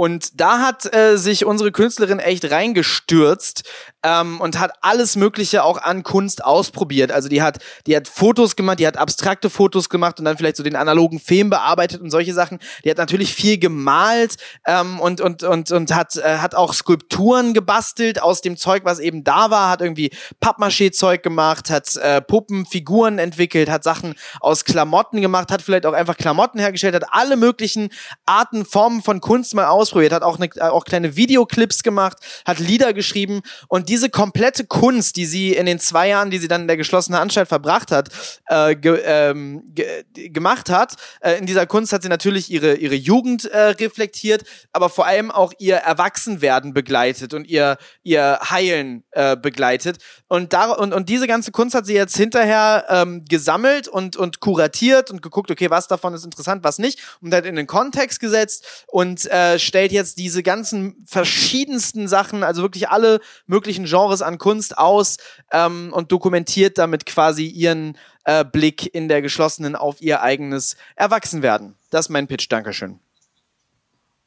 Und 0.03 0.41
da 0.41 0.59
hat 0.59 0.93
äh, 0.93 1.15
sich 1.15 1.45
unsere 1.45 1.71
Künstlerin 1.71 2.19
echt 2.19 2.51
reingestürzt 2.51 3.63
ähm, 4.03 4.41
und 4.41 4.59
hat 4.59 4.73
alles 4.81 5.15
Mögliche 5.15 5.63
auch 5.63 5.81
an 5.81 6.03
Kunst 6.03 6.43
ausprobiert. 6.43 7.09
Also 7.09 7.29
die 7.29 7.41
hat, 7.41 7.59
die 7.87 7.95
hat 7.95 8.09
Fotos 8.09 8.57
gemacht, 8.57 8.79
die 8.79 8.85
hat 8.87 8.97
abstrakte 8.97 9.49
Fotos 9.49 9.87
gemacht 9.87 10.19
und 10.19 10.25
dann 10.25 10.37
vielleicht 10.37 10.57
so 10.57 10.63
den 10.63 10.75
analogen 10.75 11.21
Film 11.21 11.49
bearbeitet 11.49 12.01
und 12.01 12.09
solche 12.11 12.33
Sachen. 12.33 12.59
Die 12.83 12.89
hat 12.89 12.97
natürlich 12.97 13.33
viel 13.33 13.57
gemalt 13.57 14.35
ähm, 14.67 14.99
und, 14.99 15.21
und, 15.21 15.43
und, 15.43 15.71
und 15.71 15.95
hat, 15.95 16.17
äh, 16.17 16.39
hat 16.39 16.53
auch 16.53 16.73
Skulpturen 16.73 17.53
gebastelt 17.53 18.21
aus 18.21 18.41
dem 18.41 18.57
Zeug, 18.57 18.83
was 18.83 18.99
eben 18.99 19.23
da 19.23 19.51
war, 19.51 19.69
hat 19.69 19.79
irgendwie 19.79 20.11
Pappmaché-Zeug 20.41 21.23
gemacht, 21.23 21.69
hat 21.69 21.95
äh, 21.95 22.21
Puppen, 22.21 22.65
Figuren 22.65 23.19
entwickelt, 23.19 23.69
hat 23.69 23.85
Sachen 23.85 24.15
aus 24.41 24.65
Klamotten 24.65 25.21
gemacht, 25.21 25.49
hat 25.49 25.61
vielleicht 25.61 25.85
auch 25.85 25.93
einfach 25.93 26.17
Klamotten 26.17 26.59
hergestellt, 26.59 26.95
hat 26.95 27.05
alle 27.11 27.37
möglichen 27.37 27.87
Arten, 28.25 28.65
Formen 28.65 29.01
von 29.01 29.21
Kunst 29.21 29.55
mal 29.55 29.67
ausprobiert, 29.93 30.13
hat 30.13 30.23
auch, 30.23 30.39
ne, 30.39 30.49
auch 30.59 30.85
kleine 30.85 31.15
Videoclips 31.15 31.83
gemacht, 31.83 32.17
hat 32.45 32.59
Lieder 32.59 32.93
geschrieben 32.93 33.41
und 33.67 33.89
diese 33.89 34.09
komplette 34.09 34.65
Kunst, 34.65 35.15
die 35.15 35.25
sie 35.25 35.53
in 35.53 35.65
den 35.65 35.79
zwei 35.79 36.09
Jahren, 36.09 36.31
die 36.31 36.39
sie 36.39 36.47
dann 36.47 36.61
in 36.61 36.67
der 36.67 36.77
geschlossenen 36.77 37.19
Anstalt 37.19 37.47
verbracht 37.47 37.91
hat, 37.91 38.09
äh, 38.47 38.75
ge, 38.75 39.01
ähm, 39.05 39.63
ge, 39.67 40.03
gemacht 40.29 40.69
hat, 40.69 40.95
äh, 41.21 41.37
in 41.37 41.45
dieser 41.45 41.65
Kunst 41.65 41.93
hat 41.93 42.03
sie 42.03 42.09
natürlich 42.09 42.49
ihre, 42.49 42.75
ihre 42.75 42.95
Jugend 42.95 43.45
äh, 43.45 43.59
reflektiert, 43.59 44.43
aber 44.71 44.89
vor 44.89 45.05
allem 45.05 45.31
auch 45.31 45.53
ihr 45.59 45.75
Erwachsenwerden 45.75 46.73
begleitet 46.73 47.33
und 47.33 47.47
ihr, 47.47 47.77
ihr 48.03 48.39
Heilen 48.49 49.03
äh, 49.11 49.35
begleitet. 49.35 49.97
Und, 50.27 50.53
da, 50.53 50.71
und, 50.71 50.93
und 50.93 51.09
diese 51.09 51.27
ganze 51.27 51.51
Kunst 51.51 51.75
hat 51.75 51.85
sie 51.85 51.93
jetzt 51.93 52.17
hinterher 52.17 52.85
ähm, 52.89 53.25
gesammelt 53.29 53.87
und, 53.87 54.15
und 54.15 54.39
kuratiert 54.39 55.11
und 55.11 55.21
geguckt, 55.21 55.51
okay, 55.51 55.69
was 55.69 55.87
davon 55.87 56.13
ist 56.13 56.25
interessant, 56.25 56.63
was 56.63 56.79
nicht, 56.79 56.99
und 57.21 57.33
hat 57.33 57.45
in 57.45 57.55
den 57.55 57.67
Kontext 57.67 58.19
gesetzt 58.19 58.85
und 58.87 59.29
äh, 59.31 59.59
stellt 59.74 59.91
jetzt 59.91 60.19
diese 60.19 60.43
ganzen 60.43 61.03
verschiedensten 61.07 62.07
Sachen, 62.07 62.43
also 62.43 62.61
wirklich 62.61 62.89
alle 62.89 63.19
möglichen 63.47 63.86
Genres 63.86 64.21
an 64.21 64.38
Kunst 64.38 64.78
aus 64.78 65.17
ähm, 65.51 65.91
und 65.91 66.11
dokumentiert 66.11 66.78
damit 66.78 67.07
quasi 67.07 67.47
ihren 67.47 67.97
äh, 68.26 68.45
Blick 68.45 68.93
in 68.93 69.07
der 69.07 69.24
geschlossenen 69.24 69.76
auf 69.76 69.99
ihr 69.99 70.21
eigenes 70.21 70.78
Erwachsenwerden. 70.95 71.74
Das 71.89 72.05
ist 72.05 72.09
mein 72.09 72.28
Pitch, 72.28 72.45
Dankeschön. 72.51 72.99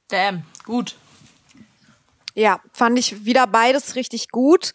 Damn, 0.09 0.42
gut. 0.64 0.97
Ja, 2.34 2.61
fand 2.72 2.99
ich 2.99 3.24
wieder 3.24 3.47
beides 3.47 3.94
richtig 3.94 4.30
gut. 4.30 4.72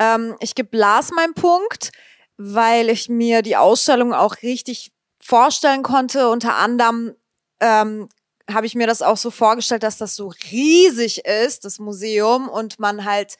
Ähm, 0.00 0.34
ich 0.40 0.56
gebe 0.56 0.76
Lars 0.76 1.12
meinen 1.12 1.34
Punkt, 1.34 1.92
weil 2.36 2.88
ich 2.88 3.08
mir 3.08 3.42
die 3.42 3.56
Ausstellung 3.56 4.12
auch 4.12 4.42
richtig 4.42 4.90
vorstellen 5.20 5.84
konnte. 5.84 6.28
Unter 6.28 6.56
anderem 6.56 7.14
ähm, 7.60 8.08
habe 8.50 8.66
ich 8.66 8.74
mir 8.74 8.86
das 8.86 9.02
auch 9.02 9.16
so 9.16 9.30
vorgestellt, 9.30 9.82
dass 9.82 9.98
das 9.98 10.16
so 10.16 10.32
riesig 10.50 11.24
ist, 11.24 11.64
das 11.64 11.78
Museum, 11.78 12.48
und 12.48 12.78
man 12.78 13.04
halt 13.04 13.36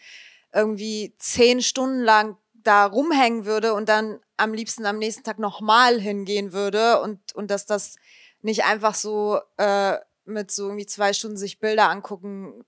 irgendwie 0.53 1.15
zehn 1.19 1.63
Stunden 1.63 2.01
lang 2.01 2.37
da 2.55 2.87
rumhängen 2.87 3.45
würde 3.45 3.75
und 3.75 3.89
dann 3.89 4.21
am 4.37 4.53
liebsten 4.53 4.87
am 4.87 4.99
nächsten 4.99 5.25
Tag 5.25 5.39
nochmal 5.39 6.01
hingehen 6.01 6.53
würde 6.53 7.01
und, 7.01 7.35
und 7.35 7.51
dass 7.51 7.67
das 7.67 7.97
nicht 8.43 8.65
einfach 8.65 8.95
so 8.95 9.41
äh, 9.57 9.99
mit 10.25 10.51
so 10.51 10.67
irgendwie 10.67 10.87
zwei 10.87 11.13
Stunden 11.13 11.37
sich 11.37 11.59
Bilder 11.61 11.89
angucken 11.89 12.65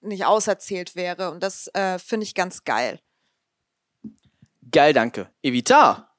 nicht 0.00 0.24
auserzählt 0.24 0.96
wäre. 0.96 1.30
Und 1.30 1.42
das 1.42 1.68
äh, 1.74 1.98
finde 1.98 2.24
ich 2.24 2.34
ganz 2.34 2.64
geil. 2.64 3.00
Geil, 4.70 4.92
danke. 4.92 5.30
Evita. 5.42 6.09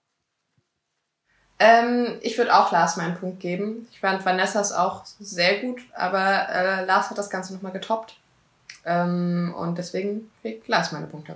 Ähm, 1.64 2.18
ich 2.22 2.40
würde 2.40 2.56
auch 2.56 2.72
Lars 2.72 2.98
meinen 2.98 3.16
Punkt 3.16 3.40
geben. 3.40 3.88
Ich 3.92 4.00
fand 4.00 4.26
Vanessas 4.26 4.72
auch 4.72 5.06
sehr 5.20 5.60
gut, 5.60 5.80
aber 5.94 6.50
äh, 6.50 6.86
Lars 6.86 7.12
hat 7.12 7.20
das 7.20 7.30
Ganze 7.30 7.54
nochmal 7.54 7.72
getoppt. 7.72 8.16
Ähm, 8.84 9.54
und 9.56 9.78
deswegen 9.78 10.32
kriegt 10.42 10.68
Lars 10.68 10.92
meine 10.92 11.06
Punkte. 11.06 11.36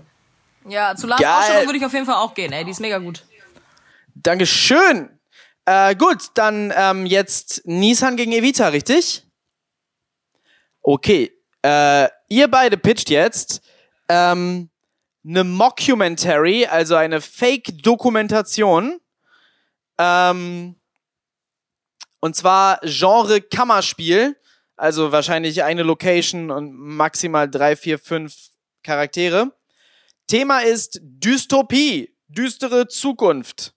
Ja, 0.67 0.95
zu 0.95 1.05
Lars 1.05 1.21
Geil. 1.21 1.31
Ausstellung 1.31 1.65
würde 1.67 1.77
ich 1.77 1.85
auf 1.85 1.93
jeden 1.93 2.07
Fall 2.07 2.15
auch 2.15 2.33
gehen, 2.33 2.51
ey. 2.53 2.65
Die 2.65 2.71
ist 2.71 2.79
mega 2.79 2.97
gut. 2.97 3.23
Dankeschön. 4.15 5.11
Äh, 5.65 5.93
gut, 5.93 6.31
dann 6.33 6.73
ähm, 6.75 7.05
jetzt 7.05 7.61
Nissan 7.65 8.17
gegen 8.17 8.31
Evita, 8.31 8.69
richtig? 8.69 9.27
Okay. 10.81 11.31
Äh, 11.61 12.09
ihr 12.29 12.47
beide 12.49 12.77
pitcht 12.77 13.11
jetzt 13.11 13.61
ähm, 14.09 14.71
eine 15.23 15.43
Mockumentary, 15.43 16.65
also 16.65 16.95
eine 16.95 17.21
Fake-Dokumentation. 17.21 18.99
Ähm, 19.97 20.75
und 22.19 22.35
zwar 22.35 22.79
Genre 22.83 23.41
Kammerspiel. 23.41 24.35
Also 24.77 25.11
wahrscheinlich 25.11 25.63
eine 25.63 25.83
Location 25.83 26.51
und 26.51 26.73
maximal 26.73 27.49
drei, 27.49 27.75
vier, 27.75 27.97
fünf 27.97 28.49
Charaktere. 28.83 29.55
Thema 30.27 30.59
ist 30.59 30.99
Dystopie, 31.01 32.13
düstere 32.27 32.87
Zukunft. 32.87 33.73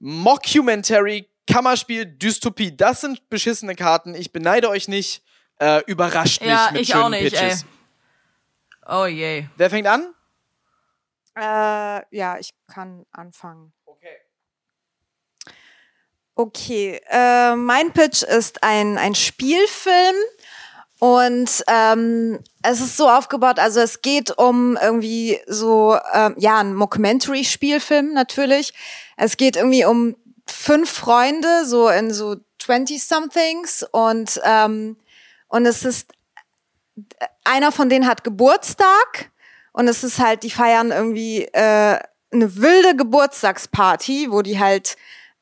Mockumentary, 0.00 1.28
Kammerspiel, 1.46 2.06
Dystopie. 2.06 2.76
Das 2.76 3.00
sind 3.02 3.28
beschissene 3.28 3.74
Karten. 3.74 4.14
Ich 4.14 4.32
beneide 4.32 4.68
euch 4.70 4.88
nicht. 4.88 5.22
Äh, 5.60 5.82
überrascht 5.86 6.40
mich 6.40 6.50
Ja, 6.50 6.70
mit 6.72 6.82
ich 6.82 6.88
schönen 6.88 7.02
auch 7.02 7.08
nicht, 7.10 7.34
Pitches. 7.34 7.62
ey. 7.62 7.68
Oh 8.86 9.06
je. 9.06 9.46
Wer 9.56 9.70
fängt 9.70 9.86
an? 9.88 10.14
Äh, 11.36 12.16
ja, 12.16 12.38
ich 12.38 12.54
kann 12.66 13.04
anfangen. 13.12 13.72
Okay. 16.40 17.00
Äh, 17.10 17.56
mein 17.56 17.92
Pitch 17.92 18.22
ist 18.22 18.62
ein, 18.62 18.96
ein 18.96 19.16
Spielfilm 19.16 20.14
und 21.00 21.64
ähm, 21.66 22.38
es 22.62 22.80
ist 22.80 22.96
so 22.96 23.10
aufgebaut, 23.10 23.58
also 23.58 23.80
es 23.80 24.02
geht 24.02 24.38
um 24.38 24.78
irgendwie 24.80 25.40
so, 25.48 25.98
ähm, 26.14 26.36
ja, 26.38 26.60
ein 26.60 26.76
Mockumentary-Spielfilm 26.76 28.12
natürlich. 28.12 28.72
Es 29.16 29.36
geht 29.36 29.56
irgendwie 29.56 29.84
um 29.84 30.14
fünf 30.46 30.88
Freunde, 30.88 31.64
so 31.64 31.88
in 31.88 32.12
so 32.12 32.36
20-somethings 32.62 33.84
und, 33.90 34.40
ähm, 34.44 34.96
und 35.48 35.66
es 35.66 35.84
ist, 35.84 36.12
einer 37.42 37.72
von 37.72 37.88
denen 37.88 38.06
hat 38.06 38.22
Geburtstag 38.22 39.32
und 39.72 39.88
es 39.88 40.04
ist 40.04 40.20
halt, 40.20 40.44
die 40.44 40.50
feiern 40.50 40.92
irgendwie 40.92 41.46
äh, 41.46 41.98
eine 42.30 42.56
wilde 42.56 42.94
Geburtstagsparty, 42.94 44.28
wo 44.30 44.42
die 44.42 44.60
halt 44.60 44.96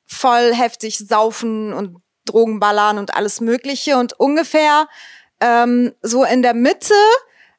voll 0.07 0.55
heftig 0.55 0.99
saufen 0.99 1.73
und 1.73 2.01
Drogen 2.25 2.61
ballern 2.61 2.99
und 2.99 3.15
alles 3.15 3.41
Mögliche. 3.41 3.97
Und 3.97 4.19
ungefähr 4.19 4.89
ähm, 5.41 5.95
so 6.03 6.25
in 6.25 6.43
der 6.43 6.55
Mitte 6.55 6.95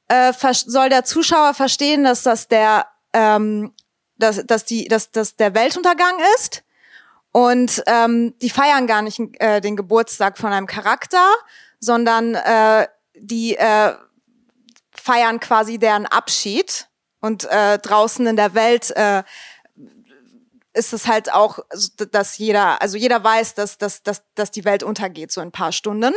äh, 0.08 0.34
soll 0.54 0.90
der 0.90 1.04
Zuschauer 1.04 1.54
verstehen, 1.54 2.04
dass 2.04 2.24
das 2.24 2.48
der, 2.48 2.88
ähm, 3.14 3.74
dass, 4.18 4.46
dass 4.46 4.66
die, 4.66 4.88
dass 4.88 5.12
das 5.12 5.36
der 5.36 5.54
Weltuntergang 5.54 6.14
ist. 6.36 6.64
Und 7.32 7.84
ähm, 7.88 8.34
die 8.42 8.50
feiern 8.50 8.88
gar 8.88 9.02
nicht 9.02 9.20
äh, 9.40 9.62
den 9.62 9.76
Geburtstag 9.76 10.38
von 10.38 10.52
einem 10.52 10.66
Charakter, 10.68 11.26
sondern 11.80 12.36
äh, 12.36 12.88
die 13.16 13.56
äh, 13.58 13.94
feiern 14.92 15.40
quasi 15.40 15.78
deren 15.78 16.06
Abschied. 16.06 16.88
Und 17.20 17.46
äh, 17.46 17.80
draußen 17.80 18.28
in 18.28 18.36
der 18.36 18.54
Welt 18.54 18.92
äh, 18.96 19.24
ist 20.78 20.94
es 20.94 21.08
halt 21.08 21.34
auch, 21.34 21.60
dass 22.12 22.38
jeder, 22.38 22.82
also 22.82 22.98
jeder 22.98 23.24
weiß, 23.24 23.56
dass, 23.56 23.78
dass, 23.78 24.04
dass, 24.04 24.24
dass 24.36 24.52
die 24.52 24.66
Welt 24.66 24.84
untergeht, 24.84 25.32
so 25.32 25.42
in 25.42 25.50
ein 25.50 25.52
paar 25.52 25.72
Stunden. 25.72 26.14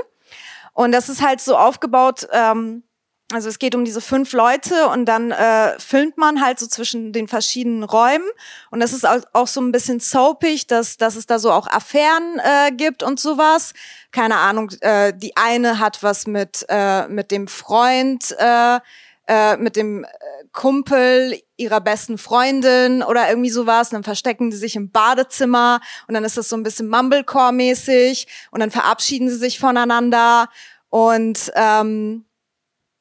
Und 0.72 0.92
das 0.92 1.08
ist 1.08 1.22
halt 1.22 1.40
so 1.40 1.56
aufgebaut, 1.56 2.28
ähm, 2.32 2.84
also 3.32 3.48
es 3.48 3.60
geht 3.60 3.76
um 3.76 3.84
diese 3.84 4.00
fünf 4.00 4.32
Leute 4.32 4.88
und 4.88 5.04
dann 5.06 5.30
äh, 5.30 5.78
filmt 5.78 6.18
man 6.18 6.40
halt 6.40 6.58
so 6.58 6.66
zwischen 6.66 7.12
den 7.12 7.28
verschiedenen 7.28 7.84
Räumen. 7.84 8.26
Und 8.70 8.80
das 8.80 8.92
ist 8.92 9.06
auch, 9.06 9.20
auch 9.32 9.46
so 9.46 9.60
ein 9.60 9.70
bisschen 9.70 10.00
soapig, 10.00 10.66
dass, 10.66 10.96
dass 10.96 11.14
es 11.14 11.26
da 11.26 11.38
so 11.38 11.52
auch 11.52 11.68
Affären 11.68 12.40
äh, 12.40 12.72
gibt 12.72 13.04
und 13.04 13.20
sowas. 13.20 13.72
Keine 14.10 14.36
Ahnung, 14.36 14.70
äh, 14.80 15.12
die 15.16 15.36
eine 15.36 15.78
hat 15.78 16.02
was 16.02 16.26
mit, 16.26 16.66
äh, 16.68 17.06
mit 17.06 17.30
dem 17.30 17.46
Freund, 17.46 18.34
äh, 18.38 18.80
äh, 19.28 19.56
mit 19.58 19.76
dem 19.76 20.02
äh, 20.02 20.08
Kumpel 20.52 21.40
ihrer 21.56 21.80
besten 21.80 22.18
Freundin 22.18 23.02
oder 23.02 23.28
irgendwie 23.28 23.50
sowas. 23.50 23.88
Und 23.88 23.94
dann 23.94 24.04
verstecken 24.04 24.50
die 24.50 24.56
sich 24.56 24.76
im 24.76 24.90
Badezimmer 24.90 25.80
und 26.08 26.14
dann 26.14 26.24
ist 26.24 26.36
das 26.36 26.48
so 26.48 26.56
ein 26.56 26.62
bisschen 26.62 26.88
Mumblecore-mäßig 26.88 28.26
und 28.50 28.60
dann 28.60 28.70
verabschieden 28.70 29.28
sie 29.28 29.36
sich 29.36 29.58
voneinander. 29.58 30.48
Und 30.88 31.52
ähm, 31.54 32.24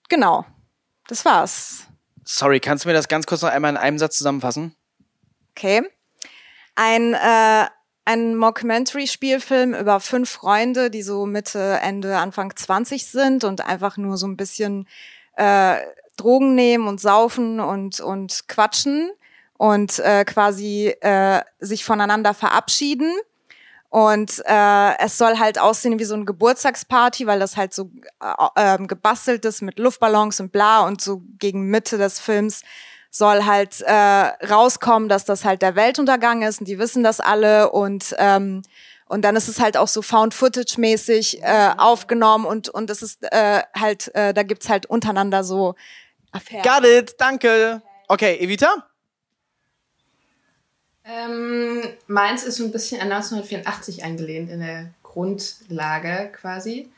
genau, 0.10 0.46
das 1.08 1.26
war's. 1.26 1.88
Sorry, 2.24 2.60
kannst 2.60 2.86
du 2.86 2.90
mir 2.90 2.94
das 2.94 3.08
ganz 3.08 3.26
kurz 3.26 3.42
noch 3.42 3.50
einmal 3.50 3.72
in 3.72 3.78
einem 3.78 3.98
Satz 3.98 4.18
zusammenfassen? 4.18 4.76
Okay. 5.52 5.82
Ein, 6.76 7.16
äh, 7.16 7.66
ein 8.06 8.36
Mockumentary-Spielfilm 8.36 9.74
über 9.74 10.00
fünf 10.00 10.30
Freunde, 10.30 10.92
die 10.92 11.02
so 11.02 11.26
Mitte, 11.26 11.80
Ende, 11.82 12.18
Anfang 12.18 12.56
20 12.56 13.08
sind 13.08 13.44
und 13.44 13.66
einfach 13.66 13.98
nur 13.98 14.18
so 14.18 14.28
ein 14.28 14.38
bisschen 14.38 14.88
äh, 15.38 15.78
Drogen 16.20 16.56
nehmen 16.56 16.88
und 16.88 17.00
saufen 17.00 17.60
und, 17.60 18.00
und 18.00 18.48
quatschen 18.48 19.10
und 19.58 20.00
äh, 20.00 20.24
quasi 20.26 20.96
äh, 21.02 21.42
sich 21.60 21.84
voneinander 21.84 22.34
verabschieden. 22.34 23.12
Und 23.90 24.44
äh, 24.46 24.98
es 25.00 25.18
soll 25.18 25.40
halt 25.40 25.60
aussehen 25.60 25.98
wie 25.98 26.06
so 26.06 26.14
eine 26.14 26.26
Geburtstagsparty, 26.26 27.26
weil 27.26 27.40
das 27.40 27.58
halt 27.58 27.74
so 27.74 27.90
äh, 28.22 28.46
ähm, 28.56 28.88
gebastelt 28.88 29.46
ist 29.46 29.62
mit 29.62 29.80
Luftballons 29.80 30.40
und 30.40 30.52
bla. 30.52 30.86
Und 30.86 31.02
so 31.02 31.24
gegen 31.40 31.70
Mitte 31.70 31.98
des 31.98 32.20
Films 32.20 32.62
soll 33.10 33.46
halt 33.46 33.82
äh, 33.82 33.92
rauskommen, 33.92 35.10
dass 35.10 35.26
das 35.26 35.44
halt 35.44 35.64
der 35.64 35.76
Weltuntergang 35.76 36.44
ist 36.44 36.60
und 36.60 36.68
die 36.68 36.78
wissen 36.78 37.04
das 37.04 37.20
alle. 37.20 37.72
Und 37.72 38.16
ähm, 38.20 38.62
und 39.08 39.24
dann 39.24 39.36
ist 39.36 39.48
es 39.48 39.60
halt 39.60 39.76
auch 39.76 39.88
so 39.88 40.04
Found-Footage-mäßig 40.04 41.42
äh, 41.42 41.72
aufgenommen 41.78 42.46
und 42.46 42.70
und 42.70 42.92
es 42.92 43.02
ist 43.02 43.24
äh, 43.24 43.64
halt, 43.76 44.14
äh, 44.14 44.36
da 44.36 44.44
gibt's 44.44 44.70
halt 44.70 44.86
untereinander 44.86 45.44
so 45.44 45.74
Affären. 46.32 46.64
Got 46.64 46.86
it, 46.86 47.16
danke. 47.18 47.82
Okay, 48.08 48.38
Evita? 48.40 48.86
Ähm, 51.06 51.82
meins 52.08 52.44
ist 52.44 52.58
so 52.58 52.66
ein 52.66 52.72
bisschen 52.72 53.02
an 53.02 53.12
1984 53.12 54.04
angelehnt 54.04 54.52
in 54.52 54.60
der 54.60 54.94
Grundlage 55.02 56.30
quasi. 56.34 56.92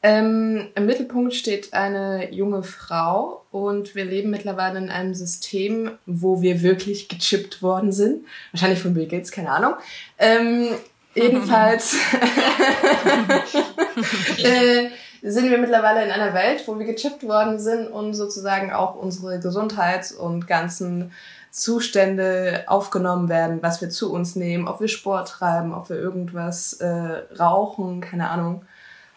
Ähm, 0.00 0.68
Im 0.76 0.86
Mittelpunkt 0.86 1.34
steht 1.34 1.74
eine 1.74 2.32
junge 2.32 2.62
Frau 2.62 3.44
und 3.50 3.96
wir 3.96 4.04
leben 4.04 4.30
mittlerweile 4.30 4.78
in 4.78 4.90
einem 4.90 5.14
System, 5.14 5.98
wo 6.06 6.40
wir 6.40 6.62
wirklich 6.62 7.08
gechippt 7.08 7.62
worden 7.62 7.90
sind. 7.90 8.24
Wahrscheinlich 8.52 8.78
von 8.78 8.94
Bill 8.94 9.08
Gates, 9.08 9.32
keine 9.32 9.50
Ahnung. 9.50 9.74
Ähm, 10.18 10.68
jedenfalls 11.16 11.94
äh, 14.38 14.90
sind 15.30 15.50
wir 15.50 15.58
mittlerweile 15.58 16.04
in 16.04 16.10
einer 16.10 16.34
Welt, 16.34 16.62
wo 16.66 16.78
wir 16.78 16.86
gechippt 16.86 17.26
worden 17.26 17.58
sind 17.58 17.88
und 17.88 18.14
sozusagen 18.14 18.72
auch 18.72 18.94
unsere 18.94 19.38
Gesundheits- 19.40 20.12
und 20.12 20.46
ganzen 20.46 21.12
Zustände 21.50 22.64
aufgenommen 22.66 23.28
werden, 23.28 23.62
was 23.62 23.80
wir 23.80 23.90
zu 23.90 24.12
uns 24.12 24.36
nehmen, 24.36 24.68
ob 24.68 24.80
wir 24.80 24.88
Sport 24.88 25.28
treiben, 25.28 25.72
ob 25.74 25.88
wir 25.88 25.96
irgendwas 25.96 26.74
äh, 26.74 27.22
rauchen, 27.38 28.00
keine 28.00 28.28
Ahnung. 28.28 28.64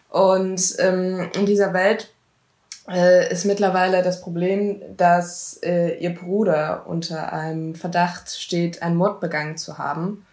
Und 0.08 0.74
ähm, 0.78 1.30
in 1.34 1.46
dieser 1.46 1.72
Welt 1.72 2.10
äh, 2.88 3.30
ist 3.30 3.44
mittlerweile 3.44 4.02
das 4.02 4.20
Problem, 4.20 4.82
dass 4.96 5.60
äh, 5.62 5.98
ihr 5.98 6.14
Bruder 6.14 6.84
unter 6.86 7.32
einem 7.32 7.74
Verdacht 7.74 8.30
steht, 8.30 8.82
einen 8.82 8.96
Mord 8.96 9.20
begangen 9.20 9.56
zu 9.56 9.78
haben 9.78 10.26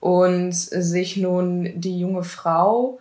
und 0.00 0.54
sich 0.54 1.16
nun 1.16 1.72
die 1.78 1.98
junge 2.00 2.24
Frau 2.24 2.98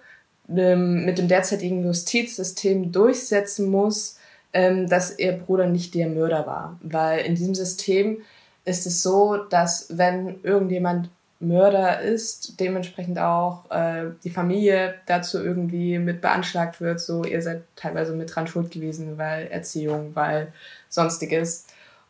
mit 0.49 1.17
dem 1.17 1.27
derzeitigen 1.27 1.83
Justizsystem 1.83 2.91
durchsetzen 2.91 3.69
muss, 3.69 4.17
ähm, 4.53 4.87
dass 4.87 5.17
ihr 5.19 5.33
Bruder 5.33 5.67
nicht 5.67 5.93
der 5.93 6.07
Mörder 6.07 6.47
war. 6.47 6.79
Weil 6.81 7.25
in 7.25 7.35
diesem 7.35 7.55
System 7.55 8.21
ist 8.65 8.85
es 8.85 9.03
so, 9.03 9.37
dass 9.37 9.85
wenn 9.89 10.41
irgendjemand 10.43 11.09
Mörder 11.39 12.01
ist, 12.01 12.59
dementsprechend 12.59 13.17
auch 13.17 13.71
äh, 13.71 14.11
die 14.23 14.29
Familie 14.29 14.95
dazu 15.05 15.41
irgendwie 15.41 15.97
mit 15.97 16.19
beanschlagt 16.19 16.81
wird, 16.81 16.99
so 16.99 17.23
ihr 17.23 17.41
seid 17.41 17.63
teilweise 17.77 18.13
mit 18.13 18.35
dran 18.35 18.47
schuld 18.47 18.71
gewesen, 18.71 19.17
weil 19.17 19.47
Erziehung, 19.47 20.11
weil 20.15 20.51
sonstiges. 20.89 21.65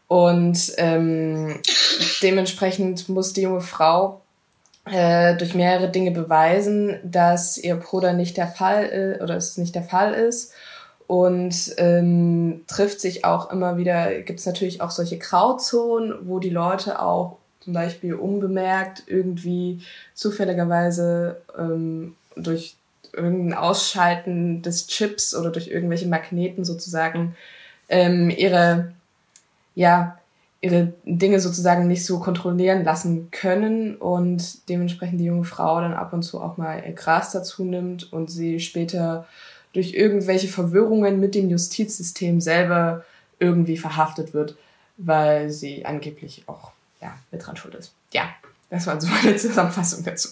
Und 0.07 0.73
ähm, 0.77 1.61
dementsprechend 2.23 3.07
muss 3.09 3.33
die 3.33 3.43
junge 3.43 3.61
Frau 3.61 4.21
äh, 4.91 5.35
durch 5.35 5.53
mehrere 5.53 5.89
Dinge 5.89 6.11
beweisen, 6.11 6.99
dass 7.03 7.57
ihr 7.57 7.75
Bruder 7.75 8.13
nicht 8.13 8.37
der 8.37 8.47
Fall 8.47 8.85
ist 8.85 9.21
oder 9.21 9.35
es 9.35 9.57
nicht 9.57 9.75
der 9.75 9.83
Fall 9.83 10.13
ist. 10.13 10.53
Und 11.07 11.73
ähm, 11.77 12.61
trifft 12.67 13.01
sich 13.01 13.25
auch 13.25 13.51
immer 13.51 13.77
wieder, 13.77 14.21
gibt 14.21 14.39
es 14.39 14.45
natürlich 14.45 14.81
auch 14.81 14.91
solche 14.91 15.17
Grauzonen, 15.17 16.13
wo 16.27 16.37
die 16.37 16.51
Leute 16.51 17.01
auch 17.01 17.37
zum 17.61 17.73
Beispiel 17.73 18.13
unbemerkt 18.13 19.03
irgendwie 19.07 19.81
zufälligerweise 20.13 21.41
ähm, 21.57 22.15
durch 22.35 22.75
irgendein 23.11 23.57
Ausschalten 23.57 24.61
des 24.61 24.85
Chips 24.85 25.35
oder 25.35 25.49
durch 25.49 25.67
irgendwelche 25.67 26.07
Magneten 26.07 26.63
sozusagen 26.63 27.35
ähm, 27.89 28.29
ihre, 28.29 28.91
ja, 29.73 30.18
ihre 30.61 30.93
Dinge 31.05 31.39
sozusagen 31.39 31.87
nicht 31.87 32.05
so 32.05 32.19
kontrollieren 32.19 32.83
lassen 32.83 33.31
können 33.31 33.95
und 33.95 34.67
dementsprechend 34.67 35.19
die 35.19 35.25
junge 35.25 35.45
Frau 35.45 35.79
dann 35.79 35.93
ab 35.93 36.11
und 36.11 36.23
zu 36.23 36.41
auch 36.41 36.57
mal 36.57 36.83
ihr 36.85 36.93
Gras 36.93 37.31
dazu 37.31 37.63
nimmt 37.63 38.11
und 38.11 38.29
sie 38.29 38.59
später 38.59 39.25
durch 39.73 39.93
irgendwelche 39.93 40.47
Verwirrungen 40.47 41.19
mit 41.19 41.35
dem 41.35 41.49
Justizsystem 41.49 42.41
selber 42.41 43.05
irgendwie 43.39 43.77
verhaftet 43.77 44.33
wird, 44.33 44.57
weil 44.97 45.49
sie 45.49 45.85
angeblich 45.85 46.43
auch 46.47 46.71
ja, 47.01 47.17
mit 47.31 47.45
dran 47.45 47.55
schuld 47.55 47.75
ist. 47.75 47.93
Ja, 48.11 48.29
das 48.69 48.85
war 48.87 48.99
so 48.99 49.07
meine 49.07 49.37
Zusammenfassung 49.37 50.03
dazu. 50.03 50.29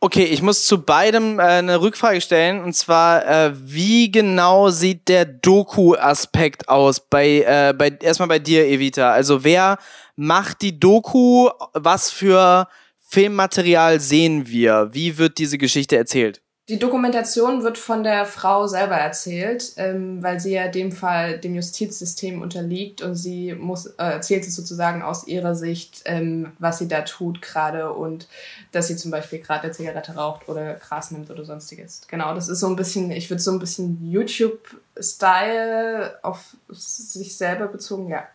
Okay, 0.00 0.24
ich 0.24 0.42
muss 0.42 0.64
zu 0.64 0.80
beidem 0.80 1.40
äh, 1.40 1.42
eine 1.42 1.80
Rückfrage 1.80 2.20
stellen 2.20 2.62
und 2.62 2.72
zwar, 2.72 3.26
äh, 3.26 3.52
wie 3.56 4.12
genau 4.12 4.70
sieht 4.70 5.08
der 5.08 5.24
Doku-Aspekt 5.24 6.68
aus? 6.68 7.00
Bei, 7.00 7.40
äh, 7.40 7.74
bei 7.76 7.88
erstmal 8.00 8.28
bei 8.28 8.38
dir, 8.38 8.64
Evita. 8.68 9.10
Also 9.10 9.42
wer 9.42 9.78
macht 10.14 10.62
die 10.62 10.78
Doku? 10.78 11.48
Was 11.72 12.12
für 12.12 12.68
Filmmaterial 13.08 13.98
sehen 13.98 14.46
wir? 14.46 14.90
Wie 14.92 15.18
wird 15.18 15.38
diese 15.38 15.58
Geschichte 15.58 15.96
erzählt? 15.96 16.42
Die 16.68 16.78
Dokumentation 16.78 17.62
wird 17.62 17.78
von 17.78 18.04
der 18.04 18.26
Frau 18.26 18.66
selber 18.66 18.96
erzählt, 18.96 19.72
ähm, 19.76 20.22
weil 20.22 20.38
sie 20.38 20.52
ja 20.52 20.68
dem 20.68 20.92
Fall 20.92 21.38
dem 21.38 21.54
Justizsystem 21.54 22.42
unterliegt 22.42 23.00
und 23.00 23.14
sie 23.14 23.54
muss 23.54 23.86
äh, 23.86 23.92
erzählt 23.96 24.46
es 24.46 24.54
sozusagen 24.54 25.00
aus 25.00 25.26
ihrer 25.26 25.54
Sicht, 25.54 26.02
ähm, 26.04 26.52
was 26.58 26.76
sie 26.76 26.86
da 26.86 27.00
tut 27.00 27.40
gerade 27.40 27.94
und 27.94 28.28
dass 28.72 28.88
sie 28.88 28.96
zum 28.96 29.10
Beispiel 29.10 29.38
gerade 29.38 29.62
eine 29.62 29.72
Zigarette 29.72 30.14
raucht 30.14 30.46
oder 30.46 30.74
Gras 30.74 31.10
nimmt 31.10 31.30
oder 31.30 31.46
sonstiges. 31.46 32.02
Genau, 32.06 32.34
das 32.34 32.48
ist 32.48 32.60
so 32.60 32.66
ein 32.66 32.76
bisschen, 32.76 33.10
ich 33.12 33.30
würde 33.30 33.42
so 33.42 33.50
ein 33.50 33.60
bisschen 33.60 34.06
YouTube-Style 34.06 36.18
auf 36.22 36.54
sich 36.68 37.34
selber 37.34 37.68
bezogen, 37.68 38.10
ja. 38.10 38.28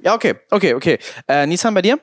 Ja, 0.00 0.16
okay, 0.16 0.34
okay, 0.50 0.74
okay. 0.74 0.98
Äh, 1.28 1.46
Nissan, 1.46 1.74
bei 1.74 1.82
dir? 1.82 2.00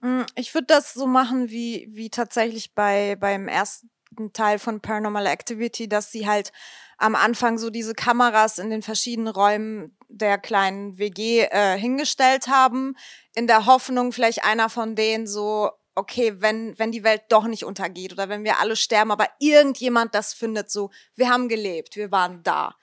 Mm, 0.00 0.22
ich 0.36 0.54
würde 0.54 0.68
das 0.68 0.94
so 0.94 1.08
machen 1.08 1.50
wie, 1.50 1.88
wie 1.90 2.08
tatsächlich 2.08 2.72
bei, 2.72 3.16
beim 3.16 3.48
ersten 3.48 3.90
ein 4.18 4.32
Teil 4.32 4.58
von 4.58 4.80
Paranormal 4.80 5.26
Activity, 5.26 5.88
dass 5.88 6.12
sie 6.12 6.26
halt 6.26 6.52
am 6.98 7.14
Anfang 7.14 7.58
so 7.58 7.70
diese 7.70 7.94
Kameras 7.94 8.58
in 8.58 8.70
den 8.70 8.82
verschiedenen 8.82 9.28
Räumen 9.28 9.96
der 10.08 10.38
kleinen 10.38 10.98
WG 10.98 11.46
äh, 11.50 11.78
hingestellt 11.78 12.48
haben, 12.48 12.96
in 13.34 13.46
der 13.46 13.66
Hoffnung, 13.66 14.12
vielleicht 14.12 14.44
einer 14.44 14.70
von 14.70 14.94
denen 14.94 15.26
so, 15.26 15.70
okay, 15.94 16.36
wenn, 16.38 16.78
wenn 16.78 16.92
die 16.92 17.04
Welt 17.04 17.22
doch 17.28 17.44
nicht 17.44 17.64
untergeht 17.64 18.12
oder 18.12 18.28
wenn 18.28 18.44
wir 18.44 18.60
alle 18.60 18.76
sterben, 18.76 19.10
aber 19.10 19.28
irgendjemand 19.40 20.14
das 20.14 20.32
findet, 20.32 20.70
so, 20.70 20.90
wir 21.14 21.28
haben 21.28 21.48
gelebt, 21.48 21.96
wir 21.96 22.10
waren 22.10 22.42
da. 22.42 22.74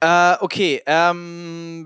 Äh, 0.00 0.36
okay, 0.40 0.82
ähm, 0.86 1.84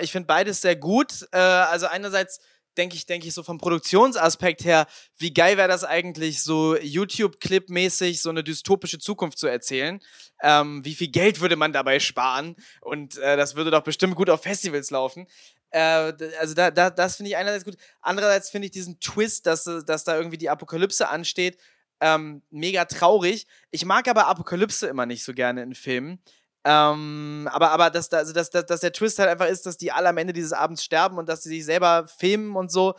ich 0.00 0.12
finde 0.12 0.26
beides 0.26 0.60
sehr 0.60 0.74
gut. 0.74 1.26
Äh, 1.30 1.38
also 1.38 1.86
einerseits 1.86 2.40
denke 2.76 2.96
ich, 2.96 3.06
denke 3.06 3.26
ich 3.26 3.34
so 3.34 3.42
vom 3.42 3.58
Produktionsaspekt 3.58 4.64
her, 4.64 4.86
wie 5.18 5.32
geil 5.32 5.56
wäre 5.56 5.68
das 5.68 5.84
eigentlich, 5.84 6.42
so 6.42 6.76
YouTube-Clip-mäßig 6.76 8.20
so 8.20 8.30
eine 8.30 8.44
dystopische 8.44 8.98
Zukunft 8.98 9.38
zu 9.38 9.46
erzählen? 9.46 10.00
Ähm, 10.42 10.84
wie 10.84 10.94
viel 10.94 11.08
Geld 11.08 11.40
würde 11.40 11.56
man 11.56 11.72
dabei 11.72 12.00
sparen? 12.00 12.56
Und 12.80 13.18
äh, 13.18 13.36
das 13.36 13.54
würde 13.54 13.70
doch 13.70 13.82
bestimmt 13.82 14.14
gut 14.14 14.30
auf 14.30 14.42
Festivals 14.42 14.90
laufen. 14.90 15.26
Äh, 15.70 16.12
also 16.38 16.54
da, 16.54 16.70
da, 16.70 16.90
das 16.90 17.16
finde 17.16 17.30
ich 17.30 17.36
einerseits 17.36 17.64
gut. 17.64 17.76
Andererseits 18.00 18.50
finde 18.50 18.66
ich 18.66 18.72
diesen 18.72 19.00
Twist, 19.00 19.46
dass, 19.46 19.64
dass 19.64 20.04
da 20.04 20.16
irgendwie 20.16 20.38
die 20.38 20.50
Apokalypse 20.50 21.08
ansteht, 21.08 21.58
ähm, 22.00 22.42
mega 22.50 22.84
traurig. 22.84 23.46
Ich 23.70 23.84
mag 23.84 24.08
aber 24.08 24.26
Apokalypse 24.26 24.86
immer 24.88 25.06
nicht 25.06 25.24
so 25.24 25.32
gerne 25.32 25.62
in 25.62 25.74
Filmen. 25.74 26.20
Ähm, 26.64 27.48
aber 27.50 27.72
aber 27.72 27.90
dass, 27.90 28.12
also 28.12 28.32
dass, 28.32 28.50
dass, 28.50 28.66
dass 28.66 28.80
der 28.80 28.92
Twist 28.92 29.18
halt 29.18 29.28
einfach 29.28 29.46
ist, 29.46 29.66
dass 29.66 29.78
die 29.78 29.90
alle 29.90 30.08
am 30.08 30.16
Ende 30.16 30.32
dieses 30.32 30.52
Abends 30.52 30.84
sterben 30.84 31.18
und 31.18 31.28
dass 31.28 31.42
sie 31.42 31.48
sich 31.48 31.64
selber 31.64 32.06
filmen 32.06 32.54
und 32.54 32.70
so, 32.70 32.94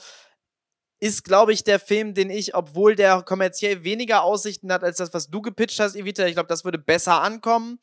ist, 0.99 1.23
glaube 1.23 1.51
ich, 1.51 1.63
der 1.65 1.79
Film, 1.79 2.13
den 2.13 2.29
ich, 2.29 2.55
obwohl 2.55 2.95
der 2.95 3.23
kommerziell 3.23 3.83
weniger 3.83 4.23
Aussichten 4.23 4.71
hat 4.71 4.83
als 4.83 4.97
das, 4.97 5.13
was 5.13 5.29
du 5.29 5.41
gepitcht 5.41 5.79
hast, 5.79 5.95
Evita, 5.95 6.25
ich 6.25 6.33
glaube, 6.33 6.47
das 6.47 6.63
würde 6.63 6.77
besser 6.77 7.21
ankommen. 7.21 7.77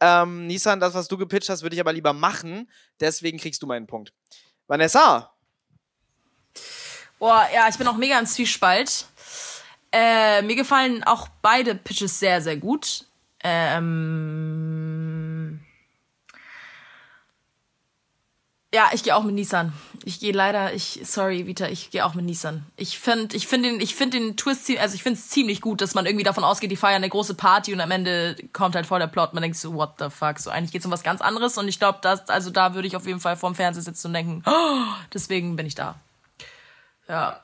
Ähm, 0.00 0.46
Nissan, 0.46 0.78
das, 0.78 0.94
was 0.94 1.08
du 1.08 1.18
gepitcht 1.18 1.48
hast, 1.48 1.62
würde 1.62 1.74
ich 1.74 1.80
aber 1.80 1.92
lieber 1.92 2.12
machen. 2.12 2.70
Deswegen 3.00 3.38
kriegst 3.38 3.60
du 3.62 3.66
meinen 3.66 3.88
Punkt. 3.88 4.12
Vanessa? 4.68 5.32
Boah, 7.18 7.46
ja, 7.52 7.68
ich 7.68 7.76
bin 7.76 7.88
auch 7.88 7.96
mega 7.96 8.18
im 8.18 8.26
Zwiespalt. 8.26 9.06
Äh, 9.92 10.42
mir 10.42 10.54
gefallen 10.54 11.02
auch 11.02 11.28
beide 11.42 11.74
Pitches 11.74 12.20
sehr, 12.20 12.40
sehr 12.40 12.56
gut. 12.56 13.04
Ähm 13.42 14.79
ja, 18.72 18.90
ich 18.92 19.02
gehe 19.02 19.16
auch 19.16 19.24
mit 19.24 19.34
Nissan. 19.34 19.72
Ich 20.04 20.20
gehe 20.20 20.32
leider, 20.32 20.72
ich 20.72 21.00
sorry 21.04 21.46
Vita, 21.46 21.66
ich 21.66 21.90
gehe 21.90 22.04
auch 22.06 22.14
mit 22.14 22.24
Nissan. 22.24 22.64
Ich 22.76 22.98
finde, 23.00 23.36
ich 23.36 23.48
finde 23.48 23.70
den, 23.70 23.80
ich 23.80 23.96
finde 23.96 24.18
den 24.18 24.36
Twist, 24.36 24.70
also 24.78 24.94
ich 24.94 25.02
finde 25.02 25.18
es 25.18 25.28
ziemlich 25.28 25.60
gut, 25.60 25.80
dass 25.80 25.94
man 25.94 26.06
irgendwie 26.06 26.24
davon 26.24 26.44
ausgeht, 26.44 26.70
die 26.70 26.76
feiern 26.76 26.96
eine 26.96 27.08
große 27.08 27.34
Party 27.34 27.72
und 27.72 27.80
am 27.80 27.90
Ende 27.90 28.36
kommt 28.52 28.76
halt 28.76 28.86
voll 28.86 29.00
der 29.00 29.08
Plot. 29.08 29.34
Man 29.34 29.42
denkt 29.42 29.58
so, 29.58 29.74
what 29.74 29.94
the 29.98 30.08
fuck? 30.08 30.38
So 30.38 30.50
eigentlich 30.50 30.70
geht's 30.70 30.86
um 30.86 30.92
was 30.92 31.02
ganz 31.02 31.20
anderes 31.20 31.58
und 31.58 31.66
ich 31.66 31.80
glaube, 31.80 31.98
dass 32.00 32.28
also 32.28 32.50
da 32.50 32.74
würde 32.74 32.86
ich 32.86 32.94
auf 32.94 33.06
jeden 33.06 33.20
Fall 33.20 33.36
vorm 33.36 33.56
Fernseher 33.56 33.82
sitzen 33.82 34.08
und 34.08 34.14
denken, 34.14 34.42
oh, 34.46 34.84
deswegen 35.12 35.56
bin 35.56 35.66
ich 35.66 35.74
da. 35.74 35.96
Ja. 37.08 37.40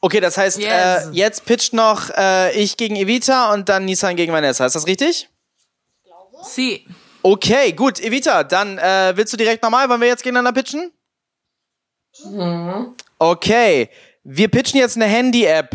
Okay, 0.00 0.20
das 0.20 0.38
heißt, 0.38 0.58
äh, 0.58 0.62
yes. 0.62 1.06
äh, 1.06 1.10
jetzt 1.12 1.44
pitcht 1.44 1.74
noch 1.74 2.08
äh, 2.10 2.52
ich 2.58 2.78
gegen 2.78 2.96
Evita 2.96 3.52
und 3.52 3.68
dann 3.68 3.84
Nissan 3.84 4.16
gegen 4.16 4.32
Vanessa. 4.32 4.64
Ist 4.64 4.76
das 4.76 4.86
richtig? 4.86 5.28
Sie. 6.42 6.86
Okay, 7.26 7.72
gut, 7.72 8.00
Evita, 8.00 8.44
dann 8.44 8.76
äh, 8.76 9.14
willst 9.16 9.32
du 9.32 9.38
direkt 9.38 9.62
nochmal, 9.62 9.88
wollen 9.88 10.02
wir 10.02 10.08
jetzt 10.08 10.22
gegeneinander 10.22 10.52
pitchen? 10.52 10.92
Mhm. 12.22 12.94
Okay, 13.18 13.88
wir 14.24 14.48
pitchen 14.48 14.78
jetzt 14.78 14.96
eine 14.96 15.06
Handy-App. 15.06 15.74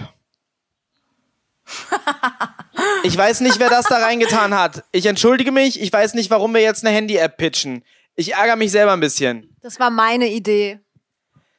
ich 3.03 3.17
weiß 3.17 3.39
nicht, 3.39 3.57
wer 3.57 3.71
das 3.71 3.85
da 3.85 3.97
reingetan 3.97 4.53
hat. 4.53 4.84
Ich 4.91 5.07
entschuldige 5.07 5.51
mich, 5.51 5.81
ich 5.81 5.91
weiß 5.91 6.13
nicht, 6.13 6.30
warum 6.30 6.53
wir 6.53 6.61
jetzt 6.61 6.85
eine 6.85 6.95
Handy-App 6.95 7.38
pitchen. 7.38 7.84
Ich 8.15 8.35
ärgere 8.35 8.55
mich 8.55 8.69
selber 8.69 8.93
ein 8.93 8.99
bisschen. 8.99 9.55
Das 9.63 9.80
war 9.80 9.89
meine 9.89 10.27
Idee. 10.27 10.80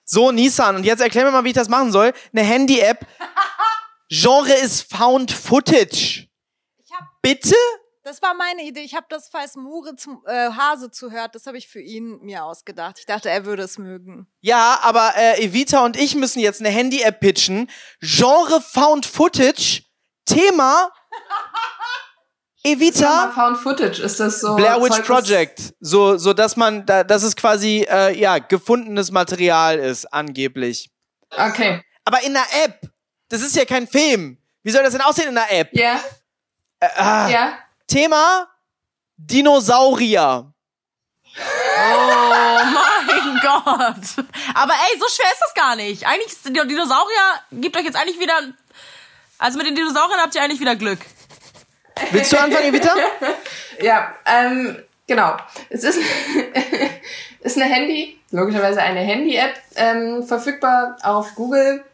So, 0.04 0.30
Nissan, 0.30 0.76
und 0.76 0.84
jetzt 0.84 1.00
erklär 1.00 1.24
mir 1.24 1.32
mal, 1.32 1.42
wie 1.42 1.48
ich 1.48 1.54
das 1.54 1.68
machen 1.68 1.90
soll. 1.90 2.12
Eine 2.32 2.44
Handy-App. 2.44 3.04
Genre 4.08 4.52
ist 4.54 4.82
Found 4.94 5.32
Footage. 5.32 6.28
Bitte? 7.22 7.56
Das 8.02 8.22
war 8.22 8.34
meine 8.34 8.62
Idee. 8.62 8.80
Ich 8.80 8.94
habe 8.94 9.06
das, 9.10 9.28
falls 9.28 9.56
Mure 9.56 9.94
zum 9.94 10.22
äh, 10.26 10.50
Hase 10.50 10.90
zuhört, 10.90 11.34
das 11.34 11.46
habe 11.46 11.58
ich 11.58 11.68
für 11.68 11.80
ihn 11.80 12.18
mir 12.22 12.44
ausgedacht. 12.44 12.98
Ich 12.98 13.06
dachte, 13.06 13.28
er 13.28 13.44
würde 13.44 13.62
es 13.62 13.76
mögen. 13.76 14.26
Ja, 14.40 14.78
aber 14.82 15.12
äh, 15.16 15.44
Evita 15.44 15.84
und 15.84 15.98
ich 15.98 16.14
müssen 16.14 16.40
jetzt 16.40 16.60
eine 16.60 16.70
Handy-App 16.70 17.20
pitchen. 17.20 17.70
Genre 18.00 18.62
Found 18.62 19.04
Footage. 19.04 19.82
Thema 20.24 20.90
Evita. 22.62 23.32
Found 23.32 23.58
Footage 23.58 24.00
ist 24.02 24.20
das 24.20 24.40
so. 24.40 24.54
Blair 24.56 24.80
Witch 24.80 24.94
Zeug, 24.94 25.06
Project. 25.06 25.74
So, 25.80 26.16
so 26.16 26.32
dass 26.32 26.56
man, 26.56 26.86
da, 26.86 27.04
dass 27.04 27.22
es 27.22 27.36
quasi 27.36 27.86
äh, 27.88 28.18
ja 28.18 28.38
gefundenes 28.38 29.10
Material 29.10 29.78
ist, 29.78 30.06
angeblich. 30.12 30.90
Okay. 31.30 31.82
Aber 32.04 32.22
in 32.22 32.32
der 32.32 32.46
App. 32.64 32.80
Das 33.28 33.42
ist 33.42 33.54
ja 33.54 33.64
kein 33.64 33.86
Film. 33.86 34.38
Wie 34.62 34.70
soll 34.70 34.82
das 34.82 34.92
denn 34.92 35.02
aussehen 35.02 35.28
in 35.28 35.34
der 35.36 35.52
App? 35.52 35.68
Ja. 35.72 35.82
Yeah. 35.82 36.00
Äh, 36.80 36.88
ah. 36.96 37.28
Ja. 37.28 37.58
Thema 37.90 38.46
Dinosaurier. 39.16 40.52
Oh 41.36 42.20
mein 43.16 43.40
Gott. 43.42 44.24
Aber 44.54 44.72
ey, 44.72 44.98
so 44.98 45.06
schwer 45.08 45.32
ist 45.32 45.40
das 45.40 45.54
gar 45.54 45.74
nicht. 45.74 46.06
Eigentlich 46.06 46.28
ist 46.28 46.46
Dinosaurier 46.46 47.40
gibt 47.50 47.76
euch 47.76 47.84
jetzt 47.84 47.96
eigentlich 47.96 48.20
wieder. 48.20 48.34
Also 49.38 49.58
mit 49.58 49.66
den 49.66 49.74
Dinosauriern 49.74 50.20
habt 50.20 50.34
ihr 50.36 50.42
eigentlich 50.42 50.60
wieder 50.60 50.76
Glück. 50.76 51.00
Willst 52.12 52.32
du 52.32 52.40
anfangen, 52.40 52.66
Evita? 52.66 52.94
ja, 53.82 54.14
ähm, 54.24 54.78
genau. 55.08 55.36
Es 55.68 55.82
ist, 55.82 55.98
ist 57.40 57.56
eine 57.56 57.66
Handy, 57.66 58.20
logischerweise 58.30 58.82
eine 58.82 59.00
Handy-App, 59.00 59.54
ähm, 59.74 60.22
verfügbar 60.22 60.96
auf 61.02 61.34
Google 61.34 61.84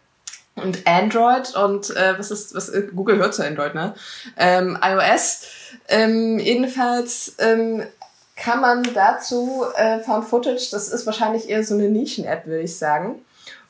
und 0.56 0.86
Android 0.86 1.54
und 1.54 1.90
äh, 1.96 2.18
was 2.18 2.30
ist, 2.30 2.54
was 2.54 2.72
Google 2.94 3.16
hört 3.16 3.34
zu 3.34 3.46
Android, 3.46 3.74
ne? 3.74 3.94
Ähm, 4.36 4.78
iOS. 4.82 5.46
Ähm, 5.88 6.38
jedenfalls 6.38 7.34
ähm, 7.38 7.82
kann 8.36 8.60
man 8.60 8.82
dazu 8.94 9.64
äh, 9.76 10.00
Found 10.00 10.26
Footage, 10.26 10.68
das 10.70 10.88
ist 10.88 11.06
wahrscheinlich 11.06 11.48
eher 11.48 11.64
so 11.64 11.74
eine 11.74 11.88
Nischen-App, 11.88 12.46
würde 12.46 12.62
ich 12.62 12.76
sagen. 12.76 13.24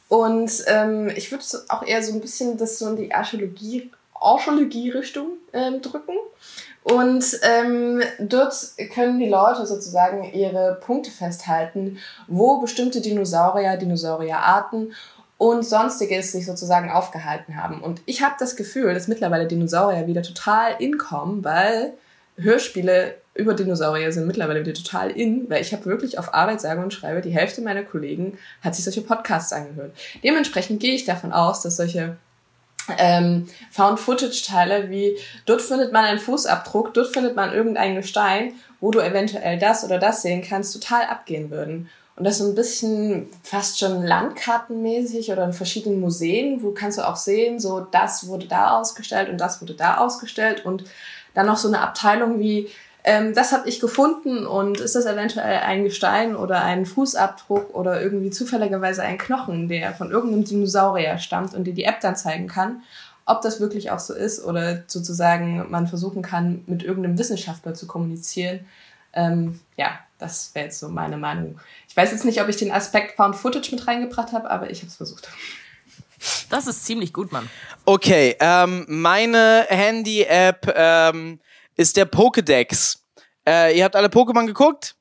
Und 0.09 0.65
ähm, 0.67 1.09
ich 1.15 1.31
würde 1.31 1.45
auch 1.69 1.83
eher 1.83 2.03
so 2.03 2.13
ein 2.13 2.21
bisschen 2.21 2.57
das 2.59 2.79
so 2.79 2.89
in 2.89 2.97
die 2.97 3.15
Archäologie, 3.15 3.91
Archäologie-Richtung 4.15 5.29
ähm, 5.53 5.83
drücken. 5.83 6.15
Und 6.85 7.41
ähm, 7.43 8.01
dort 8.21 8.55
können 8.95 9.19
die 9.19 9.29
Leute 9.29 9.67
sozusagen 9.67 10.23
ihre 10.33 10.79
Punkte 10.81 11.11
festhalten, 11.11 11.99
wo 12.29 12.61
bestimmte 12.61 13.01
Dinosaurier, 13.01 13.77
Dinosaurierarten 13.77 14.95
und 15.39 15.65
sonstiges 15.65 16.31
sich 16.31 16.47
sozusagen 16.47 16.91
aufgehalten 16.91 17.61
haben. 17.61 17.83
Und 17.83 18.03
ich 18.07 18.23
habe 18.23 18.37
das 18.39 18.55
Gefühl, 18.55 18.95
dass 18.95 19.09
mittlerweile 19.09 19.47
Dinosaurier 19.47 20.07
wieder 20.07 20.23
total 20.23 20.77
in 20.79 20.97
kommen, 20.97 21.43
weil 21.45 21.95
Hörspiele 22.37 23.15
über 23.35 23.55
Dinosaurier 23.55 24.13
sind 24.13 24.27
mittlerweile 24.27 24.61
wieder 24.61 24.75
total 24.75 25.11
in, 25.11 25.49
weil 25.49 25.63
ich 25.63 25.73
habe 25.73 25.87
wirklich 25.87 26.19
auf 26.19 26.35
Arbeit 26.35 26.61
sage 26.61 26.83
und 26.83 26.93
schreibe, 26.93 27.21
die 27.21 27.31
Hälfte 27.31 27.61
meiner 27.61 27.83
Kollegen 27.83 28.39
hat 28.63 28.75
sich 28.75 28.85
solche 28.85 29.03
Podcasts 29.03 29.53
angehört. 29.53 29.93
Dementsprechend 30.23 30.81
gehe 30.81 30.95
ich 30.95 31.05
davon 31.05 31.33
aus, 31.33 31.63
dass 31.63 31.77
solche 31.77 32.17
ähm, 32.99 33.49
Found-Footage-Teile 33.73 34.91
wie 34.91 35.17
dort 35.45 35.63
findet 35.63 35.93
man 35.93 36.05
einen 36.05 36.19
Fußabdruck, 36.19 36.95
dort 36.95 37.13
findet 37.13 37.37
man 37.37 37.53
irgendein 37.53 37.97
Gestein, 37.97 38.53
wo 38.81 38.91
du 38.91 39.01
eventuell 39.01 39.59
das 39.59 39.85
oder 39.85 39.99
das 39.99 40.23
sehen 40.23 40.43
kannst, 40.47 40.73
total 40.73 41.05
abgehen 41.07 41.51
würden. 41.51 41.89
Und 42.17 42.25
das 42.25 42.39
so 42.39 42.49
ein 42.49 42.55
bisschen 42.55 43.29
fast 43.43 43.79
schon 43.79 44.03
landkartenmäßig 44.03 45.31
oder 45.33 45.45
in 45.45 45.53
verschiedenen 45.53 46.01
Museen, 46.01 46.63
wo 46.63 46.71
kannst 46.71 46.97
du 46.97 47.07
auch 47.07 47.17
sehen, 47.17 47.61
so 47.61 47.81
das 47.81 48.27
wurde 48.27 48.47
da 48.47 48.79
ausgestellt 48.79 49.29
und 49.29 49.39
das 49.39 49.61
wurde 49.61 49.75
da 49.75 49.99
ausgestellt 49.99 50.65
und 50.65 50.85
dann 51.37 51.47
noch 51.47 51.59
so 51.59 51.69
eine 51.69 51.81
Abteilung 51.81 52.41
wie 52.41 52.69
ähm, 53.05 53.35
das 53.35 53.53
habe 53.53 53.69
ich 53.69 53.79
gefunden 53.79 54.47
und 54.47 54.81
ist 54.81 54.97
das 54.97 55.07
eventuell 55.07 55.59
ein 55.59 55.85
Gestein 55.85 56.35
oder 56.35 56.63
ein 56.63 56.87
Fußabdruck 56.87 57.73
oder 57.73 58.03
irgendwie 58.03 58.31
zufälligerweise 58.31 59.03
ein 59.03 59.17
Knochen, 59.17 59.69
der 59.69 59.95
von 59.95 60.11
irgendeinem 60.11 60.45
Dinosaurier 60.45 61.19
stammt 61.19 61.55
und 61.55 61.65
dir 61.65 61.75
die 61.75 61.85
App 61.85 62.01
dann 62.01 62.17
zeigen 62.17 62.49
kann, 62.49 62.83
ob 63.25 63.43
das 63.43 63.61
wirklich 63.61 63.93
auch 63.93 64.01
so 64.01 64.13
ist 64.13 64.45
oder 64.45 64.83
sozusagen 64.89 65.71
man 65.71 65.87
versuchen 65.87 66.23
kann, 66.23 66.65
mit 66.67 66.83
irgendeinem 66.83 67.17
Wissenschaftler 67.17 67.75
zu 67.75 67.87
kommunizieren. 67.87 68.67
Ähm, 69.13 69.61
ja, 69.77 69.91
das 70.19 70.53
wäre 70.55 70.67
jetzt 70.67 70.81
so 70.81 70.89
meine 70.89 71.17
Meinung. 71.17 71.61
Ich 71.89 71.97
weiß 71.97 72.11
jetzt 72.11 72.25
nicht, 72.25 72.43
ob 72.43 72.49
ich 72.49 72.57
den 72.57 72.73
Aspekt 72.73 73.17
Found 73.17 73.37
Footage 73.37 73.71
mit 73.71 73.87
reingebracht 73.87 74.33
habe, 74.33 74.51
aber 74.51 74.71
ich 74.71 74.81
habe 74.81 74.89
es 74.89 74.97
versucht. 74.97 75.29
Das 76.51 76.67
ist 76.67 76.85
ziemlich 76.85 77.13
gut, 77.13 77.33
Mann. 77.33 77.49
Okay, 77.85 78.37
ähm, 78.41 78.85
meine 78.89 79.67
Handy-App 79.69 80.73
ähm, 80.75 81.41
ist 81.77 81.97
der 81.97 82.11
Pokédex. 82.11 82.99
Äh, 83.47 83.77
ihr 83.77 83.85
habt 83.85 83.97
alle 83.97 84.09
Pokémon 84.09 84.47
geguckt? 84.47 84.97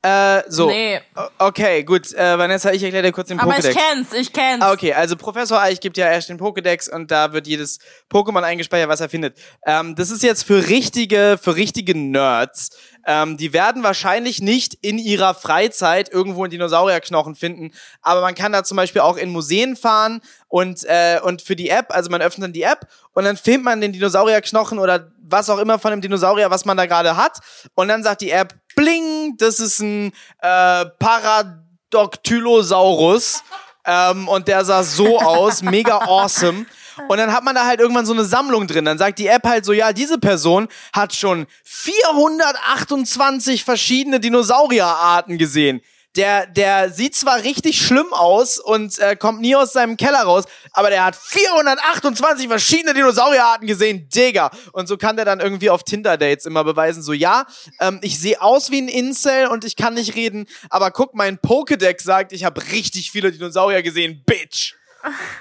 Äh, 0.00 0.42
so. 0.46 0.68
Nee. 0.68 1.00
Okay, 1.38 1.82
gut. 1.82 2.12
Äh, 2.14 2.38
Vanessa, 2.38 2.70
ich 2.70 2.82
erkläre 2.84 3.02
dir 3.02 3.12
kurz 3.12 3.28
den 3.28 3.40
Aber 3.40 3.52
Pokédex. 3.52 3.70
ich 3.70 3.76
kenn's, 3.76 4.12
ich 4.12 4.32
kenn's. 4.32 4.62
Ah, 4.62 4.70
okay, 4.72 4.92
also 4.92 5.16
Professor 5.16 5.60
Eich 5.60 5.80
gibt 5.80 5.96
ja 5.96 6.08
erst 6.08 6.28
den 6.28 6.38
Pokédex 6.38 6.88
und 6.88 7.10
da 7.10 7.32
wird 7.32 7.48
jedes 7.48 7.80
Pokémon 8.08 8.42
eingespeichert, 8.42 8.88
was 8.88 9.00
er 9.00 9.08
findet. 9.08 9.36
Ähm, 9.66 9.96
das 9.96 10.10
ist 10.10 10.22
jetzt 10.22 10.44
für 10.44 10.68
richtige, 10.68 11.36
für 11.42 11.56
richtige 11.56 11.98
Nerds. 11.98 12.70
Ähm, 13.06 13.36
die 13.38 13.52
werden 13.52 13.82
wahrscheinlich 13.82 14.40
nicht 14.40 14.74
in 14.74 14.98
ihrer 14.98 15.34
Freizeit 15.34 16.12
irgendwo 16.12 16.44
einen 16.44 16.50
Dinosaurierknochen 16.50 17.34
finden, 17.34 17.72
aber 18.00 18.20
man 18.20 18.34
kann 18.36 18.52
da 18.52 18.62
zum 18.62 18.76
Beispiel 18.76 19.00
auch 19.00 19.16
in 19.16 19.30
Museen 19.30 19.76
fahren 19.76 20.20
und, 20.46 20.84
äh, 20.84 21.18
und 21.24 21.42
für 21.42 21.56
die 21.56 21.70
App, 21.70 21.86
also 21.88 22.10
man 22.10 22.22
öffnet 22.22 22.44
dann 22.44 22.52
die 22.52 22.62
App 22.62 22.86
und 23.14 23.24
dann 23.24 23.36
filmt 23.36 23.64
man 23.64 23.80
den 23.80 23.92
Dinosaurierknochen 23.92 24.78
oder 24.78 25.10
was 25.22 25.48
auch 25.50 25.58
immer 25.58 25.78
von 25.78 25.90
dem 25.90 26.00
Dinosaurier, 26.02 26.50
was 26.50 26.64
man 26.66 26.76
da 26.76 26.86
gerade 26.86 27.16
hat 27.16 27.38
und 27.74 27.88
dann 27.88 28.02
sagt 28.02 28.20
die 28.20 28.30
App, 28.30 28.54
bling, 28.78 29.36
das 29.38 29.58
ist 29.58 29.80
ein 29.80 30.12
äh, 30.40 30.84
Paradoctylosaurus 31.00 33.42
ähm, 33.84 34.28
und 34.28 34.46
der 34.46 34.64
sah 34.64 34.84
so 34.84 35.18
aus, 35.18 35.62
mega 35.62 35.98
awesome. 35.98 36.64
Und 37.08 37.18
dann 37.18 37.32
hat 37.32 37.42
man 37.42 37.56
da 37.56 37.66
halt 37.66 37.80
irgendwann 37.80 38.06
so 38.06 38.12
eine 38.12 38.24
Sammlung 38.24 38.68
drin. 38.68 38.84
Dann 38.84 38.98
sagt 38.98 39.18
die 39.18 39.26
App 39.26 39.44
halt 39.44 39.64
so, 39.64 39.72
ja, 39.72 39.92
diese 39.92 40.18
Person 40.18 40.68
hat 40.92 41.12
schon 41.14 41.48
428 41.64 43.64
verschiedene 43.64 44.20
Dinosaurierarten 44.20 45.38
gesehen. 45.38 45.80
Der, 46.16 46.46
der 46.46 46.90
sieht 46.90 47.14
zwar 47.14 47.44
richtig 47.44 47.80
schlimm 47.80 48.12
aus 48.12 48.58
und 48.58 48.98
äh, 48.98 49.14
kommt 49.14 49.40
nie 49.40 49.54
aus 49.54 49.72
seinem 49.72 49.96
Keller 49.96 50.22
raus, 50.22 50.44
aber 50.72 50.90
der 50.90 51.04
hat 51.04 51.14
428 51.14 52.48
verschiedene 52.48 52.94
Dinosaurierarten 52.94 53.66
gesehen, 53.68 54.08
Digga. 54.08 54.50
Und 54.72 54.88
so 54.88 54.96
kann 54.96 55.16
der 55.16 55.24
dann 55.24 55.40
irgendwie 55.40 55.70
auf 55.70 55.84
Tinder-Dates 55.84 56.46
immer 56.46 56.64
beweisen, 56.64 57.02
so 57.02 57.12
ja, 57.12 57.46
ähm, 57.80 58.00
ich 58.02 58.18
sehe 58.18 58.40
aus 58.40 58.70
wie 58.70 58.80
ein 58.80 58.88
Incel 58.88 59.46
und 59.48 59.64
ich 59.64 59.76
kann 59.76 59.94
nicht 59.94 60.14
reden, 60.16 60.46
aber 60.70 60.90
guck, 60.90 61.14
mein 61.14 61.38
Pokédex 61.38 62.02
sagt, 62.02 62.32
ich 62.32 62.44
habe 62.44 62.62
richtig 62.72 63.10
viele 63.10 63.30
Dinosaurier 63.30 63.82
gesehen, 63.82 64.22
Bitch. 64.26 64.74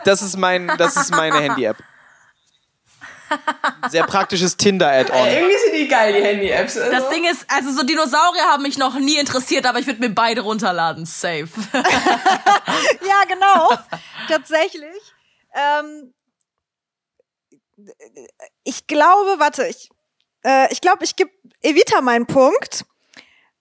Das 0.03 0.21
ist 0.21 0.37
mein, 0.37 0.71
das 0.77 0.95
ist 0.95 1.11
meine 1.11 1.39
Handy-App. 1.41 1.77
Sehr 3.89 4.05
praktisches 4.05 4.57
Tinder-Add-on. 4.57 5.27
Irgendwie 5.27 5.57
sind 5.57 5.75
die 5.75 5.87
geil, 5.87 6.13
die 6.13 6.23
Handy-Apps. 6.23 6.77
Also. 6.77 6.91
Das 6.91 7.09
Ding 7.09 7.25
ist, 7.25 7.45
also 7.49 7.71
so 7.71 7.83
Dinosaurier 7.83 8.43
haben 8.43 8.63
mich 8.63 8.77
noch 8.77 8.97
nie 8.99 9.17
interessiert, 9.17 9.65
aber 9.65 9.79
ich 9.79 9.87
würde 9.87 9.99
mir 9.99 10.09
beide 10.09 10.41
runterladen. 10.41 11.05
Safe. 11.05 11.47
Ja, 13.07 13.23
genau. 13.27 13.69
Tatsächlich. 14.27 15.01
Ähm, 15.55 16.13
ich 18.63 18.87
glaube, 18.87 19.39
warte, 19.39 19.65
ich, 19.67 19.89
äh, 20.43 20.71
ich 20.71 20.81
glaube, 20.81 21.03
ich 21.03 21.15
gebe 21.15 21.31
Evita 21.61 22.01
meinen 22.01 22.27
Punkt, 22.27 22.85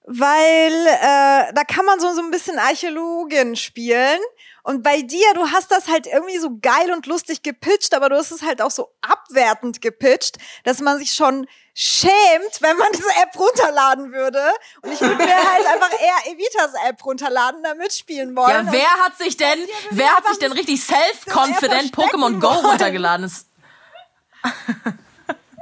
weil 0.05 0.73
äh, 0.87 1.53
da 1.53 1.65
kann 1.67 1.85
man 1.85 2.01
so, 2.01 2.13
so 2.15 2.23
ein 2.23 2.31
bisschen 2.31 2.59
Archäologin 2.59 3.57
spielen. 3.57 4.21
Und 4.67 4.83
bei 4.83 5.01
dir, 5.01 5.33
du 5.35 5.49
hast 5.53 5.71
das 5.71 5.87
halt 5.87 6.09
irgendwie 6.09 6.39
so 6.39 6.59
geil 6.61 6.93
und 6.93 7.07
lustig 7.07 7.45
gepitcht, 7.45 7.95
aber 7.95 8.09
du 8.09 8.17
hast 8.17 8.33
es 8.33 8.43
halt 8.43 8.61
auch 8.61 8.73
so 8.73 8.91
abwertend 9.01 9.81
gepitcht, 9.81 10.39
dass 10.65 10.81
man 10.81 10.99
sich 10.99 11.15
schon 11.15 11.47
schämt, 11.73 12.11
wenn 12.59 12.77
man 12.77 12.89
diese 12.93 13.09
App 13.23 13.39
runterladen 13.39 14.13
würde. 14.13 14.43
Und 14.83 14.93
ich 14.93 15.01
würde 15.01 15.25
mir 15.25 15.37
halt 15.37 15.67
einfach 15.67 15.93
eher 15.93 16.33
Evitas 16.33 16.73
App 16.85 17.05
runterladen, 17.05 17.63
da 17.63 17.75
mitspielen 17.75 18.35
wollen. 18.35 18.67
Ja, 18.67 18.73
wer 18.73 19.05
hat 19.05 19.17
sich 19.17 19.37
denn, 19.37 19.57
wer 19.91 20.11
hat 20.11 20.27
sich 20.27 20.39
denn 20.41 20.51
richtig 20.51 20.83
self-confident 20.83 21.95
Pokémon 21.95 22.41
Go 22.41 22.49
runtergeladen? 22.49 23.31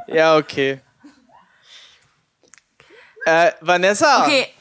Ja, 0.07 0.37
okay. 0.37 0.81
Äh, 3.25 3.53
Vanessa. 3.61 4.25
Okay. 4.25 4.53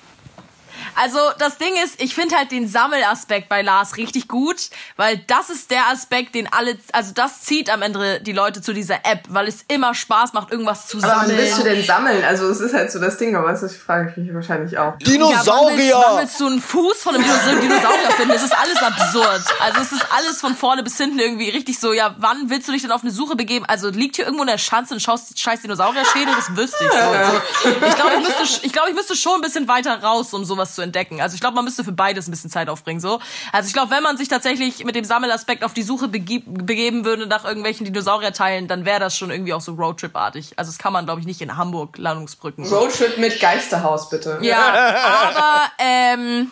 Also 0.96 1.18
das 1.40 1.58
Ding 1.58 1.74
ist, 1.84 2.02
ich 2.02 2.14
finde 2.16 2.36
halt 2.36 2.52
den 2.52 2.68
Sammelaspekt 2.68 3.50
bei 3.50 3.62
Lars 3.62 3.98
richtig 3.98 4.28
gut, 4.28 4.70
weil 4.98 5.18
das 5.28 5.50
ist 5.50 5.72
der 5.72 5.88
Aspekt, 5.88 6.36
den 6.36 6.52
alle, 6.52 6.78
also 6.92 7.12
das 7.14 7.42
zieht 7.42 7.70
am 7.70 7.82
Ende 7.82 8.22
die 8.22 8.32
Leute 8.32 8.62
zu 8.62 8.74
dieser 8.74 9.06
App, 9.06 9.24
weil 9.30 9.48
es 9.48 9.66
immer 9.68 9.94
Spaß 9.96 10.34
macht, 10.34 10.52
irgendwas 10.52 10.88
zu 10.88 10.98
aber 10.98 11.08
wann 11.08 11.20
sammeln. 11.22 11.38
willst 11.38 11.58
du 11.60 11.64
denn 11.64 11.84
sammeln? 11.84 12.24
Also 12.24 12.48
es 12.50 12.60
ist 12.60 12.74
halt 12.74 12.92
so 12.92 13.00
das 13.00 13.18
Ding, 13.18 13.36
aber 13.36 13.52
das 13.52 13.76
frage 13.76 14.12
ich 14.12 14.18
mich 14.18 14.34
wahrscheinlich 14.34 14.78
auch. 14.78 14.94
Ja, 15.00 15.00
wann 15.00 15.00
willst, 15.00 15.14
Dinosaurier! 15.14 16.04
wann 16.08 16.20
willst 16.20 16.40
du 16.40 16.48
einen 16.48 16.62
Fuß 16.62 16.98
von 17.02 17.16
einem 17.16 17.24
Dinos- 17.24 17.62
Dinosaurier 17.62 18.12
finden? 18.12 18.32
Es 18.36 18.44
ist 18.44 18.56
alles 18.58 18.78
absurd. 18.78 19.44
Also 19.60 19.82
es 19.82 19.92
ist 19.92 20.06
alles 20.16 20.40
von 20.42 20.56
vorne 20.56 20.84
bis 20.84 20.98
hinten 20.98 21.20
irgendwie 21.20 21.50
richtig 21.50 21.80
so, 21.80 21.94
ja, 21.94 22.16
wann 22.20 22.50
willst 22.50 22.68
du 22.68 22.72
dich 22.72 22.82
denn 22.84 22.92
auf 22.92 23.02
eine 23.02 23.12
Suche 23.12 23.36
begeben? 23.36 23.66
Also 23.66 23.90
liegt 23.90 24.16
hier 24.18 24.26
irgendwo 24.26 24.44
in 24.44 24.50
der 24.50 24.58
Schanze 24.58 24.94
und 24.94 25.00
schaust 25.00 25.40
scheiß 25.40 25.62
Dinosaurier-Schädel? 25.62 26.34
Das 26.36 26.56
wüsste 26.56 26.84
ich 26.86 26.92
so. 26.92 26.98
Also, 26.98 27.42
ich 27.88 27.96
glaube, 27.96 28.12
ich 28.18 28.20
müsste, 28.20 28.66
ich 28.66 28.74
glaube, 28.74 28.90
ich 28.90 28.96
müsste 28.96 29.16
schon 29.16 29.36
ein 29.36 29.42
bisschen 29.42 29.68
weiter 29.68 30.02
raus, 30.04 30.34
um 30.34 30.46
sowas 30.46 30.76
zu 30.76 30.82
entdecken. 30.84 31.22
Also 31.22 31.36
ich 31.36 31.42
glaube, 31.42 31.56
man 31.56 31.66
müsste 31.66 31.84
für 31.84 31.92
beides 31.92 32.28
ein 32.28 32.32
bisschen 32.32 32.50
Zeit 32.50 32.70
aufbringen, 32.70 33.00
so. 33.00 33.20
Also 33.52 33.68
ich 33.68 33.74
glaube, 33.74 33.92
wenn 33.92 34.04
man 34.04 34.18
sich 34.18 34.28
tatsächlich 34.28 34.84
mit 34.86 34.96
dem 34.96 35.06
Sammelaspekt 35.06 35.64
auf 35.64 35.74
die 35.74 35.84
Suche 35.84 36.08
bege 36.08 36.42
begeben 36.46 37.06
würde 37.06 37.28
nach 37.28 37.46
irgendwelchen 37.46 37.86
Dinosaurierteilen, 37.86 38.68
dann 38.68 38.86
wäre 38.86 39.00
das 39.00 39.18
schon 39.18 39.32
irgendwie 39.32 39.54
auch 39.54 39.62
so 39.62 39.74
Roadtrip-artig. 39.74 40.54
Also 40.58 40.72
das 40.72 40.78
kann 40.78 40.94
man, 40.94 41.06
glaube 41.06 41.22
ich, 41.22 41.26
nicht 41.26 41.42
in 41.42 41.58
Hamburg 41.58 41.98
Landungsbrücken. 41.98 42.66
Roadtrip 42.66 43.18
mit 43.18 43.40
Geisterhaus, 43.40 44.10
bitte. 44.10 44.40
Ja, 44.42 44.58
aber 45.36 45.72
ähm, 45.80 46.52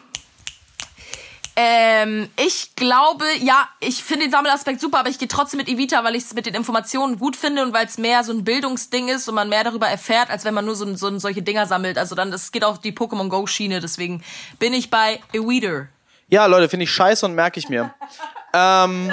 ähm, 1.55 2.29
ich 2.37 2.75
glaube, 2.75 3.25
ja, 3.39 3.67
ich 3.79 4.03
finde 4.03 4.25
den 4.25 4.31
Sammelaspekt 4.31 4.79
super, 4.79 4.99
aber 4.99 5.09
ich 5.09 5.19
gehe 5.19 5.27
trotzdem 5.27 5.57
mit 5.57 5.67
Evita, 5.67 6.03
weil 6.03 6.15
ich 6.15 6.23
es 6.23 6.33
mit 6.33 6.45
den 6.45 6.55
Informationen 6.55 7.19
gut 7.19 7.35
finde 7.35 7.63
und 7.63 7.73
weil 7.73 7.85
es 7.85 7.97
mehr 7.97 8.23
so 8.23 8.31
ein 8.31 8.43
Bildungsding 8.43 9.09
ist 9.09 9.27
und 9.27 9.35
man 9.35 9.49
mehr 9.49 9.63
darüber 9.63 9.87
erfährt, 9.87 10.29
als 10.29 10.45
wenn 10.45 10.53
man 10.53 10.65
nur 10.65 10.75
so, 10.75 10.95
so 10.95 11.19
solche 11.19 11.41
Dinger 11.41 11.65
sammelt. 11.65 11.97
Also 11.97 12.15
dann, 12.15 12.31
das 12.31 12.51
geht 12.51 12.63
auf 12.63 12.79
die 12.79 12.93
Pokémon 12.93 13.27
Go 13.27 13.45
Schiene, 13.47 13.81
deswegen 13.81 14.23
bin 14.59 14.73
ich 14.73 14.89
bei 14.89 15.19
Evita. 15.33 15.87
Ja, 16.29 16.45
Leute, 16.45 16.69
finde 16.69 16.85
ich 16.85 16.91
scheiße 16.91 17.25
und 17.25 17.35
merke 17.35 17.59
ich 17.59 17.67
mir. 17.67 17.93
ähm, 18.53 19.11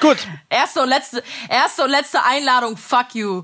gut, 0.00 0.18
Erste 0.48 0.82
und 0.82 0.88
letzte, 0.88 1.24
erste 1.48 1.82
und 1.82 1.90
letzte 1.90 2.22
Einladung, 2.22 2.76
fuck 2.76 3.14
you. 3.14 3.42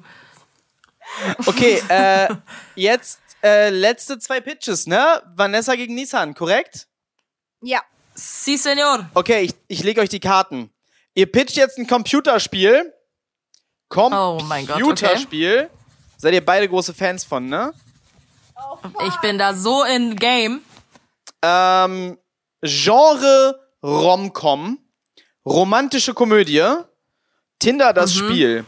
okay, 1.46 1.82
äh, 1.88 2.28
jetzt 2.76 3.20
äh, 3.42 3.70
letzte 3.70 4.20
zwei 4.20 4.40
Pitches, 4.40 4.86
ne? 4.86 5.20
Vanessa 5.34 5.74
gegen 5.74 5.96
Nissan, 5.96 6.34
korrekt? 6.34 6.86
Ja. 7.62 7.82
Si, 8.14 8.56
Senor. 8.56 9.08
Okay, 9.14 9.42
ich, 9.42 9.54
ich 9.68 9.82
lege 9.82 10.00
euch 10.00 10.08
die 10.08 10.20
Karten. 10.20 10.70
Ihr 11.14 11.30
pitcht 11.30 11.56
jetzt 11.56 11.78
ein 11.78 11.86
Computerspiel. 11.86 12.92
Oh 13.94 14.40
mein 14.44 14.66
Gott, 14.66 14.76
okay. 14.76 14.84
Computerspiel. 14.84 15.70
Seid 16.16 16.34
ihr 16.34 16.44
beide 16.44 16.68
große 16.68 16.94
Fans 16.94 17.24
von, 17.24 17.46
ne? 17.48 17.72
Ich 19.06 19.16
bin 19.20 19.38
da 19.38 19.54
so 19.54 19.84
in 19.84 20.16
Game. 20.16 20.60
Ähm, 21.42 22.18
Genre 22.62 23.58
Romcom, 23.82 24.78
romantische 25.46 26.12
Komödie, 26.12 26.62
Tinder 27.58 27.92
das 27.92 28.14
Spiel. 28.14 28.66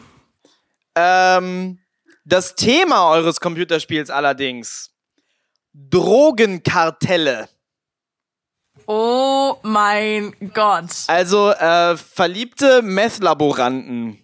Ähm, 0.95 1.79
das 2.25 2.55
Thema 2.55 3.11
eures 3.11 3.39
Computerspiels 3.39 4.09
allerdings 4.09 4.91
Drogenkartelle. 5.73 7.49
Oh 8.85 9.57
mein 9.63 10.35
Gott. 10.53 10.89
Also 11.07 11.51
äh, 11.51 11.97
verliebte 11.97 12.81
Meth-Laboranten. 12.81 14.19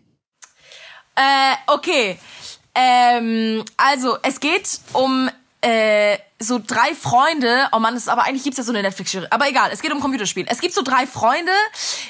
Äh, 1.16 1.56
okay. 1.68 2.20
Ähm, 2.76 3.66
also, 3.78 4.18
es 4.22 4.40
geht 4.40 4.80
um 4.94 5.30
äh, 5.62 6.18
so 6.42 6.58
drei 6.66 6.96
Freunde, 6.96 7.68
oh 7.74 7.80
man, 7.80 7.96
das 7.96 8.04
ist 8.04 8.10
aber 8.10 8.24
eigentlich 8.24 8.44
gibt's 8.44 8.58
ja 8.58 8.64
so 8.64 8.72
eine 8.72 8.82
Netflix-Serie, 8.82 9.30
aber 9.30 9.50
egal, 9.50 9.72
es 9.74 9.82
geht 9.82 9.92
um 9.92 10.00
Computerspiel. 10.00 10.46
Es 10.48 10.62
gibt 10.62 10.74
so 10.74 10.82
drei 10.82 11.06
Freunde, 11.06 11.52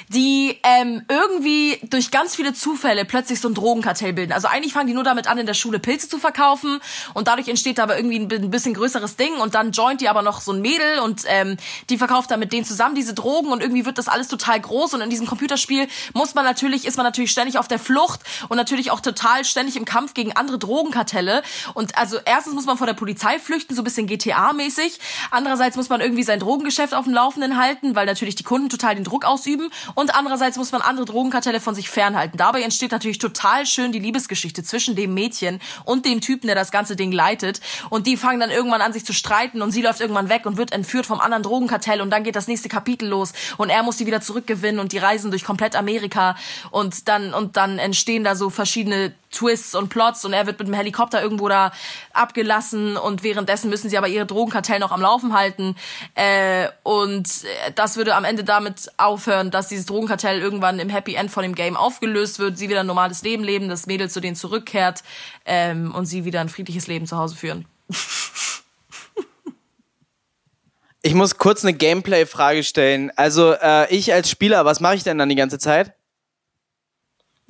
die 0.08 0.56
ähm, 0.62 1.04
irgendwie 1.08 1.80
durch 1.90 2.12
ganz 2.12 2.36
viele 2.36 2.54
Zufälle 2.54 3.04
plötzlich 3.04 3.40
so 3.40 3.48
ein 3.48 3.54
Drogenkartell 3.54 4.12
bilden. 4.12 4.32
Also 4.32 4.46
eigentlich 4.46 4.72
fangen 4.72 4.86
die 4.86 4.94
nur 4.94 5.02
damit 5.02 5.26
an, 5.26 5.38
in 5.38 5.46
der 5.46 5.54
Schule 5.54 5.80
Pilze 5.80 6.08
zu 6.08 6.18
verkaufen 6.18 6.80
und 7.12 7.26
dadurch 7.26 7.48
entsteht 7.48 7.80
aber 7.80 7.96
irgendwie 7.96 8.20
ein 8.20 8.50
bisschen 8.50 8.72
größeres 8.74 9.16
Ding 9.16 9.34
und 9.34 9.56
dann 9.56 9.72
joint 9.72 10.00
die 10.00 10.08
aber 10.08 10.22
noch 10.22 10.40
so 10.40 10.52
ein 10.52 10.60
Mädel 10.60 11.00
und 11.00 11.22
ähm, 11.26 11.56
die 11.88 11.98
verkauft 11.98 12.30
dann 12.30 12.38
mit 12.38 12.52
denen 12.52 12.64
zusammen 12.64 12.94
diese 12.94 13.14
Drogen 13.14 13.50
und 13.50 13.60
irgendwie 13.62 13.84
wird 13.84 13.98
das 13.98 14.06
alles 14.06 14.28
total 14.28 14.60
groß 14.60 14.94
und 14.94 15.00
in 15.00 15.10
diesem 15.10 15.26
Computerspiel 15.26 15.88
muss 16.14 16.36
man 16.36 16.44
natürlich, 16.44 16.86
ist 16.86 16.96
man 16.96 17.04
natürlich 17.04 17.32
ständig 17.32 17.58
auf 17.58 17.66
der 17.66 17.80
Flucht 17.80 18.20
und 18.48 18.56
natürlich 18.56 18.92
auch 18.92 19.00
total 19.00 19.44
ständig 19.44 19.74
im 19.74 19.84
Kampf 19.84 20.14
gegen 20.14 20.36
andere 20.36 20.58
Drogenkartelle 20.60 21.42
und 21.74 21.98
also 21.98 22.18
erstens 22.24 22.54
muss 22.54 22.66
man 22.66 22.78
vor 22.78 22.86
der 22.86 22.94
Polizei 22.94 23.40
flüchten, 23.40 23.74
so 23.74 23.82
ein 23.82 23.84
bisschen 23.84 24.06
GTA-mäßig. 24.20 24.98
Andererseits 25.30 25.76
muss 25.76 25.88
man 25.88 26.00
irgendwie 26.00 26.22
sein 26.22 26.40
Drogengeschäft 26.40 26.94
auf 26.94 27.04
dem 27.04 27.14
Laufenden 27.14 27.58
halten, 27.58 27.94
weil 27.94 28.06
natürlich 28.06 28.34
die 28.34 28.44
Kunden 28.44 28.68
total 28.68 28.94
den 28.94 29.04
Druck 29.04 29.24
ausüben. 29.24 29.70
Und 29.94 30.14
andererseits 30.14 30.56
muss 30.56 30.72
man 30.72 30.82
andere 30.82 31.06
Drogenkartelle 31.06 31.60
von 31.60 31.74
sich 31.74 31.88
fernhalten. 31.88 32.36
Dabei 32.36 32.62
entsteht 32.62 32.92
natürlich 32.92 33.18
total 33.18 33.66
schön 33.66 33.92
die 33.92 33.98
Liebesgeschichte 33.98 34.62
zwischen 34.62 34.96
dem 34.96 35.14
Mädchen 35.14 35.60
und 35.84 36.04
dem 36.04 36.20
Typen, 36.20 36.46
der 36.46 36.56
das 36.56 36.70
ganze 36.70 36.96
Ding 36.96 37.12
leitet. 37.12 37.60
Und 37.88 38.06
die 38.06 38.16
fangen 38.16 38.40
dann 38.40 38.50
irgendwann 38.50 38.82
an, 38.82 38.92
sich 38.92 39.04
zu 39.04 39.12
streiten 39.12 39.62
und 39.62 39.70
sie 39.70 39.82
läuft 39.82 40.00
irgendwann 40.00 40.28
weg 40.28 40.46
und 40.46 40.56
wird 40.56 40.72
entführt 40.72 41.06
vom 41.06 41.20
anderen 41.20 41.42
Drogenkartell 41.42 42.00
und 42.00 42.10
dann 42.10 42.24
geht 42.24 42.36
das 42.36 42.48
nächste 42.48 42.68
Kapitel 42.68 43.08
los 43.08 43.32
und 43.56 43.70
er 43.70 43.82
muss 43.82 43.98
sie 43.98 44.06
wieder 44.06 44.20
zurückgewinnen 44.20 44.80
und 44.80 44.92
die 44.92 44.98
reisen 44.98 45.30
durch 45.30 45.44
komplett 45.44 45.76
Amerika 45.76 46.36
und 46.70 47.08
dann, 47.08 47.34
und 47.34 47.56
dann 47.56 47.78
entstehen 47.78 48.24
da 48.24 48.34
so 48.34 48.50
verschiedene 48.50 49.12
Twists 49.30 49.74
und 49.74 49.88
Plots 49.88 50.24
und 50.24 50.32
er 50.32 50.46
wird 50.46 50.58
mit 50.58 50.68
dem 50.68 50.74
Helikopter 50.74 51.22
irgendwo 51.22 51.48
da 51.48 51.72
abgelassen 52.12 52.96
und 52.96 53.22
währenddessen 53.22 53.70
müssen 53.70 53.88
sie 53.88 53.96
aber 53.96 54.08
ihre 54.08 54.26
Drogenkartell 54.26 54.78
noch 54.78 54.92
am 54.92 55.00
Laufen 55.00 55.34
halten 55.34 55.76
äh, 56.14 56.68
und 56.82 57.28
äh, 57.44 57.72
das 57.74 57.96
würde 57.96 58.14
am 58.14 58.24
Ende 58.24 58.44
damit 58.44 58.90
aufhören, 58.96 59.50
dass 59.50 59.68
dieses 59.68 59.86
Drogenkartell 59.86 60.40
irgendwann 60.40 60.78
im 60.78 60.88
Happy 60.88 61.14
End 61.14 61.30
von 61.30 61.42
dem 61.42 61.54
Game 61.54 61.76
aufgelöst 61.76 62.38
wird, 62.38 62.58
sie 62.58 62.68
wieder 62.68 62.80
ein 62.80 62.86
normales 62.86 63.22
Leben 63.22 63.44
leben, 63.44 63.68
das 63.68 63.86
Mädel 63.86 64.10
zu 64.10 64.20
denen 64.20 64.36
zurückkehrt 64.36 65.02
ähm, 65.44 65.94
und 65.94 66.06
sie 66.06 66.24
wieder 66.24 66.40
ein 66.40 66.48
friedliches 66.48 66.86
Leben 66.86 67.06
zu 67.06 67.16
Hause 67.16 67.36
führen. 67.36 67.66
Ich 71.02 71.14
muss 71.14 71.38
kurz 71.38 71.64
eine 71.64 71.72
Gameplay-Frage 71.72 72.62
stellen. 72.62 73.10
Also 73.16 73.54
äh, 73.54 73.90
ich 73.94 74.12
als 74.12 74.28
Spieler, 74.28 74.66
was 74.66 74.80
mache 74.80 74.96
ich 74.96 75.02
denn 75.02 75.16
dann 75.16 75.30
die 75.30 75.34
ganze 75.34 75.58
Zeit? 75.58 75.94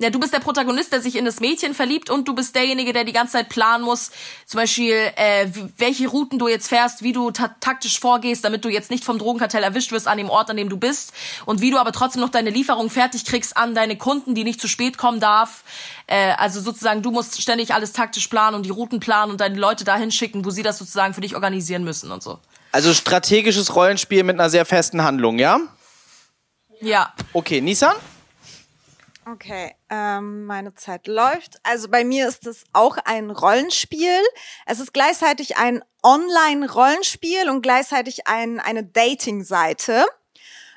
Ja, 0.01 0.09
du 0.09 0.19
bist 0.19 0.33
der 0.33 0.39
Protagonist, 0.39 0.91
der 0.91 0.99
sich 0.99 1.15
in 1.15 1.25
das 1.25 1.41
Mädchen 1.41 1.75
verliebt 1.75 2.09
und 2.09 2.27
du 2.27 2.33
bist 2.33 2.55
derjenige, 2.55 2.91
der 2.91 3.03
die 3.03 3.13
ganze 3.13 3.33
Zeit 3.33 3.49
planen 3.49 3.83
muss, 3.83 4.09
zum 4.47 4.59
Beispiel, 4.59 4.95
äh, 5.15 5.45
welche 5.77 6.07
Routen 6.07 6.39
du 6.39 6.47
jetzt 6.47 6.69
fährst, 6.69 7.03
wie 7.03 7.13
du 7.13 7.29
ta 7.29 7.55
taktisch 7.59 7.99
vorgehst, 7.99 8.43
damit 8.43 8.65
du 8.65 8.69
jetzt 8.69 8.89
nicht 8.89 9.03
vom 9.03 9.19
Drogenkartell 9.19 9.61
erwischt 9.61 9.91
wirst 9.91 10.07
an 10.07 10.17
dem 10.17 10.31
Ort, 10.31 10.49
an 10.49 10.57
dem 10.57 10.69
du 10.69 10.77
bist 10.77 11.13
und 11.45 11.61
wie 11.61 11.69
du 11.69 11.77
aber 11.77 11.91
trotzdem 11.91 12.19
noch 12.19 12.29
deine 12.29 12.49
Lieferung 12.49 12.89
fertig 12.89 13.25
kriegst 13.25 13.55
an 13.55 13.75
deine 13.75 13.95
Kunden, 13.95 14.33
die 14.33 14.43
nicht 14.43 14.59
zu 14.59 14.67
spät 14.67 14.97
kommen 14.97 15.19
darf. 15.19 15.63
Äh, 16.07 16.31
also 16.31 16.61
sozusagen, 16.61 17.03
du 17.03 17.11
musst 17.11 17.39
ständig 17.39 17.75
alles 17.75 17.93
taktisch 17.93 18.25
planen 18.25 18.55
und 18.55 18.65
die 18.65 18.71
Routen 18.71 18.99
planen 18.99 19.31
und 19.31 19.39
deine 19.39 19.59
Leute 19.59 19.83
dahin 19.83 20.09
schicken, 20.11 20.43
wo 20.43 20.49
sie 20.49 20.63
das 20.63 20.79
sozusagen 20.79 21.13
für 21.13 21.21
dich 21.21 21.35
organisieren 21.35 21.83
müssen 21.83 22.11
und 22.11 22.23
so. 22.23 22.39
Also 22.71 22.95
strategisches 22.95 23.75
Rollenspiel 23.75 24.23
mit 24.23 24.39
einer 24.39 24.49
sehr 24.49 24.65
festen 24.65 25.03
Handlung, 25.03 25.37
ja? 25.37 25.59
Ja. 26.79 27.13
Okay, 27.33 27.61
Nissan? 27.61 27.93
Okay, 29.31 29.73
ähm, 29.89 30.43
meine 30.43 30.73
Zeit 30.75 31.07
läuft. 31.07 31.57
Also 31.63 31.87
bei 31.87 32.03
mir 32.03 32.27
ist 32.27 32.45
es 32.47 32.65
auch 32.73 32.97
ein 33.05 33.31
Rollenspiel. 33.31 34.19
Es 34.65 34.81
ist 34.81 34.93
gleichzeitig 34.93 35.55
ein 35.55 35.81
Online-Rollenspiel 36.03 37.49
und 37.49 37.61
gleichzeitig 37.61 38.27
ein, 38.27 38.59
eine 38.59 38.83
Dating-Seite. 38.83 40.05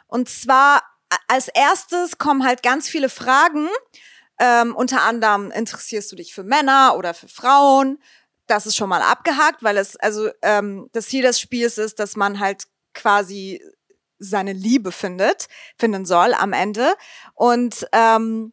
Und 0.06 0.28
zwar 0.28 0.84
als 1.26 1.48
erstes 1.48 2.18
kommen 2.18 2.46
halt 2.46 2.62
ganz 2.62 2.88
viele 2.88 3.08
Fragen. 3.08 3.68
Ähm, 4.38 4.76
unter 4.76 5.02
anderem 5.02 5.50
interessierst 5.50 6.12
du 6.12 6.16
dich 6.16 6.32
für 6.32 6.44
Männer 6.44 6.94
oder 6.96 7.12
für 7.12 7.28
Frauen? 7.28 8.00
Das 8.46 8.66
ist 8.66 8.76
schon 8.76 8.88
mal 8.88 9.02
abgehakt, 9.02 9.64
weil 9.64 9.78
es 9.78 9.96
also 9.96 10.30
ähm, 10.42 10.88
das 10.92 11.06
Ziel 11.06 11.22
des 11.22 11.40
Spiels 11.40 11.76
ist, 11.76 11.98
dass 11.98 12.14
man 12.14 12.38
halt 12.38 12.64
quasi 12.92 13.60
seine 14.24 14.52
Liebe 14.52 14.92
findet, 14.92 15.46
finden 15.78 16.04
soll 16.06 16.34
am 16.34 16.52
Ende. 16.52 16.94
Und, 17.34 17.86
ähm, 17.92 18.52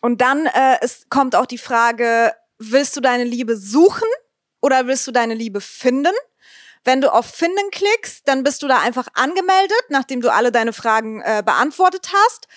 und 0.00 0.20
dann 0.20 0.46
äh, 0.46 0.78
es 0.80 1.06
kommt 1.08 1.34
auch 1.34 1.46
die 1.46 1.58
Frage, 1.58 2.32
willst 2.58 2.96
du 2.96 3.00
deine 3.00 3.24
Liebe 3.24 3.56
suchen 3.56 4.08
oder 4.60 4.86
willst 4.86 5.06
du 5.06 5.12
deine 5.12 5.34
Liebe 5.34 5.60
finden? 5.60 6.14
Wenn 6.84 7.00
du 7.00 7.12
auf 7.12 7.26
Finden 7.26 7.70
klickst, 7.70 8.26
dann 8.26 8.42
bist 8.42 8.62
du 8.62 8.68
da 8.68 8.78
einfach 8.80 9.08
angemeldet, 9.14 9.84
nachdem 9.88 10.20
du 10.20 10.32
alle 10.32 10.50
deine 10.50 10.72
Fragen 10.72 11.20
äh, 11.20 11.42
beantwortet 11.44 12.10
hast 12.12 12.48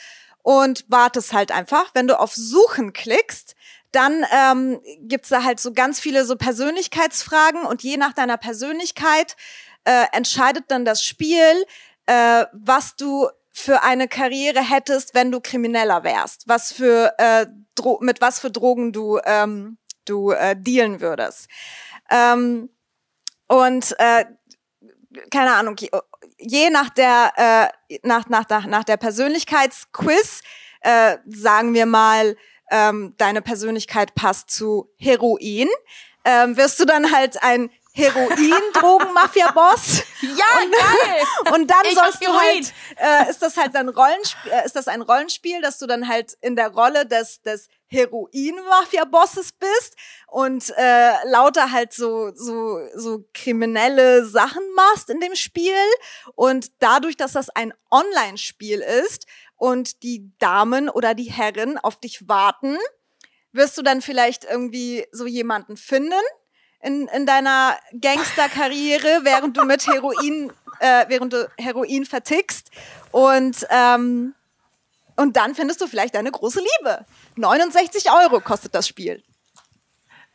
und 0.44 0.86
wartest 0.88 1.34
halt 1.34 1.52
einfach. 1.52 1.92
Wenn 1.94 2.08
du 2.08 2.20
auf 2.20 2.34
Suchen 2.34 2.94
klickst, 2.94 3.56
dann 3.92 4.26
ähm, 4.32 4.82
gibt's 5.02 5.30
da 5.30 5.44
halt 5.44 5.60
so 5.60 5.74
ganz 5.74 6.00
viele 6.00 6.26
so 6.26 6.36
Persönlichkeitsfragen 6.36 7.64
und 7.64 7.84
je 7.84 7.98
nach 7.98 8.14
deiner 8.14 8.38
Persönlichkeit 8.38 9.36
äh, 9.86 10.06
entscheidet 10.14 10.66
dann 10.70 10.86
das 10.86 11.04
Spiel, 11.04 11.66
äh, 12.06 12.46
was 12.54 12.96
du 12.96 13.30
für 13.52 13.84
eine 13.84 14.08
Karriere 14.08 14.62
hättest, 14.62 15.14
wenn 15.14 15.32
du 15.32 15.40
Krimineller 15.40 16.04
wärst, 16.04 16.48
was 16.48 16.72
für 16.72 17.14
äh, 17.18 17.46
mit 18.00 18.22
was 18.22 18.40
für 18.40 18.52
Drogen 18.52 18.92
du 18.92 19.20
ähm, 19.26 19.78
du 20.06 20.32
äh, 20.32 20.56
dealen 20.58 21.02
würdest. 21.02 21.48
Ähm, 22.10 22.70
und 23.48 23.96
äh, 24.00 24.26
keine 25.32 25.54
Ahnung, 25.54 25.76
je 26.40 26.70
nach 26.72 26.90
der 26.90 27.72
äh, 27.92 27.98
nach 28.04 28.28
nach 28.30 28.50
nach, 28.50 28.66
nach 28.66 28.84
der 28.84 28.98
Persönlichkeitsquiz 28.98 30.42
äh, 30.84 31.18
sagen 31.26 31.74
wir 31.74 31.86
mal, 31.86 32.36
ähm, 32.70 33.14
deine 33.18 33.42
Persönlichkeit 33.42 34.16
passt 34.16 34.52
zu 34.52 34.90
Heroin, 34.98 35.70
ähm, 36.26 36.58
wirst 36.58 36.80
du 36.80 36.86
dann 36.86 37.12
halt 37.12 37.42
ein 37.42 37.70
Heroin-Drogen-Mafia-Boss. 37.94 40.04
Ja, 40.24 40.64
und, 40.64 40.72
geil! 40.72 41.22
Und 41.54 41.68
dann 41.70 41.84
ich 41.84 41.96
sollst 41.96 42.24
du 42.24 42.34
halt, 42.34 42.74
äh, 42.96 43.30
ist 43.30 43.42
das 43.42 43.58
halt 43.58 43.76
ein 43.76 43.90
Rollenspiel, 43.90 44.54
äh, 44.54 44.66
ist 44.66 44.74
das 44.74 44.88
ein 44.88 45.02
Rollenspiel, 45.02 45.60
dass 45.60 45.80
du 45.80 45.86
dann 45.86 46.08
halt 46.08 46.38
in 46.40 46.56
der 46.56 46.70
Rolle 46.70 47.06
des, 47.06 47.42
des 47.42 47.68
Heroin-Mafia-Bosses 47.88 49.52
bist 49.52 49.98
und 50.28 50.74
äh, 50.78 51.12
lauter 51.26 51.74
halt 51.74 51.92
so, 51.92 52.32
so, 52.36 52.88
so 52.96 53.26
kriminelle 53.34 54.26
Sachen 54.26 54.64
machst 54.76 55.10
in 55.10 55.20
dem 55.20 55.36
Spiel. 55.36 55.76
Und 56.36 56.72
dadurch, 56.80 57.18
dass 57.18 57.34
das 57.34 57.50
ein 57.50 57.74
Online-Spiel 57.92 58.80
ist 58.80 59.26
und 59.58 60.04
die 60.04 60.32
Damen 60.40 60.90
oder 60.90 61.16
die 61.16 61.32
Herren 61.32 61.78
auf 61.78 62.00
dich 62.00 62.30
warten, 62.30 62.78
wirst 63.52 63.78
du 63.78 63.82
dann 63.82 64.02
vielleicht 64.02 64.46
irgendwie 64.46 65.06
so 65.12 65.28
jemanden 65.28 65.76
finden, 65.76 66.22
in, 66.84 67.08
in 67.08 67.26
deiner 67.26 67.78
Gangsterkarriere, 68.00 69.22
während 69.24 69.58
du 69.58 69.64
mit 69.64 69.88
Heroin, 69.88 70.52
äh, 70.80 71.06
während 71.08 71.34
du 71.34 71.50
Heroin 71.58 72.06
vertickst. 72.06 72.70
Und, 73.12 73.66
ähm, 73.70 74.36
und 75.16 75.38
dann 75.38 75.56
findest 75.56 75.82
du 75.82 75.88
vielleicht 75.88 76.16
deine 76.16 76.32
große 76.32 76.60
Liebe. 76.60 77.06
69 77.38 78.06
Euro 78.12 78.42
kostet 78.42 78.76
das 78.76 78.88
Spiel. 78.88 79.24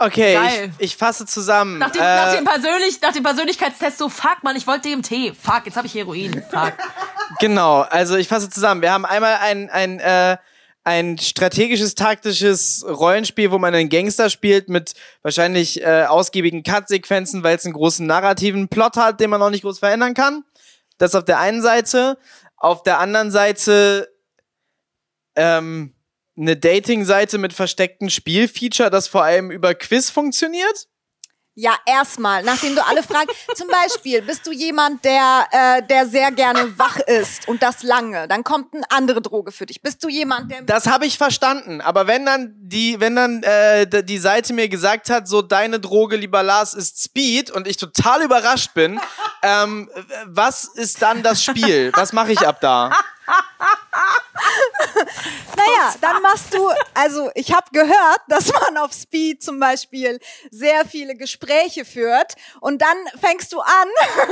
Okay, 0.01 0.39
ich, 0.47 0.70
ich, 0.79 0.97
fasse 0.97 1.27
zusammen. 1.27 1.79
Nach 1.79 1.91
dem, 1.91 2.01
äh, 2.01 2.05
nach, 2.05 2.33
dem 2.33 2.45
Persönlich, 2.45 3.01
nach 3.01 3.12
dem 3.12 3.25
Persönlichkeitstest 3.25 3.99
so, 3.99 4.09
fuck 4.09 4.45
man, 4.45 4.55
ich 4.55 4.66
wollte 4.66 4.89
DMT. 4.89 5.37
Fuck, 5.37 5.66
jetzt 5.66 5.77
habe 5.77 5.89
ich 5.89 5.95
Heroin. 5.95 6.43
Fuck. 6.51 6.75
Genau, 7.41 7.83
also 7.83 8.16
ich 8.16 8.27
fasse 8.27 8.49
zusammen. 8.49 8.81
Wir 8.81 8.91
haben 8.91 9.05
einmal 9.05 9.37
ein, 9.37 9.69
ein 9.69 10.01
äh, 10.01 10.39
ein 10.85 11.19
strategisches, 11.19 11.95
taktisches 11.95 12.85
Rollenspiel, 12.89 13.51
wo 13.51 13.59
man 13.59 13.75
einen 13.75 13.91
Gangster 13.91 14.31
spielt 14.31 14.69
mit 14.69 14.95
wahrscheinlich 15.23 15.83
äh, 15.83 16.05
ausgiebigen 16.05 16.63
Cut-Sequenzen, 16.63 17.43
weil 17.43 17.57
es 17.57 17.65
einen 17.65 17.75
großen 17.75 18.07
narrativen 18.07 18.69
Plot 18.69 18.97
hat, 18.97 19.21
den 19.21 19.31
man 19.31 19.41
noch 19.41 19.51
nicht 19.51 19.63
groß 19.63 19.79
verändern 19.79 20.15
kann. 20.15 20.45
Das 20.97 21.15
auf 21.15 21.25
der 21.25 21.39
einen 21.41 21.63
Seite. 21.63 22.19
Auf 22.57 22.83
der 22.83 22.99
anderen 22.99 23.31
Seite 23.31 24.09
ähm, 25.37 25.95
eine 26.37 26.57
Dating-Seite 26.57 27.39
mit 27.39 27.53
versteckten 27.53 28.11
Spielfeature, 28.11 28.91
das 28.91 29.09
vor 29.09 29.25
allem 29.25 29.51
über 29.51 29.75
Quiz 29.75 30.11
funktioniert. 30.11 30.88
Ja, 31.60 31.74
erstmal, 31.86 32.44
nachdem 32.44 32.76
du 32.76 32.86
alle 32.86 33.02
fragst. 33.02 33.35
Zum 33.56 33.66
Beispiel, 33.66 34.22
bist 34.22 34.47
du 34.47 34.52
jemand, 34.52 35.05
der, 35.05 35.48
äh, 35.51 35.82
der 35.82 36.06
sehr 36.06 36.30
gerne 36.30 36.78
wach 36.78 36.98
ist 36.98 37.48
und 37.48 37.64
das 37.64 37.82
lange? 37.82 38.28
Dann 38.28 38.44
kommt 38.44 38.72
eine 38.72 38.89
andere 38.90 39.20
Droge 39.20 39.51
für 39.51 39.66
dich. 39.66 39.82
Bist 39.82 40.05
du 40.05 40.09
jemand, 40.09 40.52
der. 40.52 40.62
Das 40.62 40.86
habe 40.86 41.05
ich 41.05 41.18
verstanden. 41.18 41.80
Aber 41.80 42.06
wenn 42.06 42.24
dann 42.24 42.55
die, 42.59 43.01
wenn 43.01 43.16
dann 43.16 43.43
äh, 43.43 44.05
die 44.05 44.18
Seite 44.18 44.52
mir 44.52 44.68
gesagt 44.68 45.10
hat, 45.10 45.26
so 45.26 45.43
deine 45.43 45.80
Droge, 45.80 46.14
lieber 46.14 46.44
Lars, 46.44 46.74
ist 46.74 47.02
Speed 47.02 47.51
und 47.51 47.66
ich 47.66 47.76
total 47.76 48.22
überrascht 48.22 48.74
bin, 48.74 49.01
ähm, 49.43 49.90
was 50.26 50.62
ist 50.62 51.02
dann 51.02 51.24
das 51.24 51.43
Spiel? 51.43 51.90
Was 51.97 52.12
mache 52.12 52.30
ich 52.30 52.47
ab 52.47 52.60
da? 52.60 52.97
naja, 55.56 55.68
Ja, 55.76 55.94
dann 56.01 56.22
machst 56.22 56.52
du, 56.55 56.70
also 56.94 57.30
ich 57.35 57.52
habe 57.52 57.66
gehört, 57.72 58.20
dass 58.28 58.52
man 58.52 58.76
auf 58.78 58.93
Speed 58.93 59.43
zum 59.43 59.59
Beispiel 59.60 60.18
sehr 60.51 60.85
viele 60.85 61.14
Gespräche 61.14 61.85
führt 61.85 62.35
und 62.60 62.80
dann 62.80 62.97
fängst 63.20 63.52
du 63.52 63.60
an, 63.60 63.89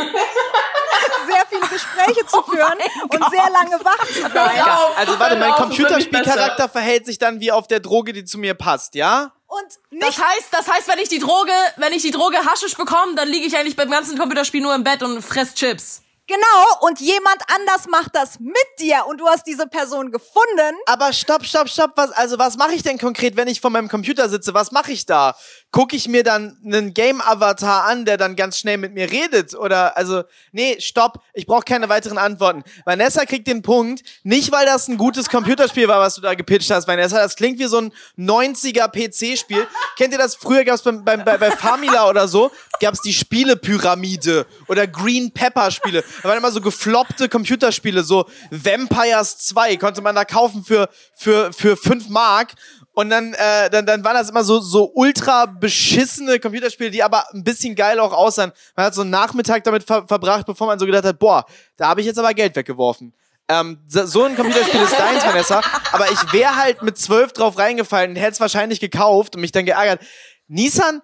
sehr 1.27 1.45
viele 1.49 1.67
Gespräche 1.69 2.27
zu 2.27 2.43
führen 2.43 2.79
und 3.09 3.31
sehr 3.31 3.51
lange 3.51 3.85
wach 3.85 4.07
zu 4.07 4.21
sein. 4.23 4.61
auf, 4.61 4.99
Also 4.99 5.19
warte, 5.19 5.37
mein 5.37 5.53
Computerspielcharakter 5.53 6.69
verhält 6.69 7.07
sich 7.07 7.19
dann 7.19 7.41
wie 7.41 7.53
auf 7.53 7.67
der 7.67 7.81
Droge, 7.81 8.13
die 8.13 8.25
zu 8.25 8.39
mir 8.39 8.55
passt, 8.55 8.95
ja? 8.95 9.33
Und 9.49 9.63
Das 10.01 10.09
nicht, 10.17 10.19
heißt, 10.27 10.49
das 10.51 10.69
heißt, 10.69 10.89
wenn 10.89 10.99
ich 10.99 11.09
die 11.09 11.21
Droge, 11.21 11.53
wenn 11.77 11.93
ich 11.93 12.03
die 12.03 12.11
Droge 12.11 12.39
Haschisch 12.45 12.77
bekomme, 12.77 13.15
dann 13.15 13.29
liege 13.29 13.47
ich 13.47 13.57
eigentlich 13.57 13.77
beim 13.77 13.91
ganzen 13.91 14.19
Computerspiel 14.19 14.61
nur 14.61 14.75
im 14.75 14.83
Bett 14.85 15.03
und 15.03 15.23
fress 15.23 15.55
Chips. 15.55 16.03
Genau, 16.27 16.87
und 16.87 17.01
jemand 17.01 17.43
anders 17.55 17.87
macht 17.89 18.15
das 18.15 18.41
mit 18.41 18.55
dir 18.79 19.05
und 19.09 19.19
du 19.21 19.27
hast 19.27 19.47
diese 19.47 19.67
Person 19.67 20.11
gefunden. 20.11 20.77
Aber 20.87 21.13
stopp, 21.13 21.45
stopp, 21.45 21.69
stopp. 21.69 21.93
Was, 21.97 22.11
also 22.13 22.39
was 22.39 22.57
mache 22.57 22.75
ich 22.75 22.83
denn 22.83 22.99
konkret, 22.99 23.37
wenn 23.37 23.49
ich 23.49 23.61
vor 23.61 23.71
meinem 23.71 23.89
Computer 23.89 24.29
sitze? 24.29 24.55
Was 24.55 24.73
mache 24.73 24.93
ich 24.93 25.07
da? 25.07 25.37
Gucke 25.71 25.97
ich 25.97 26.09
mir 26.09 26.23
dann 26.23 26.59
einen 26.65 26.95
Game-Avatar 26.95 27.85
an, 27.85 28.05
der 28.05 28.17
dann 28.17 28.37
ganz 28.37 28.59
schnell 28.59 28.79
mit 28.79 28.95
mir 28.95 29.11
redet? 29.11 29.55
Oder 29.55 29.97
also, 29.97 30.25
nee, 30.53 30.77
stopp. 30.81 31.21
Ich 31.35 31.47
brauche 31.47 31.65
keine 31.65 31.89
weiteren 31.89 32.19
Antworten. 32.19 32.65
Vanessa 32.85 33.25
kriegt 33.25 33.47
den 33.47 33.63
Punkt, 33.63 34.03
nicht 34.23 34.53
weil 34.53 34.67
das 34.67 34.89
ein 34.89 34.97
gutes 34.97 35.29
Computerspiel 35.29 35.89
war, 35.89 36.01
was 36.01 36.15
du 36.15 36.21
da 36.21 36.35
gepitcht 36.35 36.71
hast, 36.71 36.89
Vanessa. 36.89 37.19
Das 37.19 37.37
klingt 37.37 37.59
wie 37.59 37.67
so 37.67 37.79
ein 37.79 37.93
90er 38.19 38.89
PC-Spiel. 38.89 39.67
Kennt 39.97 40.13
ihr 40.13 40.19
das? 40.19 40.35
Früher 40.35 40.65
gab 40.65 40.77
es 40.77 40.83
beim, 40.83 41.05
bei, 41.05 41.17
bei 41.17 41.51
Famila 41.51 42.09
oder 42.09 42.29
so, 42.29 42.51
gab 42.81 42.95
es 42.95 43.01
die 43.01 43.13
Spielepyramide 43.13 44.47
oder 44.69 44.87
Green 44.87 45.31
Pepper-Spiele. 45.33 46.05
Da 46.23 46.29
waren 46.29 46.39
immer 46.39 46.51
so 46.51 46.61
gefloppte 46.61 47.29
Computerspiele, 47.29 48.03
so 48.03 48.27
Vampires 48.51 49.39
2 49.39 49.77
konnte 49.77 50.01
man 50.03 50.15
da 50.15 50.25
kaufen 50.25 50.65
für, 50.65 50.89
für, 51.15 51.53
für 51.53 51.77
5 51.77 52.09
Mark. 52.09 52.55
Und 52.93 53.11
dann, 53.11 53.35
äh, 53.35 53.69
dann, 53.69 53.85
dann 53.85 54.03
waren 54.05 54.15
das 54.15 54.31
immer 54.31 54.43
so, 54.43 54.59
so 54.61 54.91
ultra 54.95 55.45
beschissene 55.45 56.41
Computerspiele, 56.41 56.91
die 56.91 57.03
aber 57.03 57.27
ein 57.35 57.45
bisschen 57.45 57.75
geil 57.75 58.01
auch 58.01 58.13
aussahen. 58.13 58.53
Man 58.75 58.87
hat 58.87 58.95
so 58.95 59.03
einen 59.03 59.11
Nachmittag 59.11 59.65
damit 59.65 59.85
ver 59.85 60.07
verbracht, 60.09 60.47
bevor 60.47 60.67
man 60.67 60.79
so 60.79 60.87
gedacht 60.87 61.05
hat, 61.05 61.19
boah, 61.19 61.45
da 61.77 61.89
habe 61.89 62.01
ich 62.01 62.07
jetzt 62.07 62.19
aber 62.19 62.33
Geld 62.33 62.57
weggeworfen. 62.57 63.13
Ähm, 63.49 63.79
so 63.87 64.25
ein 64.25 64.35
Computerspiel 64.35 64.81
ist 64.81 64.99
deins, 64.99 65.25
Vanessa. 65.25 65.61
Aber 65.93 66.11
ich 66.11 66.33
wäre 66.33 66.57
halt 66.57 66.83
mit 66.83 66.99
zwölf 66.99 67.33
drauf 67.33 67.59
reingefallen 67.59 68.13
und 68.13 68.17
hätte 68.17 68.33
es 68.33 68.41
wahrscheinlich 68.41 68.81
gekauft 68.81 69.35
und 69.35 69.43
mich 69.43 69.53
dann 69.53 69.67
geärgert. 69.67 70.01
Nissan? 70.49 71.03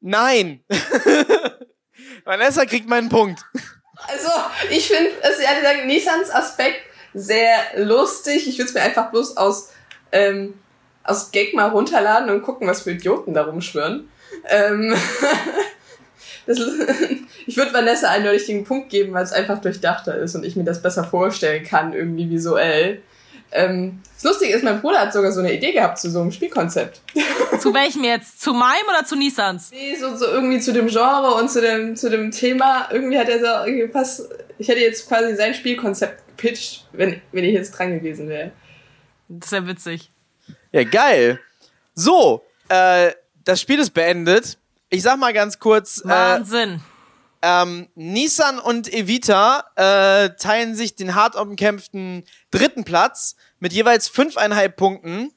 Nein. 0.00 0.64
Vanessa 2.24 2.64
kriegt 2.66 2.88
meinen 2.88 3.08
Punkt. 3.08 3.44
Also, 4.06 4.28
ich 4.70 4.88
finde, 4.88 5.10
also 5.22 5.42
ehrlich 5.42 5.60
gesagt, 5.60 5.86
Nissans 5.86 6.30
Aspekt 6.30 6.80
sehr 7.14 7.58
lustig. 7.76 8.46
Ich 8.48 8.58
würde 8.58 8.68
es 8.68 8.74
mir 8.74 8.82
einfach 8.82 9.10
bloß 9.10 9.36
aus, 9.36 9.70
ähm, 10.12 10.54
aus 11.02 11.30
Gag 11.30 11.54
mal 11.54 11.68
runterladen 11.68 12.30
und 12.30 12.42
gucken, 12.42 12.68
was 12.68 12.82
für 12.82 12.92
Idioten 12.92 13.34
da 13.34 13.44
rumschwören. 13.44 14.08
Ähm, 14.48 14.94
das, 16.46 16.58
ich 17.46 17.56
würde 17.56 17.72
Vanessa 17.72 18.08
eindeutig 18.08 18.46
den 18.46 18.64
Punkt 18.64 18.90
geben, 18.90 19.12
weil 19.14 19.24
es 19.24 19.32
einfach 19.32 19.60
durchdachter 19.60 20.16
ist 20.16 20.34
und 20.34 20.44
ich 20.44 20.56
mir 20.56 20.64
das 20.64 20.82
besser 20.82 21.04
vorstellen 21.04 21.64
kann, 21.64 21.92
irgendwie 21.92 22.30
visuell. 22.30 23.02
Ähm, 23.50 24.02
das 24.14 24.24
Lustige 24.24 24.54
ist, 24.54 24.64
mein 24.64 24.80
Bruder 24.80 25.00
hat 25.00 25.12
sogar 25.12 25.32
so 25.32 25.40
eine 25.40 25.52
Idee 25.52 25.72
gehabt 25.72 25.98
zu 25.98 26.10
so 26.10 26.20
einem 26.20 26.32
Spielkonzept. 26.32 27.00
Zu 27.60 27.72
welchem 27.74 28.04
jetzt? 28.04 28.40
Zu 28.40 28.52
meinem 28.52 28.86
oder 28.88 29.04
zu 29.04 29.16
Nissans? 29.16 29.70
Nee, 29.72 29.96
so, 29.96 30.14
so 30.16 30.26
irgendwie 30.26 30.60
zu 30.60 30.72
dem 30.72 30.86
Genre 30.86 31.34
und 31.34 31.50
zu 31.50 31.60
dem, 31.60 31.96
zu 31.96 32.08
dem 32.08 32.30
Thema. 32.30 32.88
Irgendwie 32.92 33.18
hat 33.18 33.28
er 33.28 33.40
so 33.40 33.66
irgendwie 33.68 33.88
fast. 33.88 34.28
Ich 34.58 34.68
hätte 34.68 34.80
jetzt 34.80 35.08
quasi 35.08 35.34
sein 35.34 35.54
Spielkonzept 35.54 36.22
gepitcht, 36.38 36.86
wenn, 36.92 37.20
wenn 37.32 37.44
ich 37.44 37.52
jetzt 37.52 37.72
dran 37.72 37.92
gewesen 37.98 38.28
wäre. 38.28 38.52
Das 39.28 39.48
ist 39.48 39.52
ja 39.52 39.66
witzig. 39.66 40.10
Ja, 40.72 40.84
geil. 40.84 41.40
So, 41.94 42.44
äh, 42.68 43.12
das 43.44 43.60
Spiel 43.60 43.78
ist 43.80 43.90
beendet. 43.90 44.56
Ich 44.88 45.02
sag 45.02 45.18
mal 45.18 45.32
ganz 45.32 45.58
kurz, 45.58 46.02
äh, 46.04 46.08
Wahnsinn. 46.08 46.80
Ähm, 47.42 47.88
Nissan 47.94 48.58
und 48.58 48.92
Evita 48.92 49.64
äh, 49.76 50.30
teilen 50.36 50.74
sich 50.74 50.96
den 50.96 51.14
hart 51.14 51.36
umkämpften 51.36 52.24
dritten 52.50 52.84
Platz 52.84 53.36
mit 53.58 53.72
jeweils 53.72 54.08
fünfeinhalb 54.08 54.76
Punkten. 54.76 55.32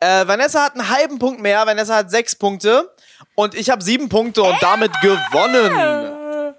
Äh, 0.00 0.26
Vanessa 0.26 0.64
hat 0.64 0.74
einen 0.74 0.88
halben 0.88 1.18
Punkt 1.18 1.40
mehr, 1.40 1.66
Vanessa 1.66 1.96
hat 1.96 2.10
sechs 2.10 2.34
Punkte 2.34 2.94
und 3.34 3.54
ich 3.54 3.70
habe 3.70 3.82
sieben 3.82 4.08
Punkte 4.08 4.42
und 4.42 4.56
damit 4.60 4.92
gewonnen. 5.00 6.54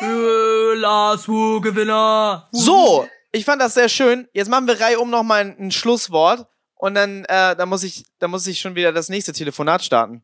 Äh, 0.00 0.74
Lars 0.74 1.28
Wu, 1.28 1.60
Gewinner. 1.60 2.48
So, 2.52 3.06
ich 3.32 3.44
fand 3.44 3.60
das 3.60 3.74
sehr 3.74 3.88
schön. 3.88 4.28
Jetzt 4.32 4.48
machen 4.48 4.66
wir 4.66 4.80
Reihe 4.80 4.98
um 4.98 5.10
nochmal 5.10 5.42
ein, 5.42 5.56
ein 5.58 5.70
Schlusswort 5.70 6.46
und 6.74 6.94
dann, 6.94 7.24
äh, 7.26 7.54
dann 7.54 7.68
muss 7.68 7.82
ich, 7.82 8.04
dann 8.18 8.30
muss 8.30 8.46
ich 8.46 8.60
schon 8.60 8.74
wieder 8.74 8.92
das 8.92 9.08
nächste 9.08 9.32
Telefonat 9.32 9.84
starten. 9.84 10.22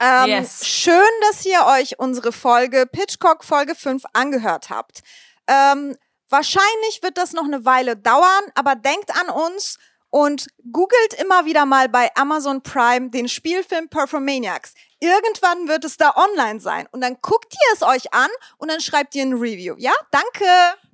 Ähm, 0.00 0.28
Yes. 0.28 0.66
Schön, 0.66 1.08
dass 1.22 1.44
ihr 1.44 1.64
euch 1.66 1.98
unsere 1.98 2.32
Folge 2.32 2.86
Pitchcock 2.86 3.44
Folge 3.44 3.74
5 3.74 4.04
angehört 4.12 4.70
habt. 4.70 5.00
Ähm, 5.46 5.96
wahrscheinlich 6.28 7.02
wird 7.02 7.18
das 7.18 7.32
noch 7.32 7.44
eine 7.44 7.64
Weile 7.64 7.96
dauern, 7.96 8.44
aber 8.54 8.74
denkt 8.74 9.10
an 9.18 9.30
uns 9.30 9.78
und 10.10 10.46
googelt 10.72 11.14
immer 11.20 11.44
wieder 11.44 11.66
mal 11.66 11.88
bei 11.88 12.10
Amazon 12.14 12.62
Prime 12.62 13.10
den 13.10 13.28
Spielfilm 13.28 13.88
Performaniacs. 13.88 14.74
Irgendwann 15.00 15.68
wird 15.68 15.84
es 15.84 15.96
da 15.96 16.14
online 16.16 16.60
sein 16.60 16.88
und 16.90 17.00
dann 17.00 17.18
guckt 17.20 17.52
ihr 17.54 17.74
es 17.74 17.82
euch 17.82 18.12
an 18.12 18.30
und 18.56 18.70
dann 18.70 18.80
schreibt 18.80 19.14
ihr 19.14 19.22
ein 19.22 19.34
Review. 19.34 19.76
Ja, 19.78 19.92
danke. 20.10 20.44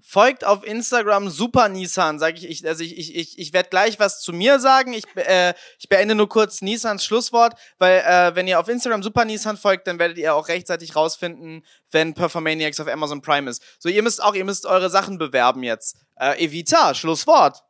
Folgt 0.06 0.44
auf 0.44 0.62
Instagram 0.64 1.30
Super 1.30 1.70
Nissan, 1.70 2.18
sage 2.18 2.36
ich, 2.36 2.46
ich. 2.46 2.68
Also 2.68 2.84
ich, 2.84 2.98
ich, 2.98 3.16
ich, 3.16 3.38
ich 3.38 3.52
werde 3.54 3.70
gleich 3.70 3.98
was 3.98 4.20
zu 4.20 4.34
mir 4.34 4.60
sagen. 4.60 4.92
Ich, 4.92 5.04
äh, 5.16 5.54
ich 5.78 5.88
beende 5.88 6.14
nur 6.14 6.28
kurz 6.28 6.60
Nissans 6.60 7.06
Schlusswort, 7.06 7.58
weil 7.78 8.00
äh, 8.00 8.36
wenn 8.36 8.46
ihr 8.46 8.60
auf 8.60 8.68
Instagram 8.68 9.02
Super 9.02 9.24
Nissan 9.24 9.56
folgt, 9.56 9.86
dann 9.86 9.98
werdet 9.98 10.18
ihr 10.18 10.34
auch 10.34 10.48
rechtzeitig 10.48 10.94
rausfinden, 10.94 11.64
wenn 11.90 12.12
Performaniacs 12.12 12.80
auf 12.80 12.88
Amazon 12.88 13.22
Prime 13.22 13.48
ist. 13.48 13.62
So, 13.78 13.88
ihr 13.88 14.02
müsst 14.02 14.22
auch, 14.22 14.34
ihr 14.34 14.44
müsst 14.44 14.66
eure 14.66 14.90
Sachen 14.90 15.16
bewerben 15.16 15.62
jetzt. 15.62 15.96
Äh, 16.16 16.44
Evita, 16.44 16.94
Schlusswort. 16.94 17.62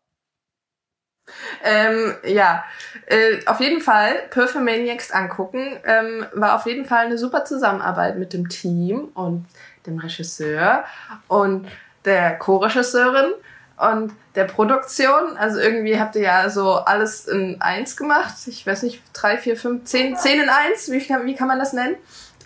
Ähm, 1.63 2.15
ja, 2.25 2.65
äh, 3.07 3.45
auf 3.47 3.61
jeden 3.61 3.81
Fall 3.81 4.15
Perfumaniacs 4.31 5.11
angucken. 5.11 5.79
Ähm, 5.85 6.27
war 6.35 6.57
auf 6.57 6.67
jeden 6.67 6.85
Fall 6.85 7.07
eine 7.07 7.19
super 7.19 7.45
Zusammenarbeit 7.45 8.19
mit 8.19 8.33
dem 8.33 8.49
Team 8.49 9.09
und 9.15 9.47
dem 9.87 9.99
Regisseur 9.99 10.85
und 11.29 11.67
der 12.05 12.39
Co-Regisseurin 12.39 13.33
und 13.77 14.13
der 14.35 14.45
Produktion. 14.45 15.37
Also 15.39 15.59
irgendwie 15.59 15.99
habt 15.99 16.17
ihr 16.17 16.23
ja 16.23 16.51
so 16.51 16.75
alles 16.75 17.27
in 17.27 17.61
eins 17.61 17.97
gemacht. 17.97 18.35
Ich 18.47 18.67
weiß 18.67 18.83
nicht, 18.83 19.03
drei, 19.13 19.39
vier, 19.39 19.57
fünf, 19.57 19.85
zehn, 19.85 20.17
zehn 20.17 20.41
in 20.41 20.49
eins. 20.49 20.91
Wie 20.91 21.05
kann, 21.05 21.27
wie 21.27 21.35
kann 21.35 21.49
man 21.49 21.59
das 21.59 21.73
nennen? 21.73 21.97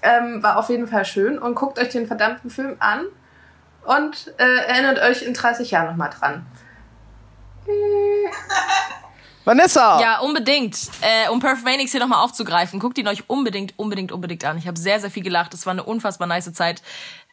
Ähm, 0.03 0.43
war 0.43 0.59
auf 0.59 0.69
jeden 0.69 0.87
Fall 0.87 1.05
schön 1.05 1.39
und 1.39 1.57
guckt 1.57 1.79
euch 1.79 1.89
den 1.89 2.07
verdammten 2.07 2.51
Film 2.51 2.77
an 2.79 3.07
und 3.85 4.33
äh, 4.39 4.45
erinnert 4.69 5.01
euch 5.01 5.23
in 5.23 5.35
30 5.35 5.73
Jahren 5.73 5.87
nochmal 5.89 6.11
dran. 6.11 6.47
Vanessa! 9.45 9.99
Ja, 10.01 10.19
unbedingt. 10.20 10.78
Äh, 11.01 11.31
um 11.31 11.40
Perfect 11.40 11.89
hier 11.89 12.01
nochmal 12.01 12.23
aufzugreifen, 12.23 12.81
guckt 12.81 12.99
ihn 12.99 13.09
euch 13.09 13.31
unbedingt, 13.31 13.73
unbedingt, 13.78 14.12
unbedingt 14.12 14.45
an. 14.45 14.59
Ich 14.59 14.66
habe 14.69 14.78
sehr, 14.78 15.01
sehr 15.01 15.11
viel 15.11 15.23
gelacht. 15.23 15.55
Es 15.55 15.65
war 15.65 15.70
eine 15.70 15.85
unfassbar 15.85 16.28
nice 16.28 16.53
Zeit. 16.53 16.82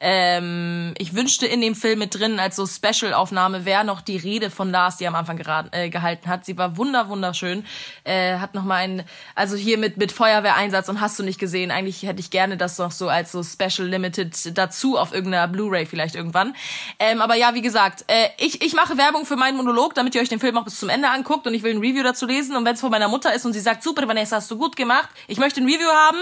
Ähm, 0.02 0.94
ich 0.98 1.16
wünschte 1.16 1.48
in 1.48 1.62
dem 1.62 1.74
Film 1.74 2.00
mit 2.00 2.16
drin 2.16 2.38
als 2.38 2.58
so 2.58 2.68
Special-Aufnahme 2.68 3.64
wäre 3.64 3.86
noch 3.86 4.02
die 4.02 4.18
Rede 4.18 4.50
von 4.50 4.70
Lars, 4.70 4.98
die 4.98 5.08
am 5.08 5.16
Anfang 5.16 5.38
geraten, 5.38 5.70
äh, 5.72 5.90
gehalten 5.90 6.28
hat. 6.28 6.44
Sie 6.44 6.58
war 6.58 6.76
wunder, 6.76 7.08
wunderschön. 7.08 7.66
Äh, 8.04 8.40
hat 8.40 8.56
noch 8.56 8.66
mal 8.66 8.76
ein, 8.76 9.06
also 9.36 9.56
hier 9.56 9.78
mit 9.78 9.96
mit 9.96 10.12
Feuerwehreinsatz 10.12 10.90
und 10.90 11.00
hast 11.00 11.18
du 11.18 11.24
nicht 11.24 11.40
gesehen. 11.40 11.72
Eigentlich 11.72 12.04
hätte 12.04 12.20
ich 12.20 12.30
gerne 12.30 12.58
das 12.58 12.78
noch 12.78 12.92
so 12.92 13.08
als 13.08 13.32
so 13.32 13.42
Special 13.42 13.88
Limited 13.88 14.58
dazu 14.58 14.98
auf 14.98 15.14
irgendeiner 15.14 15.48
Blu-ray 15.48 15.86
vielleicht 15.86 16.16
irgendwann. 16.16 16.56
Ähm, 17.00 17.22
aber 17.22 17.36
ja, 17.36 17.54
wie 17.54 17.62
gesagt, 17.62 18.04
äh, 18.08 18.28
ich 18.38 18.62
ich 18.62 18.74
mache 18.74 18.98
Werbung 18.98 19.26
für 19.26 19.38
meinen 19.38 19.56
Monolog, 19.56 19.94
damit 19.94 20.14
ihr 20.14 20.22
euch 20.22 20.30
den 20.30 20.42
Film 20.42 20.58
auch 20.58 20.66
bis 20.66 20.78
zum 20.78 20.90
Ende 20.90 21.08
anguckt 21.08 21.48
und 21.48 21.54
ich 21.54 21.64
will 21.64 21.74
ein 21.74 21.80
Review 21.80 22.04
dazu 22.04 22.26
lesen 22.26 22.58
und 22.58 22.66
wenn 22.66 22.74
es 22.74 22.82
von 22.82 22.92
meiner 22.92 23.08
Mutter 23.08 23.34
ist 23.34 23.46
und 23.46 23.54
sie 23.54 23.62
sagt, 23.62 23.82
super 23.82 24.06
Vanessa, 24.06 24.36
hast 24.36 24.52
du 24.52 24.58
gut 24.58 24.76
gemacht, 24.76 25.08
ich 25.28 25.38
möchte 25.38 25.62
ein 25.62 25.68
Review 25.68 25.88
haben 25.88 26.18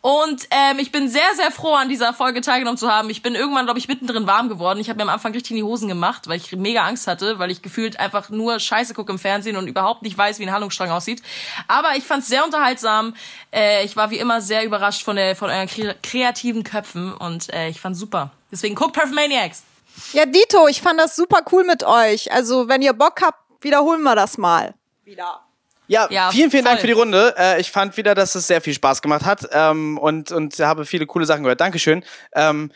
und 0.00 0.48
ähm, 0.50 0.78
ich 0.78 0.90
bin 0.90 1.06
sehr, 1.10 1.34
sehr 1.36 1.50
froh 1.50 1.74
an 1.74 1.90
dieser 1.90 2.14
Folge 2.14 2.40
teilgenommen 2.40 2.78
zu 2.78 2.90
haben. 2.90 3.09
Ich 3.10 3.22
bin 3.22 3.34
irgendwann, 3.34 3.66
glaube 3.66 3.78
ich, 3.78 3.88
mittendrin 3.88 4.26
warm 4.26 4.48
geworden. 4.48 4.80
Ich 4.80 4.88
habe 4.88 4.96
mir 4.96 5.02
am 5.02 5.08
Anfang 5.08 5.32
richtig 5.32 5.52
in 5.52 5.56
die 5.58 5.62
Hosen 5.62 5.88
gemacht, 5.88 6.28
weil 6.28 6.36
ich 6.36 6.52
mega 6.52 6.84
Angst 6.84 7.06
hatte, 7.06 7.38
weil 7.38 7.50
ich 7.50 7.60
gefühlt 7.62 7.98
einfach 7.98 8.30
nur 8.30 8.58
Scheiße 8.60 8.94
gucke 8.94 9.12
im 9.12 9.18
Fernsehen 9.18 9.56
und 9.56 9.66
überhaupt 9.66 10.02
nicht 10.02 10.16
weiß, 10.16 10.38
wie 10.38 10.44
ein 10.44 10.52
Handlungsstrang 10.52 10.90
aussieht. 10.90 11.22
Aber 11.68 11.96
ich 11.96 12.04
fand 12.04 12.22
es 12.22 12.28
sehr 12.28 12.44
unterhaltsam. 12.44 13.14
Äh, 13.52 13.84
ich 13.84 13.96
war 13.96 14.10
wie 14.10 14.18
immer 14.18 14.40
sehr 14.40 14.64
überrascht 14.64 15.02
von, 15.02 15.16
der, 15.16 15.36
von 15.36 15.50
euren 15.50 15.68
kre 15.68 15.94
kreativen 16.02 16.64
Köpfen 16.64 17.12
und 17.12 17.52
äh, 17.52 17.68
ich 17.68 17.80
fand 17.80 17.96
super. 17.96 18.30
Deswegen 18.50 18.74
guckt 18.74 18.92
Perfumaniacs. 18.92 19.64
Ja, 20.12 20.24
Dito, 20.26 20.68
ich 20.68 20.80
fand 20.80 20.98
das 20.98 21.16
super 21.16 21.42
cool 21.52 21.64
mit 21.64 21.84
euch. 21.84 22.32
Also, 22.32 22.68
wenn 22.68 22.82
ihr 22.82 22.92
Bock 22.92 23.20
habt, 23.22 23.38
wiederholen 23.60 24.02
wir 24.02 24.14
das 24.14 24.38
mal. 24.38 24.74
Wieder. 25.04 25.40
Ja, 25.90 26.06
Ja, 26.08 26.30
vielen, 26.30 26.52
vielen 26.52 26.64
Dank 26.64 26.76
voll. 26.76 26.82
für 26.82 26.86
die 26.86 26.92
Runde. 26.92 27.34
Äh, 27.36 27.60
ich 27.60 27.72
fand 27.72 27.96
wieder, 27.96 28.14
dass 28.14 28.36
es 28.36 28.46
sehr 28.46 28.60
viel 28.60 28.74
Spaß 28.74 29.02
gemacht 29.02 29.24
hat 29.24 29.48
ähm, 29.50 29.98
und, 29.98 30.30
und 30.30 30.56
habe 30.60 30.86
viele 30.86 31.04
coole 31.04 31.26
Sachen 31.26 31.42
gehört. 31.42 31.60
Dankeschön. 31.60 32.04
Ähm, 32.32 32.70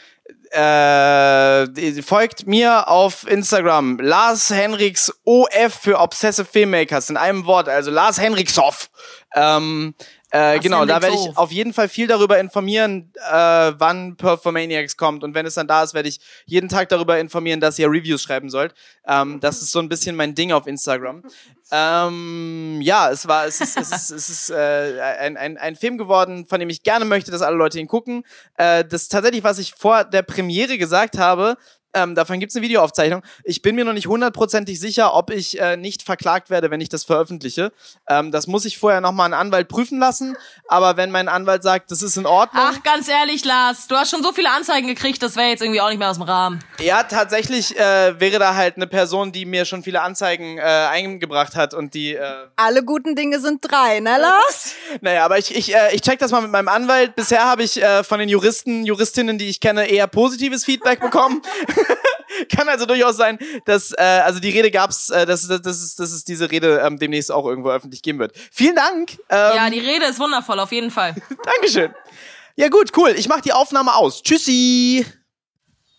äh, 0.55 2.02
folgt 2.02 2.47
mir 2.47 2.89
auf 2.89 3.26
Instagram. 3.28 3.98
Lars 3.98 4.51
Henriks 4.51 5.12
OF 5.24 5.74
für 5.81 5.98
Obsessive 5.98 6.47
Filmmakers 6.47 7.10
in 7.10 7.16
einem 7.16 7.47
Wort, 7.47 7.68
also 7.68 7.90
Lars 7.90 8.20
Henrikshoff. 8.20 8.90
Ähm, 9.35 9.94
äh, 10.35 10.59
genau, 10.59 10.85
da 10.85 11.01
werde 11.01 11.15
ich 11.15 11.36
auf 11.36 11.52
jeden 11.52 11.73
Fall 11.73 11.89
viel 11.89 12.09
darüber 12.09 12.40
informieren, 12.40 13.12
äh, 13.31 13.73
wann 13.78 14.16
Performaniacs 14.16 14.97
kommt. 14.97 15.23
Und 15.23 15.32
wenn 15.32 15.47
es 15.47 15.55
dann 15.55 15.69
da 15.69 15.85
ist, 15.85 15.94
werde 15.94 16.09
ich 16.09 16.19
jeden 16.44 16.69
Tag 16.69 16.89
darüber 16.89 17.20
informieren, 17.20 17.61
dass 17.61 17.78
ihr 17.78 17.89
Reviews 17.89 18.20
schreiben 18.20 18.51
sollt. 18.51 18.74
Ähm, 19.06 19.39
das 19.39 19.62
ist 19.62 19.70
so 19.70 19.78
ein 19.78 19.89
bisschen 19.89 20.16
mein 20.16 20.35
Ding 20.35 20.51
auf 20.51 20.66
Instagram. 20.66 21.23
Ähm, 21.70 22.81
ja, 22.82 23.12
es 23.12 23.28
war, 23.28 23.47
es 23.47 23.61
ist, 23.61 23.77
es 23.77 23.93
ist, 23.93 24.11
es 24.11 24.28
ist 24.28 24.51
äh, 24.51 25.01
ein, 25.20 25.36
ein, 25.36 25.56
ein 25.56 25.77
Film 25.77 25.98
geworden, 25.98 26.47
von 26.47 26.59
dem 26.59 26.69
ich 26.69 26.82
gerne 26.82 27.05
möchte, 27.05 27.31
dass 27.31 27.40
alle 27.40 27.56
Leute 27.56 27.78
ihn 27.78 27.86
gucken. 27.86 28.24
Äh, 28.56 28.85
das 28.85 29.09
tatsächlich, 29.09 29.44
was 29.44 29.61
ich 29.61 29.74
vor 29.74 30.02
der 30.02 30.23
Premiere 30.23 30.78
gesagt 30.78 31.16
habe, 31.16 31.56
ähm, 31.95 32.15
davon 32.15 32.41
gibt's 32.41 32.57
eine 32.57 32.65
Videoaufzeichnung. 32.65 33.23
Ich 33.45 33.62
bin 33.62 33.75
mir 33.77 33.85
noch 33.85 33.93
nicht 33.93 34.07
hundertprozentig 34.07 34.79
sicher, 34.81 35.15
ob 35.15 35.31
ich 35.31 35.61
äh, 35.61 35.77
nicht 35.77 36.03
verklagt 36.03 36.51
werde, 36.51 36.71
wenn 36.71 36.81
ich 36.81 36.89
das 36.89 37.05
veröffentliche. 37.05 37.73
Ähm, 38.09 38.33
das 38.33 38.47
muss 38.47 38.65
ich 38.65 38.79
vorher 38.79 39.01
nochmal 39.01 39.27
einen 39.27 39.35
Anwalt 39.35 39.69
prüfen 39.69 39.99
lassen. 39.99 40.37
Aber 40.69 40.97
wenn 40.97 41.11
mein 41.11 41.29
Anwalt 41.29 41.62
sagt, 41.62 41.91
das 41.91 42.03
ist 42.03 42.16
in 42.16 42.27
Ordnung. 42.27 42.62
Ach, 42.65 42.83
ganz 42.83 43.09
ehrlich, 43.09 43.45
Lars, 43.45 43.87
du 43.89 43.97
hast 43.97 44.11
schon 44.11 44.23
so 44.23 44.33
viele 44.33 44.51
Anzeigen 44.51 44.87
gekriegt, 44.87 45.23
das 45.23 45.37
wäre 45.37 45.49
jetzt 45.49 45.62
irgendwie 45.62 45.81
auch 45.81 45.89
nicht 45.89 45.99
mehr 45.99 46.11
aus 46.11 46.16
dem 46.16 46.25
Rahmen. 46.25 46.62
Ja, 46.81 47.05
tatsächlich 47.05 47.79
äh, 47.79 48.19
wäre 48.19 48.39
da 48.39 48.55
halt 48.55 48.77
eine 48.77 48.87
Person, 48.87 49.33
die 49.33 49.45
mir 49.45 49.65
schon 49.65 49.83
viele 49.83 50.03
Anzeigen 50.03 50.59
äh, 50.59 50.62
eingebracht 50.62 51.55
hat 51.55 51.75
und 51.75 51.95
die. 51.95 52.15
Äh 52.15 52.25
Alle 52.57 52.85
guten 52.85 53.15
Dinge 53.15 53.41
sind 53.41 53.61
drei, 53.62 54.01
ne, 54.01 54.19
Lars? 54.19 54.75
naja, 55.01 55.25
aber 55.25 55.39
ich, 55.39 55.55
ich, 55.55 55.75
äh, 55.75 55.95
ich 55.95 56.01
check 56.01 56.19
das 56.19 56.31
mal 56.31 56.41
mit 56.41 56.51
meinem 56.51 56.69
Anwalt. 56.69 57.15
Bisher 57.15 57.45
habe 57.45 57.62
ich 57.62 57.83
äh, 57.83 58.05
von 58.05 58.19
den 58.19 58.29
Juristen, 58.29 58.85
Juristinnen, 58.85 59.39
die 59.39 59.49
ich 59.49 59.61
kenne, 59.61 59.87
eher 59.87 60.07
positives 60.07 60.65
Feedback 60.65 61.01
bekommen. 61.01 61.43
Kann 62.55 62.69
also 62.69 62.86
durchaus 62.86 63.16
sein, 63.16 63.39
dass, 63.65 63.93
äh, 63.93 64.02
also 64.02 64.40
die 64.40 64.51
Rede 64.51 64.70
gab's, 64.70 65.11
äh, 65.11 65.27
dass, 65.27 65.47
dass, 65.47 65.62
dass, 65.62 65.94
dass 65.94 66.12
es 66.12 66.24
diese 66.24 66.51
Rede 66.51 66.82
ähm, 66.85 66.98
demnächst 66.98 67.31
auch 67.31 67.47
irgendwo 67.47 67.70
öffentlich 67.70 68.02
geben 68.02 68.19
wird. 68.19 68.36
Vielen 68.51 68.77
Dank. 68.77 69.12
Ähm, 69.31 69.56
ja, 69.56 69.70
die 69.70 69.78
Rede 69.78 70.06
ist 70.06 70.19
wundervoll, 70.19 70.59
auf 70.59 70.73
jeden 70.73 70.90
Fall. 70.90 71.15
Dankeschön. 71.44 71.94
Ja 72.56 72.69
gut, 72.69 72.90
cool. 72.97 73.15
Ich 73.16 73.28
mach 73.28 73.40
die 73.40 73.52
Aufnahme 73.52 73.94
aus. 73.94 74.23
Tschüssi. 74.23 75.05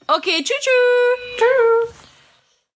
Okay, 0.08 0.44
tschüss. 0.44 0.58
tschüss. 0.60 1.38
tschüss. 1.38 2.05